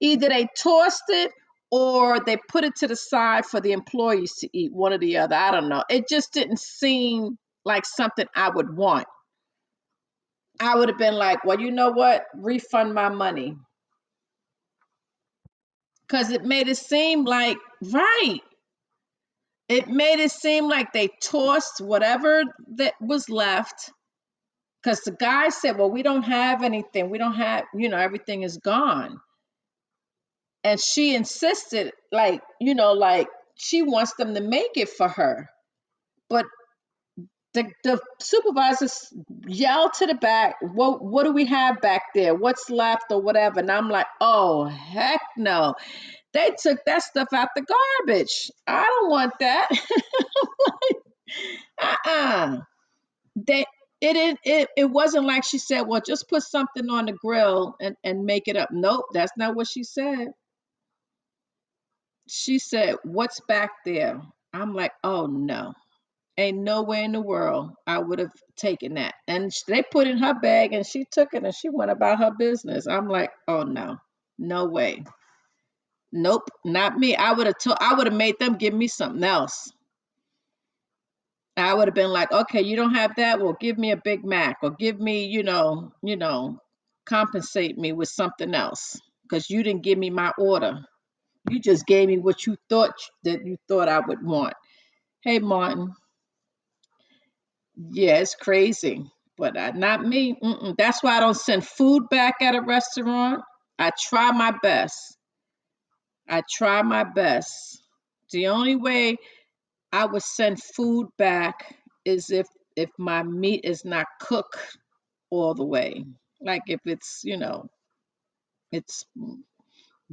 Either 0.00 0.28
they 0.28 0.48
tossed 0.58 1.04
it 1.08 1.32
or 1.70 2.20
they 2.20 2.36
put 2.48 2.64
it 2.64 2.76
to 2.76 2.88
the 2.88 2.96
side 2.96 3.46
for 3.46 3.60
the 3.60 3.72
employees 3.72 4.34
to 4.36 4.48
eat, 4.52 4.72
one 4.72 4.92
or 4.92 4.98
the 4.98 5.18
other. 5.18 5.34
I 5.36 5.50
don't 5.50 5.68
know. 5.68 5.84
It 5.90 6.08
just 6.08 6.32
didn't 6.32 6.60
seem 6.60 7.38
like 7.64 7.86
something 7.86 8.26
I 8.34 8.50
would 8.50 8.76
want. 8.76 9.06
I 10.60 10.76
would 10.76 10.88
have 10.88 10.98
been 10.98 11.14
like, 11.14 11.44
well, 11.44 11.60
you 11.60 11.70
know 11.70 11.90
what? 11.92 12.24
Refund 12.36 12.94
my 12.94 13.08
money. 13.08 13.56
Because 16.06 16.30
it 16.30 16.44
made 16.44 16.68
it 16.68 16.76
seem 16.76 17.24
like, 17.24 17.58
right. 17.92 18.40
It 19.68 19.88
made 19.88 20.20
it 20.20 20.30
seem 20.30 20.68
like 20.68 20.92
they 20.92 21.08
tossed 21.22 21.80
whatever 21.80 22.44
that 22.76 22.94
was 23.00 23.28
left. 23.28 23.90
Because 24.82 25.00
the 25.00 25.10
guy 25.10 25.48
said, 25.48 25.78
well, 25.78 25.90
we 25.90 26.04
don't 26.04 26.22
have 26.22 26.62
anything. 26.62 27.10
We 27.10 27.18
don't 27.18 27.34
have, 27.34 27.64
you 27.74 27.88
know, 27.88 27.98
everything 27.98 28.42
is 28.42 28.58
gone. 28.58 29.18
And 30.62 30.80
she 30.80 31.14
insisted, 31.14 31.92
like, 32.12 32.40
you 32.60 32.74
know, 32.74 32.92
like 32.92 33.28
she 33.56 33.82
wants 33.82 34.14
them 34.14 34.34
to 34.34 34.40
make 34.40 34.72
it 34.76 34.88
for 34.88 35.08
her. 35.08 35.48
But 36.28 36.46
the, 37.54 37.70
the 37.84 38.00
supervisors 38.20 39.12
yelled 39.46 39.94
to 39.94 40.06
the 40.06 40.14
back, 40.14 40.56
what 40.60 41.02
what 41.02 41.24
do 41.24 41.32
we 41.32 41.46
have 41.46 41.80
back 41.80 42.02
there? 42.14 42.34
What's 42.34 42.68
left 42.70 43.06
or 43.10 43.20
whatever? 43.20 43.60
And 43.60 43.70
I'm 43.70 43.88
like, 43.88 44.06
oh 44.20 44.66
heck 44.66 45.22
no. 45.36 45.74
They 46.32 46.50
took 46.60 46.78
that 46.86 47.02
stuff 47.02 47.28
out 47.34 47.48
the 47.56 47.64
garbage. 48.06 48.50
I 48.66 48.82
don't 48.84 49.10
want 49.10 49.32
that. 49.40 49.68
uh-uh. 51.82 52.58
They 53.36 53.60
it, 54.00 54.16
it 54.16 54.38
it 54.44 54.68
it 54.76 54.84
wasn't 54.86 55.26
like 55.26 55.44
she 55.44 55.58
said, 55.58 55.82
well, 55.82 56.02
just 56.06 56.28
put 56.28 56.42
something 56.42 56.88
on 56.90 57.06
the 57.06 57.12
grill 57.12 57.76
and, 57.80 57.96
and 58.04 58.24
make 58.26 58.48
it 58.48 58.56
up. 58.56 58.70
Nope, 58.72 59.06
that's 59.12 59.32
not 59.38 59.54
what 59.56 59.68
she 59.68 59.84
said. 59.84 60.28
She 62.28 62.58
said, 62.58 62.96
What's 63.04 63.40
back 63.40 63.70
there? 63.84 64.20
I'm 64.52 64.74
like, 64.74 64.92
oh 65.04 65.26
no. 65.26 65.74
Ain't 66.38 66.58
no 66.58 66.82
way 66.82 67.04
in 67.04 67.12
the 67.12 67.20
world 67.20 67.72
I 67.86 67.98
would 67.98 68.18
have 68.18 68.32
taken 68.56 68.94
that. 68.94 69.14
And 69.28 69.50
they 69.68 69.82
put 69.82 70.06
in 70.06 70.18
her 70.18 70.34
bag 70.34 70.72
and 70.72 70.86
she 70.86 71.04
took 71.10 71.32
it 71.34 71.44
and 71.44 71.54
she 71.54 71.68
went 71.70 71.90
about 71.90 72.18
her 72.18 72.32
business. 72.38 72.86
I'm 72.86 73.08
like, 73.08 73.30
oh 73.48 73.62
no, 73.62 73.96
no 74.38 74.66
way. 74.66 75.04
Nope, 76.12 76.48
not 76.64 76.98
me. 76.98 77.16
I 77.16 77.32
would 77.32 77.46
have 77.46 77.58
told 77.58 77.78
I 77.80 77.94
would 77.94 78.06
have 78.06 78.16
made 78.16 78.38
them 78.38 78.56
give 78.56 78.74
me 78.74 78.88
something 78.88 79.24
else. 79.24 79.70
I 81.56 81.74
would 81.74 81.88
have 81.88 81.94
been 81.94 82.10
like, 82.10 82.32
okay, 82.32 82.62
you 82.62 82.76
don't 82.76 82.94
have 82.94 83.16
that. 83.16 83.40
Well, 83.40 83.56
give 83.60 83.78
me 83.78 83.92
a 83.92 83.96
Big 83.98 84.24
Mac 84.24 84.58
or 84.62 84.72
give 84.72 85.00
me, 85.00 85.26
you 85.26 85.42
know, 85.42 85.92
you 86.02 86.16
know, 86.16 86.58
compensate 87.06 87.78
me 87.78 87.92
with 87.92 88.08
something 88.08 88.54
else 88.54 89.00
because 89.24 89.50
you 89.50 89.62
didn't 89.62 89.82
give 89.84 89.98
me 89.98 90.10
my 90.10 90.32
order. 90.38 90.80
You 91.50 91.60
just 91.60 91.86
gave 91.86 92.08
me 92.08 92.18
what 92.18 92.46
you 92.46 92.56
thought 92.70 92.94
that 93.24 93.46
you 93.46 93.56
thought 93.68 93.88
I 93.88 94.00
would 94.00 94.24
want. 94.24 94.54
Hey, 95.22 95.38
Martin. 95.40 95.94
Yeah, 97.76 98.18
it's 98.18 98.34
crazy, 98.36 99.04
but 99.38 99.54
not 99.76 100.04
me. 100.04 100.36
Mm-mm. 100.42 100.76
That's 100.78 101.02
why 101.02 101.16
I 101.16 101.20
don't 101.20 101.34
send 101.36 101.66
food 101.66 102.08
back 102.10 102.36
at 102.42 102.54
a 102.56 102.62
restaurant. 102.62 103.42
I 103.78 103.92
try 104.08 104.32
my 104.32 104.54
best. 104.62 105.15
I 106.28 106.42
try 106.50 106.82
my 106.82 107.04
best. 107.04 107.82
The 108.32 108.48
only 108.48 108.76
way 108.76 109.16
I 109.92 110.06
would 110.06 110.22
send 110.22 110.62
food 110.62 111.08
back 111.18 111.76
is 112.04 112.30
if 112.30 112.46
if 112.76 112.90
my 112.98 113.22
meat 113.22 113.62
is 113.64 113.84
not 113.84 114.06
cooked 114.20 114.58
all 115.30 115.54
the 115.54 115.64
way. 115.64 116.04
Like 116.40 116.62
if 116.66 116.80
it's, 116.84 117.22
you 117.24 117.38
know, 117.38 117.66
it's 118.72 119.04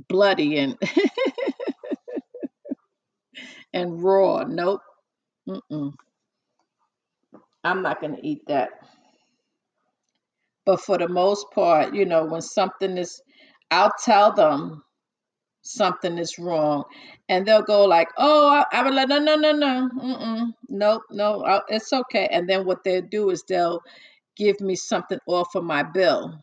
bloody 0.10 0.58
and 0.60 0.78
and 3.74 4.04
raw. 4.04 4.44
Nope. 4.44 4.82
Mm-mm. 5.50 5.94
I'm 7.64 7.82
not 7.82 8.02
going 8.02 8.16
to 8.16 8.26
eat 8.26 8.42
that. 8.48 8.70
But 10.66 10.82
for 10.82 10.98
the 10.98 11.10
most 11.10 11.48
part, 11.54 11.94
you 11.94 12.06
know, 12.06 12.26
when 12.26 12.42
something 12.42 12.98
is, 12.98 13.22
I'll 13.72 13.92
tell 14.04 14.34
them 14.34 14.84
something 15.64 16.20
is 16.20 16.40
wrong, 16.40 16.86
and 17.30 17.48
they'll 17.48 17.64
go 17.64 17.86
like, 17.86 18.10
"Oh, 18.18 18.50
I, 18.50 18.66
I 18.74 18.84
would 18.84 18.96
like, 18.96 19.10
no, 19.10 19.20
no, 19.20 19.36
no, 19.38 19.54
no, 19.54 19.90
mm-mm, 19.98 20.54
no, 20.70 21.46
I, 21.46 21.62
it's 21.70 21.94
okay." 21.94 22.30
And 22.32 22.50
then 22.50 22.66
what 22.66 22.84
they'll 22.86 23.04
do 23.04 23.32
is 23.32 23.44
they'll 23.50 23.82
give 24.38 24.62
me 24.62 24.76
something 24.76 25.20
off 25.28 25.56
of 25.56 25.66
my 25.66 25.84
bill, 25.84 26.36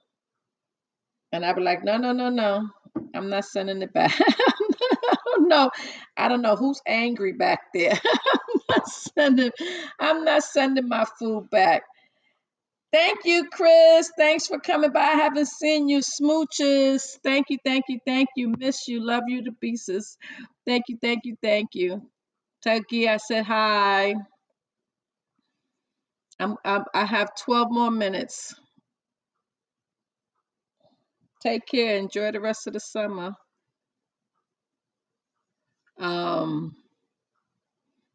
and 1.32 1.44
I'll 1.46 1.54
be 1.54 1.62
like, 1.62 1.84
"No, 1.84 1.98
no, 1.98 2.12
no, 2.12 2.30
no, 2.30 2.68
I'm 3.14 3.30
not 3.30 3.46
sending 3.46 3.82
it 3.82 3.92
back." 3.94 4.14
Know. 5.38 5.70
I 6.16 6.28
don't 6.28 6.42
know 6.42 6.56
who's 6.56 6.80
angry 6.86 7.32
back 7.32 7.60
there. 7.74 7.92
I'm 8.54 8.60
not 8.70 8.88
sending. 8.88 9.52
I'm 10.00 10.24
not 10.24 10.44
sending 10.44 10.88
my 10.88 11.04
food 11.18 11.50
back. 11.50 11.82
Thank 12.92 13.20
you, 13.24 13.48
Chris. 13.52 14.10
Thanks 14.18 14.46
for 14.48 14.58
coming 14.60 14.92
by. 14.92 15.00
I 15.00 15.14
haven't 15.16 15.48
seen 15.48 15.88
you. 15.88 16.00
Smooches. 16.00 17.02
Thank 17.24 17.46
you, 17.50 17.58
thank 17.64 17.84
you, 17.88 17.98
thank 18.06 18.28
you. 18.36 18.54
Miss 18.58 18.88
you. 18.88 19.04
Love 19.06 19.24
you 19.28 19.44
to 19.44 19.52
pieces. 19.52 20.16
Thank 20.66 20.84
you, 20.88 20.98
thank 21.00 21.20
you, 21.24 21.36
thank 21.42 21.70
you. 21.74 22.02
Turkey, 22.64 23.08
I 23.08 23.18
said 23.18 23.44
hi. 23.44 24.14
I'm, 26.40 26.56
I'm 26.64 26.84
I 26.94 27.06
have 27.06 27.30
12 27.44 27.68
more 27.70 27.90
minutes. 27.90 28.54
Take 31.42 31.66
care. 31.66 31.96
Enjoy 31.96 32.32
the 32.32 32.40
rest 32.40 32.66
of 32.66 32.74
the 32.74 32.80
summer. 32.80 33.32
Um, 36.00 36.76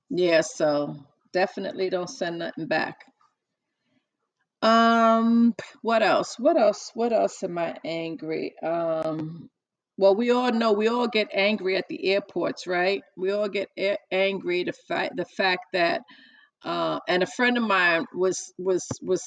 yeah, 0.09 0.41
so 0.41 0.97
definitely 1.33 1.89
don't 1.89 2.09
send 2.09 2.39
nothing 2.39 2.67
back. 2.67 3.05
Um, 4.65 5.55
what 5.83 6.03
else? 6.03 6.37
What 6.39 6.57
else? 6.57 6.91
What 6.95 7.13
else 7.13 7.43
am 7.43 7.59
I 7.59 7.77
angry? 7.85 8.55
Um, 8.63 9.49
well, 9.97 10.15
we 10.15 10.31
all 10.31 10.51
know 10.53 10.73
we 10.73 10.89
all 10.89 11.09
get 11.09 11.29
angry 11.33 11.77
at 11.77 11.89
the 11.89 12.05
airports, 12.13 12.67
right? 12.67 13.03
We 13.17 13.31
all 13.31 13.49
get 13.49 13.69
a- 13.79 13.99
angry 14.11 14.65
the 14.65 14.73
fact 14.73 15.17
the 15.17 15.25
fact 15.25 15.67
that 15.73 16.03
uh, 16.63 16.99
and 17.07 17.23
a 17.23 17.27
friend 17.27 17.57
of 17.57 17.63
mine 17.63 18.05
was 18.15 18.53
was 18.59 18.85
was 19.01 19.23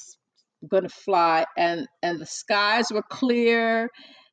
going 0.69 0.83
to 0.83 0.89
fly 0.89 1.45
and 1.57 1.87
and 2.03 2.19
the 2.19 2.25
skies 2.27 2.91
were 2.91 3.03
clear 3.03 3.89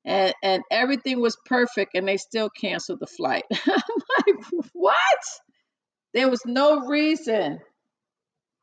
and 0.06 0.34
and 0.42 0.62
everything 0.70 1.20
was 1.20 1.36
perfect 1.46 1.94
and 1.96 2.08
they 2.08 2.18
still 2.18 2.50
canceled 2.50 3.00
the 3.00 3.06
flight. 3.08 3.44
I'm 3.52 3.82
like, 4.26 4.46
what? 4.74 5.20
There 6.14 6.30
was 6.30 6.42
no 6.46 6.86
reason 6.86 7.60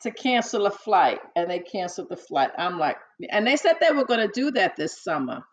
to 0.03 0.11
cancel 0.11 0.67
a 0.67 0.71
flight 0.71 1.19
and 1.35 1.49
they 1.51 1.59
canceled 1.59 2.09
the 2.09 2.17
flight. 2.17 2.51
I'm 2.57 2.79
like, 2.79 2.97
and 3.29 3.47
they 3.47 3.57
said 3.57 3.75
they 3.81 3.95
were 3.95 4.05
going 4.05 4.27
to 4.27 4.31
do 4.33 4.51
that 4.51 4.75
this 4.77 5.03
summer. 5.03 5.43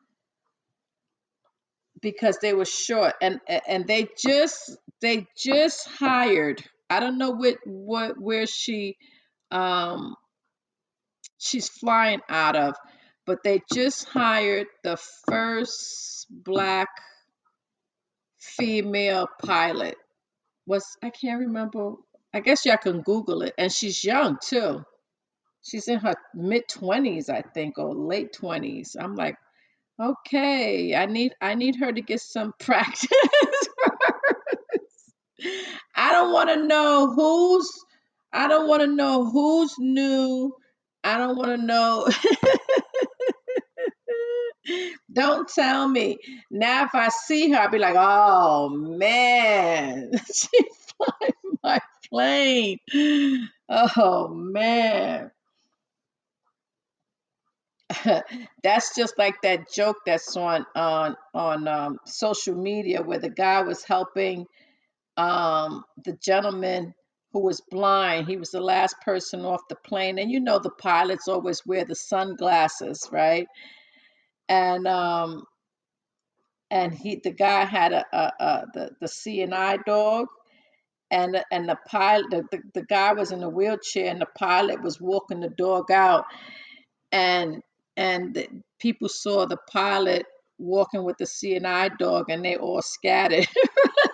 because 2.02 2.38
they 2.42 2.54
were 2.54 2.66
short 2.66 3.14
and 3.22 3.40
and 3.68 3.86
they 3.88 4.08
just 4.22 4.76
they 5.02 5.26
just 5.38 5.88
hired 5.88 6.62
i 6.90 7.00
don't 7.00 7.18
know 7.18 7.32
what 7.32 7.56
what 7.66 8.20
where 8.20 8.46
she 8.46 8.96
um 9.50 10.14
she's 11.38 11.68
flying 11.68 12.20
out 12.28 12.56
of 12.56 12.76
but 13.26 13.38
they 13.44 13.60
just 13.72 14.08
hired 14.08 14.66
the 14.84 14.98
first 15.28 16.26
black 16.30 16.88
female 18.40 19.28
pilot 19.44 19.96
was 20.66 20.84
i 21.02 21.10
can't 21.10 21.40
remember 21.40 21.94
i 22.34 22.40
guess 22.40 22.64
y'all 22.64 22.76
can 22.76 23.02
google 23.02 23.42
it 23.42 23.54
and 23.58 23.72
she's 23.72 24.04
young 24.04 24.38
too 24.42 24.82
she's 25.62 25.88
in 25.88 25.98
her 25.98 26.14
mid 26.34 26.64
20s 26.68 27.28
i 27.28 27.42
think 27.42 27.78
or 27.78 27.94
late 27.94 28.32
20s 28.32 28.96
i'm 28.98 29.14
like 29.14 29.36
okay 30.00 30.94
i 30.94 31.06
need 31.06 31.32
i 31.40 31.54
need 31.54 31.76
her 31.76 31.92
to 31.92 32.00
get 32.00 32.20
some 32.20 32.52
practice 32.60 33.08
I 35.94 36.12
don't 36.12 36.32
want 36.32 36.50
to 36.50 36.66
know 36.66 37.12
who's 37.14 37.70
I 38.32 38.48
don't 38.48 38.68
want 38.68 38.82
to 38.82 38.86
know 38.86 39.28
who's 39.28 39.74
new. 39.78 40.54
I 41.02 41.18
don't 41.18 41.36
want 41.36 41.50
to 41.50 41.66
know. 41.66 42.08
don't 45.12 45.48
tell 45.48 45.88
me. 45.88 46.18
Now 46.50 46.84
if 46.84 46.94
I 46.94 47.08
see 47.08 47.50
her, 47.50 47.58
I'll 47.58 47.70
be 47.70 47.78
like, 47.78 47.96
oh 47.98 48.68
man, 48.68 50.12
she 50.34 50.58
flying 50.96 51.32
my 51.62 51.80
plane. 52.10 52.78
Oh 53.72 54.28
man. 54.28 55.30
that's 58.62 58.94
just 58.96 59.18
like 59.18 59.34
that 59.42 59.70
joke 59.72 59.96
that's 60.06 60.36
on 60.36 60.64
on 60.74 61.16
on 61.34 61.68
um, 61.68 61.98
social 62.06 62.54
media 62.54 63.02
where 63.02 63.18
the 63.18 63.30
guy 63.30 63.62
was 63.62 63.84
helping 63.84 64.46
um, 65.16 65.84
the 66.04 66.16
gentleman 66.22 66.94
who 67.32 67.40
was 67.40 67.62
blind. 67.70 68.26
He 68.26 68.36
was 68.36 68.50
the 68.50 68.60
last 68.60 68.96
person 69.04 69.44
off 69.44 69.60
the 69.68 69.76
plane, 69.76 70.18
and 70.18 70.30
you 70.30 70.40
know 70.40 70.58
the 70.58 70.70
pilots 70.70 71.28
always 71.28 71.64
wear 71.66 71.84
the 71.84 71.94
sunglasses, 71.94 73.08
right? 73.12 73.46
And 74.48 74.86
um, 74.86 75.44
and 76.70 76.94
he 76.94 77.20
the 77.22 77.32
guy 77.32 77.64
had 77.64 77.92
a, 77.92 78.04
a, 78.12 78.32
a 78.40 78.66
the 78.74 78.90
the 79.00 79.08
Seeing 79.08 79.52
Eye 79.52 79.78
dog, 79.86 80.28
and 81.10 81.42
and 81.52 81.68
the 81.68 81.78
pilot 81.88 82.26
the, 82.30 82.44
the, 82.50 82.62
the 82.74 82.82
guy 82.86 83.12
was 83.12 83.32
in 83.32 83.42
a 83.42 83.48
wheelchair, 83.48 84.10
and 84.10 84.20
the 84.20 84.28
pilot 84.38 84.82
was 84.82 85.00
walking 85.00 85.40
the 85.40 85.50
dog 85.50 85.90
out, 85.90 86.24
and 87.12 87.62
and 87.96 88.34
the, 88.34 88.48
people 88.80 89.08
saw 89.08 89.46
the 89.46 89.58
pilot 89.70 90.26
walking 90.58 91.04
with 91.04 91.18
the 91.18 91.26
Seeing 91.26 91.66
Eye 91.66 91.90
dog, 91.98 92.30
and 92.30 92.44
they 92.44 92.56
all 92.56 92.82
scattered. 92.82 93.46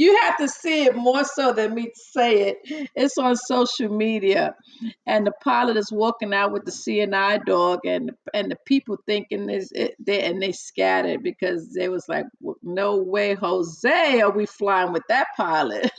you 0.00 0.18
have 0.22 0.38
to 0.38 0.48
see 0.48 0.84
it 0.84 0.96
more 0.96 1.24
so 1.24 1.52
than 1.52 1.74
me 1.74 1.90
say 1.94 2.48
it. 2.50 2.88
It's 2.96 3.18
on 3.18 3.36
social 3.36 3.88
media, 3.90 4.54
and 5.06 5.26
the 5.26 5.32
pilot 5.44 5.76
is 5.76 5.92
walking 5.92 6.32
out 6.34 6.52
with 6.52 6.64
the 6.64 6.72
Seeing 6.72 7.12
Eye 7.12 7.38
dog, 7.46 7.80
and 7.84 8.10
and 8.32 8.50
the 8.50 8.56
people 8.66 8.96
thinking 9.06 9.50
is 9.50 9.70
it 9.74 9.94
they 10.00 10.22
and 10.24 10.40
they 10.42 10.52
scattered 10.52 11.22
because 11.22 11.72
they 11.74 11.88
was 11.90 12.04
like, 12.08 12.24
no 12.62 12.96
way, 12.96 13.34
Jose, 13.34 14.20
are 14.22 14.32
we 14.32 14.46
flying 14.46 14.92
with 14.92 15.02
that 15.10 15.26
pilot? 15.36 15.90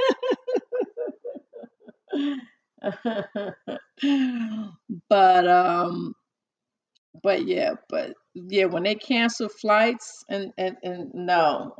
but 5.09 5.47
um, 5.47 6.13
but 7.23 7.45
yeah, 7.47 7.71
but 7.89 8.13
yeah, 8.33 8.65
when 8.65 8.83
they 8.83 8.95
cancel 8.95 9.49
flights 9.49 10.23
and 10.29 10.51
and 10.57 10.77
and 10.83 11.11
no, 11.13 11.73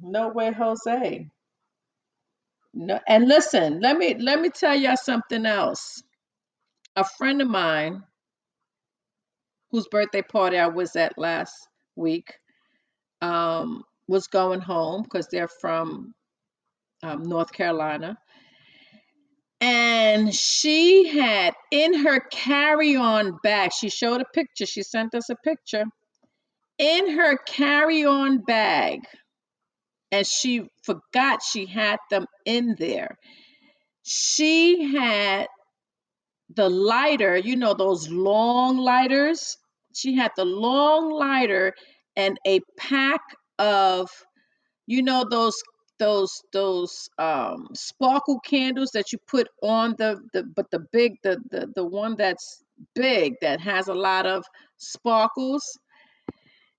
no 0.00 0.28
way, 0.28 0.52
Jose. 0.52 1.28
No, 2.78 3.00
and 3.08 3.26
listen, 3.26 3.80
let 3.80 3.96
me 3.96 4.16
let 4.20 4.38
me 4.38 4.50
tell 4.50 4.76
y'all 4.76 4.98
something 4.98 5.46
else. 5.46 6.02
A 6.94 7.04
friend 7.18 7.40
of 7.40 7.48
mine 7.48 8.02
whose 9.70 9.88
birthday 9.88 10.22
party 10.22 10.58
I 10.58 10.66
was 10.68 10.94
at 10.94 11.16
last 11.16 11.54
week 11.96 12.34
um, 13.22 13.82
was 14.08 14.26
going 14.26 14.60
home 14.60 15.04
because 15.04 15.28
they're 15.28 15.48
from 15.48 16.12
um, 17.02 17.22
North 17.22 17.50
Carolina, 17.52 18.18
and 19.62 20.34
she 20.34 21.08
had 21.08 21.54
in 21.72 21.94
her 22.04 22.20
carry-on 22.30 23.38
bag. 23.42 23.70
She 23.72 23.88
showed 23.88 24.20
a 24.20 24.26
picture. 24.34 24.66
She 24.66 24.82
sent 24.82 25.14
us 25.14 25.30
a 25.30 25.36
picture 25.44 25.84
in 26.78 27.18
her 27.18 27.38
carry-on 27.38 28.40
bag, 28.42 29.00
and 30.12 30.26
she 30.26 30.68
forgot 30.82 31.42
she 31.42 31.66
had 31.66 31.98
them 32.10 32.26
in 32.44 32.76
there. 32.78 33.18
She 34.02 34.92
had 34.94 35.48
the 36.54 36.68
lighter, 36.68 37.36
you 37.36 37.56
know, 37.56 37.74
those 37.74 38.08
long 38.08 38.78
lighters. 38.78 39.56
She 39.94 40.14
had 40.14 40.32
the 40.36 40.44
long 40.44 41.10
lighter 41.10 41.74
and 42.16 42.38
a 42.46 42.60
pack 42.78 43.20
of, 43.58 44.10
you 44.86 45.02
know, 45.02 45.24
those 45.30 45.56
those 45.98 46.42
those 46.52 47.08
um 47.18 47.68
sparkle 47.74 48.38
candles 48.40 48.90
that 48.92 49.12
you 49.12 49.18
put 49.26 49.48
on 49.62 49.94
the 49.98 50.20
the 50.34 50.42
but 50.44 50.70
the 50.70 50.80
big 50.92 51.14
the 51.22 51.38
the 51.50 51.72
the 51.74 51.84
one 51.84 52.16
that's 52.16 52.62
big 52.94 53.34
that 53.40 53.60
has 53.60 53.88
a 53.88 53.94
lot 53.94 54.26
of 54.26 54.44
sparkles 54.76 55.78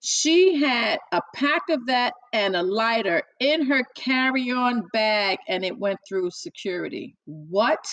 she 0.02 0.56
had 0.62 1.00
a 1.12 1.22
pack 1.36 1.64
of 1.70 1.88
that 1.88 2.14
and 2.34 2.56
a 2.56 2.64
lighter 2.64 3.24
in 3.40 3.66
her 3.66 3.84
carry-on 3.96 4.84
bag 4.94 5.38
and 5.48 5.66
it 5.66 5.78
went 5.78 6.00
through 6.08 6.30
security 6.32 7.16
what 7.26 7.86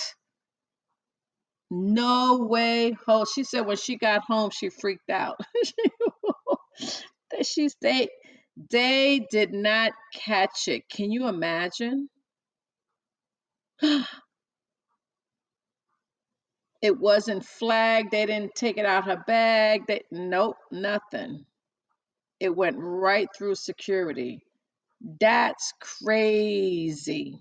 no 1.70 2.46
way. 2.48 2.96
Oh, 3.08 3.24
she 3.24 3.42
said 3.42 3.66
when 3.66 3.76
she 3.76 3.96
got 3.96 4.22
home, 4.26 4.50
she 4.50 4.68
freaked 4.68 5.10
out. 5.10 5.40
she 7.42 7.68
they 7.80 8.08
they 8.70 9.26
did 9.30 9.52
not 9.52 9.92
catch 10.14 10.68
it. 10.68 10.88
Can 10.88 11.10
you 11.10 11.26
imagine? 11.28 12.08
it 16.82 16.98
wasn't 16.98 17.44
flagged. 17.44 18.12
They 18.12 18.26
didn't 18.26 18.54
take 18.54 18.76
it 18.78 18.86
out 18.86 19.08
of 19.08 19.16
her 19.18 19.24
bag. 19.26 19.82
They 19.88 20.02
nope, 20.12 20.56
nothing. 20.70 21.44
It 22.40 22.54
went 22.56 22.76
right 22.78 23.28
through 23.36 23.56
security. 23.56 24.40
That's 25.20 25.72
crazy. 25.80 27.40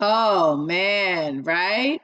Oh 0.00 0.56
man, 0.56 1.42
right? 1.44 2.00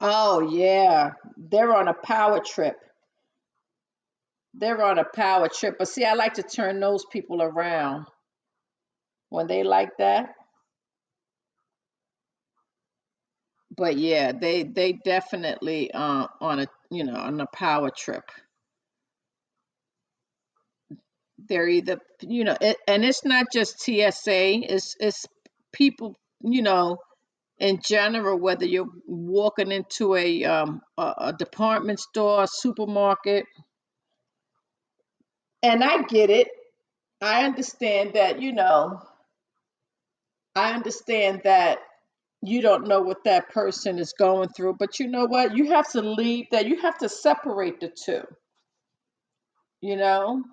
Oh 0.00 0.40
yeah. 0.50 1.12
They're 1.36 1.74
on 1.74 1.88
a 1.88 1.94
power 1.94 2.40
trip. 2.40 2.76
They're 4.54 4.82
on 4.82 4.98
a 4.98 5.04
power 5.04 5.48
trip. 5.48 5.76
But 5.78 5.88
see, 5.88 6.04
I 6.04 6.14
like 6.14 6.34
to 6.34 6.42
turn 6.42 6.80
those 6.80 7.04
people 7.12 7.42
around 7.42 8.06
when 9.30 9.46
they 9.48 9.64
like 9.64 9.90
that. 9.98 10.30
But 13.76 13.98
yeah, 13.98 14.32
they 14.32 14.64
they 14.64 14.94
definitely 14.94 15.92
uh, 15.92 16.26
on 16.40 16.60
a 16.60 16.66
you 16.90 17.04
know 17.04 17.14
on 17.16 17.40
a 17.40 17.46
power 17.46 17.90
trip. 17.90 18.24
They're 21.48 21.68
either 21.68 21.98
you 22.22 22.44
know, 22.44 22.56
it, 22.60 22.76
and 22.88 23.04
it's 23.04 23.24
not 23.24 23.46
just 23.52 23.80
TSA. 23.80 24.72
It's 24.74 24.96
it's 25.00 25.26
people 25.72 26.16
you 26.42 26.62
know 26.62 26.98
in 27.58 27.80
general. 27.86 28.38
Whether 28.38 28.66
you're 28.66 28.90
walking 29.06 29.72
into 29.72 30.16
a 30.16 30.44
um 30.44 30.82
a, 30.98 31.14
a 31.18 31.34
department 31.34 32.00
store, 32.00 32.44
a 32.44 32.48
supermarket, 32.48 33.46
and 35.62 35.84
I 35.84 36.02
get 36.04 36.30
it. 36.30 36.48
I 37.22 37.44
understand 37.44 38.14
that 38.14 38.42
you 38.42 38.52
know. 38.52 39.00
I 40.56 40.72
understand 40.74 41.42
that 41.44 41.78
you 42.42 42.62
don't 42.62 42.88
know 42.88 43.02
what 43.02 43.24
that 43.24 43.50
person 43.50 43.98
is 43.98 44.12
going 44.14 44.48
through, 44.50 44.76
but 44.78 44.98
you 45.00 45.08
know 45.08 45.26
what? 45.26 45.56
You 45.56 45.72
have 45.72 45.90
to 45.92 46.02
leave 46.02 46.46
that. 46.52 46.66
You 46.66 46.80
have 46.80 46.98
to 46.98 47.08
separate 47.08 47.80
the 47.80 47.90
two. 47.90 48.22
You 49.82 49.96
know, 49.96 50.44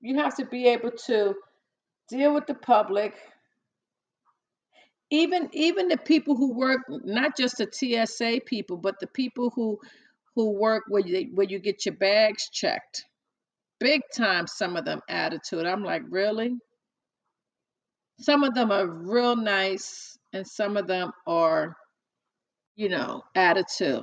you 0.00 0.18
have 0.18 0.36
to 0.36 0.46
be 0.46 0.68
able 0.68 0.92
to 1.06 1.34
deal 2.08 2.34
with 2.34 2.46
the 2.46 2.54
public, 2.54 3.14
even 5.10 5.50
even 5.52 5.88
the 5.88 5.98
people 5.98 6.36
who 6.36 6.54
work, 6.54 6.80
not 6.88 7.36
just 7.36 7.58
the 7.58 7.68
TSA 7.70 8.42
people, 8.46 8.76
but 8.78 9.00
the 9.00 9.08
people 9.08 9.50
who 9.54 9.78
who 10.36 10.52
work 10.52 10.84
where 10.88 11.02
you 11.06 11.30
where 11.34 11.46
you 11.48 11.58
get 11.60 11.86
your 11.86 11.96
bags 11.96 12.48
checked. 12.50 13.04
Big 13.80 14.02
time, 14.16 14.46
some 14.46 14.76
of 14.76 14.84
them 14.84 15.00
attitude. 15.08 15.66
I'm 15.66 15.84
like, 15.84 16.02
really? 16.10 16.54
Some 18.20 18.44
of 18.44 18.54
them 18.54 18.72
are 18.72 18.86
real 18.86 19.36
nice, 19.36 20.18
and 20.32 20.46
some 20.46 20.76
of 20.76 20.86
them 20.86 21.12
are 21.26 21.76
you 22.76 22.88
know, 22.88 23.22
attitude. 23.34 24.02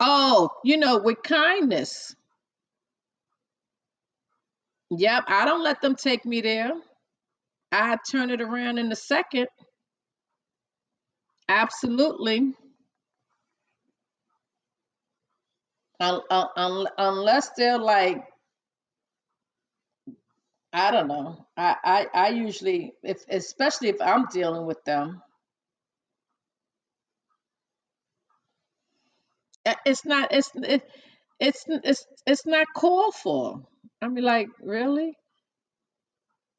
Oh, 0.00 0.50
you 0.64 0.76
know, 0.76 0.98
with 0.98 1.22
kindness. 1.22 2.14
Yep, 4.90 5.24
I 5.28 5.44
don't 5.44 5.62
let 5.64 5.80
them 5.82 5.94
take 5.96 6.24
me 6.24 6.40
there. 6.40 6.72
I 7.72 7.98
turn 8.10 8.30
it 8.30 8.40
around 8.40 8.78
in 8.78 8.90
a 8.92 8.96
second. 8.96 9.48
Absolutely. 11.48 12.54
Un- 16.00 16.22
un- 16.30 16.48
un- 16.56 16.88
unless 16.98 17.50
they're 17.56 17.78
like, 17.78 18.24
I 20.74 20.90
don't 20.92 21.08
know. 21.08 21.46
I, 21.56 21.76
I 21.84 22.08
I 22.14 22.28
usually 22.30 22.92
if 23.02 23.24
especially 23.30 23.88
if 23.88 24.02
I'm 24.02 24.26
dealing 24.26 24.66
with 24.66 24.84
them, 24.84 25.22
it's 29.86 30.04
not 30.04 30.32
it's 30.32 30.50
it, 30.56 30.82
it's 31.40 31.64
it's 31.68 32.06
it's 32.26 32.46
not 32.46 32.66
called 32.74 33.14
for. 33.14 33.62
I 34.02 34.08
mean, 34.08 34.24
like, 34.24 34.48
really? 34.62 35.16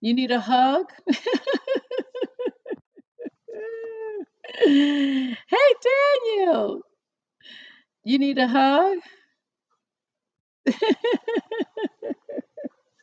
You 0.02 0.14
need 0.14 0.32
a 0.32 0.40
hug? 0.40 0.86
Hey, 4.58 5.36
Daniel, 5.84 6.82
you 8.04 8.18
need 8.20 8.38
a 8.38 8.48
hug? 8.48 9.00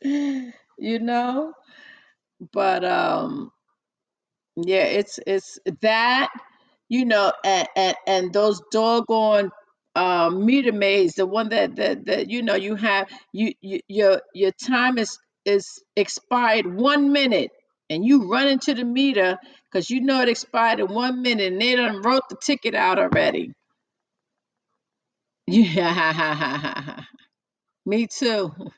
You 0.83 0.99
know? 0.99 1.55
But 2.53 2.85
um 2.85 3.51
yeah, 4.55 4.83
it's 4.85 5.19
it's 5.25 5.59
that, 5.81 6.29
you 6.89 7.05
know, 7.05 7.31
and 7.43 7.67
and, 7.75 7.95
and 8.07 8.33
those 8.33 8.61
doggone 8.71 9.51
um 9.95 10.45
meter 10.45 10.71
maids, 10.71 11.15
the 11.15 11.25
one 11.25 11.49
that 11.49 11.75
that 11.77 12.05
that 12.05 12.29
you 12.29 12.41
know 12.41 12.55
you 12.55 12.75
have 12.75 13.09
you, 13.31 13.53
you 13.61 13.79
your 13.87 14.21
your 14.33 14.51
time 14.51 14.97
is 14.97 15.17
is 15.45 15.81
expired 15.95 16.65
one 16.73 17.11
minute 17.11 17.51
and 17.89 18.05
you 18.05 18.29
run 18.31 18.47
into 18.47 18.73
the 18.73 18.83
meter 18.85 19.37
because 19.71 19.89
you 19.89 20.01
know 20.01 20.21
it 20.21 20.29
expired 20.29 20.79
in 20.79 20.87
one 20.87 21.21
minute 21.21 21.51
and 21.53 21.61
they 21.61 21.75
done 21.75 22.01
wrote 22.01 22.23
the 22.29 22.37
ticket 22.41 22.75
out 22.75 22.99
already. 22.99 23.51
Yeah, 25.47 27.01
me 27.85 28.07
too. 28.07 28.53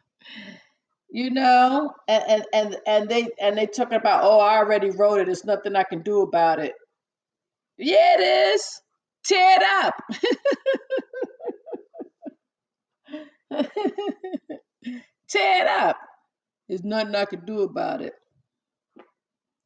You 1.15 1.29
know, 1.29 1.93
and 2.09 2.23
and 2.27 2.45
and 2.53 2.77
and 2.85 3.09
they 3.09 3.29
and 3.39 3.57
they 3.57 3.67
talking 3.67 3.97
about, 3.97 4.25
oh, 4.25 4.37
I 4.37 4.57
already 4.57 4.89
wrote 4.89 5.21
it. 5.21 5.27
There's 5.27 5.45
nothing 5.45 5.73
I 5.77 5.83
can 5.83 6.01
do 6.01 6.23
about 6.23 6.59
it. 6.59 6.73
Yeah, 7.77 8.19
it 8.19 8.53
is. 8.53 8.81
Tear 9.23 9.61
it 9.61 9.63
up. 9.85 9.95
Tear 15.29 15.63
it 15.63 15.67
up. 15.69 15.97
There's 16.67 16.83
nothing 16.83 17.15
I 17.15 17.23
can 17.23 17.45
do 17.45 17.61
about 17.61 18.01
it. 18.01 18.11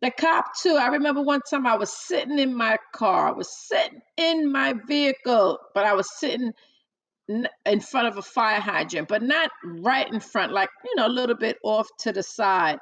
The 0.03 0.11
cop 0.11 0.55
too. 0.61 0.77
I 0.79 0.89
remember 0.89 1.23
one 1.23 1.41
time 1.49 1.65
I 1.65 1.77
was 1.77 1.91
sitting 1.91 2.37
in 2.37 2.55
my 2.55 2.77
car. 2.93 3.29
I 3.29 3.31
was 3.31 3.49
sitting 3.67 4.01
in 4.17 4.51
my 4.51 4.75
vehicle, 4.87 5.57
but 5.73 5.83
I 5.83 5.95
was 5.95 6.07
sitting 6.19 6.53
in 7.65 7.79
front 7.79 8.07
of 8.07 8.17
a 8.17 8.21
fire 8.21 8.59
hydrant, 8.59 9.07
but 9.07 9.21
not 9.21 9.51
right 9.63 10.11
in 10.11 10.19
front, 10.19 10.51
like 10.51 10.69
you 10.83 10.95
know, 10.95 11.07
a 11.07 11.09
little 11.09 11.35
bit 11.35 11.57
off 11.63 11.87
to 11.99 12.11
the 12.11 12.23
side. 12.23 12.79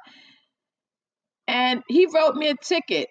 And 1.46 1.82
he 1.88 2.06
wrote 2.06 2.34
me 2.34 2.48
a 2.48 2.54
ticket. 2.56 3.08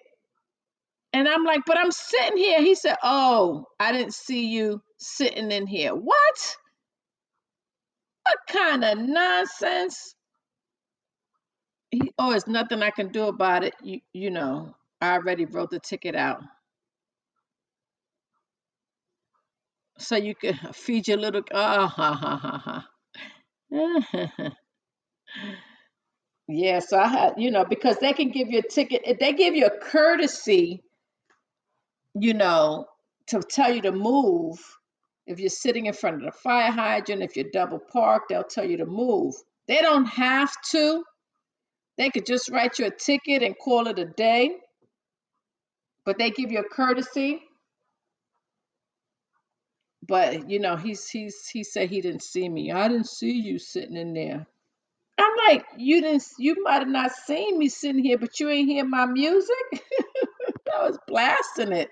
And 1.12 1.28
I'm 1.28 1.44
like, 1.44 1.62
but 1.66 1.78
I'm 1.78 1.90
sitting 1.90 2.36
here. 2.36 2.60
He 2.60 2.74
said, 2.74 2.96
Oh, 3.02 3.64
I 3.80 3.92
didn't 3.92 4.14
see 4.14 4.48
you 4.48 4.80
sitting 4.98 5.50
in 5.50 5.66
here. 5.66 5.94
What? 5.94 6.56
What 8.24 8.38
kind 8.48 8.84
of 8.84 8.98
nonsense? 8.98 10.14
He, 11.90 12.12
oh, 12.18 12.32
it's 12.32 12.46
nothing 12.46 12.82
I 12.82 12.90
can 12.90 13.08
do 13.08 13.24
about 13.24 13.64
it. 13.64 13.74
You, 13.82 14.00
you 14.12 14.30
know, 14.30 14.74
I 15.00 15.14
already 15.14 15.46
wrote 15.46 15.70
the 15.70 15.80
ticket 15.80 16.14
out. 16.14 16.42
So 19.98 20.16
you 20.16 20.34
can 20.34 20.54
feed 20.74 21.08
your 21.08 21.18
little, 21.18 21.42
Ah, 21.54 21.88
ha, 21.88 22.14
ha, 22.14 22.36
ha, 22.36 22.84
ha. 23.70 24.52
yeah, 26.48 26.80
so 26.80 26.98
I 26.98 27.08
had, 27.08 27.34
you 27.38 27.50
know, 27.50 27.64
because 27.64 27.98
they 27.98 28.12
can 28.12 28.30
give 28.30 28.50
you 28.50 28.60
a 28.60 28.62
ticket. 28.68 29.02
If 29.04 29.18
they 29.18 29.32
give 29.34 29.54
you 29.54 29.66
a 29.66 29.78
courtesy, 29.80 30.82
you 32.14 32.34
know, 32.34 32.86
to 33.28 33.40
tell 33.40 33.74
you 33.74 33.82
to 33.82 33.92
move. 33.92 34.58
If 35.26 35.40
you're 35.40 35.50
sitting 35.50 35.86
in 35.86 35.94
front 35.94 36.16
of 36.16 36.22
the 36.22 36.32
fire 36.32 36.72
hydrant, 36.72 37.22
if 37.22 37.36
you're 37.36 37.50
double 37.52 37.78
parked, 37.80 38.30
they'll 38.30 38.44
tell 38.44 38.64
you 38.64 38.78
to 38.78 38.86
move. 38.86 39.34
They 39.68 39.78
don't 39.80 40.06
have 40.06 40.52
to. 40.72 41.04
They 41.98 42.10
could 42.10 42.26
just 42.26 42.50
write 42.50 42.78
you 42.78 42.86
a 42.86 42.90
ticket 42.90 43.42
and 43.42 43.56
call 43.58 43.88
it 43.88 43.98
a 43.98 44.06
day, 44.06 44.52
but 46.06 46.18
they 46.18 46.30
give 46.30 46.52
you 46.52 46.60
a 46.60 46.64
courtesy. 46.68 47.42
But 50.08 50.50
you 50.50 50.58
know, 50.58 50.76
he's 50.76 51.08
he's 51.08 51.46
he 51.48 51.64
said 51.64 51.90
he 51.90 52.00
didn't 52.00 52.22
see 52.22 52.48
me. 52.48 52.72
I 52.72 52.88
didn't 52.88 53.08
see 53.08 53.32
you 53.32 53.58
sitting 53.58 53.96
in 53.96 54.14
there. 54.14 54.46
I'm 55.18 55.32
like, 55.48 55.66
you 55.76 56.00
didn't 56.00 56.24
you 56.38 56.62
might 56.64 56.80
have 56.80 56.88
not 56.88 57.12
seen 57.12 57.58
me 57.58 57.68
sitting 57.68 58.02
here, 58.02 58.18
but 58.18 58.40
you 58.40 58.48
ain't 58.50 58.68
hear 58.68 58.84
my 58.84 59.06
music. 59.06 59.56
I 60.74 60.88
was 60.88 60.98
blasting 61.06 61.72
it. 61.72 61.90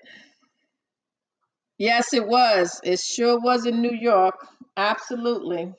Yes, 1.78 2.14
it 2.14 2.26
was. 2.26 2.80
It 2.84 3.00
sure 3.00 3.38
was 3.40 3.66
in 3.66 3.82
New 3.82 3.92
York. 3.94 4.34
Absolutely. 4.76 5.74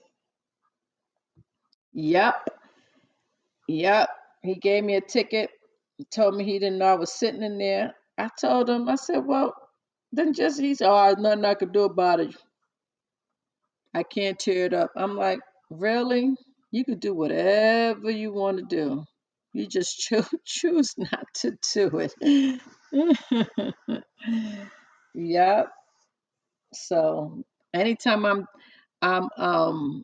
Yep. 1.93 2.49
Yep. 3.68 4.09
He 4.43 4.55
gave 4.55 4.84
me 4.84 4.95
a 4.95 5.01
ticket. 5.01 5.49
He 5.97 6.05
told 6.05 6.35
me 6.35 6.43
he 6.45 6.59
didn't 6.59 6.80
know 6.80 6.85
I 6.85 6.95
was 6.95 7.14
sitting 7.14 7.43
in 7.43 7.57
there. 7.57 7.95
I 8.18 8.30
told 8.39 8.69
him, 8.69 8.89
I 8.89 8.95
said, 8.95 9.26
well, 9.26 9.53
then 10.11 10.34
just, 10.34 10.59
he 10.59 10.75
said, 10.75 10.89
oh, 10.89 11.15
nothing 11.17 11.45
I 11.45 11.53
could 11.55 11.73
do 11.73 11.84
about 11.84 12.19
it. 12.19 12.35
I 13.93 14.03
can't 14.03 14.38
tear 14.38 14.65
it 14.65 14.73
up. 14.73 14.91
I'm 14.95 15.15
like, 15.15 15.39
really? 15.69 16.35
You 16.71 16.85
could 16.85 16.99
do 16.99 17.13
whatever 17.13 18.09
you 18.11 18.31
want 18.31 18.57
to 18.57 18.63
do. 18.63 19.05
You 19.53 19.67
just 19.67 19.97
choose 19.99 20.29
choose 20.45 20.93
not 20.97 21.25
to 21.41 21.57
do 21.73 22.07
it. 22.21 22.61
yep. 25.15 25.67
So 26.73 27.43
anytime 27.73 28.25
I'm 28.25 28.45
I'm 29.01 29.29
um 29.38 30.03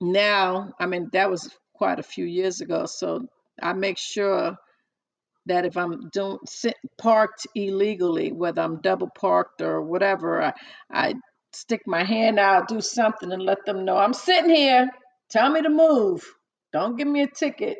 now, 0.00 0.72
I 0.78 0.86
mean 0.86 1.08
that 1.12 1.30
was 1.30 1.50
quite 1.74 1.98
a 1.98 2.04
few 2.04 2.24
years 2.24 2.60
ago. 2.60 2.86
So 2.86 3.26
I 3.60 3.72
make 3.72 3.98
sure 3.98 4.56
that 5.50 5.66
if 5.66 5.76
I'm 5.76 6.08
doing 6.10 6.38
sit 6.46 6.76
parked 6.96 7.46
illegally, 7.56 8.30
whether 8.32 8.62
I'm 8.62 8.80
double 8.80 9.10
parked 9.10 9.60
or 9.62 9.82
whatever, 9.82 10.42
I, 10.42 10.52
I 10.90 11.14
stick 11.52 11.82
my 11.86 12.04
hand 12.04 12.38
out, 12.38 12.68
do 12.68 12.80
something, 12.80 13.32
and 13.32 13.42
let 13.42 13.66
them 13.66 13.84
know 13.84 13.96
I'm 13.96 14.14
sitting 14.14 14.54
here. 14.54 14.88
Tell 15.28 15.50
me 15.50 15.62
to 15.62 15.68
move. 15.68 16.24
Don't 16.72 16.96
give 16.96 17.08
me 17.08 17.22
a 17.22 17.26
ticket, 17.26 17.78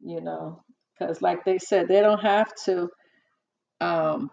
you 0.00 0.20
know, 0.20 0.62
because 0.98 1.22
like 1.22 1.44
they 1.44 1.58
said, 1.58 1.88
they 1.88 2.00
don't 2.00 2.20
have 2.20 2.52
to. 2.66 2.88
Um, 3.80 4.30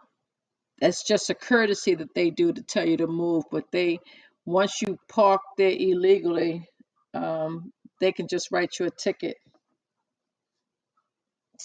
that's 0.82 1.08
just 1.08 1.30
a 1.30 1.36
courtesy 1.36 1.96
that 1.96 2.14
they 2.14 2.30
do 2.30 2.52
to 2.52 2.62
tell 2.62 2.88
you 2.88 2.98
to 2.98 3.08
move. 3.08 3.46
But 3.52 3.66
they, 3.72 4.00
once 4.46 4.82
you 4.82 4.98
park 5.08 5.42
there 5.58 5.72
illegally, 5.72 6.66
um, 7.14 7.72
they 8.02 8.12
can 8.12 8.28
just 8.28 8.52
write 8.52 8.72
you 8.80 8.88
a 8.88 8.92
ticket. 8.92 9.38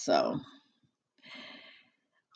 So. 0.04 0.36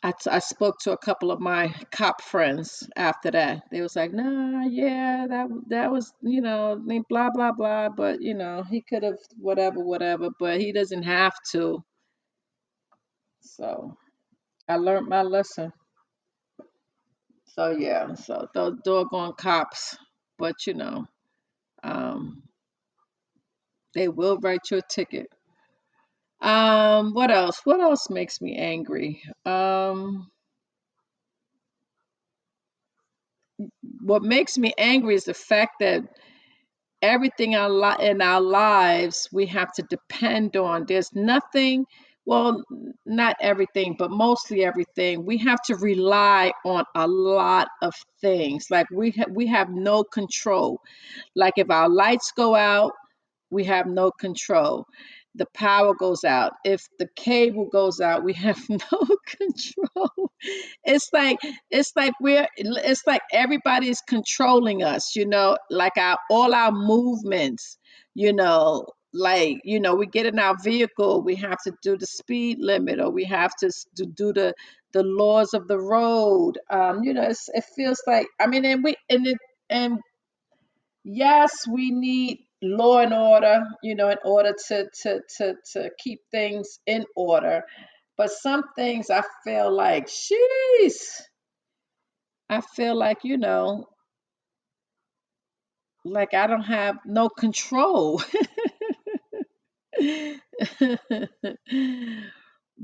I, 0.01 0.11
t- 0.13 0.29
I 0.29 0.39
spoke 0.39 0.79
to 0.79 0.93
a 0.93 0.97
couple 0.97 1.29
of 1.31 1.41
my 1.41 1.73
cop 1.91 2.21
friends 2.21 2.87
after 2.95 3.31
that. 3.31 3.63
They 3.69 3.81
was 3.81 3.95
like, 3.97 4.13
nah, 4.13 4.63
yeah, 4.65 5.27
that 5.29 5.47
that 5.67 5.91
was, 5.91 6.13
you 6.21 6.41
know, 6.41 6.81
blah 7.09 7.29
blah 7.31 7.51
blah. 7.51 7.89
But 7.89 8.21
you 8.21 8.33
know, 8.33 8.63
he 8.63 8.81
could 8.81 9.03
have 9.03 9.17
whatever, 9.37 9.83
whatever. 9.83 10.29
But 10.39 10.61
he 10.61 10.71
doesn't 10.71 11.03
have 11.03 11.33
to. 11.51 11.83
So 13.41 13.97
I 14.69 14.77
learned 14.77 15.07
my 15.09 15.23
lesson. 15.23 15.73
So 17.55 17.71
yeah, 17.71 18.13
so 18.15 18.47
those 18.53 18.77
doggone 18.85 19.33
cops. 19.37 19.97
But 20.39 20.67
you 20.67 20.75
know, 20.75 21.05
um, 21.83 22.43
they 23.95 24.09
will 24.09 24.37
write 24.39 24.71
you 24.71 24.79
a 24.79 24.81
ticket. 24.89 25.27
Um, 26.41 27.13
what 27.13 27.31
else? 27.31 27.61
What 27.65 27.79
else 27.79 28.09
makes 28.09 28.41
me 28.41 28.55
angry? 28.57 29.21
Um, 29.45 30.29
what 34.01 34.23
makes 34.23 34.57
me 34.57 34.73
angry 34.77 35.15
is 35.15 35.25
the 35.25 35.33
fact 35.33 35.75
that 35.79 36.03
everything 37.01 37.53
in 37.53 38.21
our 38.21 38.41
lives 38.41 39.29
we 39.31 39.45
have 39.47 39.71
to 39.73 39.83
depend 39.83 40.55
on. 40.55 40.85
There's 40.87 41.13
nothing 41.13 41.85
well, 42.25 42.63
not 43.07 43.35
everything, 43.41 43.95
but 43.97 44.11
mostly 44.11 44.63
everything. 44.63 45.25
We 45.25 45.39
have 45.39 45.59
to 45.63 45.75
rely 45.77 46.51
on 46.63 46.83
a 46.95 47.07
lot 47.07 47.67
of 47.81 47.95
things. 48.21 48.67
Like 48.69 48.85
we 48.91 49.09
ha- 49.11 49.25
we 49.31 49.47
have 49.47 49.69
no 49.71 50.03
control. 50.03 50.79
Like 51.35 51.53
if 51.57 51.71
our 51.71 51.89
lights 51.89 52.31
go 52.35 52.55
out, 52.55 52.93
we 53.51 53.63
have 53.65 53.87
no 53.87 54.11
control. 54.11 54.85
The 55.35 55.45
power 55.53 55.93
goes 55.93 56.23
out. 56.23 56.53
If 56.65 56.81
the 56.99 57.07
cable 57.15 57.67
goes 57.71 58.01
out, 58.01 58.23
we 58.23 58.33
have 58.47 58.59
no 58.69 59.07
control. 59.25 60.31
It's 60.83 61.09
like 61.13 61.37
it's 61.69 61.93
like 61.95 62.13
we're 62.19 62.47
it's 62.57 63.03
like 63.07 63.21
everybody's 63.31 64.01
controlling 64.01 64.83
us, 64.83 65.15
you 65.15 65.25
know, 65.25 65.57
like 65.69 65.97
our 65.97 66.17
all 66.29 66.53
our 66.53 66.71
movements, 66.71 67.77
you 68.13 68.33
know, 68.33 68.85
like 69.13 69.61
you 69.63 69.79
know, 69.79 69.95
we 69.95 70.05
get 70.07 70.25
in 70.25 70.39
our 70.39 70.55
vehicle, 70.63 71.21
we 71.21 71.35
have 71.35 71.57
to 71.65 71.73
do 71.83 71.97
the 71.97 72.07
speed 72.07 72.57
limit 72.59 72.99
or 72.99 73.09
we 73.09 73.23
have 73.25 73.55
to 73.57 73.71
do 74.15 74.33
the 74.33 74.53
the 74.93 75.03
laws 75.03 75.53
of 75.53 75.67
the 75.67 75.79
road. 75.79 76.59
Um, 76.69 77.03
you 77.03 77.13
know, 77.13 77.23
it's, 77.23 77.49
it 77.53 77.63
feels 77.75 78.01
like 78.07 78.27
I 78.39 78.47
mean, 78.47 78.65
and 78.65 78.83
we 78.83 78.95
and 79.09 79.27
it 79.27 79.37
and 79.69 79.99
yes, 81.03 81.67
we 81.67 81.91
need 81.91 82.39
law 82.61 82.99
and 82.99 83.13
order, 83.13 83.63
you 83.83 83.95
know, 83.95 84.09
in 84.09 84.17
order 84.23 84.53
to 84.67 84.87
to 85.03 85.21
to 85.37 85.55
to 85.73 85.91
keep 85.99 86.21
things 86.31 86.79
in 86.85 87.05
order. 87.15 87.63
But 88.17 88.31
some 88.31 88.63
things 88.75 89.09
I 89.09 89.23
feel 89.43 89.71
like, 89.71 90.07
sheesh, 90.07 91.21
I 92.49 92.61
feel 92.61 92.95
like, 92.95 93.19
you 93.23 93.37
know, 93.37 93.87
like 96.05 96.33
I 96.33 96.47
don't 96.47 96.63
have 96.63 96.97
no 97.05 97.29
control. 97.29 98.21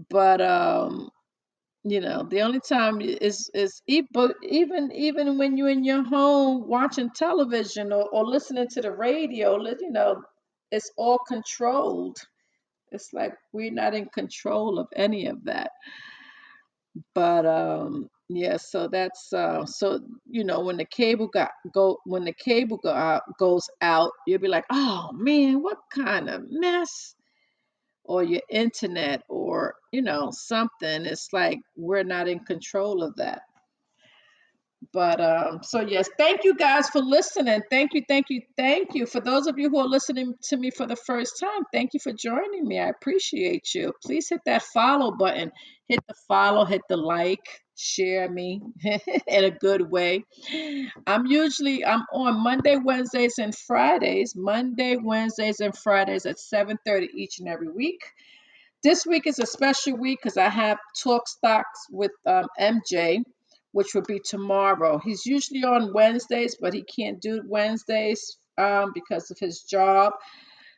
But 0.10 0.41
um, 0.41 1.10
you 1.91 2.01
know, 2.01 2.23
the 2.30 2.41
only 2.41 2.59
time 2.61 3.01
is 3.01 3.49
is 3.53 3.81
even 3.88 4.91
even 4.93 5.38
when 5.38 5.57
you're 5.57 5.69
in 5.69 5.84
your 5.84 6.03
home 6.03 6.68
watching 6.68 7.09
television 7.11 7.93
or, 7.93 8.07
or 8.09 8.26
listening 8.26 8.68
to 8.69 8.81
the 8.81 8.91
radio, 8.91 9.57
you 9.80 9.91
know, 9.91 10.22
it's 10.72 10.91
all 10.97 11.19
controlled. 11.27 12.18
It's 12.91 13.14
like 13.14 13.34
we're 13.53 13.72
not 13.72 13.95
in 13.95 14.07
control 14.07 14.80
of 14.80 14.88
any 14.95 15.27
of 15.27 15.43
that. 15.45 15.72
But 17.15 17.45
um 17.45 18.09
yeah, 18.30 18.57
so 18.57 18.88
that's 18.88 19.34
uh 19.34 19.65
so 19.65 19.99
you 20.26 20.43
know 20.45 20.61
when 20.61 20.77
the 20.77 20.85
cable 20.85 21.27
got 21.27 21.51
go 21.73 21.97
when 22.05 22.26
the 22.26 22.34
cable 22.34 22.77
go 22.77 22.91
out, 22.91 23.23
goes 23.39 23.69
out, 23.81 24.11
you'll 24.27 24.39
be 24.41 24.47
like, 24.49 24.65
"Oh 24.72 25.11
man, 25.14 25.61
what 25.64 25.80
kind 25.93 26.30
of 26.30 26.45
mess?" 26.49 27.16
Or 28.07 28.23
your 28.23 28.41
internet 28.49 29.23
or 29.29 29.75
you 29.91 30.01
know 30.01 30.31
something. 30.31 31.05
It's 31.05 31.34
like 31.34 31.59
we're 31.77 32.03
not 32.03 32.27
in 32.29 32.39
control 32.41 33.03
of 33.03 33.15
that. 33.17 33.43
But 34.94 35.20
um, 35.22 35.60
so 35.64 35.82
yes, 35.82 36.10
thank 36.18 36.44
you 36.44 36.56
guys 36.56 36.90
for 36.90 37.02
listening. 37.02 37.62
Thank 37.70 37.94
you, 37.94 38.04
thank 38.08 38.28
you, 38.30 38.41
thank 38.58 38.95
you. 38.95 39.06
For 39.06 39.20
those 39.20 39.48
of 39.48 39.60
you 39.60 39.70
who 39.70 39.80
are 39.80 39.88
listening 39.88 40.36
to 40.49 40.58
me 40.58 40.72
for 40.72 40.88
the 40.88 40.95
first 40.95 41.40
time, 41.40 41.64
thank 41.74 41.94
you 41.94 41.99
for 41.99 42.14
joining 42.14 42.68
me. 42.68 42.80
I 42.80 42.90
appreciate 42.90 43.74
you. 43.76 43.94
Please 44.04 44.30
hit 44.30 44.41
that 44.45 44.64
follow 44.64 45.12
button. 45.12 45.52
Hit 45.88 45.99
the 46.08 46.16
follow, 46.28 46.66
hit 46.66 46.82
the 46.90 46.98
like, 46.98 47.45
share 47.78 48.30
me 48.30 48.62
in 48.84 49.44
a 49.45 49.52
good 49.52 49.90
way. 49.90 50.26
I'm 51.08 51.26
usually 51.26 51.86
I'm 51.86 52.04
on 52.14 52.44
Monday, 52.44 52.78
Wednesdays, 52.78 53.40
and 53.40 53.56
Fridays. 53.56 54.34
Monday, 54.36 54.98
Wednesdays, 54.98 55.60
and 55.60 55.78
Fridays 55.78 56.26
at 56.26 56.38
7:30 56.38 57.08
each 57.16 57.40
and 57.40 57.49
every 57.49 57.70
week. 57.70 58.02
This 58.84 59.06
week 59.06 59.28
is 59.28 59.40
a 59.40 59.45
special 59.45 59.98
week 59.98 60.20
because 60.22 60.38
I 60.38 60.49
have 60.49 60.78
talk 61.04 61.28
stocks 61.28 61.88
with 61.91 62.12
um, 62.26 62.45
MJ, 62.60 63.20
which 63.72 63.94
will 63.94 64.03
be 64.03 64.19
tomorrow. 64.19 64.99
He's 65.03 65.26
usually 65.26 65.64
on 65.64 65.94
Wednesdays, 65.94 66.57
but 66.60 66.73
he 66.73 66.84
can't 66.84 67.22
do 67.22 67.41
Wednesdays 67.48 68.38
um, 68.57 68.91
because 68.94 69.30
of 69.31 69.38
his 69.39 69.61
job. 69.61 70.14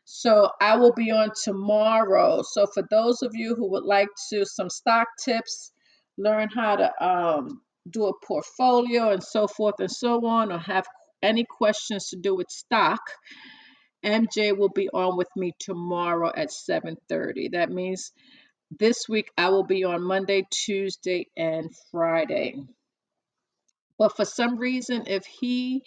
So 0.05 0.49
I 0.59 0.77
will 0.77 0.93
be 0.93 1.11
on 1.11 1.31
tomorrow. 1.43 2.41
So 2.41 2.65
for 2.73 2.83
those 2.89 3.21
of 3.21 3.31
you 3.35 3.55
who 3.55 3.69
would 3.71 3.83
like 3.83 4.09
to 4.31 4.45
some 4.45 4.69
stock 4.69 5.07
tips, 5.23 5.71
learn 6.17 6.49
how 6.53 6.77
to 6.77 7.03
um, 7.03 7.61
do 7.89 8.05
a 8.05 8.25
portfolio 8.25 9.11
and 9.11 9.23
so 9.23 9.47
forth 9.47 9.75
and 9.79 9.91
so 9.91 10.25
on, 10.25 10.51
or 10.51 10.57
have 10.59 10.87
any 11.21 11.45
questions 11.45 12.09
to 12.09 12.17
do 12.17 12.35
with 12.35 12.49
stock, 12.49 13.01
MJ 14.03 14.57
will 14.57 14.69
be 14.69 14.89
on 14.89 15.17
with 15.17 15.29
me 15.35 15.53
tomorrow 15.59 16.31
at 16.35 16.49
7:30. 16.51 17.49
That 17.51 17.69
means 17.69 18.11
this 18.71 19.07
week 19.09 19.29
I 19.37 19.49
will 19.49 19.65
be 19.65 19.83
on 19.83 20.01
Monday, 20.01 20.45
Tuesday, 20.51 21.27
and 21.35 21.69
Friday. 21.91 22.55
But 23.99 24.17
for 24.17 24.25
some 24.25 24.57
reason, 24.57 25.05
if 25.07 25.25
he 25.27 25.83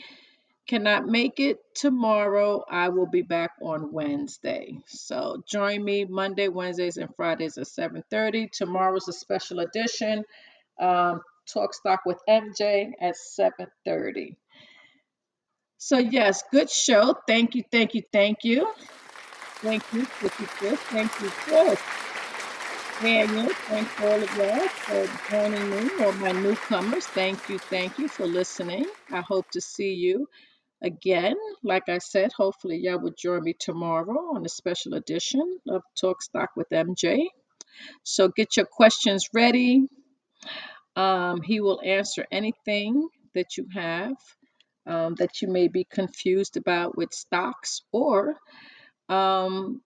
cannot 0.69 1.07
make 1.07 1.41
it 1.41 1.59
tomorrow, 1.75 2.65
I 2.71 2.91
will 2.91 3.09
be 3.09 3.23
back 3.23 3.53
on 3.63 3.93
Wednesday. 3.93 4.79
So 4.87 5.43
join 5.49 5.85
me 5.85 6.05
Monday, 6.05 6.49
Wednesdays, 6.49 6.99
and 6.99 7.15
Fridays 7.17 7.59
at 7.59 7.67
7:30. 7.69 8.49
Tomorrow's 8.53 9.09
a 9.09 9.15
special 9.15 9.61
edition. 9.61 10.25
Um, 10.81 11.23
Talk 11.47 11.75
Stock 11.75 12.01
with 12.07 12.21
MJ 12.29 12.93
at 13.01 13.17
7:30. 13.17 14.37
So 15.79 15.99
yes, 15.99 16.45
good 16.53 16.71
show. 16.71 17.17
Thank 17.27 17.57
you, 17.57 17.65
thank 17.73 17.95
you, 17.95 18.03
thank 18.13 18.45
you. 18.45 18.73
Thank 19.49 19.83
you, 19.93 20.05
Sister 20.21 20.47
Chris. 20.47 20.81
Thank 20.81 21.21
you. 21.21 22.12
Daniel, 23.01 23.49
thank 23.69 24.01
all 24.01 24.23
of 24.23 24.37
y'all 24.37 24.69
for 24.69 25.31
joining 25.31 25.71
me, 25.71 25.91
or 26.05 26.13
my 26.15 26.33
newcomers. 26.33 27.07
Thank 27.07 27.49
you, 27.49 27.59
thank 27.59 27.99
you 27.99 28.09
for 28.09 28.27
listening. 28.27 28.87
I 29.11 29.23
hope 29.23 29.51
to 29.53 29.61
see 29.61 29.95
you 29.95 30.27
again. 30.83 31.37
Like 31.63 31.89
I 31.89 31.99
said, 31.99 32.33
hopefully 32.33 32.79
y'all 32.79 32.99
will 33.01 33.15
join 33.19 33.45
me 33.45 33.55
tomorrow 33.59 34.35
on 34.37 34.45
a 34.47 34.49
special 34.51 34.95
edition 34.95 35.59
of 35.69 35.83
Talk 36.01 36.23
Stock 36.23 36.51
with 36.57 36.69
MJ. 36.71 37.27
So 38.05 38.29
get 38.29 38.57
your 38.57 38.67
questions 38.67 39.29
ready. 39.35 39.87
Um, 40.97 41.43
he 41.43 41.61
will 41.61 41.81
answer 41.85 42.27
anything 42.33 43.09
that 43.35 43.57
you 43.59 43.67
have 43.75 44.15
um, 44.87 45.15
that 45.17 45.43
you 45.43 45.49
may 45.49 45.69
be 45.69 45.85
confused 45.85 46.57
about 46.57 46.97
with 46.97 47.13
stocks 47.13 47.83
or 47.93 48.37
um, 49.11 49.83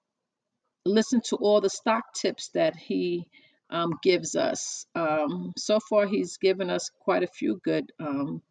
listen 0.86 1.20
to 1.30 1.36
all 1.36 1.60
the 1.60 1.70
stock 1.70 2.04
tips 2.14 2.50
that 2.54 2.76
he 2.76 3.26
um, 3.70 3.92
gives 4.02 4.36
us. 4.36 4.86
Um, 4.94 5.52
so 5.58 5.78
far, 5.90 6.06
he's 6.06 6.38
given 6.38 6.70
us 6.70 6.90
quite 7.00 7.22
a 7.22 7.28
few 7.28 7.60
good 7.64 7.92
um, 8.00 8.42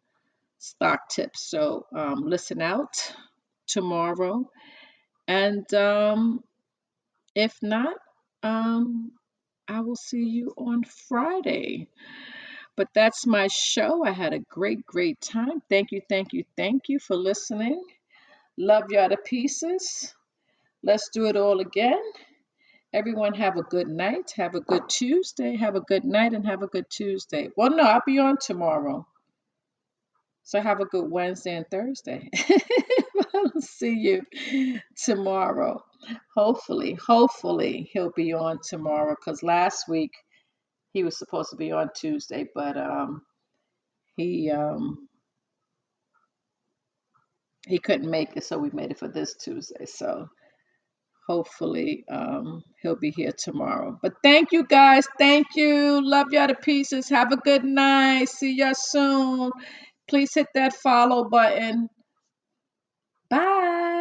stock 0.58 1.08
tips. 1.10 1.50
So 1.50 1.86
um, 1.96 2.22
listen 2.24 2.62
out 2.62 2.94
tomorrow. 3.66 4.50
And 5.28 5.72
um, 5.74 6.40
if 7.34 7.54
not, 7.62 7.96
um, 8.42 9.12
I 9.68 9.80
will 9.80 9.96
see 9.96 10.24
you 10.24 10.52
on 10.56 10.82
Friday. 11.08 11.88
But 12.76 12.88
that's 12.94 13.26
my 13.26 13.48
show. 13.48 14.04
I 14.04 14.12
had 14.12 14.34
a 14.34 14.38
great, 14.38 14.84
great 14.86 15.20
time. 15.20 15.62
Thank 15.70 15.92
you, 15.92 16.02
thank 16.08 16.32
you, 16.32 16.44
thank 16.56 16.88
you 16.88 16.98
for 16.98 17.16
listening. 17.16 17.82
Love 18.58 18.84
y'all 18.90 19.08
to 19.08 19.16
pieces. 19.16 20.14
Let's 20.82 21.10
do 21.12 21.26
it 21.26 21.36
all 21.36 21.60
again. 21.60 22.00
Everyone 22.96 23.34
have 23.34 23.58
a 23.58 23.62
good 23.62 23.88
night. 23.88 24.32
Have 24.38 24.54
a 24.54 24.60
good 24.60 24.88
Tuesday. 24.88 25.54
Have 25.56 25.76
a 25.76 25.82
good 25.82 26.02
night 26.04 26.32
and 26.32 26.46
have 26.46 26.62
a 26.62 26.66
good 26.66 26.86
Tuesday. 26.88 27.50
Well, 27.54 27.68
no, 27.68 27.82
I'll 27.82 28.02
be 28.06 28.18
on 28.18 28.38
tomorrow. 28.40 29.06
So 30.44 30.62
have 30.62 30.80
a 30.80 30.86
good 30.86 31.10
Wednesday 31.10 31.56
and 31.56 31.66
Thursday. 31.70 32.30
I'll 33.34 33.60
see 33.60 33.92
you 33.92 34.22
tomorrow. 35.04 35.84
Hopefully, 36.34 36.94
hopefully 36.94 37.90
he'll 37.92 38.12
be 38.16 38.32
on 38.32 38.60
tomorrow 38.66 39.14
because 39.14 39.42
last 39.42 39.90
week 39.90 40.12
he 40.94 41.04
was 41.04 41.18
supposed 41.18 41.50
to 41.50 41.56
be 41.56 41.72
on 41.72 41.90
Tuesday, 41.94 42.46
but 42.54 42.78
um 42.78 43.20
he 44.16 44.50
um 44.50 45.06
he 47.66 47.78
couldn't 47.78 48.10
make 48.10 48.36
it, 48.36 48.44
so 48.44 48.56
we 48.56 48.70
made 48.72 48.90
it 48.92 48.98
for 48.98 49.08
this 49.08 49.36
Tuesday. 49.36 49.84
So 49.84 50.30
hopefully 51.26 52.04
um, 52.10 52.62
he'll 52.82 52.96
be 52.96 53.10
here 53.12 53.32
tomorrow. 53.38 53.98
But 54.02 54.14
thank 54.22 54.52
you 54.52 54.64
guys. 54.66 55.06
Thank 55.18 55.48
you. 55.56 56.00
Love 56.08 56.28
y'all 56.32 56.48
to 56.48 56.54
pieces. 56.56 57.08
Have 57.10 57.32
a 57.32 57.36
good 57.38 57.64
night. 57.64 58.28
See 58.28 58.54
y'all 58.56 58.74
soon. 58.74 59.52
Please 60.08 60.34
hit 60.34 60.48
that 60.54 60.74
follow 60.74 61.28
button. 61.28 61.88
Bye. 63.30 63.95